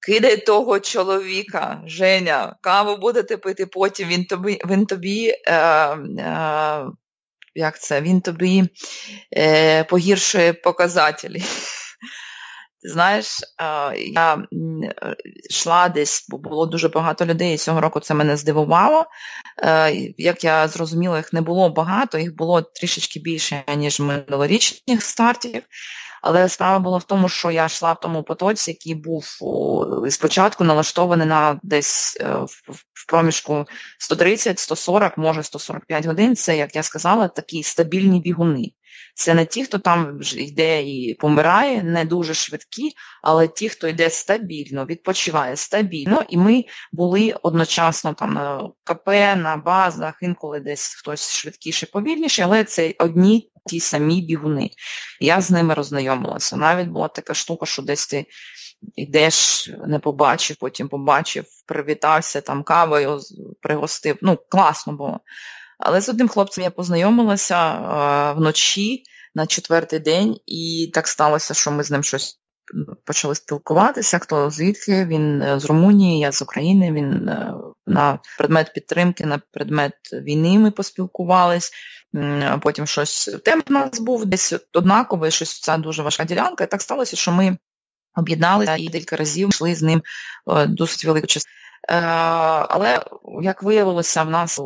Кидай 0.01 0.37
того 0.37 0.79
чоловіка, 0.79 1.81
Женя, 1.85 2.55
каву 2.61 2.97
будете 2.97 3.37
пити 3.37 3.65
потім, 3.65 4.09
він 4.09 4.25
тобі 4.25 4.59
він 4.69 4.85
тобі, 4.85 5.33
е, 5.47 5.55
е, 5.55 6.85
як 7.55 7.79
це, 7.79 8.01
він 8.01 8.21
тобі 8.21 8.63
е, 9.37 9.83
погіршує 9.83 10.53
показателі. 10.53 11.43
Знаєш, 12.83 13.39
я 14.13 14.47
йшла 15.49 15.89
десь, 15.89 16.25
бо 16.29 16.37
було 16.37 16.65
дуже 16.65 16.89
багато 16.89 17.25
людей, 17.25 17.53
і 17.53 17.57
цього 17.57 17.81
року 17.81 17.99
це 17.99 18.13
мене 18.13 18.37
здивувало. 18.37 19.05
Як 20.17 20.43
я 20.43 20.67
зрозуміла, 20.67 21.17
їх 21.17 21.33
не 21.33 21.41
було 21.41 21.69
багато, 21.69 22.17
їх 22.17 22.35
було 22.35 22.61
трішечки 22.61 23.19
більше, 23.19 23.63
ніж 23.77 23.99
минулорічних 23.99 25.03
стартів. 25.03 25.63
Але 26.21 26.49
справа 26.49 26.79
була 26.79 26.97
в 26.97 27.03
тому, 27.03 27.29
що 27.29 27.51
я 27.51 27.65
йшла 27.65 27.93
в 27.93 27.99
тому 27.99 28.23
потоці, 28.23 28.71
який 28.71 28.95
був 28.95 29.37
спочатку 30.09 30.63
налаштований 30.63 31.27
на 31.27 31.59
десь 31.63 32.17
е, 32.21 32.33
в 32.93 33.07
проміжку 33.07 33.65
130-140, 34.11 35.11
може 35.17 35.43
145 35.43 36.05
годин. 36.05 36.35
Це, 36.35 36.57
як 36.57 36.75
я 36.75 36.83
сказала, 36.83 37.27
такі 37.27 37.63
стабільні 37.63 38.19
бігуни. 38.19 38.71
Це 39.15 39.33
не 39.33 39.45
ті, 39.45 39.63
хто 39.63 39.79
там 39.79 40.19
йде 40.35 40.83
і 40.83 41.13
помирає, 41.19 41.83
не 41.83 42.05
дуже 42.05 42.33
швидкі, 42.33 42.91
але 43.23 43.47
ті, 43.47 43.69
хто 43.69 43.87
йде 43.87 44.09
стабільно, 44.09 44.85
відпочиває 44.85 45.55
стабільно, 45.55 46.23
і 46.29 46.37
ми 46.37 46.63
були 46.91 47.35
одночасно 47.43 48.13
там 48.13 48.33
на 48.33 48.69
КП, 48.83 49.07
на 49.37 49.61
базах, 49.65 50.17
інколи 50.21 50.59
десь 50.59 50.95
хтось 50.95 51.31
швидкіше, 51.33 51.85
повільніше, 51.85 52.43
але 52.43 52.63
це 52.63 52.93
одні 52.99 53.51
ті 53.65 53.79
самі 53.79 54.21
бігуни. 54.21 54.69
Я 55.19 55.41
з 55.41 55.51
ними 55.51 55.73
роззнайомилася. 55.73 56.57
Навіть 56.57 56.87
була 56.87 57.07
така 57.07 57.33
штука, 57.33 57.65
що 57.65 57.81
десь 57.81 58.07
ти 58.07 58.25
йдеш, 58.95 59.69
не 59.87 59.99
побачив, 59.99 60.57
потім 60.57 60.89
побачив, 60.89 61.45
привітався 61.65 62.41
там 62.41 62.63
кавою, 62.63 63.19
пригостив. 63.61 64.17
Ну, 64.21 64.39
класно 64.49 64.93
було. 64.93 65.19
Але 65.81 66.01
з 66.01 66.09
одним 66.09 66.27
хлопцем 66.27 66.63
я 66.63 66.71
познайомилася 66.71 67.55
а, 67.55 68.33
вночі 68.33 69.03
на 69.35 69.47
четвертий 69.47 69.99
день, 69.99 70.37
і 70.45 70.91
так 70.93 71.07
сталося, 71.07 71.53
що 71.53 71.71
ми 71.71 71.83
з 71.83 71.91
ним 71.91 72.03
щось 72.03 72.41
почали 73.05 73.35
спілкуватися. 73.35 74.19
Хто 74.19 74.49
звідки? 74.49 75.05
Він 75.05 75.41
е, 75.41 75.59
з 75.59 75.65
Румунії, 75.65 76.19
я 76.19 76.31
з 76.31 76.41
України, 76.41 76.91
він 76.91 77.29
е, 77.29 77.53
на 77.87 78.19
предмет 78.37 78.73
підтримки, 78.73 79.25
на 79.25 79.41
предмет 79.51 79.93
війни 80.13 80.59
ми 80.59 80.71
поспілкувались. 80.71 81.71
Потім 82.61 82.87
щось 82.87 83.37
темп 83.45 83.69
у 83.69 83.73
нас 83.73 83.99
був 83.99 84.25
десь 84.25 84.53
однаковий, 84.73 85.31
щось 85.31 85.59
ця 85.59 85.77
дуже 85.77 86.03
важка 86.03 86.23
ділянка. 86.23 86.63
І 86.63 86.67
так 86.67 86.81
сталося, 86.81 87.15
що 87.15 87.31
ми 87.31 87.57
об'єдналися 88.15 88.75
і 88.75 88.87
декілька 88.87 89.15
разів 89.15 89.49
йшли 89.49 89.75
з 89.75 89.81
ним 89.81 90.01
е, 90.51 90.65
досить 90.65 91.05
велику 91.05 91.27
частину. 91.27 91.60
Е, 91.89 91.95
але, 92.69 93.05
як 93.41 93.63
виявилося, 93.63 94.23
в 94.23 94.29
нас 94.29 94.59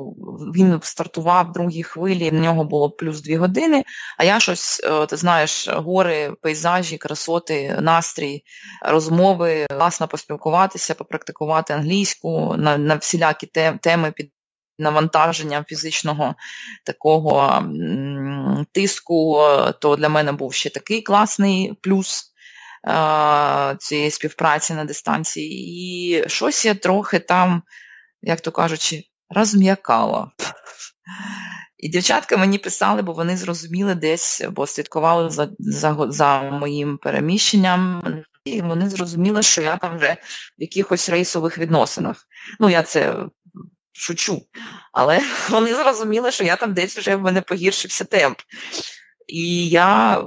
він 0.56 0.80
стартував 0.84 1.50
в 1.50 1.52
другій 1.52 1.84
хвилі, 1.84 2.30
в 2.30 2.34
нього 2.34 2.64
було 2.64 2.92
плюс 2.92 3.22
дві 3.22 3.38
години, 3.38 3.84
а 4.18 4.24
я 4.24 4.40
щось, 4.40 4.82
е, 4.84 5.06
ти 5.06 5.18
знаєш, 5.18 5.70
гори, 5.70 6.34
пейзажі, 6.42 6.98
красоти, 6.98 7.78
настрій, 7.82 8.44
розмови, 8.82 9.68
власно 9.70 10.08
поспілкуватися, 10.08 10.96
попрактикувати 10.96 11.74
англійську 11.74 12.56
на 12.58 12.78
на 12.78 12.96
всілякі 12.96 13.48
теми 13.82 14.12
під 14.12 14.32
навантаження 14.80 15.66
фізичного 15.68 16.36
такого 16.86 17.64
тиску, 18.72 19.42
то 19.80 19.96
для 19.96 20.10
мене 20.10 20.32
був 20.32 20.54
ще 20.54 20.70
такий 20.70 21.02
класний 21.02 21.74
плюс 21.82 22.35
цієї 23.80 24.12
співпраці 24.12 24.74
на 24.74 24.86
дистанції. 24.86 25.50
І 25.50 26.30
щось 26.30 26.66
я 26.66 26.76
трохи 26.76 27.20
там, 27.20 27.64
як 28.22 28.42
то 28.42 28.52
кажучи, 28.52 29.04
розм'якала. 29.30 30.32
І 31.78 31.90
дівчатка 31.90 32.38
мені 32.38 32.58
писали, 32.58 33.02
бо 33.02 33.14
вони 33.14 33.38
зрозуміли 33.38 33.96
десь, 33.96 34.44
бо 34.52 34.68
слідкували 34.68 35.30
за 35.30 35.50
за, 35.60 35.98
за 36.10 36.42
моїм 36.42 36.98
переміщенням, 36.98 38.04
і 38.46 38.62
вони 38.62 38.90
зрозуміли, 38.90 39.44
що 39.44 39.62
я 39.62 39.78
там 39.78 39.98
вже 39.98 40.18
в 40.60 40.62
якихось 40.62 41.10
рейсових 41.10 41.58
відносинах. 41.58 42.28
Ну, 42.60 42.70
я 42.70 42.84
це 42.84 43.16
шучу, 43.94 44.42
але 44.94 45.22
вони 45.50 45.76
зрозуміли, 45.76 46.32
що 46.32 46.44
я 46.44 46.56
там 46.56 46.74
десь 46.74 46.98
вже 46.98 47.16
в 47.16 47.22
мене 47.22 47.42
погіршився 47.42 48.06
темп. 48.06 48.38
І 49.28 49.70
я 49.70 50.22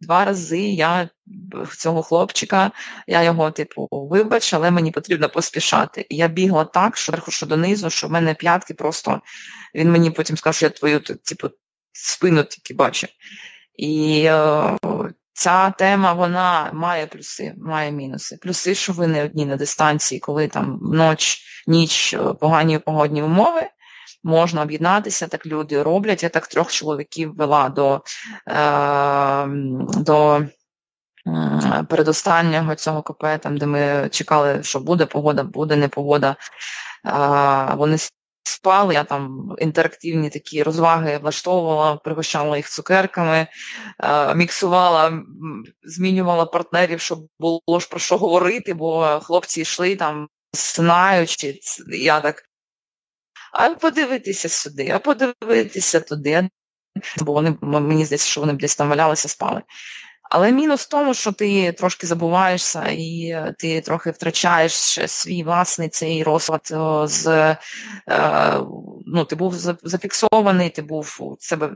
два 0.00 0.24
рази 0.24 0.58
я 0.58 1.08
цього 1.78 2.02
хлопчика, 2.02 2.70
я 3.06 3.22
його, 3.22 3.50
типу, 3.50 3.88
вибач, 3.90 4.54
але 4.54 4.70
мені 4.70 4.90
потрібно 4.90 5.28
поспішати. 5.28 6.06
І 6.08 6.16
я 6.16 6.28
бігла 6.28 6.64
так, 6.64 6.96
що 6.96 7.12
верху, 7.12 7.30
що 7.30 7.46
донизу, 7.46 7.90
що 7.90 8.08
в 8.08 8.10
мене 8.10 8.34
п'ятки 8.34 8.74
просто, 8.74 9.20
він 9.74 9.92
мені 9.92 10.10
потім 10.10 10.36
сказав, 10.36 10.54
що 10.54 10.66
я 10.66 10.70
твою 10.70 11.00
типу, 11.00 11.48
спину 11.92 12.44
тільки 12.44 12.74
бачу. 12.74 13.06
І 13.76 14.22
е, 14.26 14.78
ця 15.32 15.70
тема 15.70 16.12
вона 16.12 16.70
має 16.72 17.06
плюси, 17.06 17.54
має 17.58 17.92
мінуси. 17.92 18.36
Плюси, 18.42 18.74
що 18.74 18.92
ви 18.92 19.06
не 19.06 19.24
одні 19.24 19.46
на 19.46 19.56
дистанції, 19.56 20.18
коли 20.18 20.48
там 20.48 20.78
ноч, 20.82 21.42
ніч, 21.66 22.14
е, 22.14 22.18
погані 22.18 22.78
погодні 22.78 23.22
умови 23.22 23.62
можна 24.24 24.62
об'єднатися, 24.62 25.26
так 25.26 25.46
люди 25.46 25.82
роблять. 25.82 26.22
Я 26.22 26.28
так 26.28 26.46
трьох 26.46 26.72
чоловіків 26.72 27.34
вела 27.36 27.68
до 27.68 28.02
е, 28.48 29.46
до 29.96 30.42
передостаннього 31.88 32.74
цього 32.74 33.02
КП, 33.02 33.24
там, 33.40 33.58
де 33.58 33.66
ми 33.66 34.08
чекали, 34.12 34.62
що 34.62 34.80
буде 34.80 35.06
погода, 35.06 35.42
буде 35.42 35.76
непогода. 35.76 36.36
Е, 37.06 37.74
вони 37.76 37.98
спали, 38.46 38.94
я 38.94 39.04
там 39.04 39.54
інтерактивні 39.58 40.30
такі 40.30 40.62
розваги 40.62 41.18
влаштовувала, 41.18 41.96
пригощала 41.96 42.56
їх 42.56 42.68
цукерками, 42.68 43.46
е, 44.04 44.34
міксувала, 44.34 45.22
змінювала 45.82 46.46
партнерів, 46.46 47.00
щоб 47.00 47.18
було 47.38 47.80
ж 47.80 47.88
про 47.88 47.98
що 47.98 48.16
говорити, 48.16 48.74
бо 48.74 49.20
хлопці 49.22 49.60
йшли 49.60 49.96
там, 49.96 50.28
знаючи, 50.52 51.58
я 51.88 52.20
так 52.20 52.42
а 53.58 53.74
подивитися 53.74 54.48
сюди, 54.48 54.90
а 54.94 54.98
подивитися 54.98 56.00
туди. 56.00 56.48
Бо 57.18 57.32
вони, 57.32 57.56
мені 57.60 58.04
здається, 58.04 58.28
що 58.28 58.40
вони 58.40 58.52
десь 58.52 58.76
там 58.76 58.88
валялися, 58.88 59.28
спали. 59.28 59.62
Але 60.30 60.52
мінус 60.52 60.82
в 60.82 60.88
тому, 60.88 61.14
що 61.14 61.32
ти 61.32 61.72
трошки 61.72 62.06
забуваєшся 62.06 62.88
і 62.88 63.28
е, 63.28 63.54
ти 63.58 63.80
трохи 63.80 64.10
втрачаєш 64.10 64.72
свій 65.06 65.42
власний 65.42 65.88
цей 65.88 66.22
розклад 66.22 66.72
з 67.10 67.26
е, 67.26 68.60
ну, 69.06 69.24
ти 69.24 69.36
був 69.36 69.54
зафіксований, 69.82 70.70
ти 70.70 70.82
був 70.82 71.16
у 71.20 71.36
себе 71.40 71.70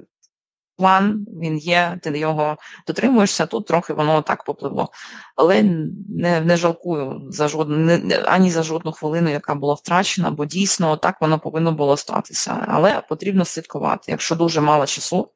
план, 0.81 1.27
він 1.43 1.59
є, 1.59 1.99
ти 2.03 2.19
його 2.19 2.57
дотримуєшся, 2.87 3.47
тут 3.47 3.67
трохи 3.67 3.93
воно 3.93 4.23
так 4.23 4.45
попливло. 4.45 4.89
Але 5.37 5.63
не 6.09 6.41
не 6.41 6.57
жалкую 6.57 7.23
за 7.31 7.49
жодну, 7.49 7.77
не, 7.77 8.23
ані 8.25 8.51
за 8.51 8.63
жодну 8.63 8.93
хвилину, 8.93 9.31
яка 9.31 9.55
була 9.55 9.75
втрачена, 9.75 10.31
бо 10.31 10.45
дійсно 10.45 10.97
так 10.97 11.21
воно 11.21 11.39
повинно 11.39 11.73
було 11.73 11.97
статися. 11.97 12.67
Але 12.69 13.03
потрібно 13.09 13.45
слідкувати. 13.45 14.11
Якщо 14.11 14.37
дуже 14.37 14.61
мало 14.61 14.87
часу 14.87 15.29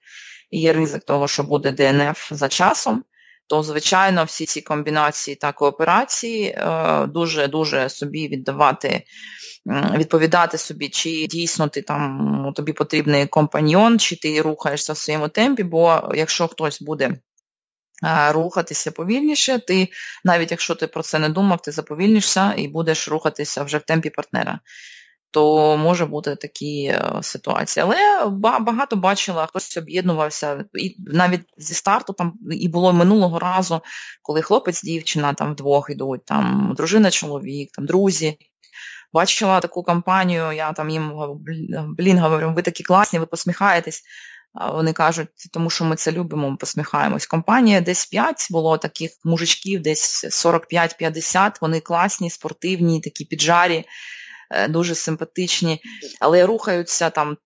і 0.50 0.60
є 0.60 0.72
ризик 0.72 1.04
того, 1.04 1.28
що 1.28 1.42
буде 1.42 1.72
ДНФ 1.72 2.32
за 2.32 2.48
часом, 2.48 3.04
то, 3.46 3.62
звичайно, 3.62 4.24
всі 4.24 4.46
ці 4.46 4.60
комбінації 4.60 5.34
та 5.34 5.52
кооперації 5.52 6.58
дуже-дуже 7.08 7.88
собі 7.88 8.28
віддавати 8.28 9.04
відповідати 9.96 10.58
собі, 10.58 10.88
чи 10.88 11.26
дійсно 11.26 11.68
ти 11.68 11.82
там 11.82 12.18
ну, 12.44 12.52
тобі 12.52 12.72
потрібний 12.72 13.26
компаньйон, 13.26 13.98
чи 13.98 14.16
ти 14.16 14.42
рухаєшся 14.42 14.92
в 14.92 14.96
своєму 14.96 15.28
темпі, 15.28 15.62
бо 15.62 16.10
якщо 16.14 16.48
хтось 16.48 16.82
буде 16.82 17.16
рухатися 18.30 18.90
повільніше, 18.90 19.58
ти, 19.58 19.88
навіть 20.24 20.50
якщо 20.50 20.74
ти 20.74 20.86
про 20.86 21.02
це 21.02 21.18
не 21.18 21.28
думав, 21.28 21.62
ти 21.62 21.72
заповільнишся 21.72 22.54
і 22.56 22.68
будеш 22.68 23.08
рухатися 23.08 23.62
вже 23.62 23.78
в 23.78 23.82
темпі 23.82 24.10
партнера. 24.10 24.60
То 25.34 25.76
може 25.76 26.06
бути 26.06 26.36
такі 26.36 26.84
е, 26.84 27.18
ситуації. 27.22 27.84
Але 27.84 28.26
багато 28.60 28.96
бачила, 28.96 29.46
хтось 29.46 29.76
об'єднувався. 29.76 30.64
І 30.74 30.96
навіть 30.98 31.40
зі 31.58 31.74
старту 31.74 32.12
там 32.12 32.32
і 32.50 32.68
було 32.68 32.92
минулого 32.92 33.38
разу, 33.38 33.80
коли 34.22 34.42
хлопець, 34.42 34.82
дівчина 34.82 35.34
там 35.34 35.52
вдвох 35.52 35.90
йдуть, 35.90 36.24
там 36.24 36.74
дружина, 36.76 37.10
чоловік, 37.10 37.70
там 37.72 37.86
друзі, 37.86 38.38
бачила 39.12 39.60
таку 39.60 39.82
кампанію, 39.82 40.52
я 40.52 40.72
там 40.72 40.90
їм 40.90 41.12
блін 41.98 42.18
говорю, 42.18 42.52
ви 42.56 42.62
такі 42.62 42.82
класні, 42.82 43.18
ви 43.18 43.26
посміхаєтесь. 43.26 44.02
Вони 44.72 44.92
кажуть, 44.92 45.28
тому 45.52 45.70
що 45.70 45.84
ми 45.84 45.96
це 45.96 46.12
любимо, 46.12 46.50
ми 46.50 46.56
посміхаємось. 46.56 47.26
Компанія 47.26 47.80
десь 47.80 48.06
5 48.06 48.48
було 48.50 48.78
таких 48.78 49.10
мужичків, 49.24 49.82
десь 49.82 50.24
45-50, 50.24 51.52
вони 51.60 51.80
класні, 51.80 52.30
спортивні, 52.30 53.00
такі 53.00 53.24
піджарі, 53.24 53.84
дуже 54.68 54.94
симпатичні, 54.94 55.80
але 56.20 56.46
рухаються 56.46 57.10
там 57.10 57.36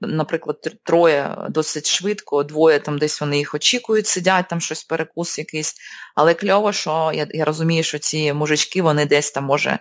наприклад, 0.00 0.56
троє 0.84 1.36
досить 1.50 1.86
швидко, 1.86 2.42
двоє 2.42 2.78
там 2.78 2.98
десь 2.98 3.20
вони 3.20 3.38
їх 3.38 3.54
очікують, 3.54 4.06
сидять, 4.06 4.48
там 4.48 4.60
щось 4.60 4.84
перекус 4.84 5.38
якийсь. 5.38 5.74
Але 6.14 6.34
кльово, 6.34 6.72
що 6.72 7.12
я 7.14 7.26
я 7.30 7.44
розумію, 7.44 7.82
що 7.82 7.98
ці 7.98 8.32
мужички 8.32 8.82
вони 8.82 9.06
десь 9.06 9.30
там, 9.30 9.44
може, 9.44 9.78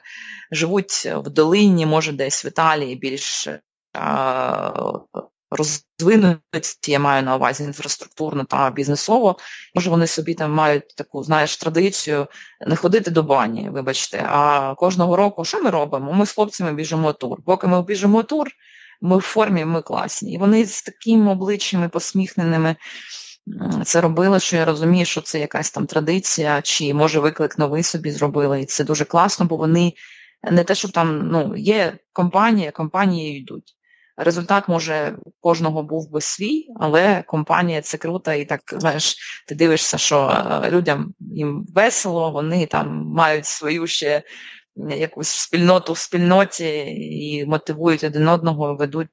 живуть 0.51 1.05
в 1.05 1.29
долині, 1.29 1.85
може, 1.85 2.11
десь 2.11 2.45
в 2.45 2.47
Італії 2.47 2.95
більш 2.95 3.47
розвинуті, 5.51 6.91
я 6.91 6.99
маю 6.99 7.23
на 7.23 7.35
увазі 7.35 7.63
інфраструктурно 7.63 8.43
та 8.43 8.69
бізнесово. 8.69 9.37
Може, 9.75 9.89
вони 9.89 10.07
собі 10.07 10.33
там 10.33 10.51
мають 10.51 10.95
таку, 10.95 11.23
знаєш, 11.23 11.57
традицію 11.57 12.27
не 12.67 12.75
ходити 12.75 13.11
до 13.11 13.23
бані, 13.23 13.69
вибачте. 13.69 14.25
А 14.29 14.73
кожного 14.75 15.15
року 15.15 15.45
що 15.45 15.61
ми 15.63 15.69
робимо? 15.69 16.13
Ми 16.13 16.25
з 16.25 16.31
хлопцями 16.31 16.73
біжимо 16.73 17.13
тур. 17.13 17.37
Поки 17.45 17.67
ми 17.67 17.83
біжимо 17.83 18.23
тур, 18.23 18.47
ми 19.01 19.17
в 19.17 19.21
формі, 19.21 19.65
ми 19.65 19.81
класні. 19.81 20.33
І 20.33 20.37
вони 20.37 20.65
з 20.65 20.83
такими 20.83 21.31
обличчями 21.31 21.89
посміхненими 21.89 22.75
це 23.85 24.01
робили, 24.01 24.39
що 24.39 24.55
я 24.55 24.65
розумію, 24.65 25.05
що 25.05 25.21
це 25.21 25.39
якась 25.39 25.71
там 25.71 25.85
традиція, 25.85 26.61
чи 26.61 26.93
може 26.93 27.19
виклик 27.19 27.57
новий 27.57 27.83
собі 27.83 28.11
зробили. 28.11 28.61
І 28.61 28.65
це 28.65 28.83
дуже 28.83 29.05
класно, 29.05 29.45
бо 29.45 29.57
вони 29.57 29.93
не 30.51 30.63
те, 30.63 30.75
що 30.75 30.89
там 30.89 31.29
ну, 31.31 31.55
є 31.55 31.97
компанія, 32.13 32.71
компанією 32.71 33.37
йдуть. 33.37 33.76
Результат, 34.17 34.67
може, 34.67 35.17
кожного 35.39 35.83
був 35.83 36.11
би 36.11 36.21
свій, 36.21 36.67
але 36.79 37.23
компанія 37.27 37.81
це 37.81 37.97
круто, 37.97 38.33
і 38.33 38.45
так 38.45 38.61
знаєш, 38.77 39.15
ти 39.47 39.55
дивишся, 39.55 39.97
що 39.97 40.45
е, 40.63 40.71
людям 40.71 41.13
їм 41.19 41.65
весело, 41.75 42.31
вони 42.31 42.65
там 42.65 43.03
мають 43.15 43.45
свою 43.45 43.87
ще 43.87 44.23
якусь 44.89 45.27
спільноту 45.27 45.93
в 45.93 45.97
спільноті 45.97 46.67
і 46.97 47.45
мотивують 47.45 48.03
один 48.03 48.27
одного, 48.27 48.75
ведуть 48.75 49.09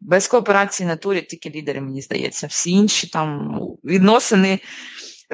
без 0.00 0.28
кооперації 0.28 0.86
на 0.86 0.96
турі 0.96 1.22
тільки 1.22 1.50
лідери, 1.50 1.80
мені 1.80 2.02
здається. 2.02 2.46
Всі 2.46 2.70
інші 2.70 3.06
там 3.06 3.58
відносини, 3.84 4.58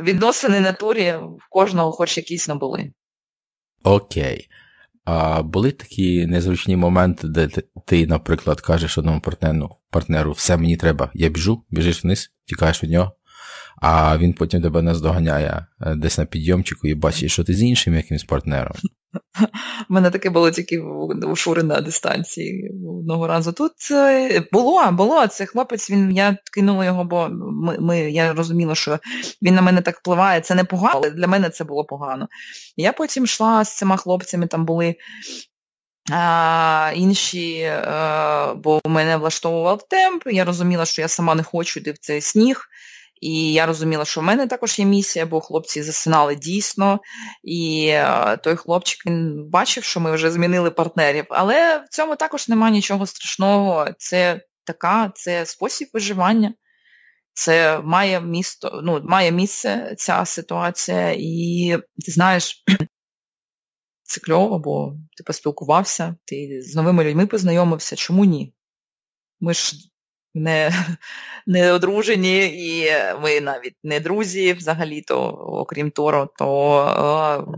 відносини 0.03 0.61
на 0.61 0.73
турі 0.73 1.13
в 1.13 1.49
кожного 1.51 1.93
хоч 1.93 2.17
якісь 2.17 2.49
набули. 2.49 2.93
Окей. 3.85 4.49
А 5.05 5.43
були 5.43 5.73
такі 5.73 6.27
незручні 6.27 6.77
моменти, 6.77 7.29
де 7.29 7.49
ти, 7.87 8.07
наприклад, 8.07 8.61
кажеш 8.61 8.99
одному 8.99 9.21
партнеру, 9.21 9.71
партнеру, 9.91 10.33
все 10.33 10.57
мені 10.57 10.77
треба, 10.77 11.11
я 11.15 11.29
біжу, 11.29 11.65
біжиш 11.71 12.05
вниз, 12.05 12.33
тікаєш 12.45 12.83
від 12.83 12.91
нього, 12.91 13.13
а 13.83 14.19
він 14.19 14.33
потім 14.33 14.63
тебе 14.63 14.83
наздоганяє 14.83 15.67
е, 15.81 15.95
десь 15.95 16.19
на 16.19 16.25
підйомчику 16.25 16.89
і 16.89 16.95
бачить, 16.95 17.31
що 17.31 17.45
ти 17.45 17.55
з 17.55 17.63
іншим 17.63 17.95
якимось 17.95 18.25
партнером. 18.25 18.77
У 19.91 19.95
мене 19.95 20.11
таке 20.11 20.31
було 20.31 20.51
тільки 20.51 20.79
у 20.79 21.37
Шури 21.37 21.63
на 21.63 21.81
дистанції 21.81 22.71
одного 23.01 23.27
разу. 23.27 23.53
Тут 23.53 23.73
е, 23.91 24.45
було, 24.53 24.93
було. 24.93 25.27
Це 25.27 25.47
хлопець, 25.47 25.91
він 25.91 26.13
я 26.13 26.37
кинула 26.53 26.85
його, 26.85 27.05
бо 27.05 27.29
ми, 27.33 27.79
ми, 27.79 28.01
я 28.01 28.33
розуміла, 28.33 28.75
що 28.75 28.99
він 29.43 29.55
на 29.55 29.63
мене 29.63 29.81
так 29.81 29.99
впливає. 29.99 30.41
Це 30.41 30.55
не 30.55 30.65
погано, 30.65 30.95
але 30.95 31.11
для 31.11 31.27
мене 31.27 31.51
це 31.51 31.65
було 31.65 31.85
погано. 31.85 32.29
Я 32.77 32.93
потім 32.93 33.25
йшла 33.25 33.65
з 33.65 33.77
цими 33.77 33.97
хлопцями, 33.97 34.47
там 34.47 34.65
були. 34.65 34.97
А, 36.13 36.93
Інші, 36.95 37.63
а, 37.63 38.53
е, 38.53 38.55
бо 38.55 38.81
мене 38.85 39.17
влаштовував 39.17 39.89
темп, 39.89 40.23
я 40.27 40.45
розуміла, 40.45 40.85
що 40.85 41.03
я 41.03 41.09
сама 41.09 41.35
не 41.35 41.43
хочу 41.43 41.81
йти 41.81 41.93
в 41.93 41.99
цей 41.99 42.21
сніг. 42.21 42.69
І 43.23 43.53
я 43.53 43.67
розуміла, 43.67 44.05
що 44.05 44.21
в 44.21 44.25
мене 44.25 44.47
також 44.47 44.79
є 44.79 44.85
місія, 44.85 45.27
бо 45.27 45.41
хлопці 45.41 45.83
засинали 45.83 46.37
дійсно. 46.37 47.01
І 47.43 47.87
е, 47.89 48.37
той 48.37 48.57
хлопчик 48.57 49.07
він 49.07 49.49
бачив, 49.51 49.85
що 49.85 50.01
ми 50.01 50.13
вже 50.13 50.31
змінили 50.31 50.71
партнерів. 50.71 51.25
Але 51.31 51.79
в 51.79 51.89
цьому 51.91 52.17
також 52.17 52.49
немає 52.49 52.73
нічого 52.73 53.07
страшного. 53.07 53.89
Це 53.99 54.41
така, 54.65 55.13
це 55.15 55.47
спосіб 55.47 55.89
виживання. 55.93 56.55
Це 57.33 57.81
має 57.81 58.21
місто, 58.21 58.81
ну, 58.85 59.01
має 59.05 59.33
місце 59.33 59.95
ця 59.99 60.25
ситуація, 60.25 61.15
і 61.19 61.77
ти 62.07 62.13
знаєш, 62.13 62.65
це 64.03 64.21
кльово, 64.21 64.59
бо 64.59 64.95
ти 65.17 65.25
поспілкувався, 65.25 66.17
ти 66.25 66.63
з 66.63 66.75
новими 66.75 67.05
людьми 67.05 67.27
познайомився. 67.27 67.97
Чому 67.97 68.25
ні? 68.25 68.55
Ми 69.41 69.55
ж 69.55 69.92
не 70.35 70.73
не 71.47 71.73
одружені, 71.73 72.45
і 72.45 72.93
ми 73.23 73.41
навіть 73.41 73.77
не 73.83 74.01
друзі 74.01 74.53
взагалі-то, 74.53 75.21
окрім 75.47 75.91
Торо, 75.91 76.29
то 76.39 76.81
е, 76.85 77.55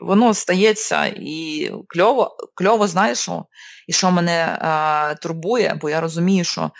воно 0.00 0.34
стається 0.34 1.06
і 1.06 1.70
кльово, 1.88 2.36
кльово 2.54 2.86
знаєш, 2.86 3.18
що, 3.18 3.44
і 3.88 3.92
що 3.92 4.10
мене 4.10 4.58
е, 4.62 5.14
турбує, 5.14 5.78
бо 5.80 5.90
я 5.90 6.00
розумію, 6.00 6.44
що 6.44 6.70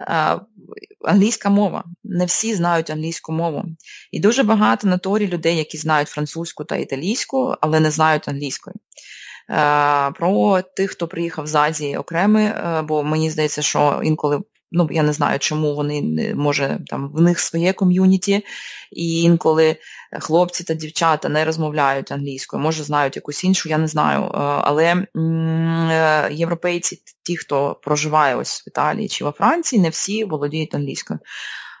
е, 0.00 0.40
англійська 1.04 1.50
мова, 1.50 1.84
не 2.04 2.24
всі 2.24 2.54
знають 2.54 2.90
англійську 2.90 3.32
мову. 3.32 3.64
І 4.12 4.20
дуже 4.20 4.42
багато 4.42 4.88
на 4.88 4.98
Торі 4.98 5.28
людей, 5.28 5.56
які 5.56 5.78
знають 5.78 6.08
французьку 6.08 6.64
та 6.64 6.76
італійську, 6.76 7.54
але 7.60 7.80
не 7.80 7.90
знають 7.90 8.28
англійської. 8.28 8.76
Е, 9.50 10.10
про 10.10 10.62
тих, 10.62 10.90
хто 10.90 11.08
приїхав 11.08 11.46
з 11.46 11.54
Азії 11.54 11.96
окремо, 11.96 12.38
е, 12.38 12.82
бо 12.82 13.04
мені 13.04 13.30
здається, 13.30 13.62
що 13.62 14.00
інколи 14.04 14.40
ну 14.72 14.88
я 14.90 15.02
не 15.02 15.12
знаю, 15.12 15.38
чому 15.38 15.74
вони 15.74 16.02
не 16.02 16.34
може 16.34 16.78
там 16.86 17.10
в 17.14 17.20
них 17.20 17.40
своє 17.40 17.72
ком'юніті, 17.72 18.44
і 18.92 19.22
інколи 19.22 19.76
хлопці 20.20 20.64
та 20.64 20.74
дівчата 20.74 21.28
не 21.28 21.44
розмовляють 21.44 22.12
англійською, 22.12 22.62
може 22.62 22.84
знають 22.84 23.16
якусь 23.16 23.44
іншу, 23.44 23.68
я 23.68 23.78
не 23.78 23.88
знаю. 23.88 24.22
Е, 24.24 24.28
але 24.38 24.84
е, 24.94 26.28
європейці, 26.32 27.02
ті, 27.22 27.36
хто 27.36 27.80
проживає 27.82 28.36
ось 28.36 28.62
в 28.66 28.68
Італії 28.68 29.08
чи 29.08 29.24
во 29.24 29.30
Франції, 29.30 29.82
не 29.82 29.88
всі 29.88 30.24
володіють 30.24 30.74
англійською. 30.74 31.20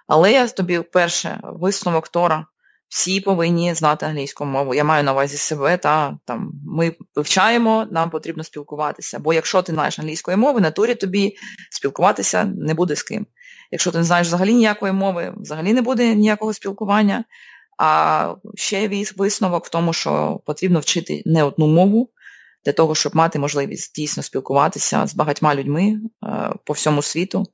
Але 0.06 0.32
я 0.32 0.48
тобі 0.48 0.78
вперше 0.78 1.40
висновок 1.42 2.08
Тора 2.08 2.46
всі 2.88 3.20
повинні 3.20 3.74
знати 3.74 4.06
англійську 4.06 4.44
мову. 4.44 4.74
Я 4.74 4.84
маю 4.84 5.04
на 5.04 5.12
увазі 5.12 5.36
себе, 5.36 5.76
та 5.76 6.18
там 6.24 6.52
ми 6.66 6.92
вивчаємо, 7.16 7.86
нам 7.90 8.10
потрібно 8.10 8.44
спілкуватися. 8.44 9.18
Бо 9.18 9.32
якщо 9.32 9.62
ти 9.62 9.72
знаєш 9.72 9.98
англійської 9.98 10.36
мови, 10.36 10.60
на 10.60 10.70
турі 10.70 10.94
тобі 10.94 11.36
спілкуватися 11.70 12.44
не 12.44 12.74
буде 12.74 12.96
з 12.96 13.02
ким. 13.02 13.26
Якщо 13.70 13.90
ти 13.90 13.98
не 13.98 14.04
знаєш 14.04 14.26
взагалі 14.26 14.54
ніякої 14.54 14.92
мови, 14.92 15.34
взагалі 15.36 15.72
не 15.72 15.82
буде 15.82 16.14
ніякого 16.14 16.52
спілкування. 16.52 17.24
А 17.78 18.34
ще 18.54 19.04
висновок 19.16 19.66
в 19.66 19.68
тому, 19.68 19.92
що 19.92 20.40
потрібно 20.46 20.80
вчити 20.80 21.22
не 21.26 21.42
одну 21.42 21.66
мову 21.66 22.10
для 22.64 22.72
того, 22.72 22.94
щоб 22.94 23.16
мати 23.16 23.38
можливість 23.38 23.94
дійсно 23.94 24.22
спілкуватися 24.22 25.06
з 25.06 25.14
багатьма 25.14 25.54
людьми 25.54 26.00
е, 26.24 26.52
по 26.64 26.72
всьому 26.72 27.02
світу. 27.02 27.46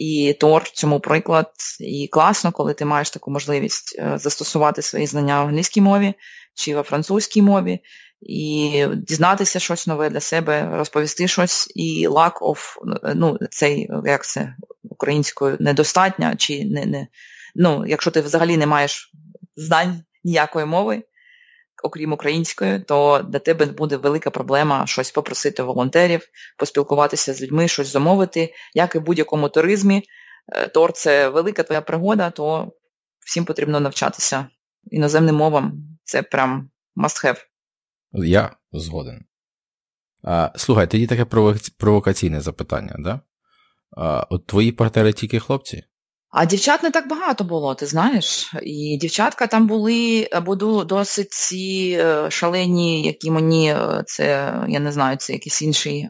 І 0.00 0.36
Тор 0.40 0.70
цьому 0.70 1.00
приклад, 1.00 1.52
і 1.80 2.08
класно, 2.12 2.52
коли 2.52 2.74
ти 2.74 2.84
маєш 2.84 3.10
таку 3.10 3.30
можливість 3.30 3.96
е, 3.98 4.18
застосувати 4.18 4.82
свої 4.82 5.06
знання 5.06 5.44
в 5.44 5.48
англійській 5.48 5.80
мові 5.80 6.14
чи 6.54 6.76
во 6.76 6.82
французькій 6.82 7.42
мові, 7.42 7.78
і 8.20 8.86
дізнатися 8.96 9.58
щось 9.58 9.86
нове 9.86 10.10
для 10.10 10.20
себе, 10.20 10.70
розповісти 10.72 11.28
щось, 11.28 11.72
і 11.74 12.08
lack 12.08 12.32
of, 12.32 12.58
ну, 13.14 13.38
цей, 13.50 13.88
як 14.04 14.24
це 14.24 14.54
українською, 14.82 15.56
недостатня, 15.60 16.36
чи 16.36 16.64
не, 16.64 16.86
не 16.86 17.06
ну, 17.54 17.84
якщо 17.86 18.10
ти 18.10 18.20
взагалі 18.20 18.56
не 18.56 18.66
маєш 18.66 19.12
знань 19.56 20.02
ніякої 20.24 20.66
мови, 20.66 21.02
окрім 21.82 22.12
української, 22.12 22.80
то 22.80 23.26
для 23.28 23.38
тебе 23.38 23.66
буде 23.66 23.96
велика 23.96 24.30
проблема 24.30 24.86
щось 24.86 25.10
попросити 25.10 25.62
волонтерів, 25.62 26.28
поспілкуватися 26.58 27.34
з 27.34 27.42
людьми, 27.42 27.68
щось 27.68 27.92
замовити, 27.92 28.54
як 28.74 28.94
і 28.94 28.98
в 28.98 29.02
будь-якому 29.02 29.48
туризмі. 29.48 30.02
Е, 30.52 30.68
Тор 30.68 30.92
це 30.92 31.28
велика 31.28 31.62
твоя 31.62 31.80
пригода, 31.80 32.30
то 32.30 32.72
всім 33.26 33.44
потрібно 33.44 33.80
навчатися 33.80 34.46
іноземним 34.90 35.36
мовам. 35.36 35.72
Це 36.04 36.22
прям 36.22 36.70
must 36.96 37.26
have. 37.26 37.38
Я 38.12 38.56
згоден. 38.72 39.24
А, 40.22 40.50
Слухай, 40.56 40.86
тоді 40.86 41.06
таке 41.06 41.24
провокаційне 41.78 42.40
запитання, 42.40 42.96
да? 42.98 43.20
А, 43.96 44.26
От 44.30 44.46
твої 44.46 44.72
партнери 44.72 45.12
тільки 45.12 45.40
хлопці? 45.40 45.84
А 46.30 46.44
дівчат 46.44 46.82
не 46.82 46.90
так 46.90 47.08
багато 47.08 47.44
було, 47.44 47.74
ти 47.74 47.86
знаєш. 47.86 48.52
І 48.62 48.98
дівчатка 49.00 49.46
там 49.46 49.66
були 49.66 50.28
або 50.32 50.54
досить 50.84 51.32
ці 51.32 51.98
е, 52.00 52.30
шалені, 52.30 53.02
які 53.02 53.30
мені 53.30 53.72
е, 53.72 54.04
це, 54.06 54.54
я 54.68 54.80
не 54.80 54.92
знаю, 54.92 55.16
це 55.16 55.32
якийсь 55.32 55.62
інший 55.62 55.98
е, 56.00 56.08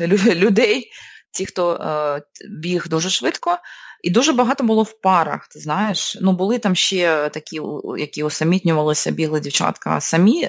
вид 0.00 0.26
людей, 0.26 0.90
ті, 1.32 1.46
хто 1.46 2.20
біг 2.62 2.88
дуже 2.88 3.10
швидко. 3.10 3.58
І 4.02 4.10
дуже 4.10 4.32
багато 4.32 4.64
було 4.64 4.82
в 4.82 5.00
парах, 5.00 5.48
ти 5.48 5.58
знаєш. 5.60 6.18
Ну, 6.20 6.32
були 6.32 6.58
там 6.58 6.74
ще 6.74 7.28
такі, 7.28 7.60
які 7.98 8.22
усамітнювалися, 8.22 9.10
бігли 9.10 9.40
дівчатка 9.40 10.00
самі. 10.00 10.48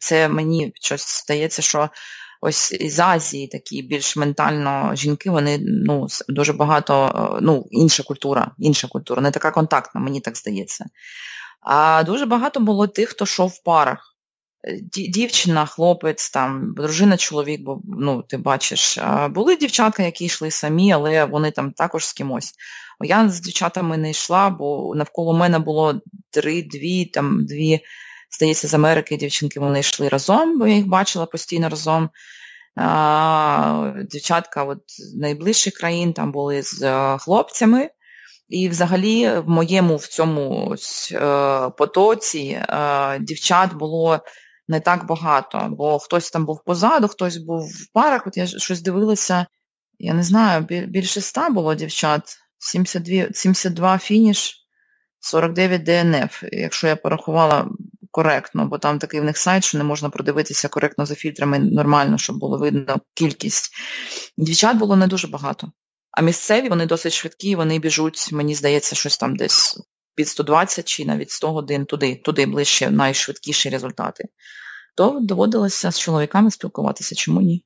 Це 0.00 0.28
мені 0.28 0.72
щось 0.74 1.22
здається, 1.24 1.62
що 1.62 1.90
ось 2.46 2.72
із 2.72 3.00
Азії 3.00 3.48
такі 3.48 3.82
більш 3.82 4.16
ментально 4.16 4.94
жінки, 4.94 5.30
вони 5.30 5.58
ну, 5.62 6.06
дуже 6.28 6.52
багато, 6.52 7.12
е, 7.34 7.38
ну, 7.42 7.66
інша 7.70 8.02
культура, 8.02 8.50
інша 8.58 8.88
культура, 8.88 9.22
не 9.22 9.30
така 9.30 9.50
контактна, 9.50 10.00
мені 10.00 10.20
так 10.20 10.36
здається. 10.36 10.84
А 11.60 12.02
дуже 12.06 12.26
багато 12.26 12.60
було 12.60 12.86
тих, 12.86 13.08
хто 13.08 13.24
йшов 13.24 13.48
в 13.48 13.62
парах. 13.62 14.14
Е, 14.64 14.80
дівчина, 15.08 15.66
хлопець, 15.66 16.30
там, 16.30 16.74
дружина, 16.76 17.16
чоловік, 17.16 17.60
бо 17.62 17.80
ну, 17.84 18.22
ти 18.22 18.36
бачиш. 18.36 18.98
Були 19.30 19.56
дівчатка, 19.56 20.02
які 20.02 20.24
йшли 20.24 20.50
самі, 20.50 20.92
але 20.92 21.24
вони 21.24 21.50
там 21.50 21.72
також 21.72 22.06
з 22.06 22.12
кимось. 22.12 22.52
Я 23.04 23.28
з 23.28 23.40
дівчатами 23.40 23.96
не 23.96 24.10
йшла, 24.10 24.50
бо 24.50 24.94
навколо 24.94 25.32
мене 25.32 25.58
було 25.58 26.00
три-дві, 26.30 27.04
там 27.04 27.46
дві 27.46 27.80
здається, 28.30 28.68
з 28.68 28.74
Америки 28.74 29.16
дівчинки 29.16 29.60
вони 29.60 29.80
йшли 29.80 30.08
разом, 30.08 30.58
бо 30.58 30.66
я 30.66 30.74
їх 30.74 30.86
бачила 30.86 31.26
постійно 31.26 31.68
разом. 31.68 32.10
Дівчатка 34.10 34.64
от, 34.64 34.78
найближчих 35.16 35.74
країн 35.74 36.12
там 36.12 36.32
були 36.32 36.62
з 36.62 36.82
е, 36.82 37.18
хлопцями. 37.18 37.90
І 38.48 38.68
взагалі 38.68 39.38
в 39.38 39.48
моєму 39.48 39.96
в 39.96 40.06
цьому 40.06 40.74
е, 41.12 41.18
потоці 41.78 42.62
е, 42.68 43.18
дівчат 43.20 43.74
було 43.74 44.20
не 44.68 44.80
так 44.80 45.06
багато, 45.06 45.68
бо 45.70 45.98
хтось 45.98 46.30
там 46.30 46.46
був 46.46 46.64
позаду, 46.64 47.08
хтось 47.08 47.36
був 47.36 47.60
в 47.60 47.92
парах. 47.92 48.26
От 48.26 48.36
я 48.36 48.46
щось 48.46 48.82
дивилася, 48.82 49.46
я 49.98 50.14
не 50.14 50.22
знаю, 50.22 50.62
більше 50.88 51.20
ста 51.20 51.50
було 51.50 51.74
дівчат, 51.74 52.38
72 52.58 53.26
72 53.34 53.98
фініш, 53.98 54.66
49 55.20 55.82
ДНФ, 55.82 56.42
якщо 56.52 56.86
я 56.86 56.96
порахувала 56.96 57.68
коректно, 58.16 58.66
бо 58.66 58.78
там 58.78 58.98
такий 58.98 59.20
в 59.20 59.24
них 59.24 59.38
сайт, 59.38 59.64
що 59.64 59.78
не 59.78 59.84
можна 59.84 60.10
продивитися 60.10 60.68
коректно 60.68 61.06
за 61.06 61.14
фільтрами 61.14 61.58
нормально, 61.58 62.18
щоб 62.18 62.38
було 62.38 62.58
видно 62.58 62.96
кількість. 63.14 63.70
Дівчат 64.36 64.76
було 64.76 64.96
не 64.96 65.06
дуже 65.06 65.28
багато. 65.28 65.72
А 66.10 66.22
місцеві 66.22 66.68
вони 66.68 66.86
досить 66.86 67.12
швидкі, 67.12 67.56
вони 67.56 67.78
біжуть, 67.78 68.32
мені 68.32 68.54
здається, 68.54 68.96
щось 68.96 69.18
там 69.18 69.36
десь 69.36 69.80
під 70.14 70.28
120 70.28 70.88
чи 70.88 71.04
навіть 71.04 71.30
100 71.30 71.52
годин 71.52 71.84
туди, 71.84 72.16
туди 72.24 72.46
ближче 72.46 72.90
найшвидкіші 72.90 73.68
результати. 73.70 74.24
То 74.96 75.18
доводилося 75.22 75.90
з 75.90 75.98
чоловіками 75.98 76.50
спілкуватися, 76.50 77.14
чому 77.14 77.40
ні? 77.40 77.64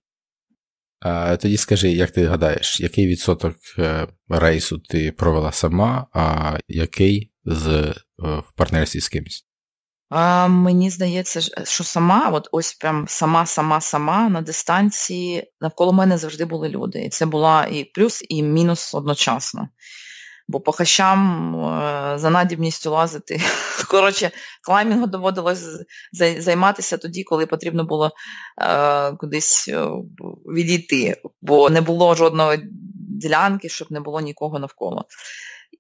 А, 1.00 1.36
Тоді 1.36 1.56
скажи, 1.56 1.90
як 1.92 2.10
ти 2.10 2.26
гадаєш, 2.26 2.80
який 2.80 3.06
відсоток 3.06 3.56
е, 3.78 4.08
рейсу 4.28 4.78
ти 4.78 5.12
провела 5.12 5.52
сама, 5.52 6.06
а 6.12 6.56
який 6.68 7.32
з, 7.44 7.66
е, 7.66 7.94
в 8.18 8.52
партнерстві 8.56 9.00
з 9.00 9.08
кимось? 9.08 9.49
А, 10.10 10.48
Мені 10.48 10.90
здається, 10.90 11.64
що 11.64 11.84
сама, 11.84 12.30
от 12.32 12.48
ось 12.52 12.74
прям 12.74 13.04
сама-сама-сама 13.08 14.28
на 14.28 14.40
дистанції 14.40 15.52
навколо 15.60 15.92
мене 15.92 16.18
завжди 16.18 16.44
були 16.44 16.68
люди. 16.68 17.04
І 17.04 17.08
це 17.08 17.26
була 17.26 17.66
і 17.66 17.84
плюс, 17.84 18.24
і 18.28 18.42
мінус 18.42 18.94
одночасно. 18.94 19.68
Бо 20.48 20.60
по 20.60 20.72
хащам 20.72 21.54
е, 21.54 22.18
за 22.18 22.30
надібністю 22.30 22.90
лазити. 22.90 23.40
Коротше, 23.90 24.30
клаймінгу 24.62 25.06
доводилось 25.06 25.64
займатися 26.38 26.96
тоді, 26.96 27.24
коли 27.24 27.46
потрібно 27.46 27.84
було 27.84 28.10
е, 28.62 29.12
кудись 29.12 29.68
е, 29.68 29.86
відійти, 30.54 31.22
бо 31.42 31.70
не 31.70 31.80
було 31.80 32.14
жодної 32.14 32.68
ділянки, 33.20 33.68
щоб 33.68 33.92
не 33.92 34.00
було 34.00 34.20
нікого 34.20 34.58
навколо. 34.58 35.04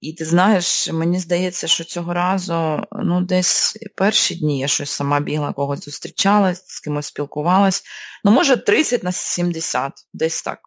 І 0.00 0.12
ти 0.12 0.24
знаєш, 0.24 0.92
мені 0.92 1.18
здається, 1.18 1.66
що 1.66 1.84
цього 1.84 2.14
разу, 2.14 2.82
ну, 2.92 3.20
десь 3.20 3.78
перші 3.96 4.34
дні 4.34 4.58
я 4.58 4.68
щось 4.68 4.90
сама 4.90 5.20
бігла, 5.20 5.52
когось 5.52 5.84
зустрічалась, 5.84 6.64
з 6.66 6.80
кимось 6.80 7.06
спілкувалась. 7.06 7.82
Ну, 8.24 8.30
може, 8.30 8.56
30 8.56 9.02
на 9.02 9.12
70, 9.12 9.92
десь 10.12 10.42
так. 10.42 10.58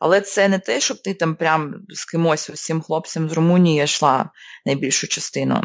Але 0.00 0.20
це 0.20 0.48
не 0.48 0.58
те, 0.58 0.80
щоб 0.80 1.02
ти 1.02 1.14
там 1.14 1.34
прям 1.34 1.74
з 1.88 2.04
кимось, 2.04 2.50
усім 2.50 2.82
хлопцем 2.82 3.30
з 3.30 3.32
Румунії 3.32 3.76
я 3.76 3.82
йшла 3.82 4.30
найбільшу 4.66 5.08
частину 5.08 5.64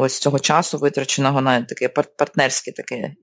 ось 0.00 0.18
цього 0.18 0.38
часу, 0.38 0.78
витраченого 0.78 1.40
на 1.40 1.62
таке 1.62 1.88
партнерське 1.88 2.72
таке 2.72 3.14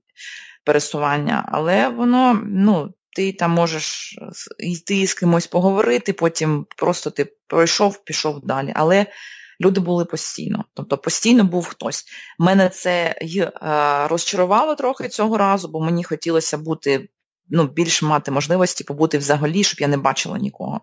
пересування. 0.64 1.48
Але 1.52 1.88
воно, 1.88 2.42
ну, 2.46 2.94
ти 3.16 3.32
там 3.32 3.50
можеш 3.50 4.18
йти 4.58 5.06
з 5.06 5.14
кимось 5.14 5.46
поговорити, 5.46 6.12
потім 6.12 6.66
просто 6.76 7.10
ти 7.10 7.32
пройшов, 7.46 8.04
пішов 8.04 8.46
далі. 8.46 8.72
Але 8.76 9.06
люди 9.60 9.80
були 9.80 10.04
постійно. 10.04 10.64
Тобто 10.74 10.98
постійно 10.98 11.44
був 11.44 11.66
хтось. 11.66 12.04
Мене 12.38 12.68
це 12.68 13.14
е, 13.22 13.52
розчарувало 14.08 14.74
трохи 14.74 15.08
цього 15.08 15.38
разу, 15.38 15.68
бо 15.68 15.80
мені 15.80 16.04
хотілося 16.04 16.58
бути, 16.58 17.08
ну, 17.48 17.64
більше 17.66 18.06
мати 18.06 18.30
можливості 18.30 18.84
побути 18.84 19.18
взагалі, 19.18 19.64
щоб 19.64 19.80
я 19.80 19.88
не 19.88 19.96
бачила 19.96 20.38
нікого. 20.38 20.80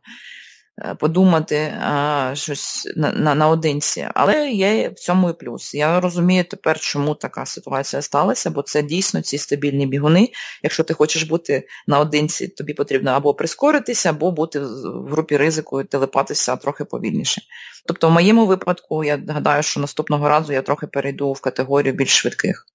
Е, 0.82 0.96
подумати 0.96 1.74
а, 1.82 2.32
щось 2.36 2.94
на, 2.96 3.12
на, 3.12 3.36
наодинці. 3.36 4.08
Але 4.14 4.52
є 4.52 4.90
в 4.90 4.94
цьому 4.94 5.30
і 5.30 5.34
плюс. 5.34 5.74
Я 5.74 6.00
розумію 6.00 6.44
тепер, 6.44 6.80
чому 6.80 7.16
така 7.16 7.46
ситуація 7.46 8.02
сталася, 8.02 8.50
бо 8.50 8.62
це 8.62 8.84
дійсно 8.84 9.22
ці 9.22 9.38
стабільні 9.38 9.88
бігуни. 9.88 10.30
Якщо 10.64 10.84
ти 10.84 10.94
хочеш 10.94 11.24
бути 11.24 11.68
наодинці, 11.88 12.48
тобі 12.48 12.74
потрібно 12.74 13.12
або 13.12 13.34
прискоритися, 13.34 14.10
або 14.10 14.32
бути 14.32 14.60
в 14.60 15.08
групі 15.10 15.38
ризику 15.38 15.82
і 15.82 15.84
телепатися 15.84 16.56
трохи 16.56 16.86
повільніше. 16.86 17.42
Тобто, 17.88 18.10
в 18.10 18.12
моєму 18.12 18.46
випадку, 18.46 19.04
я 19.04 19.24
гадаю, 19.28 19.64
що 19.64 19.80
наступного 19.80 20.30
разу 20.30 20.54
я 20.54 20.62
трохи 20.62 20.88
перейду 20.88 21.34
в 21.34 21.42
категорію 21.42 21.94
більш 21.94 22.10
швидких. 22.10 22.66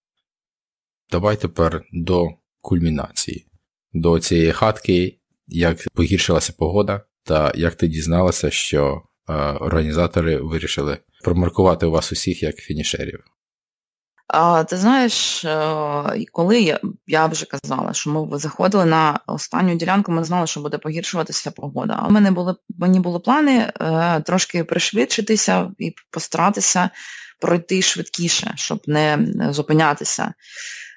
Давай 1.10 1.36
тепер 1.36 1.82
до 1.92 2.28
кульмінації, 2.60 3.46
до 3.92 4.20
цієї 4.20 4.52
хатки, 4.52 5.18
як 5.46 5.78
погіршилася 5.94 6.52
погода. 6.58 7.02
Та 7.24 7.52
як 7.54 7.74
ти 7.74 7.88
дізналася, 7.88 8.50
що 8.50 9.02
е, 9.28 9.32
організатори 9.42 10.36
вирішили 10.36 10.98
промаркувати 11.24 11.86
вас 11.86 12.12
усіх 12.12 12.42
як 12.42 12.56
фінішерів? 12.56 13.24
А, 14.28 14.64
Ти 14.64 14.76
знаєш, 14.76 15.44
е, 15.44 16.24
коли 16.32 16.60
я 16.60 16.80
я 17.06 17.26
вже 17.26 17.46
казала, 17.46 17.92
що 17.92 18.10
ми 18.10 18.38
заходили 18.38 18.84
на 18.84 19.20
останню 19.26 19.74
ділянку, 19.74 20.12
ми 20.12 20.24
знали, 20.24 20.46
що 20.46 20.60
буде 20.60 20.78
погіршуватися 20.78 21.50
погода. 21.50 21.98
А 22.02 22.08
в 22.08 22.12
мене 22.12 22.30
були 22.30 22.54
мені 22.78 23.00
були 23.00 23.18
плани 23.18 23.72
е, 23.80 24.20
трошки 24.20 24.64
пришвидшитися 24.64 25.70
і 25.78 25.94
постаратися 26.10 26.90
пройти 27.40 27.82
швидкіше, 27.82 28.52
щоб 28.56 28.82
не 28.86 29.18
зупинятися. 29.50 30.34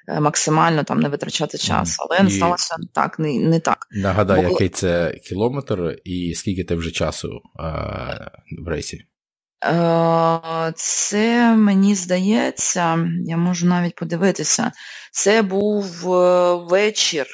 Е, 0.08 0.20
максимально 0.20 0.84
там 0.84 1.00
не 1.00 1.08
витрачати 1.08 1.58
час. 1.58 1.96
Але 1.98 2.22
не 2.22 2.30
сталося 2.30 2.76
так, 2.92 3.18
не 3.18 3.38
не 3.38 3.60
так. 3.60 3.86
Нагадай, 3.90 4.42
Бо... 4.42 4.50
який 4.50 4.68
це 4.68 5.14
кілометр 5.24 5.98
і 6.04 6.34
скільки 6.34 6.64
ти 6.64 6.74
вже 6.74 6.90
часу 6.90 7.40
а, 7.58 8.14
в 8.64 8.68
рейсі? 8.68 9.06
Е, 9.64 10.72
це 10.76 11.56
мені 11.56 11.94
здається, 11.94 13.08
я 13.24 13.36
можу 13.36 13.66
навіть 13.66 13.94
подивитися. 13.94 14.72
Це 15.12 15.42
був 15.42 16.14
е, 16.14 16.54
вечір, 16.54 17.26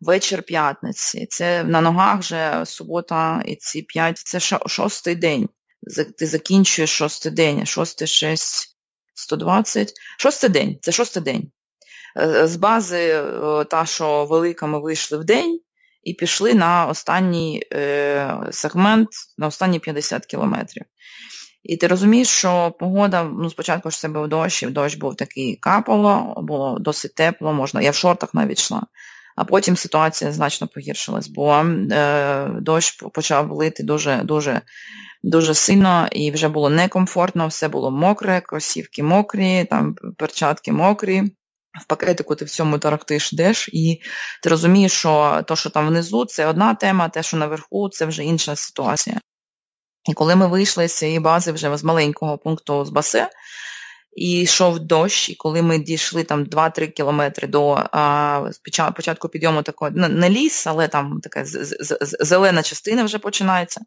вечір 0.00 0.42
п'ятниці. 0.42 1.26
Це 1.30 1.64
на 1.64 1.80
ногах 1.80 2.20
вже 2.20 2.62
субота 2.66 3.42
і 3.46 3.56
ці 3.56 3.82
п'ять, 3.82 4.18
це 4.18 4.40
шостий 4.66 5.14
день. 5.14 5.48
Ти 6.18 6.26
закінчуєш 6.26 6.90
шостий 6.90 7.32
день, 7.32 7.66
шостий, 7.66 8.08
шесть, 8.08 8.76
120. 9.14 9.92
Шостий 10.18 10.50
день, 10.50 10.78
це 10.80 10.92
шостий 10.92 11.22
день. 11.22 11.50
З 12.44 12.56
бази, 12.56 13.08
е, 13.08 13.64
та, 13.64 13.86
що 13.86 14.24
велика, 14.24 14.66
ми 14.66 14.80
вийшли 14.80 15.18
в 15.18 15.24
день 15.24 15.60
і 16.02 16.14
пішли 16.14 16.54
на 16.54 16.86
останній 16.86 17.62
е, 17.72 18.36
сегмент, 18.50 19.08
на 19.38 19.46
останні 19.46 19.78
50 19.78 20.26
кілометрів. 20.26 20.84
І 21.62 21.76
ти 21.76 21.86
розумієш, 21.86 22.28
що 22.28 22.74
погода, 22.78 23.24
ну, 23.24 23.50
спочатку 23.50 23.90
ж 23.90 23.98
це 23.98 24.08
був 24.08 24.28
дощ, 24.28 24.62
і 24.62 24.66
дощ 24.66 24.96
був 24.96 25.16
такий 25.16 25.56
капало, 25.56 26.34
було 26.36 26.78
досить 26.78 27.14
тепло, 27.14 27.52
можна, 27.52 27.80
я 27.80 27.90
в 27.90 27.94
шортах 27.94 28.34
навіть 28.34 28.58
йшла. 28.58 28.82
А 29.36 29.44
потім 29.44 29.76
ситуація 29.76 30.32
значно 30.32 30.68
погіршилась, 30.68 31.28
бо 31.28 31.54
е, 31.54 32.48
дощ 32.60 33.02
почав 33.12 33.52
лити 33.52 33.82
дуже 33.82 34.16
дуже 34.16 34.60
дуже 35.22 35.54
сильно 35.54 36.08
і 36.12 36.30
вже 36.30 36.48
було 36.48 36.70
некомфортно, 36.70 37.46
все 37.46 37.68
було 37.68 37.90
мокре, 37.90 38.40
кросівки 38.40 39.02
мокрі, 39.02 39.64
там 39.64 39.94
перчатки 40.18 40.72
мокрі 40.72 41.22
в 41.80 41.84
пакетику 41.84 42.34
ти 42.34 42.44
в 42.44 42.50
цьому 42.50 42.78
тарахтиш 42.78 43.32
йдеш, 43.32 43.68
і 43.72 44.00
ти 44.42 44.48
розумієш, 44.48 44.92
що 44.92 45.42
те, 45.48 45.56
що 45.56 45.70
там 45.70 45.88
внизу, 45.88 46.24
це 46.24 46.46
одна 46.46 46.74
тема, 46.74 47.08
те, 47.08 47.22
що 47.22 47.36
наверху, 47.36 47.88
це 47.88 48.06
вже 48.06 48.24
інша 48.24 48.56
ситуація. 48.56 49.20
І 50.10 50.12
коли 50.12 50.36
ми 50.36 50.46
вийшли 50.46 50.88
з 50.88 50.98
цієї 50.98 51.20
бази 51.20 51.52
вже 51.52 51.76
з 51.76 51.84
маленького 51.84 52.38
пункту 52.38 52.84
з 52.84 52.90
басе, 52.90 53.30
і 54.16 54.40
йшов 54.40 54.78
дощ, 54.78 55.30
і 55.30 55.34
коли 55.34 55.62
ми 55.62 55.78
дійшли 55.78 56.24
там 56.24 56.44
2-3 56.44 56.88
кілометри 56.88 57.48
до 57.48 57.84
а, 57.92 58.50
початку 58.96 59.28
підйому 59.28 59.62
такого, 59.62 59.90
не 59.90 60.30
ліс, 60.30 60.66
але 60.66 60.88
там 60.88 61.20
така 61.22 61.42
зелена 62.00 62.62
частина 62.62 63.04
вже 63.04 63.18
починається, 63.18 63.80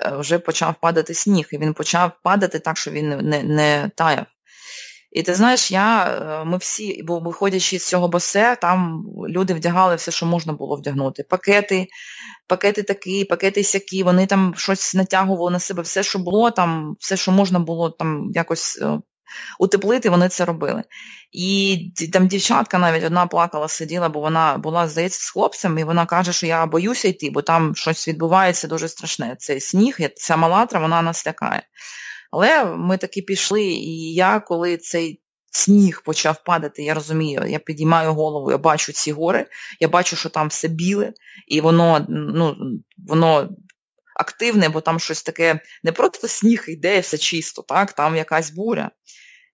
е, 0.00 0.16
вже 0.16 0.38
почав 0.38 0.74
падати 0.80 1.14
сніг, 1.14 1.48
і 1.50 1.58
він 1.58 1.74
почав 1.74 2.12
падати 2.22 2.58
так, 2.58 2.76
що 2.76 2.90
він 2.90 3.08
не, 3.08 3.42
не 3.42 3.90
таяв. 3.96 4.26
І 5.14 5.22
ти 5.22 5.34
знаєш, 5.34 5.70
я, 5.70 6.04
е, 6.04 6.44
ми 6.44 6.56
всі, 6.56 7.02
бо 7.02 7.20
виходячи 7.20 7.78
з 7.78 7.88
цього 7.88 8.08
босе, 8.08 8.56
там 8.60 9.04
люди 9.28 9.54
вдягали 9.54 9.96
все, 9.96 10.10
що 10.10 10.26
можна 10.26 10.52
було 10.52 10.76
вдягнути. 10.76 11.22
Пакети, 11.22 11.86
пакети 12.46 12.82
такі, 12.82 13.24
пакети 13.24 13.64
сякі, 13.64 14.02
вони 14.02 14.26
там 14.26 14.54
щось 14.56 14.94
натягували 14.94 15.50
на 15.50 15.58
себе, 15.58 15.82
все, 15.82 16.02
що 16.02 16.18
було, 16.18 16.50
там, 16.50 16.96
все, 16.98 17.16
що 17.16 17.32
можна 17.32 17.58
було 17.58 17.90
там 17.90 18.30
якось 18.32 18.78
е, 18.82 19.00
утеплити, 19.58 20.10
вони 20.10 20.28
це 20.28 20.44
робили. 20.44 20.82
І 21.32 21.78
там 22.12 22.26
дівчатка 22.26 22.78
навіть 22.78 23.04
одна 23.04 23.26
плакала, 23.26 23.68
сиділа, 23.68 24.08
бо 24.08 24.20
вона 24.20 24.58
була, 24.58 24.88
здається, 24.88 25.20
з 25.20 25.30
хлопцем, 25.30 25.78
і 25.78 25.84
вона 25.84 26.06
каже, 26.06 26.32
що 26.32 26.46
я 26.46 26.66
боюся 26.66 27.08
йти, 27.08 27.30
бо 27.30 27.42
там 27.42 27.74
щось 27.74 28.08
відбувається 28.08 28.68
дуже 28.68 28.88
страшне. 28.88 29.36
Цей 29.38 29.60
сніг, 29.60 29.96
ця 30.16 30.36
малатра, 30.36 30.80
вона 30.80 31.02
нас 31.02 31.26
лякає. 31.26 31.62
Але 32.34 32.64
ми 32.64 32.96
таки 32.96 33.22
пішли, 33.22 33.62
і 33.62 34.14
я, 34.14 34.40
коли 34.40 34.76
цей 34.76 35.20
сніг 35.50 36.02
почав 36.04 36.44
падати, 36.44 36.82
я 36.82 36.94
розумію, 36.94 37.44
я 37.46 37.58
підіймаю 37.58 38.12
голову, 38.14 38.50
я 38.50 38.58
бачу 38.58 38.92
ці 38.92 39.12
гори, 39.12 39.46
я 39.80 39.88
бачу, 39.88 40.16
що 40.16 40.28
там 40.28 40.48
все 40.48 40.68
біле, 40.68 41.12
і 41.48 41.60
воно 41.60 42.06
ну, 42.08 42.56
воно 43.08 43.48
активне, 44.20 44.68
бо 44.68 44.80
там 44.80 45.00
щось 45.00 45.22
таке, 45.22 45.60
не 45.82 45.92
просто 45.92 46.28
сніг 46.28 46.64
йде, 46.68 47.00
все 47.00 47.18
чисто, 47.18 47.62
так, 47.62 47.92
там 47.92 48.16
якась 48.16 48.50
буря. 48.50 48.90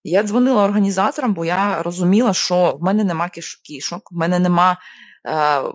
Я 0.05 0.23
дзвонила 0.23 0.65
організаторам, 0.65 1.35
бо 1.35 1.45
я 1.45 1.83
розуміла, 1.83 2.35
що 2.35 2.79
в 2.81 2.83
мене 2.83 3.05
нема 3.05 3.29
кішок, 3.65 4.13
в 4.13 4.17
мене 4.17 4.39
нема 4.39 4.79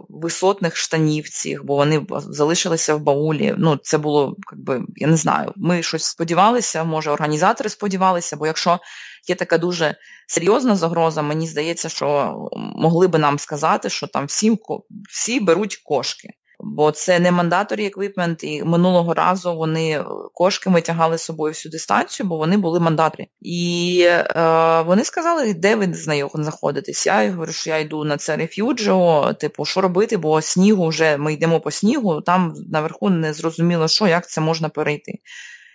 висотних 0.09 0.75
штанів 0.75 1.29
цих, 1.29 1.65
бо 1.65 1.75
вони 1.75 2.05
залишилися 2.09 2.95
в 2.95 2.99
баулі. 2.99 3.55
Ну, 3.57 3.77
це 3.83 3.97
було, 3.97 4.35
якби, 4.51 4.81
я 4.95 5.07
не 5.07 5.17
знаю, 5.17 5.53
ми 5.55 5.83
щось 5.83 6.03
сподівалися, 6.03 6.83
може, 6.83 7.11
організатори 7.11 7.69
сподівалися, 7.69 8.37
бо 8.37 8.47
якщо 8.47 8.79
є 9.27 9.35
така 9.35 9.57
дуже 9.57 9.95
серйозна 10.27 10.75
загроза, 10.75 11.21
мені 11.21 11.47
здається, 11.47 11.89
що 11.89 12.35
могли 12.75 13.07
би 13.07 13.19
нам 13.19 13.39
сказати, 13.39 13.89
що 13.89 14.07
там 14.07 14.25
всі, 14.25 14.57
всі 15.09 15.39
беруть 15.39 15.75
кошки 15.75 16.29
бо 16.67 16.91
це 16.91 17.19
не 17.19 17.31
мандаторі 17.31 17.85
еквіпмент, 17.85 18.43
і 18.43 18.63
минулого 18.63 19.13
разу 19.13 19.55
вони 19.55 19.89
е, 19.89 20.05
кошки 20.33 20.69
ми 20.69 20.81
тягали 20.81 21.17
з 21.17 21.23
собою 21.23 21.51
всю 21.51 21.71
дистанцію, 21.71 22.29
бо 22.29 22.37
вони 22.37 22.57
були 22.57 22.79
мандаторі. 22.79 23.27
І 23.41 24.01
е, 24.09 24.81
вони 24.81 25.03
сказали, 25.03 25.53
де 25.53 25.75
ви 25.75 25.93
з 25.93 26.27
знаходитесь. 26.33 27.05
Я 27.05 27.31
говорю, 27.31 27.51
що 27.51 27.69
я 27.69 27.77
йду 27.77 28.03
на 28.03 28.17
це 28.17 28.35
реф'юджіо, 28.35 29.33
типу, 29.33 29.65
що 29.65 29.81
робити, 29.81 30.17
бо 30.17 30.41
снігу 30.41 30.87
вже 30.87 31.17
ми 31.17 31.33
йдемо 31.33 31.59
по 31.59 31.71
снігу, 31.71 32.21
там 32.21 32.53
наверху 32.71 33.09
не 33.09 33.33
зрозуміло, 33.33 33.87
що, 33.87 34.07
як 34.07 34.29
це 34.29 34.41
можна 34.41 34.69
перейти. 34.69 35.11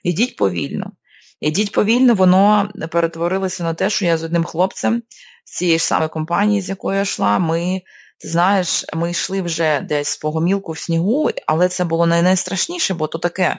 Ідіть 0.02 0.36
повільно. 0.36 0.92
Ідіть 1.40 1.72
повільно, 1.72 2.14
воно 2.14 2.70
перетворилося 2.90 3.64
на 3.64 3.74
те, 3.74 3.90
що 3.90 4.04
я 4.04 4.18
з 4.18 4.24
одним 4.24 4.44
хлопцем 4.44 5.02
з 5.44 5.56
цієї 5.56 5.78
ж 5.78 5.84
самої 5.84 6.08
компанії, 6.08 6.60
з 6.60 6.68
якої 6.68 6.96
я 6.96 7.02
йшла, 7.02 7.38
ми 7.38 7.80
ти 8.20 8.28
знаєш, 8.28 8.84
ми 8.94 9.10
йшли 9.10 9.42
вже 9.42 9.80
десь 9.80 10.16
по 10.16 10.30
гомілку 10.30 10.72
в 10.72 10.78
снігу, 10.78 11.30
але 11.46 11.68
це 11.68 11.84
було 11.84 12.06
найстрашніше, 12.06 12.94
бо 12.94 13.06
то 13.06 13.18
таке. 13.18 13.56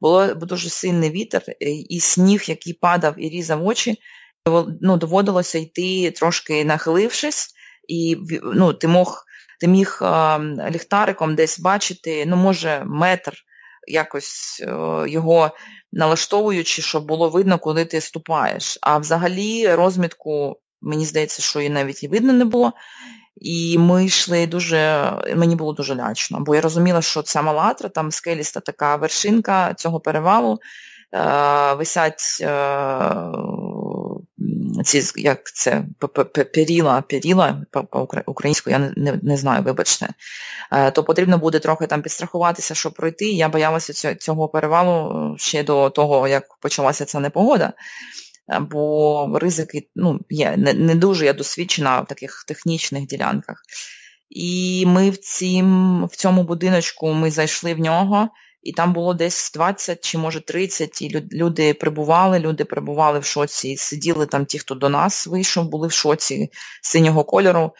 Було 0.00 0.34
дуже 0.34 0.70
сильний 0.70 1.10
вітер, 1.10 1.42
і 1.88 2.00
сніг, 2.00 2.44
який 2.46 2.72
падав 2.72 3.14
і 3.18 3.28
різав 3.28 3.66
очі, 3.66 3.98
ну, 4.80 4.96
доводилося 4.96 5.58
йти 5.58 6.10
трошки 6.10 6.64
нахилившись, 6.64 7.48
і 7.88 8.16
ну, 8.42 8.72
ти 8.72 8.88
мог, 8.88 9.24
ти 9.60 9.68
міг 9.68 9.98
ліхтариком 10.70 11.34
десь 11.34 11.60
бачити, 11.60 12.24
ну, 12.26 12.36
може, 12.36 12.82
метр 12.86 13.42
якось 13.88 14.62
а, 14.66 15.04
його 15.08 15.50
налаштовуючи, 15.92 16.82
щоб 16.82 17.06
було 17.06 17.30
видно, 17.30 17.58
коли 17.58 17.84
ти 17.84 18.00
ступаєш. 18.00 18.78
А 18.82 18.98
взагалі 18.98 19.74
розмітку, 19.74 20.60
мені 20.80 21.06
здається, 21.06 21.42
що 21.42 21.60
її 21.60 21.70
навіть 21.70 22.02
і 22.02 22.08
видно 22.08 22.32
не 22.32 22.44
було. 22.44 22.72
І 23.40 23.78
ми 23.78 24.04
йшли 24.04 24.46
дуже, 24.46 25.12
мені 25.36 25.56
було 25.56 25.72
дуже 25.72 25.94
лячно, 25.94 26.40
бо 26.40 26.54
я 26.54 26.60
розуміла, 26.60 27.02
що 27.02 27.22
ця 27.22 27.42
малатра, 27.42 27.88
там 27.88 28.10
скеліста 28.10 28.60
така 28.60 28.96
вершинка 28.96 29.74
цього 29.74 30.00
перевалу, 30.00 30.58
е, 31.14 31.74
висять 31.74 32.38
е, 32.40 33.00
ці, 34.84 35.12
як 35.16 35.52
це, 35.52 35.84
періла, 36.54 37.02
періла 37.02 37.62
по-українською, 37.90 38.76
я 38.76 38.92
не, 38.96 39.20
не 39.22 39.36
знаю, 39.36 39.62
вибачте, 39.62 40.08
е, 40.72 40.90
то 40.90 41.04
потрібно 41.04 41.38
буде 41.38 41.58
трохи 41.58 41.86
там 41.86 42.02
підстрахуватися, 42.02 42.74
щоб 42.74 42.92
пройти. 42.92 43.24
Я 43.24 43.48
боялася 43.48 44.14
цього 44.14 44.48
перевалу 44.48 45.34
ще 45.38 45.62
до 45.62 45.90
того, 45.90 46.28
як 46.28 46.56
почалася 46.60 47.04
ця 47.04 47.20
непогода 47.20 47.72
бо 48.60 49.38
ризики 49.38 49.88
ну, 49.96 50.20
є. 50.30 50.56
Не, 50.56 50.74
не 50.74 50.94
дуже 50.94 51.24
я 51.24 51.32
досвідчена 51.32 52.00
в 52.00 52.06
таких 52.06 52.44
технічних 52.48 53.06
ділянках. 53.06 53.62
І 54.30 54.84
ми 54.86 55.10
в 55.10 55.16
цім, 55.16 56.04
в 56.06 56.16
цьому 56.16 56.42
будиночку 56.42 57.12
ми 57.12 57.30
зайшли 57.30 57.74
в 57.74 57.78
нього, 57.78 58.28
і 58.62 58.72
там 58.72 58.92
було 58.92 59.14
десь 59.14 59.52
20 59.54 60.04
чи 60.04 60.18
може 60.18 60.40
30, 60.40 61.02
і 61.02 61.28
люди 61.32 61.74
прибували, 61.74 62.38
люди 62.38 62.64
прибували 62.64 63.18
в 63.18 63.24
шоці, 63.24 63.76
сиділи 63.76 64.26
там 64.26 64.46
ті, 64.46 64.58
хто 64.58 64.74
до 64.74 64.88
нас 64.88 65.26
вийшов, 65.26 65.68
були 65.68 65.88
в 65.88 65.92
шоці 65.92 66.50
синього 66.82 67.24
кольору, 67.24 67.72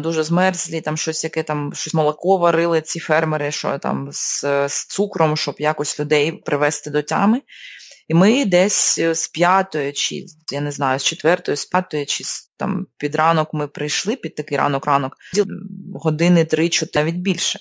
дуже 0.00 0.22
змерзлі, 0.22 0.80
там 0.80 0.96
щось 0.96 1.24
яке 1.24 1.42
там, 1.42 1.72
щось 1.74 1.94
молоко 1.94 2.36
варили, 2.36 2.80
ці 2.80 3.00
фермери, 3.00 3.50
що 3.50 3.78
там 3.78 4.08
з, 4.12 4.40
з 4.68 4.86
цукром, 4.86 5.36
щоб 5.36 5.54
якось 5.58 6.00
людей 6.00 6.32
привести 6.32 6.90
до 6.90 7.02
тями. 7.02 7.42
І 8.08 8.14
ми 8.14 8.44
десь 8.44 8.98
е, 8.98 9.14
з 9.14 9.28
п'ятої, 9.28 9.92
чи 9.92 10.24
я 10.52 10.60
не 10.60 10.70
знаю, 10.70 10.98
з 10.98 11.04
четвертої, 11.04 11.56
з 11.56 11.64
п'ятої, 11.64 12.06
чи 12.06 12.24
там 12.56 12.86
під 12.96 13.14
ранок 13.14 13.54
ми 13.54 13.68
прийшли, 13.68 14.16
під 14.16 14.34
такий 14.34 14.58
ранок-ранок, 14.58 15.16
години 15.94 16.44
три-чотири, 16.44 17.04
навіть 17.04 17.20
більше. 17.20 17.58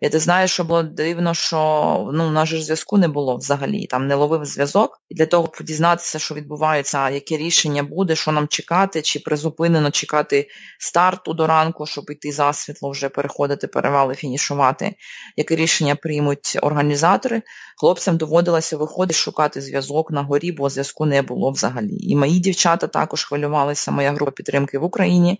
І 0.00 0.08
ти 0.08 0.18
знаєш, 0.18 0.50
що 0.50 0.64
було 0.64 0.82
дивно, 0.82 1.34
що 1.34 2.10
ну, 2.12 2.28
у 2.28 2.30
нас 2.30 2.48
же 2.48 2.62
зв'язку 2.62 2.98
не 2.98 3.08
було 3.08 3.36
взагалі, 3.36 3.86
там 3.86 4.06
не 4.06 4.14
ловив 4.14 4.44
зв'язок. 4.44 5.00
І 5.08 5.14
для 5.14 5.26
того, 5.26 5.50
щоб 5.54 5.66
дізнатися, 5.66 6.18
що 6.18 6.34
відбувається, 6.34 7.10
яке 7.10 7.36
рішення 7.36 7.82
буде, 7.82 8.16
що 8.16 8.32
нам 8.32 8.48
чекати, 8.48 9.02
чи 9.02 9.20
призупинено 9.20 9.90
чекати 9.90 10.48
старту 10.78 11.34
до 11.34 11.46
ранку, 11.46 11.86
щоб 11.86 12.10
йти 12.10 12.32
засвітло, 12.32 12.90
вже 12.90 13.08
переходити, 13.08 13.66
перевали, 13.66 14.14
фінішувати, 14.14 14.94
яке 15.36 15.56
рішення 15.56 15.96
приймуть 15.96 16.58
організатори, 16.62 17.42
хлопцям 17.76 18.16
доводилося 18.16 18.76
виходити 18.76 19.18
шукати 19.18 19.60
зв'язок 19.60 20.10
на 20.10 20.22
горі, 20.22 20.52
бо 20.52 20.70
зв'язку 20.70 21.06
не 21.06 21.22
було 21.22 21.50
взагалі. 21.50 21.96
І 22.00 22.16
мої 22.16 22.40
дівчата 22.40 22.86
також 22.86 23.24
хвилювалися, 23.24 23.90
моя 23.90 24.12
група 24.12 24.32
підтримки 24.32 24.78
в 24.78 24.84
Україні. 24.84 25.38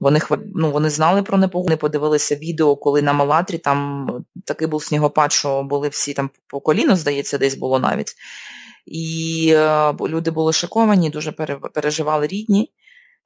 Вони 0.00 0.20
ну, 0.54 0.70
вони 0.70 0.90
знали 0.90 1.22
про 1.22 1.38
непогоду, 1.38 1.64
вони 1.64 1.76
подивилися 1.76 2.36
відео, 2.36 2.76
коли 2.76 3.02
на 3.02 3.12
Малатрі 3.12 3.58
там 3.58 4.08
такий 4.44 4.68
був 4.68 4.84
снігопад, 4.84 5.32
що 5.32 5.62
були 5.62 5.88
всі 5.88 6.14
там 6.14 6.30
по 6.46 6.60
коліно, 6.60 6.96
здається, 6.96 7.38
десь 7.38 7.54
було 7.54 7.78
навіть. 7.78 8.14
І 8.86 9.48
е, 9.56 9.92
люди 9.92 10.30
були 10.30 10.52
шоковані, 10.52 11.10
дуже 11.10 11.32
переживали 11.74 12.26
рідні, 12.26 12.72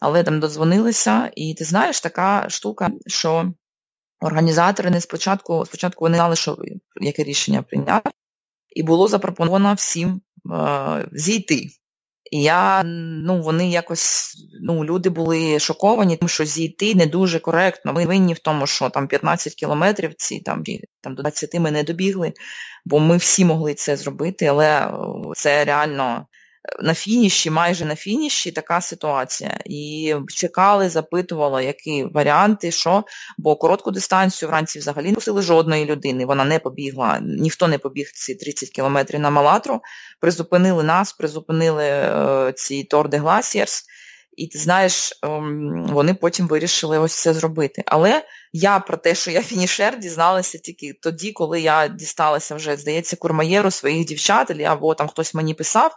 але 0.00 0.22
там 0.22 0.40
додзвонилися. 0.40 1.30
І 1.36 1.54
ти 1.54 1.64
знаєш, 1.64 2.00
така 2.00 2.46
штука, 2.48 2.90
що 3.06 3.52
організатори 4.20 4.90
не 4.90 5.00
спочатку, 5.00 5.66
спочатку 5.66 6.04
вони 6.04 6.16
знали, 6.16 6.36
що 6.36 6.58
яке 7.00 7.24
рішення 7.24 7.62
прийняти, 7.62 8.10
і 8.70 8.82
було 8.82 9.08
запропоновано 9.08 9.74
всім 9.74 10.20
е, 10.52 11.08
зійти. 11.12 11.68
Я, 12.30 12.82
ну, 12.84 13.42
вони 13.42 13.70
якось, 13.70 14.34
ну, 14.62 14.84
люди 14.84 15.10
були 15.10 15.58
шоковані, 15.58 16.16
тому 16.16 16.28
що 16.28 16.44
зійти 16.44 16.94
не 16.94 17.06
дуже 17.06 17.38
коректно. 17.38 17.92
Ми 17.92 18.06
винні 18.06 18.34
в 18.34 18.38
тому, 18.38 18.66
що 18.66 18.90
там 18.90 19.08
15 19.08 19.54
кілометрів, 19.54 20.14
ці 20.14 20.40
там, 20.40 20.62
там 21.00 21.14
до 21.14 21.22
20 21.22 21.54
ми 21.54 21.70
не 21.70 21.82
добігли, 21.82 22.32
бо 22.84 23.00
ми 23.00 23.16
всі 23.16 23.44
могли 23.44 23.74
це 23.74 23.96
зробити, 23.96 24.46
але 24.46 24.92
це 25.34 25.64
реально 25.64 26.26
на 26.80 26.94
фініші, 26.94 27.50
майже 27.50 27.84
на 27.84 27.96
фініші 27.96 28.52
така 28.52 28.80
ситуація. 28.80 29.58
І 29.64 30.14
чекали, 30.28 30.88
запитували, 30.88 31.64
які 31.64 32.04
варіанти, 32.04 32.70
що, 32.70 33.04
бо 33.38 33.56
коротку 33.56 33.90
дистанцію 33.90 34.48
вранці 34.48 34.78
взагалі 34.78 35.08
не 35.08 35.14
пустили 35.14 35.42
жодної 35.42 35.84
людини, 35.84 36.26
вона 36.26 36.44
не 36.44 36.58
побігла, 36.58 37.20
ніхто 37.22 37.68
не 37.68 37.78
побіг 37.78 38.10
ці 38.14 38.34
30 38.34 38.70
кілометрів 38.70 39.20
на 39.20 39.30
Малатру, 39.30 39.80
призупинили 40.20 40.82
нас, 40.82 41.12
призупинили 41.12 41.84
е, 41.84 42.52
ці 42.56 42.84
Тор 42.84 43.08
де 43.08 43.18
Гласіерс, 43.18 43.84
і 44.36 44.46
ти 44.46 44.58
знаєш, 44.58 45.12
е, 45.12 45.16
вони 45.92 46.14
потім 46.14 46.46
вирішили 46.46 46.98
ось 46.98 47.14
це 47.14 47.34
зробити. 47.34 47.82
Але 47.86 48.22
я 48.52 48.78
про 48.78 48.96
те, 48.96 49.14
що 49.14 49.30
я 49.30 49.42
фінішер, 49.42 49.98
дізналася 49.98 50.58
тільки 50.58 50.92
тоді, 51.02 51.32
коли 51.32 51.60
я 51.60 51.88
дісталася 51.88 52.54
вже, 52.54 52.76
здається, 52.76 53.16
курмаєру 53.16 53.70
своїх 53.70 54.06
дівчат, 54.06 54.50
або 54.50 54.94
там 54.94 55.08
хтось 55.08 55.34
мені 55.34 55.54
писав. 55.54 55.96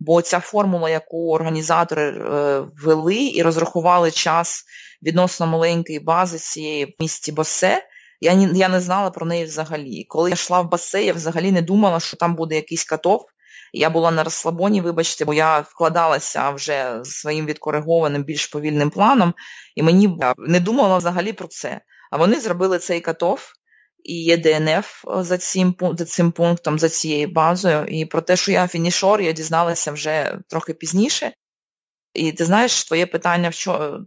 Бо 0.00 0.22
ця 0.22 0.40
формула, 0.40 0.90
яку 0.90 1.34
організатори 1.34 2.02
е, 2.02 2.60
ввели 2.82 3.24
і 3.34 3.42
розрахували 3.42 4.10
час 4.10 4.64
відносно 5.02 5.46
маленької 5.46 6.00
бази 6.00 6.38
цієї 6.38 6.84
в 6.84 6.92
місті 7.00 7.32
Босе, 7.32 7.82
я 8.20 8.32
я 8.32 8.68
не 8.68 8.80
знала 8.80 9.10
про 9.10 9.26
неї 9.26 9.44
взагалі. 9.44 10.04
Коли 10.08 10.30
я 10.30 10.34
йшла 10.34 10.60
в 10.60 10.70
басе, 10.70 11.04
я 11.04 11.12
взагалі 11.12 11.52
не 11.52 11.62
думала, 11.62 12.00
що 12.00 12.16
там 12.16 12.34
буде 12.34 12.54
якийсь 12.54 12.84
катов. 12.84 13.26
Я 13.72 13.90
була 13.90 14.10
на 14.10 14.24
розслабоні, 14.24 14.80
вибачте, 14.80 15.24
бо 15.24 15.34
я 15.34 15.60
вкладалася 15.60 16.50
вже 16.50 17.00
своїм 17.04 17.46
відкоригованим, 17.46 18.24
більш 18.24 18.46
повільним 18.46 18.90
планом, 18.90 19.34
і 19.74 19.82
мені 19.82 20.18
не 20.38 20.60
думала 20.60 20.98
взагалі 20.98 21.32
про 21.32 21.48
це. 21.48 21.80
А 22.10 22.16
вони 22.16 22.40
зробили 22.40 22.78
цей 22.78 23.00
катов, 23.00 23.52
і 24.04 24.24
є 24.24 24.36
ДНФ 24.36 25.04
е, 25.08 25.22
за 25.22 25.38
цим 25.38 25.74
за 25.98 26.04
цим 26.04 26.32
пунктом, 26.32 26.78
за 26.78 26.88
цією 26.88 27.28
базою. 27.28 27.84
І 27.88 28.04
про 28.04 28.20
те, 28.22 28.36
що 28.36 28.52
я 28.52 28.68
фінішор, 28.68 29.20
я 29.20 29.32
дізналася 29.32 29.92
вже 29.92 30.38
трохи 30.48 30.74
пізніше. 30.74 31.32
І 32.14 32.32
ти 32.32 32.44
знаєш, 32.44 32.84
твоє 32.84 33.06
питання, 33.06 33.50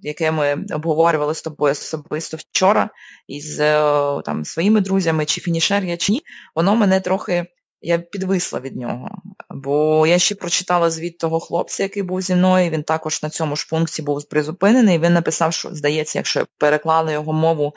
яке 0.02 0.32
ми 0.32 0.66
обговорювали 0.72 1.36
з 1.36 1.42
тобою 1.42 1.72
особисто 1.72 2.38
вчора 2.38 2.90
із 3.28 3.60
е, 3.60 3.82
там, 4.26 4.46
своїми 4.46 4.82
друзями, 4.82 5.26
чи 5.26 5.42
фінішер 5.42 5.84
я 5.84 5.98
чи 5.98 6.12
ні, 6.12 6.22
воно 6.56 6.76
мене 6.76 7.00
трохи 7.00 7.46
я 7.82 8.00
підвисла 8.00 8.60
від 8.60 8.76
нього. 8.76 9.10
Бо 9.50 10.08
я 10.08 10.20
ще 10.20 10.36
прочитала 10.36 10.90
звіт 10.90 11.18
того 11.18 11.40
хлопця, 11.40 11.84
який 11.84 12.04
був 12.04 12.22
зі 12.22 12.36
мною, 12.36 12.70
він 12.70 12.84
також 12.84 13.24
на 13.24 13.30
цьому 13.30 13.56
ж 13.56 13.68
пункті 13.70 14.02
був 14.02 14.30
призупинений. 14.30 15.00
Він 15.00 15.14
написав, 15.14 15.54
що, 15.54 15.76
здається, 15.76 16.20
якщо 16.20 16.48
переклали 16.58 17.14
його 17.14 17.34
мову 17.34 17.74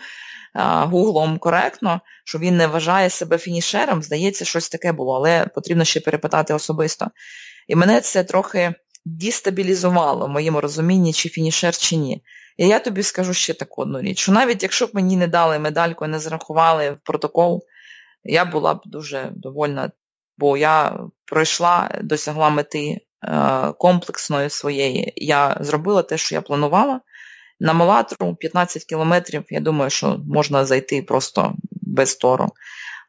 гуглом 0.55 1.39
коректно, 1.39 2.01
що 2.24 2.39
він 2.39 2.56
не 2.56 2.66
вважає 2.66 3.10
себе 3.10 3.39
фінішером, 3.39 4.02
здається, 4.02 4.44
щось 4.44 4.68
таке 4.68 4.93
було, 4.93 5.16
але 5.16 5.47
потрібно 5.47 5.85
ще 5.85 6.01
перепитати 6.01 6.55
особисто. 6.55 7.06
І 7.68 7.77
мене 7.77 8.01
це 8.01 8.24
трохи 8.24 8.74
дістабілізувало 9.05 10.27
в 10.27 10.31
моєму 10.31 10.60
розумінні, 10.60 11.12
чи 11.12 11.28
фінішер, 11.28 11.77
чи 11.77 11.97
ні. 11.97 12.22
І 12.56 12.68
я 12.68 12.78
тобі 12.78 13.02
скажу 13.02 13.35
ще 13.35 13.55
таку 13.55 13.82
одну 13.82 14.01
річ, 14.01 14.18
що 14.18 14.32
навіть 14.32 14.62
якщо 14.62 14.86
б 14.86 14.90
мені 14.93 15.16
не 15.16 15.27
дали 15.27 15.59
медальку 15.59 16.05
і 16.05 16.09
не 16.09 16.18
зарахували 16.18 16.90
в 16.90 16.98
протокол, 17.05 17.64
я 18.24 18.44
була 18.44 18.74
б 18.74 18.81
дуже 18.85 19.31
довольна, 19.35 19.90
бо 20.39 20.56
я 20.56 21.01
пройшла, 21.24 21.90
досягла 22.02 22.51
мети 22.51 22.98
е, 23.24 23.72
комплексної 23.78 24.51
своєї. 24.51 25.12
Я 25.16 25.56
зробила 25.60 26.02
те, 26.02 26.18
що 26.18 26.35
я 26.35 26.43
планувала. 26.43 27.01
На 27.61 27.73
Малатру 27.73 28.35
15 28.35 28.85
кілометрів, 28.85 29.45
я 29.51 29.61
думаю, 29.61 29.91
що 29.91 30.20
можна 30.27 30.65
зайти 30.65 31.03
просто 31.03 31.55
без 31.70 32.16
тору 32.16 32.49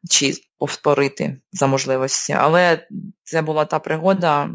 чи 0.09 0.33
повторити 0.57 1.37
за 1.51 1.67
можливості. 1.67 2.33
Але 2.33 2.87
це 3.23 3.41
була 3.41 3.65
та 3.65 3.79
пригода, 3.79 4.49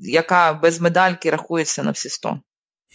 яка 0.00 0.52
без 0.52 0.80
медальки 0.80 1.30
рахується 1.30 1.82
на 1.82 1.90
всі 1.90 2.08
100. 2.08 2.40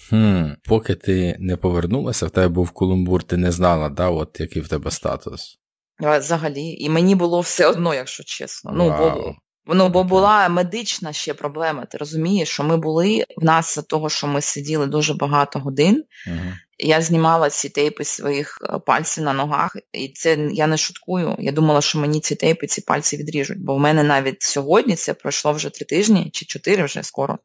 Хм, 0.09 0.45
Поки 0.63 0.95
ти 0.95 1.35
не 1.39 1.57
повернулася, 1.57 2.25
в 2.25 2.29
тебе 2.29 2.47
був 2.47 2.71
кулумбур, 2.71 3.23
ти 3.23 3.37
не 3.37 3.51
знала, 3.51 3.89
да, 3.89 4.09
от 4.09 4.39
який 4.39 4.61
в 4.61 4.67
тебе 4.67 4.91
статус? 4.91 5.59
Взагалі, 5.99 6.63
і 6.63 6.89
мені 6.89 7.15
було 7.15 7.41
все 7.41 7.67
одно, 7.67 7.93
якщо 7.93 8.23
чесно. 8.23 8.71
Ну, 8.75 8.89
бо, 8.89 9.35
ну, 9.65 9.89
бо 9.89 10.03
була 10.03 10.49
медична 10.49 11.13
ще 11.13 11.33
проблема. 11.33 11.85
Ти 11.85 11.97
розумієш, 11.97 12.49
що 12.49 12.63
ми 12.63 12.77
були 12.77 13.25
в 13.37 13.43
нас 13.45 13.75
за 13.75 13.81
того, 13.81 14.09
що 14.09 14.27
ми 14.27 14.41
сиділи 14.41 14.87
дуже 14.87 15.13
багато 15.13 15.59
годин. 15.59 16.03
uh 16.27 16.53
Я 16.77 17.01
знімала 17.01 17.49
ці 17.49 17.69
тейпи 17.69 18.03
своїх 18.03 18.57
е, 18.63 18.79
пальців 18.79 19.23
на 19.23 19.33
ногах, 19.33 19.77
і 19.93 20.09
це 20.09 20.49
я 20.51 20.67
не 20.67 20.77
шуткую. 20.77 21.35
Я 21.39 21.51
думала, 21.51 21.81
що 21.81 21.99
мені 21.99 22.19
ці 22.19 22.35
тейпи, 22.35 22.67
ці 22.67 22.81
пальці 22.81 23.17
відріжуть. 23.17 23.59
Бо 23.59 23.75
в 23.75 23.79
мене 23.79 24.03
навіть 24.03 24.41
сьогодні 24.41 24.95
це 24.95 25.13
пройшло 25.13 25.53
вже 25.53 25.69
три 25.69 25.85
тижні 25.85 26.29
чи 26.33 26.45
чотири 26.45 26.83
вже 26.83 27.03
скоро. 27.03 27.39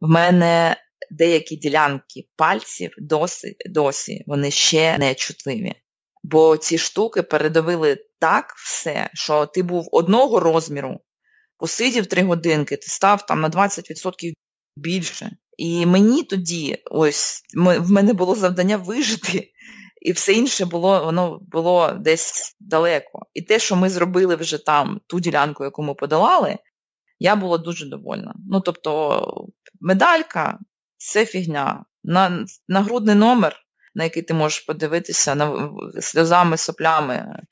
В 0.00 0.08
мене 0.08 0.76
деякі 1.10 1.56
ділянки 1.56 2.28
пальців 2.36 2.90
досі, 2.98 3.56
досі 3.66 4.24
вони 4.26 4.50
ще 4.50 4.98
не 4.98 5.14
чутливі. 5.14 5.74
Бо 6.22 6.56
ці 6.56 6.78
штуки 6.78 7.22
передавили 7.22 7.98
так 8.18 8.54
все, 8.56 9.10
що 9.14 9.46
ти 9.46 9.62
був 9.62 9.88
одного 9.92 10.40
розміру, 10.40 11.00
посидів 11.64 12.06
три 12.06 12.22
годинки, 12.22 12.76
ти 12.76 12.86
став 12.86 13.26
там 13.26 13.40
на 13.40 13.48
20% 13.48 14.32
більше. 14.76 15.30
І 15.56 15.86
мені 15.86 16.22
тоді, 16.22 16.82
ось 16.90 17.42
в 17.54 17.90
мене 17.90 18.12
було 18.12 18.34
завдання 18.34 18.76
вижити, 18.76 19.50
і 20.02 20.12
все 20.12 20.32
інше 20.32 20.64
було, 20.64 21.04
воно 21.04 21.40
було 21.42 21.92
десь 21.92 22.56
далеко. 22.60 23.26
І 23.34 23.42
те, 23.42 23.58
що 23.58 23.76
ми 23.76 23.90
зробили 23.90 24.36
вже 24.36 24.58
там, 24.58 25.00
ту 25.06 25.20
ділянку, 25.20 25.64
яку 25.64 25.82
ми 25.82 25.94
подолали, 25.94 26.58
я 27.18 27.36
була 27.36 27.58
дуже 27.58 27.86
довольна. 27.86 28.34
Ну, 28.50 28.60
тобто, 28.60 29.46
медалька 29.80 30.58
це 30.96 31.26
фігня. 31.26 31.84
На, 32.02 32.46
Нагрудний 32.68 33.14
номер 33.14 33.56
на 33.94 34.04
який 34.04 34.22
ти 34.22 34.34
можеш 34.34 34.60
подивитися 34.60 35.34
на 35.34 35.70
сльозами, 36.00 36.56
соплями, 36.56 37.42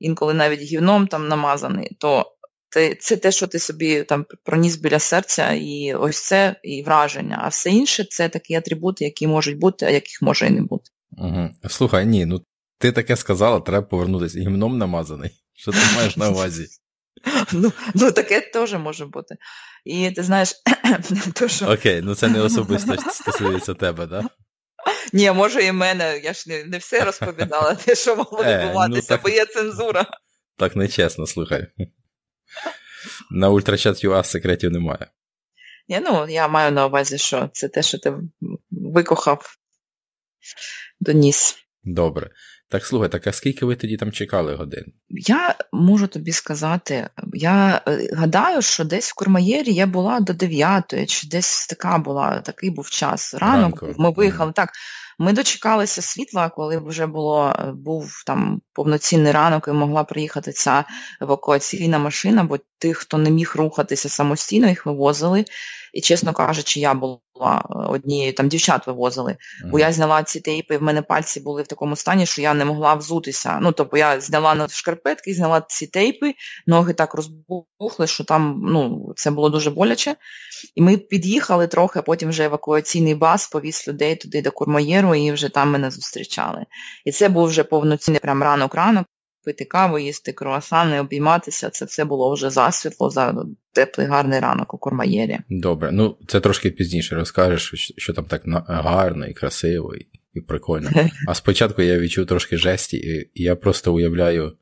інколи 0.00 0.34
навіть 0.34 0.60
гівном 0.60 1.06
там 1.06 1.28
намазаний, 1.28 1.96
то 2.00 2.32
це, 2.72 2.94
це 2.94 3.16
те, 3.16 3.32
що 3.32 3.46
ти 3.46 3.58
собі 3.58 4.02
там 4.02 4.26
проніс 4.44 4.76
біля 4.76 4.98
серця, 4.98 5.52
і 5.52 5.94
ось 5.94 6.20
це 6.20 6.56
і 6.62 6.82
враження. 6.82 7.40
А 7.44 7.48
все 7.48 7.70
інше 7.70 8.04
це 8.10 8.28
такі 8.28 8.54
атрибути, 8.54 9.04
які 9.04 9.26
можуть 9.26 9.58
бути, 9.58 9.86
а 9.86 9.90
яких 9.90 10.22
може 10.22 10.46
і 10.46 10.50
не 10.50 10.62
бути. 10.62 10.84
Угу. 11.10 11.50
Слухай, 11.68 12.06
ні, 12.06 12.26
ну 12.26 12.44
ти 12.78 12.92
таке 12.92 13.16
сказала, 13.16 13.60
треба 13.60 13.86
повернутися. 13.86 14.40
Гімном 14.40 14.78
намазаний. 14.78 15.30
Що 15.54 15.72
ти 15.72 15.78
маєш 15.96 16.16
на 16.16 16.30
увазі? 16.30 16.66
Ну, 17.52 17.72
ну 17.94 18.12
таке 18.12 18.40
теж 18.40 18.74
може 18.74 19.06
бути. 19.06 19.36
І 19.84 20.10
ти 20.10 20.22
знаєш, 20.22 20.54
то, 21.34 21.48
що... 21.48 21.66
Окей, 21.66 22.02
ну 22.02 22.14
це 22.14 22.28
не 22.28 22.40
особисто 22.42 22.96
стосується 22.96 23.74
тебе, 23.74 24.06
так? 24.06 24.24
Ні, 25.12 25.30
може 25.30 25.64
і 25.64 25.72
мене, 25.72 26.20
я 26.24 26.32
ж 26.32 26.44
не 26.48 26.64
не 26.64 26.78
все 26.78 27.04
розповідала, 27.04 27.74
те, 27.84 27.94
що 27.94 28.16
могло 28.16 28.42
е, 28.42 28.58
відбуватися, 28.58 29.14
ну, 29.14 29.20
бо 29.22 29.28
є 29.28 29.46
цензура. 29.46 30.06
Так 30.56 30.76
нечесно, 30.76 31.26
слухай. 31.26 31.66
На 33.30 33.50
ультрачат 33.50 34.04
UA 34.04 34.24
секретів 34.24 34.70
немає. 34.70 35.06
Ні, 35.88 36.00
ну, 36.00 36.26
Я 36.28 36.48
маю 36.48 36.72
на 36.72 36.86
увазі, 36.86 37.18
що 37.18 37.50
це 37.52 37.68
те, 37.68 37.82
що 37.82 37.98
ти 37.98 38.14
викохав 38.70 39.56
доніс. 41.00 41.56
Добре. 41.84 42.30
Так 42.68 42.86
слухай, 42.86 43.08
так 43.08 43.26
а 43.26 43.32
скільки 43.32 43.66
ви 43.66 43.76
тоді 43.76 43.96
там 43.96 44.12
чекали 44.12 44.54
годин? 44.54 44.84
Я 45.08 45.54
можу 45.72 46.06
тобі 46.06 46.32
сказати, 46.32 47.08
я 47.32 47.82
е, 47.88 48.08
гадаю, 48.12 48.62
що 48.62 48.84
десь 48.84 49.10
в 49.10 49.14
Курмаєрі 49.14 49.72
я 49.72 49.86
була 49.86 50.20
до 50.20 50.32
9 50.32 51.08
чи 51.08 51.28
десь 51.28 51.66
така 51.66 51.98
була, 51.98 52.40
такий 52.40 52.70
був 52.70 52.90
час. 52.90 53.34
Ранок 53.34 53.82
Ранку. 53.82 54.02
ми 54.02 54.10
виїхали. 54.10 54.50
Mm. 54.50 54.54
Так, 54.54 54.72
ми 55.22 55.32
дочекалися 55.32 56.02
світла, 56.02 56.48
коли 56.48 56.78
вже 56.78 57.06
було, 57.06 57.48
е, 57.58 57.72
був 57.72 58.22
там 58.26 58.60
повноцінний 58.72 59.32
ранок 59.32 59.68
і 59.68 59.72
могла 59.72 60.04
приїхати 60.04 60.52
ця 60.52 60.84
евакуаційна 61.20 61.98
машина, 61.98 62.44
бо 62.44 62.58
тих, 62.78 62.98
хто 62.98 63.18
не 63.18 63.30
міг 63.30 63.52
рухатися 63.56 64.08
самостійно, 64.08 64.68
їх 64.68 64.86
вивозили. 64.86 65.44
І, 65.92 66.00
чесно 66.00 66.32
кажучи, 66.32 66.80
я 66.80 66.94
була 66.94 67.18
однією, 67.88 68.32
там 68.32 68.48
дівчат 68.48 68.86
вивозили. 68.86 69.32
Mm. 69.32 69.70
Бо 69.70 69.78
я 69.78 69.92
зняла 69.92 70.22
ці 70.22 70.40
тейпи, 70.40 70.78
в 70.78 70.82
мене 70.82 71.02
пальці 71.02 71.40
були 71.40 71.62
в 71.62 71.66
такому 71.66 71.96
стані, 71.96 72.26
що 72.26 72.42
я 72.42 72.54
не 72.54 72.64
могла 72.64 72.94
взутися. 72.94 73.58
Ну, 73.62 73.72
тобто 73.72 73.96
я 73.96 74.20
зняла 74.20 74.54
на 74.54 74.68
шкарпетки, 74.68 75.34
зняла 75.34 75.62
ці 75.68 75.86
тейпи, 75.86 76.34
ноги 76.66 76.92
так 76.92 77.14
розбухли, 77.14 78.06
що 78.06 78.24
там 78.24 78.60
ну, 78.64 79.12
це 79.16 79.30
було 79.30 79.48
дуже 79.48 79.70
боляче. 79.70 80.16
І 80.74 80.82
ми 80.82 80.96
під'їхали 80.96 81.66
трохи, 81.66 81.98
а 81.98 82.02
потім 82.02 82.28
вже 82.28 82.44
евакуаційний 82.44 83.14
бас 83.14 83.48
повіз 83.48 83.84
людей 83.88 84.16
туди 84.16 84.42
до 84.42 84.50
Курмаєру, 84.50 85.14
і 85.14 85.32
вже 85.32 85.48
там 85.48 85.70
мене 85.70 85.90
зустрічали. 85.90 86.66
І 87.04 87.12
це 87.12 87.28
був 87.28 87.46
вже 87.46 87.64
повноцінний 87.64 88.20
прям 88.20 88.42
ранок-ранок 88.42 89.06
пити 89.44 89.64
каву, 89.64 89.98
їсти 89.98 90.32
круасани, 90.32 91.00
обійматися. 91.00 91.70
Це 91.70 91.84
все 91.84 92.04
було 92.04 92.34
вже 92.34 92.50
засвітло, 92.50 93.10
за 93.10 93.44
теплий 93.72 94.06
гарний 94.06 94.40
ранок 94.40 94.74
у 94.74 94.78
Кормаєрі. 94.78 95.38
Добре, 95.48 95.92
ну 95.92 96.16
це 96.26 96.40
трошки 96.40 96.70
пізніше 96.70 97.14
розкажеш, 97.14 97.92
що 97.96 98.12
там 98.12 98.24
так 98.24 98.42
гарно 98.66 99.26
і 99.26 99.32
красиво, 99.32 99.94
і, 99.94 100.06
і 100.34 100.40
прикольно. 100.40 100.90
А 101.28 101.34
спочатку 101.34 101.82
я 101.82 101.98
відчув 101.98 102.26
трошки 102.26 102.56
жесті, 102.56 102.96
і 102.96 103.42
я 103.42 103.56
просто 103.56 103.94
уявляю 103.94 104.52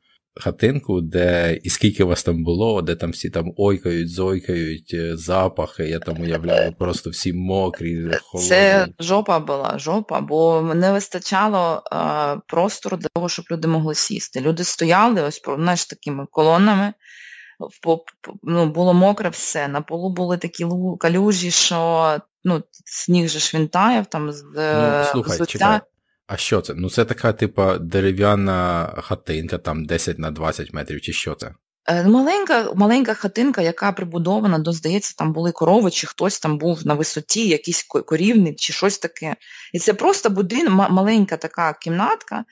хатинку, 0.41 1.01
де 1.01 1.59
і 1.63 1.69
скільки 1.69 2.03
вас 2.03 2.23
там 2.23 2.43
було, 2.43 2.81
де 2.81 2.95
там 2.95 3.11
всі 3.11 3.29
там 3.29 3.53
ойкають, 3.57 4.09
зойкають, 4.09 4.91
е, 4.93 5.17
запахи, 5.17 5.83
я 5.87 5.99
там 5.99 6.21
уявляю, 6.21 6.73
просто 6.73 7.09
всі 7.09 7.33
мокрі, 7.33 8.11
холодні. 8.23 8.49
Це 8.49 8.87
жопа 8.99 9.39
була, 9.39 9.79
жопа, 9.79 10.21
бо 10.21 10.61
не 10.75 10.91
вистачало 10.91 11.83
а, 11.91 12.37
простору 12.47 12.97
для 12.97 13.07
того, 13.13 13.29
щоб 13.29 13.45
люди 13.51 13.67
могли 13.67 13.95
сісти. 13.95 14.41
Люди 14.41 14.63
стояли 14.63 15.21
ось 15.21 15.41
знаєш, 15.57 15.85
такими 15.85 16.27
колонами. 16.31 16.93
Ну, 18.43 18.65
Було 18.65 18.93
мокре 18.93 19.29
все, 19.29 19.67
на 19.67 19.81
полу 19.81 20.09
були 20.09 20.37
такі 20.37 20.65
калюжі, 20.99 21.51
що 21.51 22.19
ну, 22.43 22.63
сніг 22.85 23.29
же 23.29 23.39
швінтаєв 23.39 24.05
там 24.05 24.31
з 24.31 24.43
ну, 24.55 25.03
слухай, 25.11 25.45
чекай. 25.45 25.79
А 26.33 26.37
що 26.37 26.61
це? 26.61 26.73
Ну 26.73 26.89
це 26.89 27.05
така, 27.05 27.33
типа, 27.33 27.77
дерев'яна 27.77 28.93
хатинка, 28.97 29.57
там 29.57 29.85
10 29.85 30.19
на 30.19 30.31
20 30.31 30.73
метрів, 30.73 31.01
чи 31.01 31.13
що 31.13 31.35
це? 31.35 31.53
Е, 31.87 32.03
маленька 32.03 32.71
маленька 32.75 33.13
хатинка, 33.13 33.61
яка 33.61 33.91
прибудована, 33.91 34.59
до, 34.59 34.71
здається, 34.71 35.15
там 35.17 35.33
були 35.33 35.51
корови, 35.51 35.91
чи 35.91 36.07
хтось 36.07 36.39
там 36.39 36.57
був 36.57 36.87
на 36.87 36.93
висоті, 36.93 37.47
якийсь 37.47 37.83
корівник, 37.83 38.55
чи 38.55 38.73
щось 38.73 38.97
таке. 38.97 39.35
І 39.73 39.79
це 39.79 39.93
просто 39.93 40.29
будин, 40.29 40.71
маленька 40.71 41.37
така 41.37 41.73
кімнатка. 41.73 42.45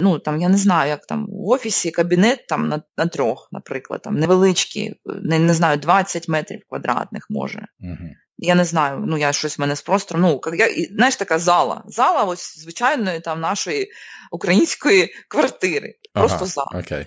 Ну, 0.00 0.18
там, 0.18 0.40
я 0.40 0.48
не 0.48 0.56
знаю, 0.56 0.90
як 0.90 1.06
там 1.06 1.26
в 1.28 1.48
офісі 1.48 1.90
кабінет 1.90 2.46
там 2.46 2.68
на 2.68 2.82
на 2.96 3.06
трьох, 3.06 3.48
наприклад, 3.52 4.02
там 4.02 4.14
невеличкий, 4.14 4.94
не 5.22 5.38
не 5.38 5.54
знаю, 5.54 5.78
20 5.78 6.28
метрів 6.28 6.60
квадратних 6.68 7.26
може. 7.30 7.66
Угу. 7.80 8.10
Я 8.44 8.54
не 8.54 8.64
знаю, 8.64 9.04
ну 9.06 9.16
я 9.16 9.32
щось 9.32 9.58
в 9.58 9.60
мене 9.60 9.76
з 9.76 9.82
простору. 9.82 10.20
Ну, 10.20 10.40
я, 10.54 10.68
знаєш, 10.90 11.16
така 11.16 11.38
зала. 11.38 11.82
Зала 11.86 12.22
ось 12.24 12.58
звичайної 12.58 13.20
там 13.20 13.40
нашої 13.40 13.92
української 14.30 15.14
квартири. 15.28 15.94
Просто 16.12 16.36
ага, 16.36 16.46
зала. 16.46 16.70
Okay. 16.74 17.06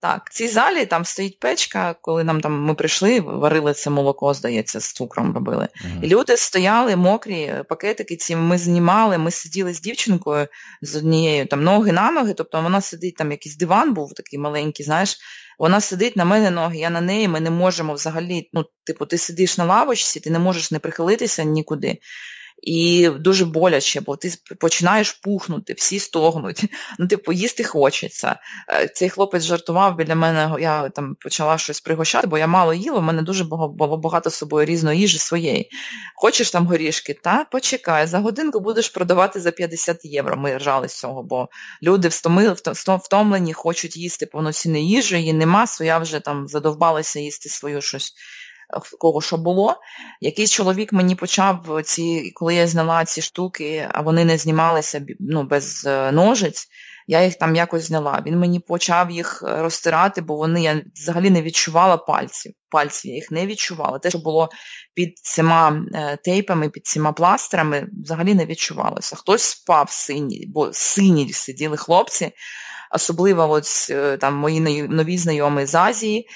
Так, 0.00 0.22
в 0.30 0.34
цій 0.34 0.48
залі 0.48 0.86
там 0.86 1.04
стоїть 1.04 1.38
печка, 1.40 1.94
коли 2.00 2.24
нам 2.24 2.40
там 2.40 2.62
ми 2.62 2.74
прийшли, 2.74 3.20
варили 3.20 3.72
це 3.72 3.90
молоко, 3.90 4.34
здається, 4.34 4.80
з 4.80 4.92
цукром 4.92 5.34
робили. 5.34 5.68
Uh-huh. 5.84 6.04
І 6.04 6.06
люди 6.06 6.36
стояли, 6.36 6.96
мокрі, 6.96 7.54
пакетики 7.68 8.16
ці 8.16 8.36
ми 8.36 8.58
знімали, 8.58 9.18
ми 9.18 9.30
сиділи 9.30 9.74
з 9.74 9.80
дівчинкою 9.80 10.48
з 10.82 10.96
однією 10.96 11.46
там 11.46 11.64
ноги 11.64 11.92
на 11.92 12.10
ноги, 12.10 12.34
тобто 12.34 12.62
вона 12.62 12.80
сидить, 12.80 13.16
там 13.16 13.30
якийсь 13.30 13.56
диван 13.56 13.94
був 13.94 14.14
такий 14.14 14.38
маленький, 14.38 14.86
знаєш, 14.86 15.18
вона 15.58 15.80
сидить 15.80 16.16
на 16.16 16.24
мене 16.24 16.50
ноги, 16.50 16.78
я 16.78 16.90
на 16.90 17.00
неї, 17.00 17.28
ми 17.28 17.40
не 17.40 17.50
можемо 17.50 17.94
взагалі, 17.94 18.50
ну, 18.52 18.64
типу, 18.84 19.06
ти 19.06 19.18
сидиш 19.18 19.58
на 19.58 19.64
лавочці, 19.64 20.20
ти 20.20 20.30
не 20.30 20.38
можеш 20.38 20.70
не 20.70 20.78
прихилитися 20.78 21.44
нікуди. 21.44 21.98
І 22.62 23.08
дуже 23.08 23.44
боляче, 23.44 24.00
бо 24.00 24.16
ти 24.16 24.32
починаєш 24.60 25.12
пухнути, 25.12 25.72
всі 25.72 25.98
стогнуть, 25.98 26.64
ну 26.98 27.06
типу, 27.06 27.32
їсти 27.32 27.64
хочеться. 27.64 28.36
Е, 28.68 28.88
цей 28.88 29.08
хлопець 29.08 29.42
жартував 29.42 29.96
біля 29.96 30.14
мене, 30.14 30.56
я 30.60 30.88
там 30.88 31.16
почала 31.20 31.58
щось 31.58 31.80
пригощати, 31.80 32.26
бо 32.26 32.38
я 32.38 32.46
мало 32.46 32.74
їла, 32.74 32.98
в 32.98 33.02
мене 33.02 33.22
дуже 33.22 33.44
було 33.44 33.96
багато 33.96 34.30
з 34.30 34.34
собою 34.34 34.66
різної 34.66 35.00
їжі 35.00 35.18
своєї. 35.18 35.70
Хочеш 36.14 36.50
там 36.50 36.66
горішки? 36.66 37.14
Та 37.22 37.44
почекай, 37.44 38.06
за 38.06 38.18
годинку 38.18 38.60
будеш 38.60 38.88
продавати 38.88 39.40
за 39.40 39.50
50 39.50 40.04
євро. 40.04 40.36
Ми 40.36 40.56
ржали 40.56 40.88
з 40.88 40.98
цього, 40.98 41.22
бо 41.22 41.48
люди 41.82 42.08
встомили, 42.08 42.56
втомлені, 42.86 43.52
хочуть 43.52 43.96
їсти 43.96 44.26
повноцінної 44.26 44.88
їжі, 44.88 45.16
її 45.16 45.32
нема, 45.32 45.64
so 45.64 45.84
я 45.84 45.98
вже 45.98 46.20
там 46.20 46.48
задовбалася 46.48 47.20
їсти 47.20 47.48
свою 47.48 47.80
щось 47.80 48.14
кого 48.98 49.20
що 49.20 49.36
було. 49.36 49.76
Якийсь 50.20 50.50
чоловік 50.50 50.92
мені 50.92 51.14
почав, 51.14 51.80
ці, 51.84 52.32
коли 52.34 52.54
я 52.54 52.66
зняла 52.66 53.04
ці 53.04 53.22
штуки, 53.22 53.88
а 53.92 54.00
вони 54.00 54.24
не 54.24 54.38
знімалися 54.38 55.06
ну, 55.20 55.42
без 55.42 55.86
е, 55.86 56.12
ножиць, 56.12 56.68
я 57.06 57.24
їх 57.24 57.34
там 57.34 57.56
якось 57.56 57.82
зняла. 57.82 58.22
Він 58.26 58.38
мені 58.38 58.60
почав 58.60 59.10
їх 59.10 59.42
розтирати, 59.46 60.20
бо 60.20 60.36
вони 60.36 60.62
я 60.62 60.82
взагалі 60.94 61.30
не 61.30 61.42
відчувала 61.42 61.96
пальців. 61.96 62.52
Пальців 62.70 63.10
я 63.10 63.14
їх 63.14 63.30
не 63.30 63.46
відчувала. 63.46 63.98
Те, 63.98 64.10
що 64.10 64.18
було 64.18 64.48
під 64.94 65.18
цими 65.18 65.86
е, 65.94 66.18
тейпами, 66.24 66.68
під 66.68 66.86
цими 66.86 67.12
пластерами, 67.12 67.88
взагалі 68.04 68.34
не 68.34 68.46
відчувалося. 68.46 69.16
Хтось 69.16 69.42
спав 69.42 69.90
синій, 69.90 70.46
бо 70.48 70.72
сині 70.72 71.32
сиділи 71.32 71.76
хлопці, 71.76 72.32
особливо 72.92 73.60
е, 73.90 74.16
там 74.16 74.34
мої 74.34 74.60
нові 74.88 75.18
знайомі 75.18 75.66
з 75.66 75.74
Азії 75.74 76.28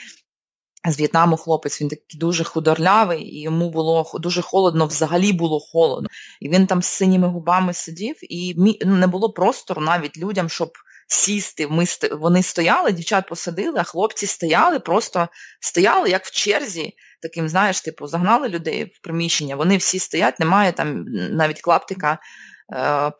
з 0.88 0.98
В'єтнаму 0.98 1.36
хлопець, 1.36 1.80
він 1.80 1.88
такий 1.88 2.18
дуже 2.18 2.44
худорлявий, 2.44 3.22
і 3.22 3.42
йому 3.42 3.70
було 3.70 4.10
дуже 4.14 4.42
холодно, 4.42 4.86
взагалі 4.86 5.32
було 5.32 5.60
холодно. 5.60 6.08
І 6.40 6.48
він 6.48 6.66
там 6.66 6.82
з 6.82 6.86
синіми 6.86 7.28
губами 7.28 7.74
сидів, 7.74 8.16
і 8.22 8.54
ну, 8.86 8.96
не 8.96 9.06
було 9.06 9.32
простору 9.32 9.82
навіть 9.82 10.18
людям, 10.18 10.48
щоб 10.48 10.72
сісти. 11.08 11.66
Ми 11.68 11.84
Вони 12.12 12.42
стояли, 12.42 12.92
дівчат 12.92 13.28
посадили, 13.28 13.80
а 13.80 13.82
хлопці 13.82 14.26
стояли, 14.26 14.80
просто 14.80 15.28
стояли, 15.60 16.10
як 16.10 16.24
в 16.24 16.30
черзі. 16.30 16.94
Таким, 17.22 17.48
знаєш, 17.48 17.80
типу, 17.80 18.06
загнали 18.06 18.48
людей 18.48 18.84
в 18.84 19.00
приміщення, 19.02 19.56
вони 19.56 19.76
всі 19.76 19.98
стоять, 19.98 20.40
немає 20.40 20.72
там 20.72 21.04
навіть 21.30 21.60
клаптика 21.60 22.18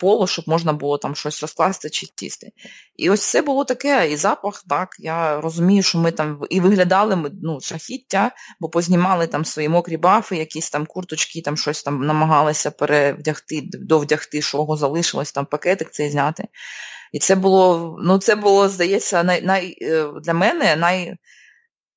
поло, 0.00 0.26
щоб 0.26 0.44
можна 0.48 0.72
було 0.72 0.98
там 0.98 1.14
щось 1.14 1.42
розкласти 1.42 1.90
чи 1.90 2.06
тісти. 2.06 2.52
І 2.96 3.10
ось 3.10 3.22
це 3.22 3.42
було 3.42 3.64
таке, 3.64 4.10
і 4.10 4.16
запах, 4.16 4.64
так, 4.68 4.96
я 4.98 5.40
розумію, 5.40 5.82
що 5.82 5.98
ми 5.98 6.12
там 6.12 6.42
і 6.50 6.60
виглядали 6.60 7.30
ну, 7.42 7.60
шахіття, 7.60 8.30
бо 8.60 8.68
познімали 8.68 9.26
там 9.26 9.44
свої 9.44 9.68
мокрі 9.68 9.96
бафи, 9.96 10.36
якісь 10.36 10.70
там 10.70 10.86
курточки, 10.86 11.42
там 11.42 11.56
щось 11.56 11.82
там 11.82 12.06
намагалися 12.06 12.70
перевдягти, 12.70 13.62
довдягти, 13.72 14.42
що 14.42 14.76
залишилось, 14.78 15.32
там 15.32 15.46
пакетик 15.46 15.90
цей 15.90 16.10
зняти. 16.10 16.44
І 17.12 17.18
це 17.18 17.36
було, 17.36 17.96
ну 18.02 18.18
це 18.18 18.34
було, 18.34 18.68
здається, 18.68 19.22
най, 19.22 19.42
най, 19.42 19.76
е, 19.82 20.08
для 20.22 20.34
мене 20.34 20.76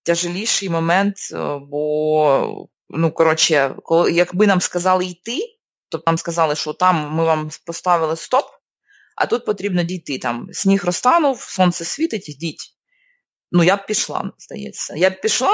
найтяжеліший 0.05 0.69
момент, 0.69 1.15
е, 1.33 1.59
бо, 1.69 2.67
ну, 2.89 3.11
коротше, 3.11 3.75
якби 4.11 4.47
нам 4.47 4.61
сказали 4.61 5.05
йти, 5.05 5.39
Тобто 5.93 6.11
нам 6.11 6.17
сказали, 6.17 6.55
що 6.55 6.73
там 6.73 7.11
ми 7.11 7.23
вам 7.23 7.49
поставили 7.65 8.15
стоп, 8.15 8.45
а 9.15 9.25
тут 9.25 9.45
потрібно 9.45 9.83
дійти. 9.83 10.19
Там 10.19 10.47
Сніг 10.51 10.85
розтанув, 10.85 11.41
сонце 11.41 11.85
світить, 11.85 12.29
йдіть. 12.29 12.61
Ну, 13.51 13.63
я 13.63 13.75
б 13.75 13.85
пішла, 13.85 14.31
здається. 14.39 14.95
Я 14.95 15.09
б 15.09 15.21
пішла, 15.21 15.51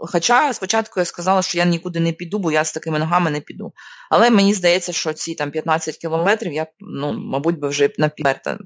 Хоча 0.00 0.52
спочатку 0.52 1.00
я 1.00 1.04
сказала, 1.04 1.42
що 1.42 1.58
я 1.58 1.64
нікуди 1.64 2.00
не 2.00 2.12
піду, 2.12 2.38
бо 2.38 2.52
я 2.52 2.64
з 2.64 2.72
такими 2.72 2.98
ногами 2.98 3.30
не 3.30 3.40
піду. 3.40 3.72
Але 4.10 4.30
мені 4.30 4.54
здається, 4.54 4.92
що 4.92 5.12
ці 5.12 5.34
там 5.34 5.50
15 5.50 5.96
кілометрів 5.96 6.52
я 6.52 6.66
ну, 6.80 7.12
мабуть, 7.12 7.58
би 7.58 7.68
вже 7.68 7.90
на 7.98 8.10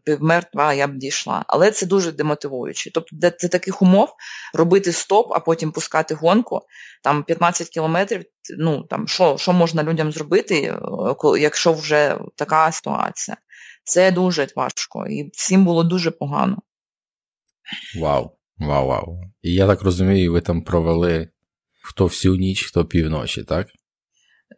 півмертва 0.04 0.74
я 0.74 0.86
б 0.86 0.96
дійшла. 0.96 1.44
Але 1.46 1.70
це 1.70 1.86
дуже 1.86 2.12
демотивуюче. 2.12 2.90
Тобто, 2.94 3.16
для 3.16 3.30
таких 3.30 3.82
умов 3.82 4.14
робити 4.54 4.92
стоп, 4.92 5.32
а 5.32 5.40
потім 5.40 5.72
пускати 5.72 6.14
гонку, 6.14 6.60
там 7.02 7.24
15 7.24 7.68
кілометрів, 7.68 8.24
ну 8.58 8.82
там 8.82 9.08
що, 9.08 9.36
що 9.38 9.52
можна 9.52 9.82
людям 9.82 10.12
зробити, 10.12 10.54
е, 10.54 11.38
якщо 11.38 11.72
вже 11.72 12.18
така 12.36 12.72
ситуація. 12.72 13.36
Це 13.84 14.10
дуже 14.10 14.48
важко. 14.56 15.06
І 15.06 15.30
всім 15.32 15.64
було 15.64 15.84
дуже 15.84 16.10
погано. 16.10 16.62
Вау. 18.00 18.30
Вау, 18.66 18.86
вау. 18.86 19.20
І 19.42 19.54
я 19.54 19.66
так 19.66 19.82
розумію, 19.82 20.32
ви 20.32 20.40
там 20.40 20.62
провели 20.62 21.28
хто 21.82 22.06
всю 22.06 22.36
ніч, 22.36 22.66
хто 22.66 22.84
півночі, 22.84 23.42
так? 23.42 23.66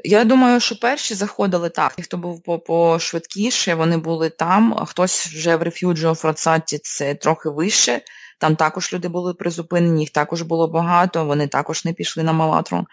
Я 0.05 0.25
думаю, 0.25 0.61
що 0.61 0.77
перші 0.81 1.15
заходили 1.15 1.69
так. 1.69 1.93
Хто 2.03 2.17
був 2.17 2.43
пошвидкіше, 2.67 3.75
вони 3.75 3.97
були 3.97 4.31
там, 4.31 4.85
хтось 4.87 5.27
вже 5.27 5.57
в 5.57 5.63
рефюджіо 5.63 6.15
Фрацаті 6.15 6.79
це 6.83 7.15
трохи 7.15 7.49
вище. 7.49 8.01
Там 8.41 8.57
також 8.57 8.93
люди 8.93 9.09
були 9.09 9.35
призупинені, 9.35 10.01
їх 10.01 10.11
також 10.11 10.43
було 10.43 10.69
багато, 10.69 11.25
вони 11.25 11.49
також 11.49 11.85
не 11.85 11.93
пішли 11.93 12.23
на 12.23 12.33
Малатру. 12.33 12.87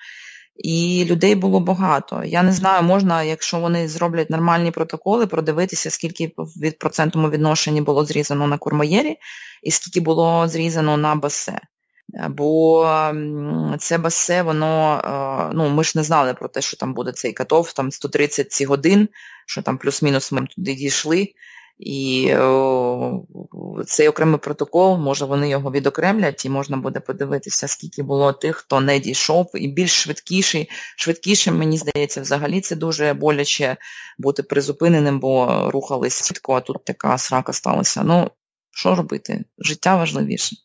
І 0.64 1.06
людей 1.06 1.36
було 1.36 1.60
багато. 1.60 2.24
Я 2.24 2.44
не 2.44 2.52
знаю, 2.52 2.84
можна, 2.84 3.24
якщо 3.24 3.60
вони 3.60 3.88
зроблять 3.88 4.30
нормальні 4.30 4.72
протоколи, 4.72 5.28
продивитися, 5.28 5.90
скільки 5.90 6.34
від 6.62 6.80
процентному 6.80 7.30
відношенні 7.30 7.82
було 7.82 8.06
зрізано 8.06 8.48
на 8.48 8.58
курмоєрі 8.58 9.18
і 9.64 9.72
скільки 9.72 10.00
було 10.00 10.48
зрізано 10.48 10.98
на 10.98 11.16
басе. 11.16 11.60
Бо 12.30 12.86
це 13.80 13.98
басе, 13.98 14.42
воно, 14.42 15.02
е, 15.50 15.54
ну, 15.56 15.70
ми 15.70 15.84
ж 15.84 15.94
не 15.96 16.04
знали 16.04 16.34
про 16.34 16.48
те, 16.48 16.62
що 16.62 16.78
там 16.78 16.94
буде 16.94 17.12
цей 17.12 17.34
катов, 17.34 17.74
там 17.74 17.92
130 17.92 18.52
ці 18.52 18.66
годин, 18.66 19.10
що 19.48 19.62
там 19.62 19.78
плюс-мінус 19.78 20.32
ми 20.32 20.48
туди 20.56 20.74
дійшли. 20.74 21.28
І 21.80 22.34
о, 22.36 23.26
цей 23.86 24.08
окремий 24.08 24.40
протокол, 24.40 24.98
може 24.98 25.26
вони 25.26 25.50
його 25.50 25.72
відокремлять, 25.72 26.46
і 26.46 26.50
можна 26.50 26.78
буде 26.78 27.00
подивитися, 27.00 27.68
скільки 27.68 28.04
було 28.04 28.34
тих, 28.34 28.56
хто 28.56 28.82
не 28.82 29.00
дійшов, 29.00 29.52
і 29.54 29.68
більш 29.68 29.92
швидкіший. 29.92 30.70
Швидкішим, 30.98 31.58
мені 31.58 31.78
здається, 31.78 32.22
взагалі 32.22 32.62
це 32.62 32.76
дуже 32.76 33.14
боляче 33.14 33.78
бути 34.18 34.44
призупиненим, 34.44 35.20
бо 35.20 35.64
рухались 35.72 36.28
швидко, 36.28 36.54
а 36.54 36.62
тут 36.62 36.86
така 36.86 37.18
срака 37.18 37.54
сталася. 37.54 38.04
Ну, 38.04 38.32
що 38.72 38.96
робити? 38.96 39.46
Життя 39.58 39.96
важливіше. 39.96 40.56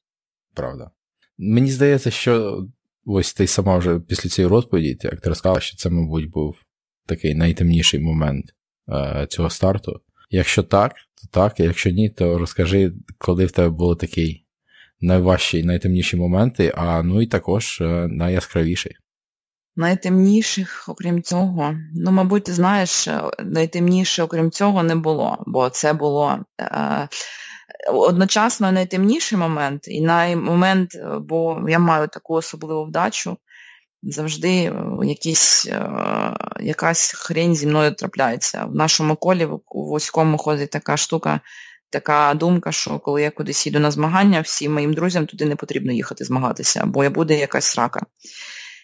Правда. 0.54 0.90
Мені 1.38 1.70
здається, 1.70 2.10
що 2.10 2.64
ось 3.06 3.34
ти 3.34 3.46
сама 3.46 3.78
вже 3.78 4.00
після 4.00 4.30
цієї 4.30 4.50
розповіді, 4.50 4.98
як 5.02 5.20
ти 5.20 5.28
розказала, 5.28 5.60
що 5.60 5.76
це, 5.76 5.90
мабуть, 5.90 6.30
був 6.30 6.56
такий 7.06 7.34
найтемніший 7.34 8.00
момент 8.00 8.44
е, 8.88 9.26
цього 9.30 9.50
старту. 9.50 10.00
Якщо 10.30 10.62
так, 10.62 10.92
то 10.92 11.28
так, 11.30 11.60
якщо 11.60 11.90
ні, 11.90 12.10
то 12.10 12.38
розкажи, 12.38 12.92
коли 13.18 13.46
в 13.46 13.50
тебе 13.50 13.68
були 13.68 13.96
такі 13.96 14.44
найважчі, 15.00 15.64
найтемніші 15.64 16.16
моменти, 16.16 16.72
а 16.76 17.02
ну 17.02 17.22
і 17.22 17.26
також 17.26 17.80
е, 17.80 18.08
найяскравіший. 18.10 18.96
Найтемніших, 19.76 20.84
окрім 20.88 21.22
цього, 21.22 21.74
ну, 21.94 22.12
мабуть, 22.12 22.44
ти 22.44 22.52
знаєш, 22.52 23.08
е, 23.08 23.22
найтемніше, 23.38 24.22
окрім 24.22 24.50
цього, 24.50 24.82
не 24.82 24.94
було, 24.94 25.44
бо 25.46 25.70
це 25.70 25.92
було 25.92 26.38
е, 26.60 27.08
одночасно 27.92 28.72
найтемніший 28.72 29.38
момент 29.38 29.88
і 29.88 30.00
наймомент, 30.00 30.94
е, 30.94 31.18
бо 31.20 31.66
я 31.68 31.78
маю 31.78 32.08
таку 32.08 32.34
особливу 32.34 32.84
вдачу, 32.84 33.36
завжди 34.06 34.48
е, 34.48 34.72
якісь, 35.02 35.66
е, 35.66 35.90
якась 36.60 37.12
хрень 37.12 37.54
зі 37.54 37.66
мною 37.66 37.94
трапляється. 37.94 38.64
В 38.64 38.74
нашому 38.74 39.16
колі 39.16 39.48
у 39.68 39.88
вузькому 39.88 40.38
ходить 40.38 40.70
така 40.70 40.96
штука, 40.96 41.40
така 41.90 42.34
думка, 42.34 42.72
що 42.72 42.98
коли 42.98 43.22
я 43.22 43.30
кудись 43.30 43.66
їду 43.66 43.80
на 43.80 43.90
змагання, 43.90 44.40
всім 44.40 44.74
моїм 44.74 44.94
друзям 44.94 45.26
туди 45.26 45.44
не 45.44 45.56
потрібно 45.56 45.92
їхати 45.92 46.24
змагатися, 46.24 46.82
бо 46.86 47.10
буде 47.10 47.38
якась 47.38 47.64
срака. 47.64 48.06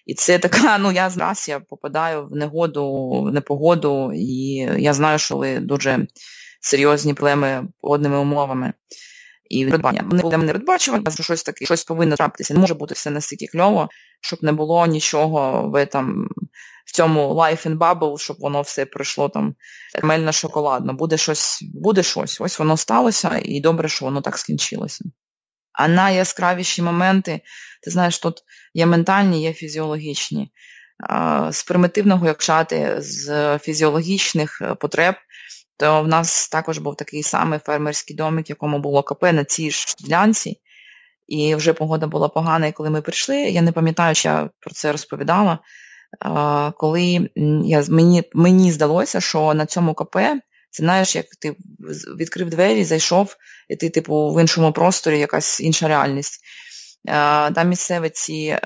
І 0.06 0.14
це 0.14 0.38
така, 0.38 0.78
ну 0.78 0.92
я 0.92 1.10
зараз 1.10 1.48
я 1.48 1.60
попадаю 1.60 2.26
в 2.26 2.36
негоду, 2.36 3.10
в 3.22 3.32
непогоду, 3.32 4.12
і 4.14 4.54
я 4.78 4.94
знаю, 4.94 5.18
що 5.18 5.36
ви 5.36 5.58
дуже 5.58 6.06
серйозні 6.60 7.14
проблеми 7.14 7.68
погодними 7.80 8.18
умовами 8.18 8.72
і 9.52 9.66
придбання. 9.66 10.04
Вони 10.06 10.22
були 10.22 10.36
не 10.36 10.46
передбачувані, 10.46 11.04
що 11.10 11.22
щось 11.22 11.42
таке, 11.42 11.64
щось 11.64 11.84
повинно 11.84 12.16
трапитися. 12.16 12.54
Не 12.54 12.60
може 12.60 12.74
бути 12.74 12.94
все 12.94 13.10
настільки 13.10 13.46
кльово, 13.46 13.88
щоб 14.20 14.44
не 14.44 14.52
було 14.52 14.86
нічого 14.86 15.70
в 15.70 15.86
там, 15.86 16.28
в 16.86 16.92
цьому 16.92 17.34
life 17.34 17.66
in 17.66 17.78
bubble, 17.78 18.18
щоб 18.18 18.36
воно 18.40 18.62
все 18.62 18.86
пройшло 18.86 19.28
там 19.28 19.54
мельно 20.02 20.32
шоколадно. 20.32 20.92
Буде 20.92 21.16
щось, 21.16 21.58
буде 21.74 22.02
щось. 22.02 22.40
Ось 22.40 22.58
воно 22.58 22.76
сталося, 22.76 23.40
і 23.44 23.60
добре, 23.60 23.88
що 23.88 24.04
воно 24.04 24.20
так 24.20 24.38
скінчилося. 24.38 25.04
А 25.72 25.88
найяскравіші 25.88 26.82
моменти, 26.82 27.40
ти 27.82 27.90
знаєш, 27.90 28.18
тут 28.18 28.42
є 28.74 28.86
ментальні, 28.86 29.42
є 29.42 29.52
фізіологічні. 29.52 30.52
З 31.50 31.62
примітивного, 31.62 32.26
як 32.26 32.38
чати, 32.38 32.96
з 32.98 33.58
фізіологічних 33.58 34.58
е, 34.62 34.74
потреб, 34.74 35.14
то 35.82 36.02
в 36.02 36.08
нас 36.08 36.48
також 36.48 36.78
був 36.78 36.96
такий 36.96 37.22
самий 37.22 37.58
фермерський 37.58 38.16
домик, 38.16 38.50
якому 38.50 38.78
було 38.78 39.02
КП 39.02 39.22
на 39.22 39.44
цій 39.44 39.70
ж 39.70 39.94
ділянці. 40.00 40.60
І 41.26 41.54
вже 41.54 41.72
погода 41.72 42.06
була 42.06 42.28
погана, 42.28 42.66
і 42.66 42.72
коли 42.72 42.90
ми 42.90 43.02
прийшли, 43.02 43.36
я 43.36 43.62
не 43.62 43.72
пам'ятаю, 43.72 44.14
що 44.14 44.28
я 44.28 44.50
про 44.60 44.70
це 44.70 44.92
розповідала. 44.92 45.58
Коли 46.76 47.30
я, 47.64 47.84
мені 47.88 48.22
мені 48.34 48.72
здалося, 48.72 49.20
що 49.20 49.54
на 49.54 49.66
цьому 49.66 49.94
КП, 49.94 50.16
це 50.70 50.82
знаєш, 50.82 51.16
як 51.16 51.26
ти 51.40 51.56
відкрив 52.18 52.50
двері, 52.50 52.84
зайшов, 52.84 53.36
і 53.68 53.76
ти, 53.76 53.90
типу, 53.90 54.34
в 54.34 54.40
іншому 54.40 54.72
просторі 54.72 55.18
якась 55.18 55.60
інша 55.60 55.88
реальність. 55.88 56.40
Там 57.54 57.68
місцеві 57.68 58.10
ці 58.10 58.58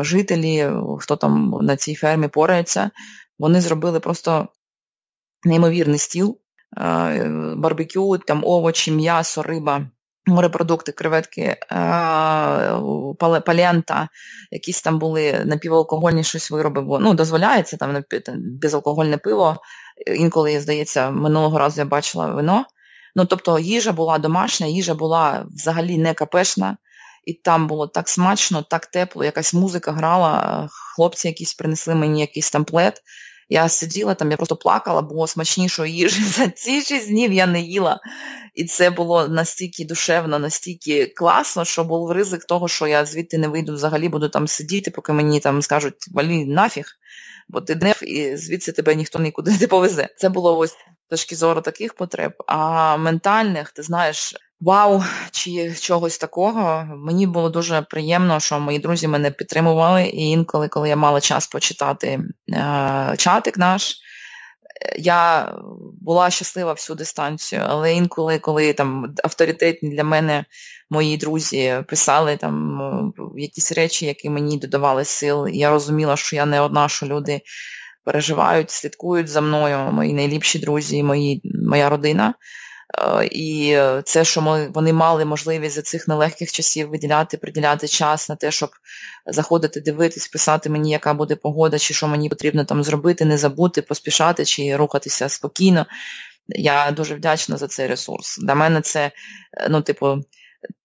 жителі, 0.00 0.70
хто 1.00 1.16
там 1.16 1.58
на 1.62 1.76
цій 1.76 1.94
фермі 1.94 2.28
порається, 2.28 2.90
вони 3.38 3.60
зробили 3.60 4.00
просто 4.00 4.48
неймовірний 5.44 5.98
стіл, 5.98 6.38
барбекю, 7.56 8.18
там 8.18 8.44
овочі, 8.44 8.92
м'ясо, 8.92 9.42
риба 9.42 9.86
морепродукти, 10.26 10.92
креветки, 10.92 11.42
е, 11.42 11.58
палента, 13.46 14.08
якісь 14.50 14.82
там 14.82 14.98
були 14.98 15.42
напівалкогольні 15.44 16.24
щось 16.24 16.50
вироби, 16.50 16.82
бо 16.82 16.98
ну, 16.98 17.14
дозволяється 17.14 17.76
там 17.76 18.04
безалкогольне 18.36 19.18
пиво. 19.18 19.56
Інколи, 20.16 20.60
здається, 20.60 21.10
минулого 21.10 21.58
разу 21.58 21.80
я 21.80 21.84
бачила 21.84 22.26
вино. 22.26 22.64
Ну, 23.16 23.24
Тобто 23.24 23.58
їжа 23.58 23.92
була 23.92 24.18
домашня, 24.18 24.66
їжа 24.66 24.94
була 24.94 25.46
взагалі 25.50 25.98
не 25.98 26.14
капешна, 26.14 26.76
і 27.24 27.32
там 27.32 27.66
було 27.66 27.86
так 27.86 28.08
смачно, 28.08 28.62
так 28.62 28.86
тепло, 28.86 29.24
якась 29.24 29.54
музика 29.54 29.92
грала, 29.92 30.66
хлопці 30.70 31.28
якісь 31.28 31.54
принесли 31.54 31.94
мені 31.94 32.20
якийсь 32.20 32.50
там 32.50 32.64
плед. 32.64 33.02
Я 33.48 33.68
сиділа 33.68 34.14
там, 34.14 34.30
я 34.30 34.36
просто 34.36 34.56
плакала, 34.56 35.02
бо 35.02 35.26
смачнішої 35.26 35.94
їжі 35.94 36.22
за 36.24 36.48
ці 36.48 36.82
шість 36.82 37.08
днів 37.08 37.32
я 37.32 37.46
не 37.46 37.60
їла. 37.60 38.00
І 38.54 38.64
це 38.64 38.90
було 38.90 39.28
настільки 39.28 39.84
душевно, 39.84 40.38
настільки 40.38 41.06
класно, 41.06 41.64
що 41.64 41.84
був 41.84 42.10
ризик 42.10 42.44
того, 42.44 42.68
що 42.68 42.86
я 42.86 43.04
звідти 43.04 43.38
не 43.38 43.48
вийду 43.48 43.74
взагалі, 43.74 44.08
буду 44.08 44.28
там 44.28 44.48
сидіти, 44.48 44.90
поки 44.90 45.12
мені 45.12 45.40
там 45.40 45.62
скажуть 45.62 46.08
валі 46.12 46.44
нафіг, 46.44 46.86
бо 47.48 47.60
ти 47.60 47.74
днев 47.74 48.00
і 48.02 48.36
звідси 48.36 48.72
тебе 48.72 48.94
ніхто 48.94 49.18
нікуди 49.18 49.50
не 49.60 49.66
повезе. 49.66 50.08
Це 50.16 50.28
було 50.28 50.58
ось 50.58 50.76
точки 51.10 51.36
зору 51.36 51.60
таких 51.60 51.94
потреб. 51.94 52.32
А 52.46 52.96
ментальних, 52.96 53.70
ти 53.70 53.82
знаєш, 53.82 54.34
вау, 54.60 55.02
чи 55.30 55.74
чогось 55.74 56.18
такого. 56.18 56.88
Мені 56.96 57.26
було 57.26 57.48
дуже 57.50 57.82
приємно, 57.82 58.40
що 58.40 58.60
мої 58.60 58.78
друзі 58.78 59.08
мене 59.08 59.30
підтримували, 59.30 60.04
і 60.04 60.30
інколи, 60.30 60.68
коли 60.68 60.88
я 60.88 60.96
мала 60.96 61.20
час 61.20 61.46
почитати 61.46 62.20
е, 62.52 63.14
чатик 63.18 63.58
наш. 63.58 63.96
Я 64.98 65.52
була 66.00 66.30
щаслива 66.30 66.72
всю 66.72 66.96
дистанцію, 66.96 67.62
але 67.66 67.94
інколи, 67.94 68.38
коли 68.38 68.72
там 68.72 69.14
авторитетні 69.24 69.90
для 69.90 70.04
мене 70.04 70.44
мої 70.90 71.16
друзі 71.16 71.84
писали 71.88 72.36
там 72.36 72.80
якісь 73.36 73.72
речі, 73.72 74.06
які 74.06 74.30
мені 74.30 74.58
додавали 74.58 75.04
сил, 75.04 75.48
я 75.48 75.70
розуміла, 75.70 76.16
що 76.16 76.36
я 76.36 76.46
не 76.46 76.60
одна, 76.60 76.88
що 76.88 77.06
люди 77.06 77.40
переживають, 78.04 78.70
слідкують 78.70 79.28
за 79.28 79.40
мною, 79.40 79.92
мої 79.92 80.12
найліпші 80.12 80.58
друзі, 80.58 81.02
мої, 81.02 81.40
моя 81.68 81.88
родина. 81.88 82.34
Е, 82.98 83.28
і 83.32 83.78
це, 84.04 84.24
що 84.24 84.42
ми, 84.42 84.70
вони 84.74 84.92
мали 84.92 85.24
можливість 85.24 85.74
за 85.74 85.82
цих 85.82 86.08
нелегких 86.08 86.52
часів 86.52 86.88
виділяти, 86.88 87.36
приділяти 87.36 87.88
час 87.88 88.28
на 88.28 88.36
те, 88.36 88.50
щоб 88.50 88.70
заходити, 89.26 89.80
дивитись, 89.80 90.28
писати 90.28 90.70
мені, 90.70 90.90
яка 90.90 91.14
буде 91.14 91.36
погода, 91.36 91.78
чи 91.78 91.94
що 91.94 92.08
мені 92.08 92.28
потрібно 92.28 92.64
там 92.64 92.84
зробити, 92.84 93.24
не 93.24 93.38
забути, 93.38 93.82
поспішати 93.82 94.44
чи 94.44 94.76
рухатися 94.76 95.28
спокійно. 95.28 95.86
Я 96.48 96.90
дуже 96.90 97.14
вдячна 97.14 97.56
за 97.56 97.68
цей 97.68 97.86
ресурс. 97.86 98.38
Для 98.38 98.54
мене 98.54 98.80
це, 98.80 99.10
е, 99.52 99.66
ну, 99.70 99.82
типу, 99.82 100.16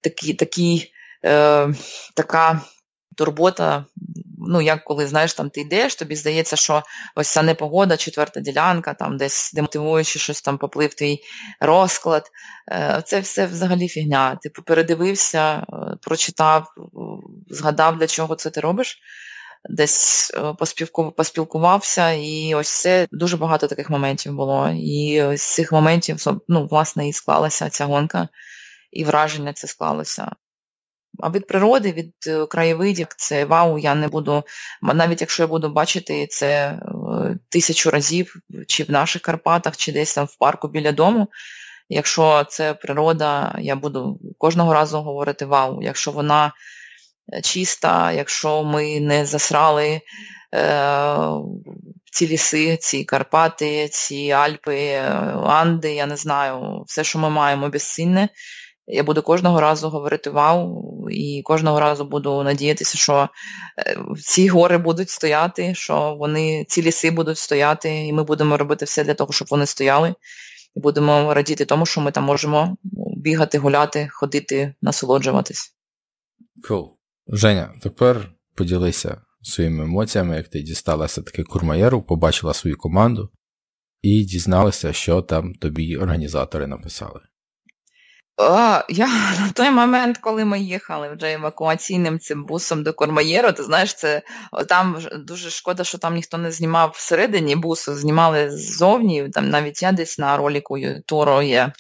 такі, 0.01 0.33
такі, 0.33 0.91
е, 1.25 1.73
така 2.15 2.61
турбота 3.15 3.85
ну, 4.49 4.61
як 4.61 4.83
коли 4.83 5.07
знаєш, 5.07 5.33
там 5.33 5.49
ти 5.49 5.61
йдеш, 5.61 5.95
тобі 5.95 6.15
здається, 6.15 6.55
що 6.55 6.83
ось 7.15 7.27
ця 7.27 7.41
непогода, 7.41 7.97
четверта 7.97 8.39
ділянка, 8.39 8.93
там 8.93 9.17
десь 9.17 9.51
демотивуючи 9.53 10.19
щось 10.19 10.41
там 10.41 10.57
поплив 10.57 10.93
твій 10.93 11.19
розклад. 11.59 12.31
Е, 12.71 13.01
це 13.05 13.19
все 13.19 13.45
взагалі 13.45 13.87
фігня. 13.87 14.35
Типу 14.35 14.61
передивився, 14.61 15.55
е, 15.57 15.63
прочитав, 16.01 16.67
згадав, 17.49 17.97
для 17.97 18.07
чого 18.07 18.35
це 18.35 18.49
ти 18.49 18.61
робиш. 18.61 18.99
Десь 19.69 20.31
е, 20.37 20.53
поспілкувався, 21.17 22.11
і 22.11 22.55
ось 22.55 22.81
це 22.81 23.07
дуже 23.11 23.37
багато 23.37 23.67
таких 23.67 23.89
моментів 23.89 24.33
було. 24.33 24.69
І 24.69 25.23
з 25.37 25.41
цих 25.41 25.71
моментів, 25.71 26.25
ну, 26.47 26.67
власне, 26.67 27.09
і 27.09 27.13
склалася 27.13 27.69
ця 27.69 27.85
гонка, 27.85 28.27
і 28.91 29.03
враження 29.03 29.53
це 29.53 29.67
склалося. 29.67 30.31
А 31.21 31.29
від 31.29 31.47
природи, 31.47 31.91
від 31.91 32.13
е, 32.27 32.45
краєвидів, 32.45 33.07
це 33.17 33.45
вау, 33.45 33.77
я 33.77 33.95
не 33.95 34.07
буду, 34.07 34.43
навіть 34.81 35.21
якщо 35.21 35.43
я 35.43 35.47
буду 35.47 35.69
бачити 35.69 36.27
це 36.27 36.47
е, 36.47 36.79
тисячу 37.49 37.89
разів, 37.89 38.35
чи 38.67 38.83
в 38.83 38.91
наших 38.91 39.21
Карпатах, 39.21 39.77
чи 39.77 39.91
десь 39.91 40.15
там 40.15 40.25
в 40.25 40.35
парку 40.35 40.67
біля 40.67 40.91
дому. 40.91 41.27
Якщо 41.89 42.45
це 42.49 42.73
природа, 42.73 43.55
я 43.59 43.75
буду 43.75 44.19
кожного 44.37 44.73
разу 44.73 45.01
говорити 45.01 45.45
вау, 45.45 45.81
якщо 45.81 46.11
вона 46.11 46.53
е, 47.33 47.41
чиста, 47.41 48.11
якщо 48.11 48.63
ми 48.63 48.99
не 48.99 49.25
засрали 49.25 50.01
е, 50.55 51.17
ці 52.11 52.27
ліси, 52.27 52.77
ці 52.77 53.03
Карпати, 53.03 53.87
ці 53.87 54.31
Альпи, 54.31 54.95
Анди, 55.45 55.93
я 55.93 56.05
не 56.05 56.15
знаю, 56.15 56.83
все, 56.87 57.03
що 57.03 57.19
ми 57.19 57.29
маємо 57.29 57.69
безцінне. 57.69 58.29
Я 58.91 59.03
буду 59.03 59.21
кожного 59.21 59.61
разу 59.61 59.89
говорити 59.89 60.29
вау, 60.29 61.09
і 61.09 61.41
кожного 61.45 61.79
разу 61.79 62.05
буду 62.05 62.43
надіятися, 62.43 62.97
що 62.97 63.29
е, 63.77 63.97
ці 64.21 64.47
гори 64.47 64.77
будуть 64.77 65.09
стояти, 65.09 65.75
що 65.75 66.15
вони, 66.19 66.65
ці 66.67 66.81
ліси 66.81 67.11
будуть 67.11 67.37
стояти, 67.37 68.05
і 68.05 68.13
ми 68.13 68.23
будемо 68.23 68.57
робити 68.57 68.85
все 68.85 69.03
для 69.03 69.13
того, 69.13 69.33
щоб 69.33 69.47
вони 69.51 69.65
стояли. 69.65 70.15
І 70.75 70.79
будемо 70.79 71.33
радіти 71.33 71.65
тому, 71.65 71.85
що 71.85 72.01
ми 72.01 72.11
там 72.11 72.23
можемо 72.23 72.77
бігати, 73.17 73.57
гуляти, 73.57 74.07
ходити, 74.11 74.73
насолоджуватись. 74.81 75.75
Cool. 76.69 76.87
Женя, 77.27 77.73
тепер 77.81 78.31
поділися 78.55 79.21
своїми 79.41 79.83
емоціями, 79.83 80.35
як 80.35 80.47
ти 80.47 80.61
дісталася 80.61 81.21
таки 81.21 81.43
курмаєру, 81.43 82.01
побачила 82.01 82.53
свою 82.53 82.77
команду 82.77 83.29
і 84.01 84.23
дізналася, 84.23 84.93
що 84.93 85.21
там 85.21 85.53
тобі 85.53 85.97
організатори 85.97 86.67
написали. 86.67 87.19
Я 88.89 89.07
на 89.39 89.51
той 89.53 89.71
момент, 89.71 90.17
коли 90.17 90.45
ми 90.45 90.59
їхали 90.59 91.09
вже 91.15 91.33
евакуаційним 91.33 92.19
цим 92.19 92.45
бусом 92.45 92.83
до 92.83 92.93
Кормаєру, 92.93 93.51
ти 93.51 93.63
знаєш, 93.63 93.93
це 93.93 94.21
там 94.69 94.99
дуже 95.25 95.49
шкода, 95.49 95.83
що 95.83 95.97
там 95.97 96.15
ніхто 96.15 96.37
не 96.37 96.51
знімав 96.51 96.93
всередині 96.95 97.55
бусу, 97.55 97.95
знімали 97.95 98.51
ззовні. 98.51 99.29
Там 99.29 99.49
навіть 99.49 99.81
я 99.81 99.91
десь 99.91 100.19
на 100.19 100.37
роліку 100.37 100.77
Торо 101.05 101.41
є 101.41 101.73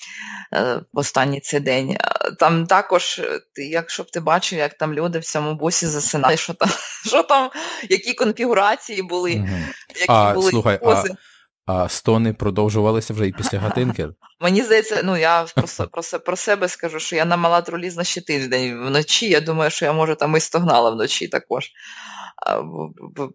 е, 0.53 0.81
в 0.93 0.99
останній 0.99 1.39
цей 1.39 1.59
день. 1.59 1.97
Там 2.39 2.65
також, 2.65 3.21
якщо 3.55 4.03
б 4.03 4.11
ти 4.11 4.19
бачив, 4.19 4.59
як 4.59 4.73
там 4.73 4.93
люди 4.93 5.19
в 5.19 5.25
цьому 5.25 5.55
бусі 5.55 5.87
засинали, 5.87 6.37
що 6.37 6.53
там, 6.53 6.69
що 7.05 7.23
там, 7.23 7.49
які 7.89 8.13
конфігурації 8.13 9.01
були, 9.01 9.31
які 9.31 10.05
а, 10.07 10.33
були 10.33 10.51
слухай, 10.51 10.79
пози. 10.79 11.09
А... 11.11 11.28
А 11.71 11.89
стони 11.89 12.33
продовжувалися 12.33 13.13
вже 13.13 13.27
і 13.27 13.31
після 13.31 13.59
гатинки? 13.59 14.07
Мені 14.41 14.61
здається, 14.61 15.01
ну 15.03 15.17
я 15.17 15.45
про, 15.55 15.87
про, 15.87 16.19
про 16.19 16.35
себе 16.35 16.67
скажу, 16.67 16.99
що 16.99 17.15
я 17.15 17.25
намала 17.25 17.61
тролізна 17.61 18.03
ще 18.03 18.21
тиждень 18.21 18.87
вночі. 18.87 19.29
Я 19.29 19.41
думаю, 19.41 19.71
що 19.71 19.85
я 19.85 19.93
може 19.93 20.15
там 20.15 20.35
і 20.35 20.39
стогнала 20.39 20.89
вночі 20.89 21.27
також. 21.27 21.71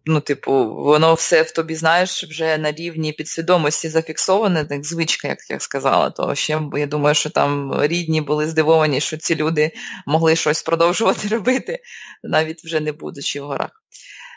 Ну, 0.04 0.20
типу, 0.20 0.52
воно 0.74 1.14
все 1.14 1.42
в 1.42 1.50
тобі, 1.50 1.74
знаєш, 1.74 2.24
вже 2.24 2.58
на 2.58 2.72
рівні 2.72 3.12
підсвідомості 3.12 3.88
зафіксоване, 3.88 4.64
так 4.64 4.84
звичка, 4.84 5.28
як 5.28 5.38
я 5.50 5.60
сказала. 5.60 6.10
То 6.10 6.34
ще 6.34 6.60
я 6.74 6.86
думаю, 6.86 7.14
що 7.14 7.30
там 7.30 7.82
рідні 7.82 8.20
були 8.20 8.48
здивовані, 8.48 9.00
що 9.00 9.16
ці 9.16 9.34
люди 9.34 9.72
могли 10.06 10.36
щось 10.36 10.62
продовжувати 10.62 11.28
робити, 11.30 11.78
навіть 12.22 12.64
вже 12.64 12.80
не 12.80 12.92
будучи 12.92 13.40
в 13.40 13.44
горах. 13.44 13.70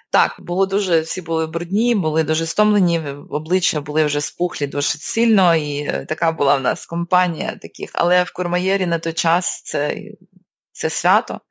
Так, 0.10 0.36
було 0.40 0.66
дуже, 0.66 1.02
всі 1.02 1.22
були 1.22 1.48
брудні, 1.48 1.96
були 1.96 2.24
дуже 2.24 2.46
стомлені, 2.46 3.02
обличчя 3.30 3.82
були 3.82 4.06
вже 4.06 4.22
спухлі 4.22 4.68
досить 4.68 5.02
сильно, 5.02 5.56
і 5.56 5.80
е, 5.80 6.06
така 6.10 6.32
була 6.32 6.56
в 6.56 6.62
нас 6.62 6.86
компанія 6.86 7.58
таких. 7.62 7.92
Але 7.94 8.24
в 8.24 8.32
Курмаєрі 8.32 8.86
на 8.86 9.00
той 9.00 9.14
час 9.14 9.62
це, 9.66 9.98
це 10.72 10.90
свято. 10.90 11.42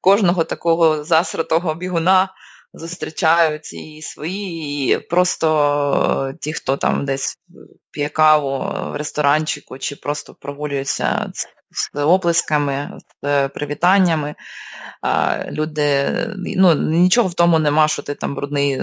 Кожного 0.00 0.44
такого 0.44 1.04
засратого 1.04 1.74
бігуна 1.74 2.34
зустрічають 2.74 3.72
і 3.72 4.02
свої, 4.02 4.92
і 4.92 4.98
просто 4.98 6.32
ті, 6.40 6.52
хто 6.52 6.76
там 6.76 7.04
десь 7.04 7.38
п'є 7.90 8.08
каву 8.08 8.58
в 8.92 8.96
ресторанчику, 8.96 9.78
чи 9.78 9.96
просто 9.96 10.34
прогулюються 10.34 11.32
з 11.70 11.90
оплесками, 12.04 12.98
з 13.22 13.48
привітаннями. 13.48 14.34
Люди, 15.50 16.06
ну, 16.36 16.74
нічого 16.74 17.28
в 17.28 17.34
тому 17.34 17.58
нема, 17.58 17.88
що 17.88 18.02
ти 18.02 18.14
там 18.14 18.34
брудний, 18.34 18.80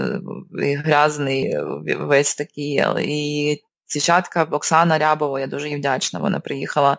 грязний, 0.76 1.58
весь 1.98 2.34
такий. 2.34 2.84
І 3.00 3.58
дівчатка 3.92 4.44
Оксана 4.44 4.98
Рябова, 4.98 5.40
я 5.40 5.46
дуже 5.46 5.68
їй 5.68 5.76
вдячна. 5.76 6.20
Вона 6.20 6.40
приїхала, 6.40 6.96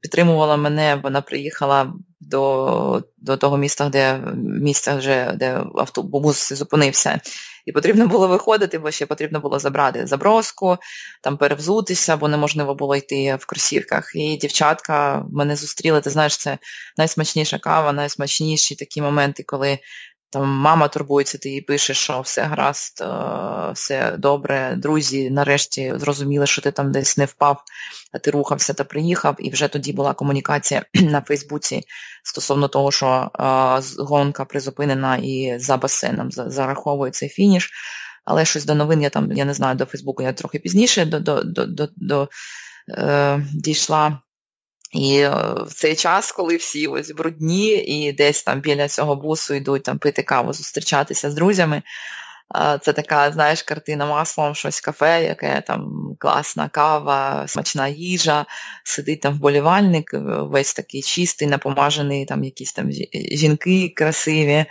підтримувала 0.00 0.56
мене, 0.56 1.00
вона 1.02 1.20
приїхала 1.20 1.92
до 2.20 3.02
до 3.18 3.36
того 3.36 3.56
міста, 3.56 3.88
де 3.88 4.20
місця 4.36 4.94
вже, 4.94 5.32
де 5.36 5.64
автобус 5.74 6.52
зупинився. 6.52 7.20
І 7.66 7.72
потрібно 7.72 8.06
було 8.06 8.28
виходити, 8.28 8.78
бо 8.78 8.90
ще 8.90 9.06
потрібно 9.06 9.40
було 9.40 9.58
забрати 9.58 10.06
заброску, 10.06 10.76
там 11.22 11.36
перевзутися, 11.36 12.16
бо 12.16 12.28
неможливо 12.28 12.74
було 12.74 12.96
йти 12.96 13.36
в 13.40 13.46
кросівках. 13.46 14.12
І 14.14 14.36
дівчатка 14.36 15.24
мене 15.32 15.56
зустріли. 15.56 16.00
Ти 16.00 16.10
знаєш, 16.10 16.36
це 16.36 16.58
найсмачніша 16.96 17.58
кава, 17.58 17.92
найсмачніші 17.92 18.74
такі 18.74 19.02
моменти, 19.02 19.42
коли 19.42 19.78
там 20.30 20.48
мама 20.48 20.88
турбується, 20.88 21.38
ти 21.38 21.50
їй 21.50 21.60
пишеш, 21.60 21.98
що 21.98 22.20
все 22.20 22.42
гаразд, 22.42 23.00
е, 23.00 23.72
все 23.72 24.16
добре. 24.18 24.74
Друзі, 24.76 25.30
нарешті 25.30 25.92
зрозуміли, 25.96 26.46
що 26.46 26.62
ти 26.62 26.70
там 26.70 26.92
десь 26.92 27.16
не 27.16 27.24
впав, 27.24 27.62
а 28.12 28.18
ти 28.18 28.30
рухався 28.30 28.72
та 28.72 28.84
приїхав. 28.84 29.36
І 29.38 29.50
вже 29.50 29.68
тоді 29.68 29.92
була 29.92 30.14
комунікація 30.14 30.84
на 30.94 31.20
Фейсбуці 31.20 31.82
стосовно 32.24 32.68
того, 32.68 32.90
що 32.90 33.30
е, 33.40 34.02
гонка 34.02 34.44
призупинена 34.44 35.16
і 35.16 35.58
за 35.58 35.76
басейном 35.76 36.30
цей 37.12 37.28
фініш. 37.28 37.70
Але 38.24 38.44
щось 38.44 38.64
до 38.64 38.74
новин 38.74 39.02
я 39.02 39.10
там, 39.10 39.32
я 39.32 39.44
не 39.44 39.54
знаю, 39.54 39.76
до 39.76 39.84
Фейсбуку 39.84 40.22
я 40.22 40.32
трохи 40.32 40.58
пізніше 40.58 41.04
до, 41.04 41.20
до, 41.20 41.42
до, 41.44 41.66
до, 41.66 41.88
до 41.96 42.28
е, 42.88 43.46
дійшла. 43.54 44.18
І 44.92 45.18
е, 45.18 45.30
в 45.66 45.74
цей 45.74 45.96
час, 45.96 46.32
коли 46.32 46.56
всі 46.56 46.86
ось 46.86 47.10
брудні 47.10 47.68
і 47.68 48.12
десь 48.12 48.42
там 48.42 48.60
біля 48.60 48.88
цього 48.88 49.16
бусу 49.16 49.54
йдуть 49.54 49.82
там 49.82 49.98
пити 49.98 50.22
каву, 50.22 50.52
зустрічатися 50.52 51.30
з 51.30 51.34
друзями, 51.34 51.82
це 52.80 52.92
така, 52.92 53.32
знаєш, 53.32 53.62
картина 53.62 54.06
маслом, 54.06 54.54
щось 54.54 54.80
кафе, 54.80 55.24
яке 55.24 55.62
там 55.66 56.10
класна 56.18 56.68
кава, 56.68 57.48
смачна 57.48 57.88
їжа, 57.88 58.46
сидить 58.84 59.20
там 59.20 59.34
вболівальник, 59.34 60.10
весь 60.24 60.74
такий 60.74 61.02
чистий, 61.02 61.48
напомажений, 61.48 62.24
там 62.24 62.44
якісь 62.44 62.72
там 62.72 62.90
жінки 63.32 63.92
красиві, 63.96 64.64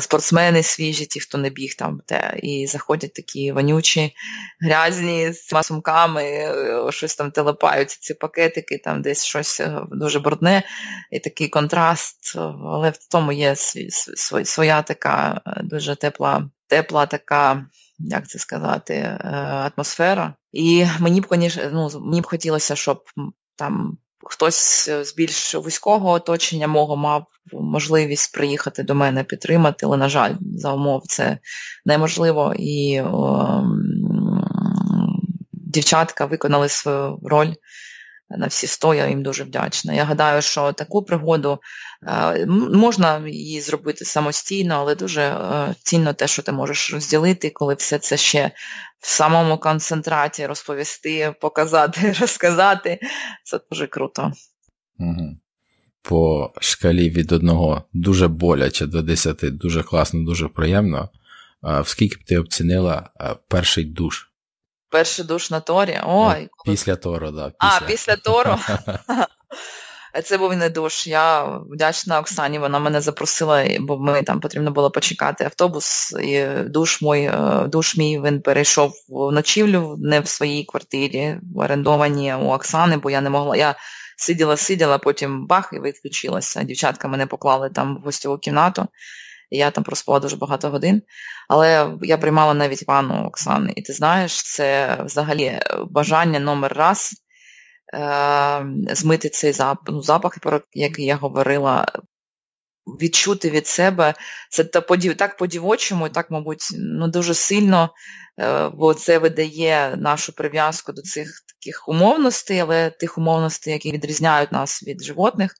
спортсмени 0.00 0.62
свіжі, 0.62 1.06
ті, 1.06 1.20
хто 1.20 1.38
не 1.38 1.50
біг 1.50 1.74
там, 1.78 2.00
те, 2.06 2.34
і 2.42 2.66
заходять 2.66 3.14
такі 3.14 3.52
вонючі, 3.52 4.14
грязні 4.60 5.32
з 5.32 5.62
сумками, 5.62 6.52
щось 6.90 7.16
там 7.16 7.30
телепаються, 7.30 7.98
ці 8.00 8.14
пакетики, 8.14 8.78
там 8.78 9.02
десь 9.02 9.24
щось 9.24 9.60
е, 9.60 9.80
дуже 9.90 10.20
брудне, 10.20 10.62
і 11.10 11.18
такий 11.18 11.48
контраст, 11.48 12.36
але 12.64 12.90
в 12.90 13.08
тому 13.10 13.32
є 13.32 13.54
своя 14.44 14.82
така 14.82 15.40
е, 15.46 15.60
дуже 15.62 15.96
тепла 15.96 16.48
тепла 16.72 17.06
така, 17.06 17.66
як 17.98 18.28
це 18.28 18.38
сказати, 18.38 18.94
е, 18.94 19.18
атмосфера. 19.76 20.34
І 20.52 20.86
мені 21.00 21.20
б, 21.20 21.26
ну, 21.72 21.90
мені 22.00 22.20
б 22.20 22.26
хотілося, 22.26 22.76
щоб 22.76 23.02
там 23.56 23.98
хтось 24.24 24.90
з 24.90 25.14
більш 25.16 25.54
вузького 25.54 26.10
оточення 26.10 26.68
мого 26.68 26.96
мав 26.96 27.26
можливість 27.52 28.34
приїхати 28.34 28.82
до 28.82 28.94
мене 28.94 29.24
підтримати, 29.24 29.86
але, 29.86 29.96
на 29.96 30.08
жаль, 30.08 30.34
за 30.56 30.72
умов 30.72 31.02
це 31.06 31.38
неможливо. 31.84 32.54
І 32.58 33.00
о, 33.00 33.64
дівчатка 35.52 36.26
виконали 36.26 36.68
свою 36.68 37.18
роль 37.22 37.54
на 38.38 38.46
всі 38.46 38.66
сто, 38.66 38.94
я 38.94 39.08
їм 39.08 39.22
дуже 39.22 39.44
вдячна. 39.44 39.94
Я 39.94 40.04
гадаю, 40.04 40.42
що 40.42 40.72
таку 40.72 41.02
пригоду 41.02 41.58
е, 42.06 42.46
можна 42.74 43.28
її 43.28 43.60
зробити 43.60 44.04
самостійно, 44.04 44.74
але 44.74 44.94
дуже 44.94 45.22
е, 45.22 45.74
цінно 45.82 46.12
те, 46.12 46.26
що 46.26 46.42
ти 46.42 46.52
можеш 46.52 46.92
розділити, 46.92 47.50
коли 47.50 47.74
все 47.74 47.98
це 47.98 48.16
ще 48.16 48.50
в 49.00 49.08
самому 49.10 49.58
концентраті 49.58 50.46
розповісти, 50.46 51.34
показати, 51.40 52.14
розказати. 52.20 52.98
Це 53.44 53.60
дуже 53.70 53.86
круто. 53.86 54.32
Угу. 54.98 55.36
По 56.02 56.52
шкалі 56.60 57.10
від 57.10 57.32
одного 57.32 57.82
дуже 57.92 58.28
боляче 58.28 58.86
до 58.86 59.02
10, 59.02 59.38
дуже 59.42 59.82
класно, 59.82 60.24
дуже 60.24 60.48
приємно. 60.48 61.08
Скільки 61.84 62.16
б 62.16 62.24
ти 62.24 62.38
оцінила 62.38 63.10
перший 63.48 63.84
душ? 63.84 64.31
Перший 64.92 65.24
душ 65.24 65.50
на 65.50 65.60
Торі. 65.60 66.00
Ой, 66.06 66.48
Після 66.64 66.96
Тору, 66.96 67.26
так. 67.26 67.34
Да, 67.34 67.50
після. 67.50 67.76
А, 67.76 67.80
після 67.86 68.16
Тору. 68.16 68.58
Це 70.24 70.38
був 70.38 70.56
не 70.56 70.70
душ. 70.70 71.06
Я 71.06 71.44
вдячна 71.44 72.20
Оксані, 72.20 72.58
вона 72.58 72.78
мене 72.78 73.00
запросила, 73.00 73.66
бо 73.80 73.98
ми 73.98 74.22
там 74.22 74.40
потрібно 74.40 74.70
було 74.70 74.90
почекати 74.90 75.44
автобус. 75.44 76.12
І 76.22 76.46
Душ 76.66 77.02
мой, 77.02 77.22
е, 77.22 77.64
душ 77.66 77.96
мій 77.96 78.20
він 78.20 78.42
перейшов 78.42 78.92
в 79.08 79.32
ночівлю 79.32 79.96
не 79.98 80.20
в 80.20 80.28
своїй 80.28 80.64
квартирі, 80.64 81.36
в 81.54 81.58
орендованій 81.58 82.34
у 82.34 82.46
Оксани, 82.46 82.96
бо 82.96 83.10
я 83.10 83.20
не 83.20 83.30
могла. 83.30 83.56
Я 83.56 83.74
сиділа, 84.16 84.56
сиділа, 84.56 84.98
потім 84.98 85.46
бах 85.46 85.70
і 85.72 85.80
відключилася. 85.80 86.62
Дівчатка 86.62 87.08
мене 87.08 87.26
поклали 87.26 87.70
там 87.70 87.96
в 87.96 88.04
гостьову 88.04 88.38
кімнату 88.38 88.86
я 89.56 89.70
там 89.70 89.84
проспала 89.84 90.20
дуже 90.20 90.36
багато 90.36 90.70
годин. 90.70 91.02
Але 91.48 91.94
я 92.02 92.18
приймала 92.18 92.54
навіть 92.54 92.86
ванну 92.86 93.24
Оксани. 93.24 93.72
І 93.76 93.82
ти 93.82 93.92
знаєш, 93.92 94.42
це 94.42 94.98
взагалі 95.04 95.60
бажання 95.90 96.40
номер 96.40 96.72
раз 96.72 97.14
е, 97.94 98.66
змити 98.90 99.28
цей 99.28 99.52
запах, 99.52 99.84
ну, 99.86 100.02
запах, 100.02 100.38
про 100.38 100.60
який 100.72 101.04
я 101.04 101.16
говорила. 101.16 101.86
Відчути 103.00 103.50
від 103.50 103.66
себе, 103.66 104.14
це 104.50 104.64
так 104.64 105.36
по-дівочому, 105.36 106.06
і 106.06 106.10
так, 106.10 106.30
мабуть, 106.30 106.68
ну, 106.78 107.08
дуже 107.08 107.34
сильно, 107.34 107.90
е, 108.40 108.68
бо 108.68 108.94
це 108.94 109.18
видає 109.18 109.96
нашу 109.96 110.32
прив'язку 110.32 110.92
до 110.92 111.02
цих 111.02 111.32
таких 111.46 111.88
умовностей, 111.88 112.58
але 112.58 112.90
тих 112.90 113.18
умовностей, 113.18 113.72
які 113.72 113.92
відрізняють 113.92 114.52
нас 114.52 114.82
від 114.82 115.02
животних. 115.02 115.54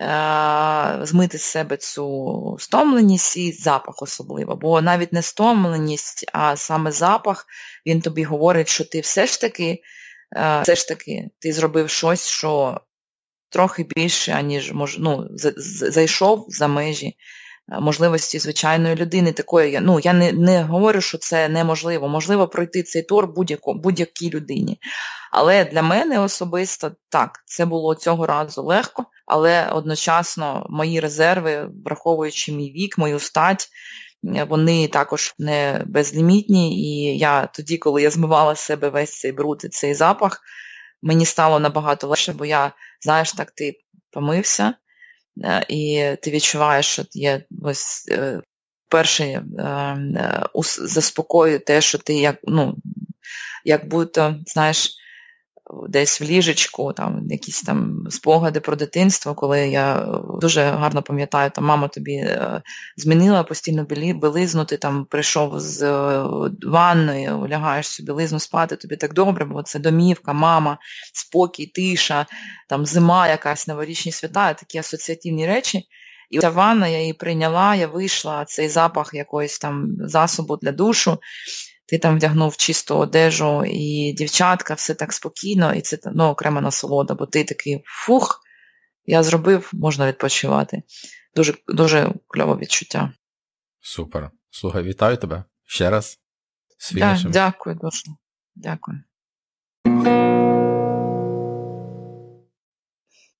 Е, 0.00 0.98
змити 1.02 1.38
з 1.38 1.42
себе 1.42 1.76
цю 1.76 2.56
стомленість 2.58 3.36
і 3.36 3.52
запах 3.52 4.02
особливо. 4.02 4.56
Бо 4.56 4.82
навіть 4.82 5.12
не 5.12 5.22
стомленість, 5.22 6.30
а 6.32 6.56
саме 6.56 6.92
запах, 6.92 7.46
він 7.86 8.00
тобі 8.00 8.24
говорить, 8.24 8.68
що 8.68 8.84
ти 8.84 9.00
все 9.00 9.26
ж 9.26 9.40
таки 9.40 9.82
е, 10.36 10.60
все 10.62 10.74
ж 10.74 10.88
таки 10.88 11.30
ти 11.38 11.52
зробив 11.52 11.90
щось, 11.90 12.28
що 12.28 12.80
трохи 13.50 13.86
більше, 13.96 14.32
аніж 14.32 14.72
ну, 14.98 15.28
зайшов 15.90 16.44
за 16.48 16.68
межі 16.68 17.16
можливості 17.68 18.38
звичайної 18.38 18.94
людини. 18.94 19.32
Такої, 19.32 19.80
ну, 19.80 20.00
Я 20.00 20.12
не 20.12 20.32
не 20.32 20.62
говорю, 20.62 21.00
що 21.00 21.18
це 21.18 21.48
неможливо. 21.48 22.08
Можливо 22.08 22.48
пройти 22.48 22.82
цей 22.82 23.02
тур 23.02 23.28
будь-якій 23.66 24.30
людині. 24.30 24.78
Але 25.32 25.64
для 25.64 25.82
мене 25.82 26.20
особисто 26.20 26.92
так, 27.08 27.42
це 27.46 27.66
було 27.66 27.94
цього 27.94 28.26
разу 28.26 28.62
легко, 28.62 29.04
але 29.26 29.68
одночасно 29.68 30.66
мої 30.70 31.00
резерви, 31.00 31.70
враховуючи 31.84 32.52
мій 32.52 32.70
вік, 32.70 32.98
мою 32.98 33.18
стать, 33.18 33.68
е, 34.36 34.44
вони 34.44 34.88
також 34.88 35.34
не 35.38 35.84
безлімітні. 35.86 36.82
І 36.82 37.18
я 37.18 37.46
тоді, 37.46 37.78
коли 37.78 38.02
я 38.02 38.10
змивала 38.10 38.54
з 38.54 38.60
себе 38.60 38.88
весь 38.88 39.18
цей 39.18 39.32
бруд 39.32 39.60
і 39.64 39.68
цей 39.68 39.94
запах, 39.94 40.40
мені 41.02 41.24
стало 41.24 41.58
набагато 41.58 42.06
легше, 42.06 42.32
бо 42.32 42.44
я, 42.44 42.72
знаєш, 43.00 43.32
так 43.32 43.50
ти 43.50 43.74
помився. 44.10 44.74
Е, 45.44 45.66
і 45.68 46.04
ти 46.22 46.30
відчуваєш, 46.30 46.86
що 46.86 47.04
є 47.12 47.44
ось 47.62 48.04
перше 48.08 48.42
перший 48.88 49.30
е, 49.30 50.44
заспокоює 50.78 51.58
те, 51.58 51.80
що 51.80 51.98
ти 51.98 52.14
як, 52.14 52.36
ну, 52.44 52.76
як 53.64 53.88
будто, 53.88 54.36
знаєш, 54.46 54.96
десь 55.88 56.20
в 56.20 56.24
ліжечку, 56.24 56.92
там 56.92 57.26
якісь 57.30 57.62
там 57.62 58.06
спогади 58.10 58.60
про 58.60 58.76
дитинство, 58.76 59.34
коли 59.34 59.68
я 59.68 60.06
дуже 60.40 60.62
гарно 60.62 61.02
пам'ятаю, 61.02 61.50
там 61.50 61.64
мама 61.64 61.88
тобі 61.88 62.14
е, 62.14 62.62
змінила 62.96 63.42
постійно 63.42 63.84
білизну, 64.14 64.64
ти 64.64 64.76
там 64.76 65.04
прийшов 65.04 65.60
з 65.60 65.82
е, 65.82 66.24
ванної, 66.62 67.28
лягаєш 67.28 67.86
собі 67.86 68.06
білизну 68.06 68.38
спати, 68.38 68.76
тобі 68.76 68.96
так 68.96 69.14
добре, 69.14 69.44
бо 69.44 69.62
це 69.62 69.78
домівка, 69.78 70.32
мама, 70.32 70.78
спокій, 71.12 71.66
тиша, 71.66 72.26
там 72.68 72.86
зима, 72.86 73.28
якась 73.28 73.68
новорічні 73.68 74.12
свята, 74.12 74.54
такі 74.54 74.78
асоціативні 74.78 75.46
речі. 75.46 75.88
І 76.30 76.38
ця 76.38 76.50
ванна 76.50 76.88
я 76.88 77.00
її 77.00 77.12
прийняла, 77.12 77.74
я 77.74 77.86
вийшла, 77.86 78.44
цей 78.44 78.68
запах 78.68 79.14
якоїсь 79.14 79.58
там 79.58 79.96
засобу 80.00 80.56
для 80.56 80.72
душу 80.72 81.18
ти 81.88 81.98
там 81.98 82.16
вдягнув 82.16 82.56
чисту 82.56 82.96
одежу, 82.96 83.64
і 83.66 84.12
дівчатка, 84.12 84.74
все 84.74 84.94
так 84.94 85.12
спокійно, 85.12 85.74
і 85.74 85.80
це 85.80 85.98
ну, 86.14 86.24
окрема 86.24 86.60
насолода, 86.60 87.14
бо 87.14 87.26
ти 87.26 87.44
такий 87.44 87.82
фух, 87.84 88.40
я 89.04 89.22
зробив, 89.22 89.70
можна 89.72 90.08
відпочивати. 90.08 90.82
Дуже 91.36 91.54
дуже 91.68 92.12
кльове 92.26 92.56
відчуття. 92.56 93.12
Супер. 93.80 94.30
Слухай, 94.50 94.82
вітаю 94.82 95.16
тебе 95.16 95.44
ще 95.64 95.90
раз. 95.90 96.18
Да, 96.94 97.22
Дякую 97.24 97.76
дуже. 97.82 98.02
Дякую. 98.54 99.02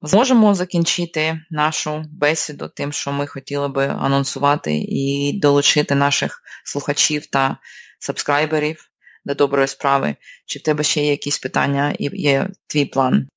зможемо 0.02 0.54
закінчити 0.54 1.40
нашу 1.50 2.04
бесіду 2.10 2.68
тим, 2.68 2.92
що 2.92 3.12
ми 3.12 3.26
хотіли 3.26 3.68
би 3.68 3.86
анонсувати 3.86 4.74
і 4.88 5.32
долучити 5.42 5.94
наших 5.94 6.42
слухачів 6.64 7.26
та 7.26 7.58
сабскрайберів 7.98 8.90
до 9.24 9.34
доброї 9.34 9.68
справи. 9.68 10.16
Чи 10.46 10.58
в 10.58 10.62
тебе 10.62 10.82
ще 10.84 11.02
є 11.02 11.10
якісь 11.10 11.38
питання 11.38 11.94
і 11.98 12.10
є 12.12 12.50
твій 12.66 12.84
план? 12.84 13.28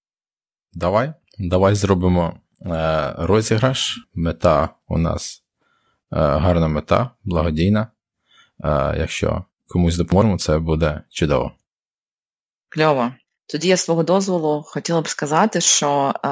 Давай. 0.74 1.14
Давай 1.40 1.76
зробимо 1.76 2.40
е, 2.66 3.14
розіграш. 3.18 3.98
Мета 4.14 4.70
у 4.88 4.98
нас 4.98 5.44
е, 6.14 6.16
гарна 6.16 6.68
мета, 6.68 7.10
благодійна. 7.24 7.88
Е, 8.64 8.96
якщо 8.98 9.46
комусь 9.68 9.98
допоможемо, 9.98 10.38
це 10.38 10.60
буде 10.60 11.02
чудово. 11.10 11.52
Кльово. 12.70 13.14
Тоді 13.48 13.68
я 13.68 13.78
свого 13.78 14.04
дозволу 14.04 14.64
хотіла 14.66 15.02
б 15.02 15.08
сказати, 15.08 15.62
що 15.62 16.14
е, 16.26 16.30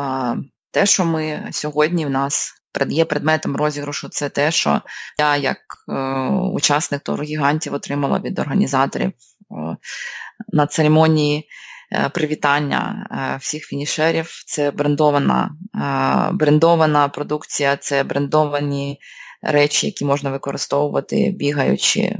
те, 0.71 0.85
що 0.85 1.05
ми 1.05 1.49
сьогодні 1.51 2.05
в 2.05 2.09
нас 2.09 2.58
є 2.89 3.05
предметом 3.05 3.55
розіграшу, 3.55 4.09
це 4.09 4.29
те, 4.29 4.51
що 4.51 4.81
я, 5.19 5.35
як 5.35 5.57
е, 5.89 5.93
учасник 6.53 7.01
тору 7.01 7.23
гігантів, 7.23 7.73
отримала 7.73 8.19
від 8.19 8.39
організаторів 8.39 9.11
на 10.53 10.67
церемонії 10.67 11.47
е, 11.91 12.09
привітання 12.09 13.07
е, 13.11 13.37
всіх 13.37 13.63
фінішерів. 13.63 14.43
Це 14.47 14.71
брендована, 14.71 15.51
брендована 16.33 17.07
продукція, 17.07 17.77
це 17.77 18.03
брендовані 18.03 18.99
речі, 19.41 19.85
які 19.85 20.05
можна 20.05 20.29
використовувати, 20.29 21.33
бігаючи, 21.35 22.17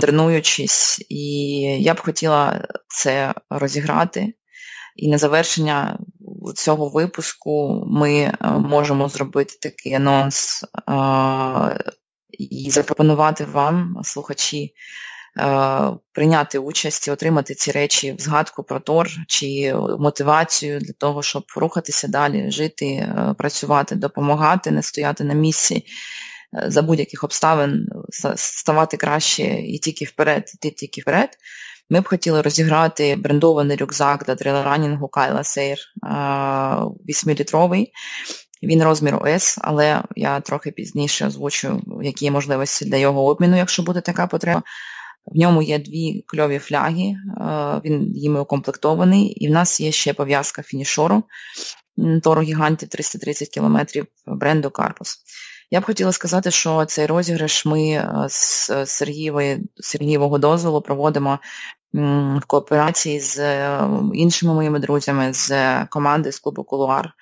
тренуючись. 0.00 1.06
І 1.08 1.56
я 1.80 1.94
б 1.94 2.00
хотіла 2.00 2.68
це 2.88 3.34
розіграти. 3.50 4.34
І 4.94 5.08
на 5.08 5.18
завершення 5.18 5.98
цього 6.54 6.88
випуску 6.88 7.84
ми 7.86 8.12
е, 8.18 8.36
можемо 8.50 9.08
зробити 9.08 9.54
такий 9.62 9.94
анонс 9.94 10.64
і 12.38 12.70
запропонувати 12.70 13.44
вам, 13.44 14.00
слухачі, 14.04 14.74
прийняти 16.12 16.58
участь 16.58 17.08
і 17.08 17.10
отримати 17.10 17.54
ці 17.54 17.72
речі 17.72 18.12
в 18.12 18.20
згадку 18.20 18.62
про 18.64 18.80
Тор 18.80 19.10
чи 19.28 19.74
мотивацію 19.98 20.80
для 20.80 20.92
того, 20.92 21.22
щоб 21.22 21.44
рухатися 21.56 22.08
далі, 22.08 22.50
жити, 22.50 22.86
е, 22.86 23.34
працювати, 23.38 23.94
допомагати, 23.94 24.70
не 24.70 24.82
стояти 24.82 25.24
на 25.24 25.34
місці 25.34 25.74
е, 25.74 25.84
за 26.70 26.82
будь-яких 26.82 27.24
обставин, 27.24 27.86
ставати 28.36 28.96
краще 28.96 29.42
і 29.42 29.78
тільки 29.78 30.04
вперед, 30.04 30.50
іти 30.54 30.70
тільки 30.70 31.00
вперед. 31.00 31.30
Ми 31.90 32.00
б 32.00 32.08
хотіли 32.08 32.42
розіграти 32.42 33.16
брендований 33.16 33.76
рюкзак 33.76 34.24
для 34.24 34.34
трейлранінгу 34.34 35.08
Кайла 35.08 35.44
Сейр 35.44 35.78
8-літровий. 37.08 37.92
Він 38.62 38.82
розміру 38.82 39.18
S, 39.18 39.58
але 39.60 40.02
я 40.16 40.40
трохи 40.40 40.70
пізніше 40.70 41.26
озвучу, 41.26 41.82
які 42.02 42.24
є 42.24 42.30
можливості 42.30 42.84
для 42.84 42.96
його 42.96 43.24
обміну, 43.24 43.56
якщо 43.56 43.82
буде 43.82 44.00
така 44.00 44.26
потреба. 44.26 44.62
В 45.26 45.38
ньому 45.38 45.62
є 45.62 45.78
дві 45.78 46.24
кльові 46.26 46.58
фляги, 46.58 47.16
він 47.84 48.16
їми 48.16 48.40
укомплектований, 48.40 49.26
і 49.26 49.48
в 49.48 49.50
нас 49.50 49.80
є 49.80 49.92
ще 49.92 50.14
пов'язка 50.14 50.62
фінішору 50.62 51.22
Тору 52.22 52.42
гігантів 52.42 52.88
330 52.88 53.48
км 53.48 53.78
бренду 54.26 54.70
Карпус. 54.70 55.18
Я 55.74 55.80
б 55.80 55.84
хотіла 55.84 56.12
сказати, 56.12 56.50
що 56.50 56.84
цей 56.84 57.06
розіграш 57.06 57.66
ми 57.66 58.08
з 58.28 58.70
Сергієвого 59.80 60.38
дозволу 60.38 60.80
проводимо 60.80 61.38
в 61.92 62.40
кооперації 62.46 63.20
з 63.20 63.60
іншими 64.14 64.54
моїми 64.54 64.78
друзями 64.78 65.32
з 65.32 65.84
команди 65.84 66.32
з 66.32 66.38
клубу 66.38 66.64
Кулуар. 66.64 67.12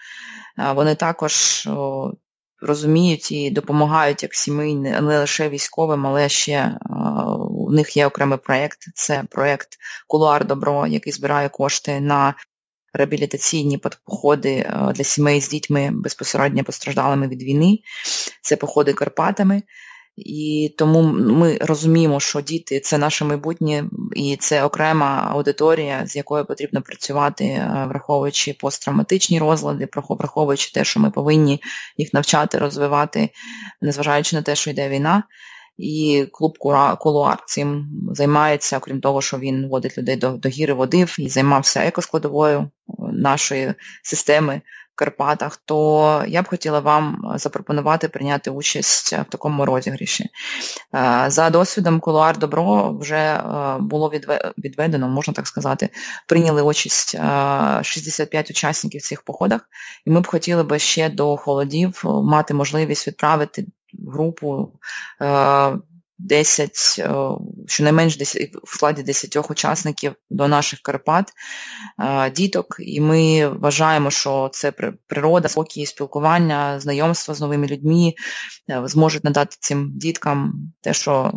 Вони 0.75 0.95
також 0.95 1.69
розуміють 2.61 3.33
і 3.33 3.51
допомагають 3.51 4.23
як 4.23 4.35
сімейні, 4.35 4.91
не 4.91 5.19
лише 5.19 5.49
військовим, 5.49 6.07
але 6.07 6.29
ще 6.29 6.79
у 7.51 7.73
них 7.73 7.97
є 7.97 8.07
окремий 8.07 8.39
проєкт. 8.39 8.79
Це 8.95 9.25
проєкт 9.31 9.69
Кулуар 10.07 10.47
Добро, 10.47 10.87
який 10.87 11.13
збирає 11.13 11.49
кошти 11.49 12.01
на 12.01 12.35
реабілітаційні 12.93 13.79
походи 14.05 14.73
для 14.95 15.05
сімей 15.05 15.41
з 15.41 15.49
дітьми 15.49 15.91
безпосередньо 15.93 16.65
постраждалими 16.65 17.29
від 17.29 17.43
війни. 17.43 17.79
Це 18.43 18.57
походи 18.57 18.93
Карпатами. 18.93 19.63
І 20.17 20.75
тому 20.79 21.03
ми 21.13 21.59
розуміємо, 21.61 22.21
що 22.21 22.41
діти 22.41 22.81
це 22.81 22.99
наше 22.99 23.25
майбутнє, 23.25 23.85
і 24.17 24.37
це 24.41 24.65
окрема 24.65 25.29
аудиторія, 25.31 26.07
з 26.07 26.17
якою 26.17 26.45
потрібно 26.45 26.83
працювати, 26.83 27.45
е, 27.45 27.87
враховуючи 27.89 28.57
посттравматичні 28.61 29.39
розлади, 29.39 29.89
враховуючи 30.09 30.73
те, 30.73 30.85
що 30.85 31.01
ми 31.01 31.11
повинні 31.11 31.63
їх 31.97 32.15
навчати, 32.15 32.59
розвивати, 32.59 33.31
незважаючи 33.81 34.37
на 34.37 34.43
те, 34.43 34.55
що 34.55 34.71
йде 34.71 34.89
війна. 34.89 35.23
І 35.77 36.27
клуб 36.33 36.59
Кулуар 36.99 37.39
цим 37.47 37.89
займається, 38.13 38.79
окрім 38.79 39.01
того, 39.01 39.23
що 39.23 39.39
він 39.39 39.69
водить 39.69 39.99
людей 39.99 40.17
до 40.17 40.31
до 40.31 40.49
гіри 40.49 40.75
водив 40.75 41.17
і 41.19 41.29
займався 41.29 41.81
екоскладовою 41.81 42.71
нашої 43.13 43.75
системи 44.03 44.63
в 44.93 44.95
Карпатах, 44.95 45.57
то 45.65 46.25
я 46.29 46.43
б 46.43 46.49
хотіла 46.49 46.81
вам 46.81 47.33
запропонувати 47.35 48.09
прийняти 48.09 48.51
участь 48.51 49.13
в 49.13 49.25
такому 49.25 49.65
розігріші. 49.67 50.25
Е, 50.95 51.25
за 51.29 51.51
досвідом 51.51 52.01
Кулуар 52.01 52.39
Добро 52.39 52.99
вже 53.01 53.17
е, 53.17 53.43
було 53.81 54.13
відведено, 54.59 55.09
можна 55.09 55.35
так 55.35 55.47
сказати, 55.47 55.89
прийняли 56.29 56.63
участь 56.63 57.11
65 57.83 58.47
е, 58.51 58.53
учасників 58.53 59.01
в 59.01 59.05
цих 59.05 59.23
походах, 59.23 59.61
і 60.05 60.11
ми 60.11 60.21
б 60.21 60.27
хотіли 60.27 60.63
би 60.63 60.79
ще 60.79 61.09
до 61.09 61.37
холодів 61.37 62.03
мати 62.05 62.55
можливість 62.55 63.07
відправити 63.07 63.67
групу 64.09 64.73
10, 66.23 66.97
е, 66.99 67.11
щонайменш 67.67 68.17
в 68.63 68.75
складі 68.75 69.03
10 69.03 69.51
учасників 69.51 70.15
до 70.31 70.49
наших 70.49 70.81
Карпат, 70.81 71.33
е, 71.99 72.31
діток, 72.31 72.77
і 72.79 73.01
ми 73.01 73.49
вважаємо, 73.49 74.11
що 74.11 74.51
це 74.53 74.73
природа, 75.07 75.49
спокій, 75.49 75.87
спілкування, 75.87 76.81
знайомство 76.81 77.35
з 77.35 77.41
новими 77.41 77.67
людьми 77.67 78.15
е, 78.71 78.83
зможуть 78.85 79.25
надати 79.25 79.57
цим 79.61 79.91
діткам 79.95 80.53
те, 80.81 80.95
що 80.95 81.33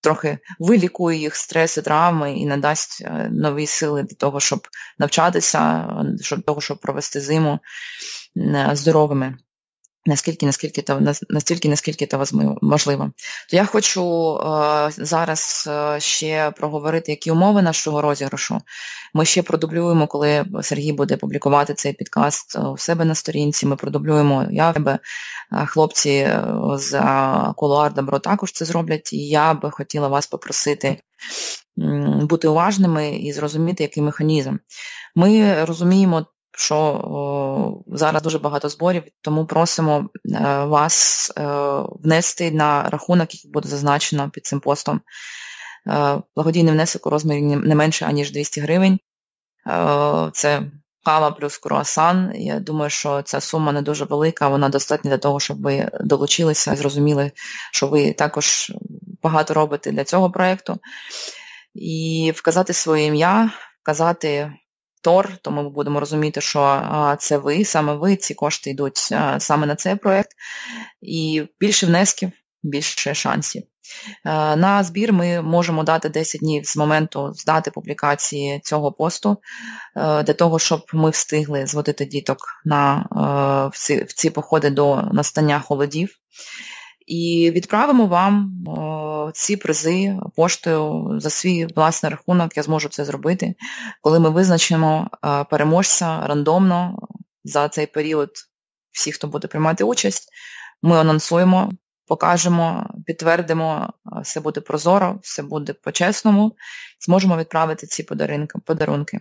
трохи 0.00 0.38
вилікує 0.58 1.18
їх 1.18 1.36
стреси, 1.36 1.82
травми 1.82 2.32
і 2.32 2.46
надасть 2.46 3.06
нові 3.30 3.66
сили 3.66 4.02
для 4.02 4.16
того, 4.16 4.40
щоб 4.40 4.68
навчатися, 4.98 5.88
для 6.30 6.36
того, 6.36 6.60
щоб 6.60 6.80
провести 6.80 7.20
зиму 7.20 7.58
здоровими 8.72 9.36
наскільки, 10.06 10.46
наскільки 10.46 10.82
то 10.82 11.00
настільки, 11.28 11.68
наскільки 11.68 12.06
це 12.06 12.18
можливо. 12.62 13.10
То 13.50 13.56
я 13.56 13.64
хочу 13.64 14.36
е, 14.36 14.90
зараз 14.96 15.68
е, 15.70 16.00
ще 16.00 16.50
проговорити, 16.50 17.12
які 17.12 17.30
умови 17.30 17.62
нашого 17.62 18.02
розіграшу. 18.02 18.60
Ми 19.14 19.24
ще 19.24 19.42
продублюємо, 19.42 20.06
коли 20.06 20.44
Сергій 20.62 20.92
буде 20.92 21.16
публікувати 21.16 21.74
цей 21.74 21.92
підкаст 21.92 22.58
у 22.58 22.78
себе 22.78 23.04
на 23.04 23.14
сторінці. 23.14 23.66
Ми 23.66 23.76
продублюємо 23.76 24.46
я 24.50 24.70
в 24.70 24.74
тебе, 24.74 24.98
хлопці 25.66 26.30
з 26.74 27.00
Кулуар 27.56 27.94
Добро 27.94 28.18
також 28.18 28.52
це 28.52 28.64
зроблять. 28.64 29.12
І 29.12 29.28
я 29.28 29.54
би 29.54 29.70
хотіла 29.70 30.08
вас 30.08 30.26
попросити. 30.26 30.96
Бути 32.20 32.48
уважними 32.48 33.16
і 33.16 33.32
зрозуміти, 33.32 33.82
який 33.82 34.02
механізм. 34.02 34.56
Ми 35.14 35.64
розуміємо 35.64 36.26
що 36.54 36.76
о, 36.76 37.82
зараз 37.96 38.22
дуже 38.22 38.38
багато 38.38 38.68
зборів, 38.68 39.02
тому 39.20 39.46
просимо 39.46 40.08
е, 40.34 40.64
вас 40.64 41.32
е, 41.38 41.42
внести 42.04 42.50
на 42.50 42.82
рахунок, 42.82 43.34
який 43.34 43.50
буде 43.50 43.68
зазначено 43.68 44.30
під 44.30 44.46
цим 44.46 44.60
постом. 44.60 45.00
Е, 45.86 46.22
благодійний 46.36 46.72
внесок 46.72 47.06
у 47.06 47.10
розмірі 47.10 47.42
не 47.42 47.74
менше, 47.74 48.04
аніж 48.04 48.32
200 48.32 48.60
гривень. 48.60 48.98
Е, 49.66 50.30
це 50.32 50.62
кава 51.04 51.30
плюс 51.30 51.58
круасан. 51.58 52.32
Я 52.34 52.60
думаю, 52.60 52.90
що 52.90 53.22
ця 53.22 53.40
сума 53.40 53.72
не 53.72 53.82
дуже 53.82 54.04
велика, 54.04 54.48
вона 54.48 54.68
достатня 54.68 55.10
для 55.10 55.18
того, 55.18 55.40
щоб 55.40 55.62
ви 55.62 55.90
долучилися 56.00 56.76
зрозуміли, 56.76 57.32
що 57.72 57.86
ви 57.86 58.12
також 58.12 58.72
багато 59.22 59.54
робите 59.54 59.92
для 59.92 60.04
цього 60.04 60.30
проєкту. 60.30 60.78
І 61.74 62.32
вказати 62.36 62.72
своє 62.72 63.04
ім'я, 63.06 63.50
вказати 63.82 64.52
Тор, 65.02 65.36
то 65.42 65.50
ми 65.50 65.68
будемо 65.68 66.00
розуміти, 66.00 66.40
що 66.40 66.82
це 67.18 67.38
ви, 67.38 67.64
саме 67.64 67.94
ви, 67.94 68.16
ці 68.16 68.34
кошти 68.34 68.70
йдуть 68.70 68.96
саме 69.38 69.66
на 69.66 69.74
цей 69.76 69.96
проєкт. 69.96 70.30
І 71.00 71.42
більше 71.60 71.86
внесків, 71.86 72.30
більше 72.62 73.14
шансів. 73.14 73.62
На 74.56 74.84
збір 74.84 75.12
ми 75.12 75.42
можемо 75.42 75.84
дати 75.84 76.08
10 76.08 76.40
днів 76.40 76.66
з 76.66 76.76
моменту 76.76 77.32
з 77.34 77.44
дати 77.44 77.70
публікації 77.70 78.60
цього 78.64 78.92
посту, 78.92 79.36
для 79.96 80.22
того, 80.22 80.58
щоб 80.58 80.84
ми 80.92 81.10
встигли 81.10 81.66
зводити 81.66 82.04
діток 82.04 82.38
на, 82.64 83.06
в, 83.72 83.78
ці, 83.78 84.04
в 84.04 84.12
ці 84.12 84.30
походи 84.30 84.70
до 84.70 85.02
настання 85.12 85.60
холодів. 85.60 86.18
І 87.12 87.50
відправимо 87.50 88.06
вам 88.06 88.52
ці 89.34 89.56
призи 89.56 90.18
поштою 90.36 91.10
за 91.20 91.30
свій 91.30 91.66
власний 91.66 92.10
рахунок. 92.10 92.56
Я 92.56 92.62
зможу 92.62 92.88
це 92.88 93.04
зробити, 93.04 93.54
коли 94.00 94.20
ми 94.20 94.30
визначимо 94.30 95.10
переможця 95.50 96.26
рандомно 96.26 96.98
за 97.44 97.68
цей 97.68 97.86
період 97.86 98.30
всі, 98.90 99.12
хто 99.12 99.26
буде 99.26 99.48
приймати 99.48 99.84
участь. 99.84 100.28
Ми 100.82 100.96
анонсуємо, 100.96 101.72
покажемо, 102.06 102.90
підтвердимо, 103.06 103.92
все 104.22 104.40
буде 104.40 104.60
прозоро, 104.60 105.18
все 105.22 105.42
буде 105.42 105.72
по-чесному, 105.72 106.56
зможемо 107.00 107.36
відправити 107.36 107.86
ці 107.86 108.02
подарунки. 108.64 109.20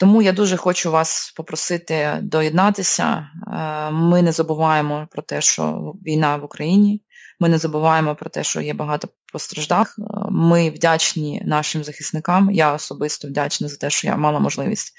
Тому 0.00 0.22
я 0.22 0.32
дуже 0.32 0.56
хочу 0.56 0.90
вас 0.90 1.32
попросити 1.36 2.18
доєднатися. 2.22 3.04
Е, 3.52 3.90
ми 3.90 4.22
не 4.22 4.32
забуваємо 4.32 5.08
про 5.10 5.22
те, 5.22 5.40
що 5.40 5.94
війна 6.06 6.36
в 6.36 6.44
Україні. 6.44 7.02
Ми 7.40 7.48
не 7.48 7.58
забуваємо 7.58 8.14
про 8.14 8.30
те, 8.30 8.44
що 8.44 8.60
є 8.60 8.74
багато 8.74 9.08
постраждалих. 9.32 9.94
Е, 9.98 10.02
ми 10.30 10.70
вдячні 10.70 11.42
нашим 11.44 11.84
захисникам. 11.84 12.50
Я 12.50 12.72
особисто 12.72 13.28
вдячна 13.28 13.68
за 13.68 13.76
те, 13.76 13.90
що 13.90 14.06
я 14.06 14.16
мала 14.16 14.40
можливість 14.40 14.92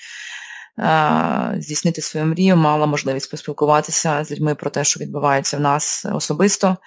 е, 0.80 1.56
здійснити 1.58 2.02
свою 2.02 2.26
мрію, 2.26 2.56
мала 2.56 2.86
можливість 2.86 3.32
поспілкуватися 3.32 4.24
з 4.24 4.32
людьми 4.32 4.56
про 4.56 4.70
те, 4.70 4.84
що 4.84 5.00
відбувається 5.00 5.58
в 5.58 5.62
нас 5.62 6.06
особисто. 6.14 6.78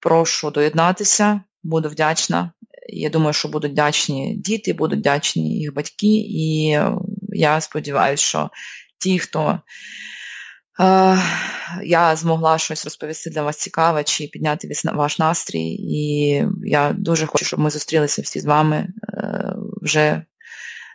Прошу 0.00 0.50
доєднатися, 0.50 1.40
буду 1.62 1.88
вдячна. 1.88 2.52
Я 2.88 3.10
думаю, 3.10 3.32
що 3.32 3.48
будуть 3.48 3.72
вдячні 3.72 4.36
діти, 4.36 4.72
будуть 4.72 4.98
вдячні 4.98 5.58
їх 5.58 5.74
батьки, 5.74 6.16
і 6.28 6.78
я 7.34 7.60
сподіваюся, 7.60 8.24
що 8.24 8.50
ті, 8.98 9.18
хто 9.18 9.60
е, 10.80 11.18
я 11.84 12.16
змогла 12.16 12.58
щось 12.58 12.84
розповісти 12.84 13.30
для 13.30 13.42
вас 13.42 13.56
цікаве 13.56 14.04
чи 14.04 14.26
підняти 14.26 14.68
ваш 14.84 15.18
настрій. 15.18 15.76
І 15.80 16.42
я 16.62 16.92
дуже 16.92 17.26
хочу, 17.26 17.44
щоб 17.44 17.60
ми 17.60 17.70
зустрілися 17.70 18.22
всі 18.22 18.40
з 18.40 18.44
вами 18.44 18.76
е, 18.76 19.54
вже 19.82 20.22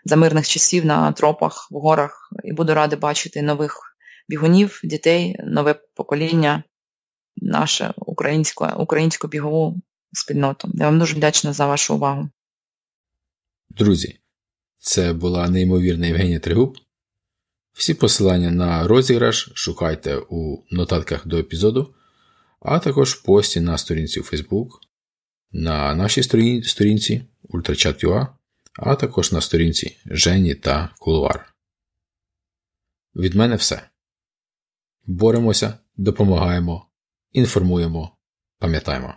за 0.05 0.15
мирних 0.15 0.47
часів 0.47 0.85
на 0.85 1.11
тропах, 1.11 1.67
в 1.71 1.75
горах, 1.75 2.29
і 2.43 2.53
буду 2.53 2.73
рада 2.73 2.95
бачити 2.95 3.41
нових 3.41 3.95
бігунів, 4.29 4.81
дітей, 4.83 5.35
нове 5.43 5.73
покоління, 5.95 6.63
наше 7.37 7.93
українську 8.75 9.27
бігову 9.27 9.81
спільноту. 10.13 10.69
Я 10.73 10.85
вам 10.85 10.99
дуже 10.99 11.15
вдячна 11.15 11.53
за 11.53 11.67
вашу 11.67 11.95
увагу. 11.95 12.29
Друзі, 13.69 14.18
це 14.79 15.13
була 15.13 15.49
неймовірна 15.49 16.07
Євгенія 16.07 16.39
Тригуб. 16.39 16.77
Всі 17.73 17.93
посилання 17.93 18.51
на 18.51 18.87
розіграш 18.87 19.51
шукайте 19.53 20.17
у 20.29 20.63
нотатках 20.71 21.27
до 21.27 21.37
епізоду, 21.37 21.93
а 22.59 22.79
також 22.79 23.13
в 23.13 23.23
пості 23.23 23.61
на 23.61 23.77
сторінці 23.77 24.19
у 24.19 24.23
Facebook, 24.23 24.69
на 25.51 25.95
нашій 25.95 26.23
сторінці 26.63 27.25
UltraChat.ua, 27.49 28.27
а 28.73 28.95
також 28.95 29.31
на 29.31 29.41
сторінці 29.41 29.97
Жені 30.05 30.55
та 30.55 30.89
Кулуар. 30.99 31.53
Від 33.15 33.35
мене 33.35 33.55
все. 33.55 33.89
Боремося, 35.05 35.77
допомагаємо, 35.97 36.89
інформуємо, 37.31 38.17
пам'ятаємо. 38.59 39.15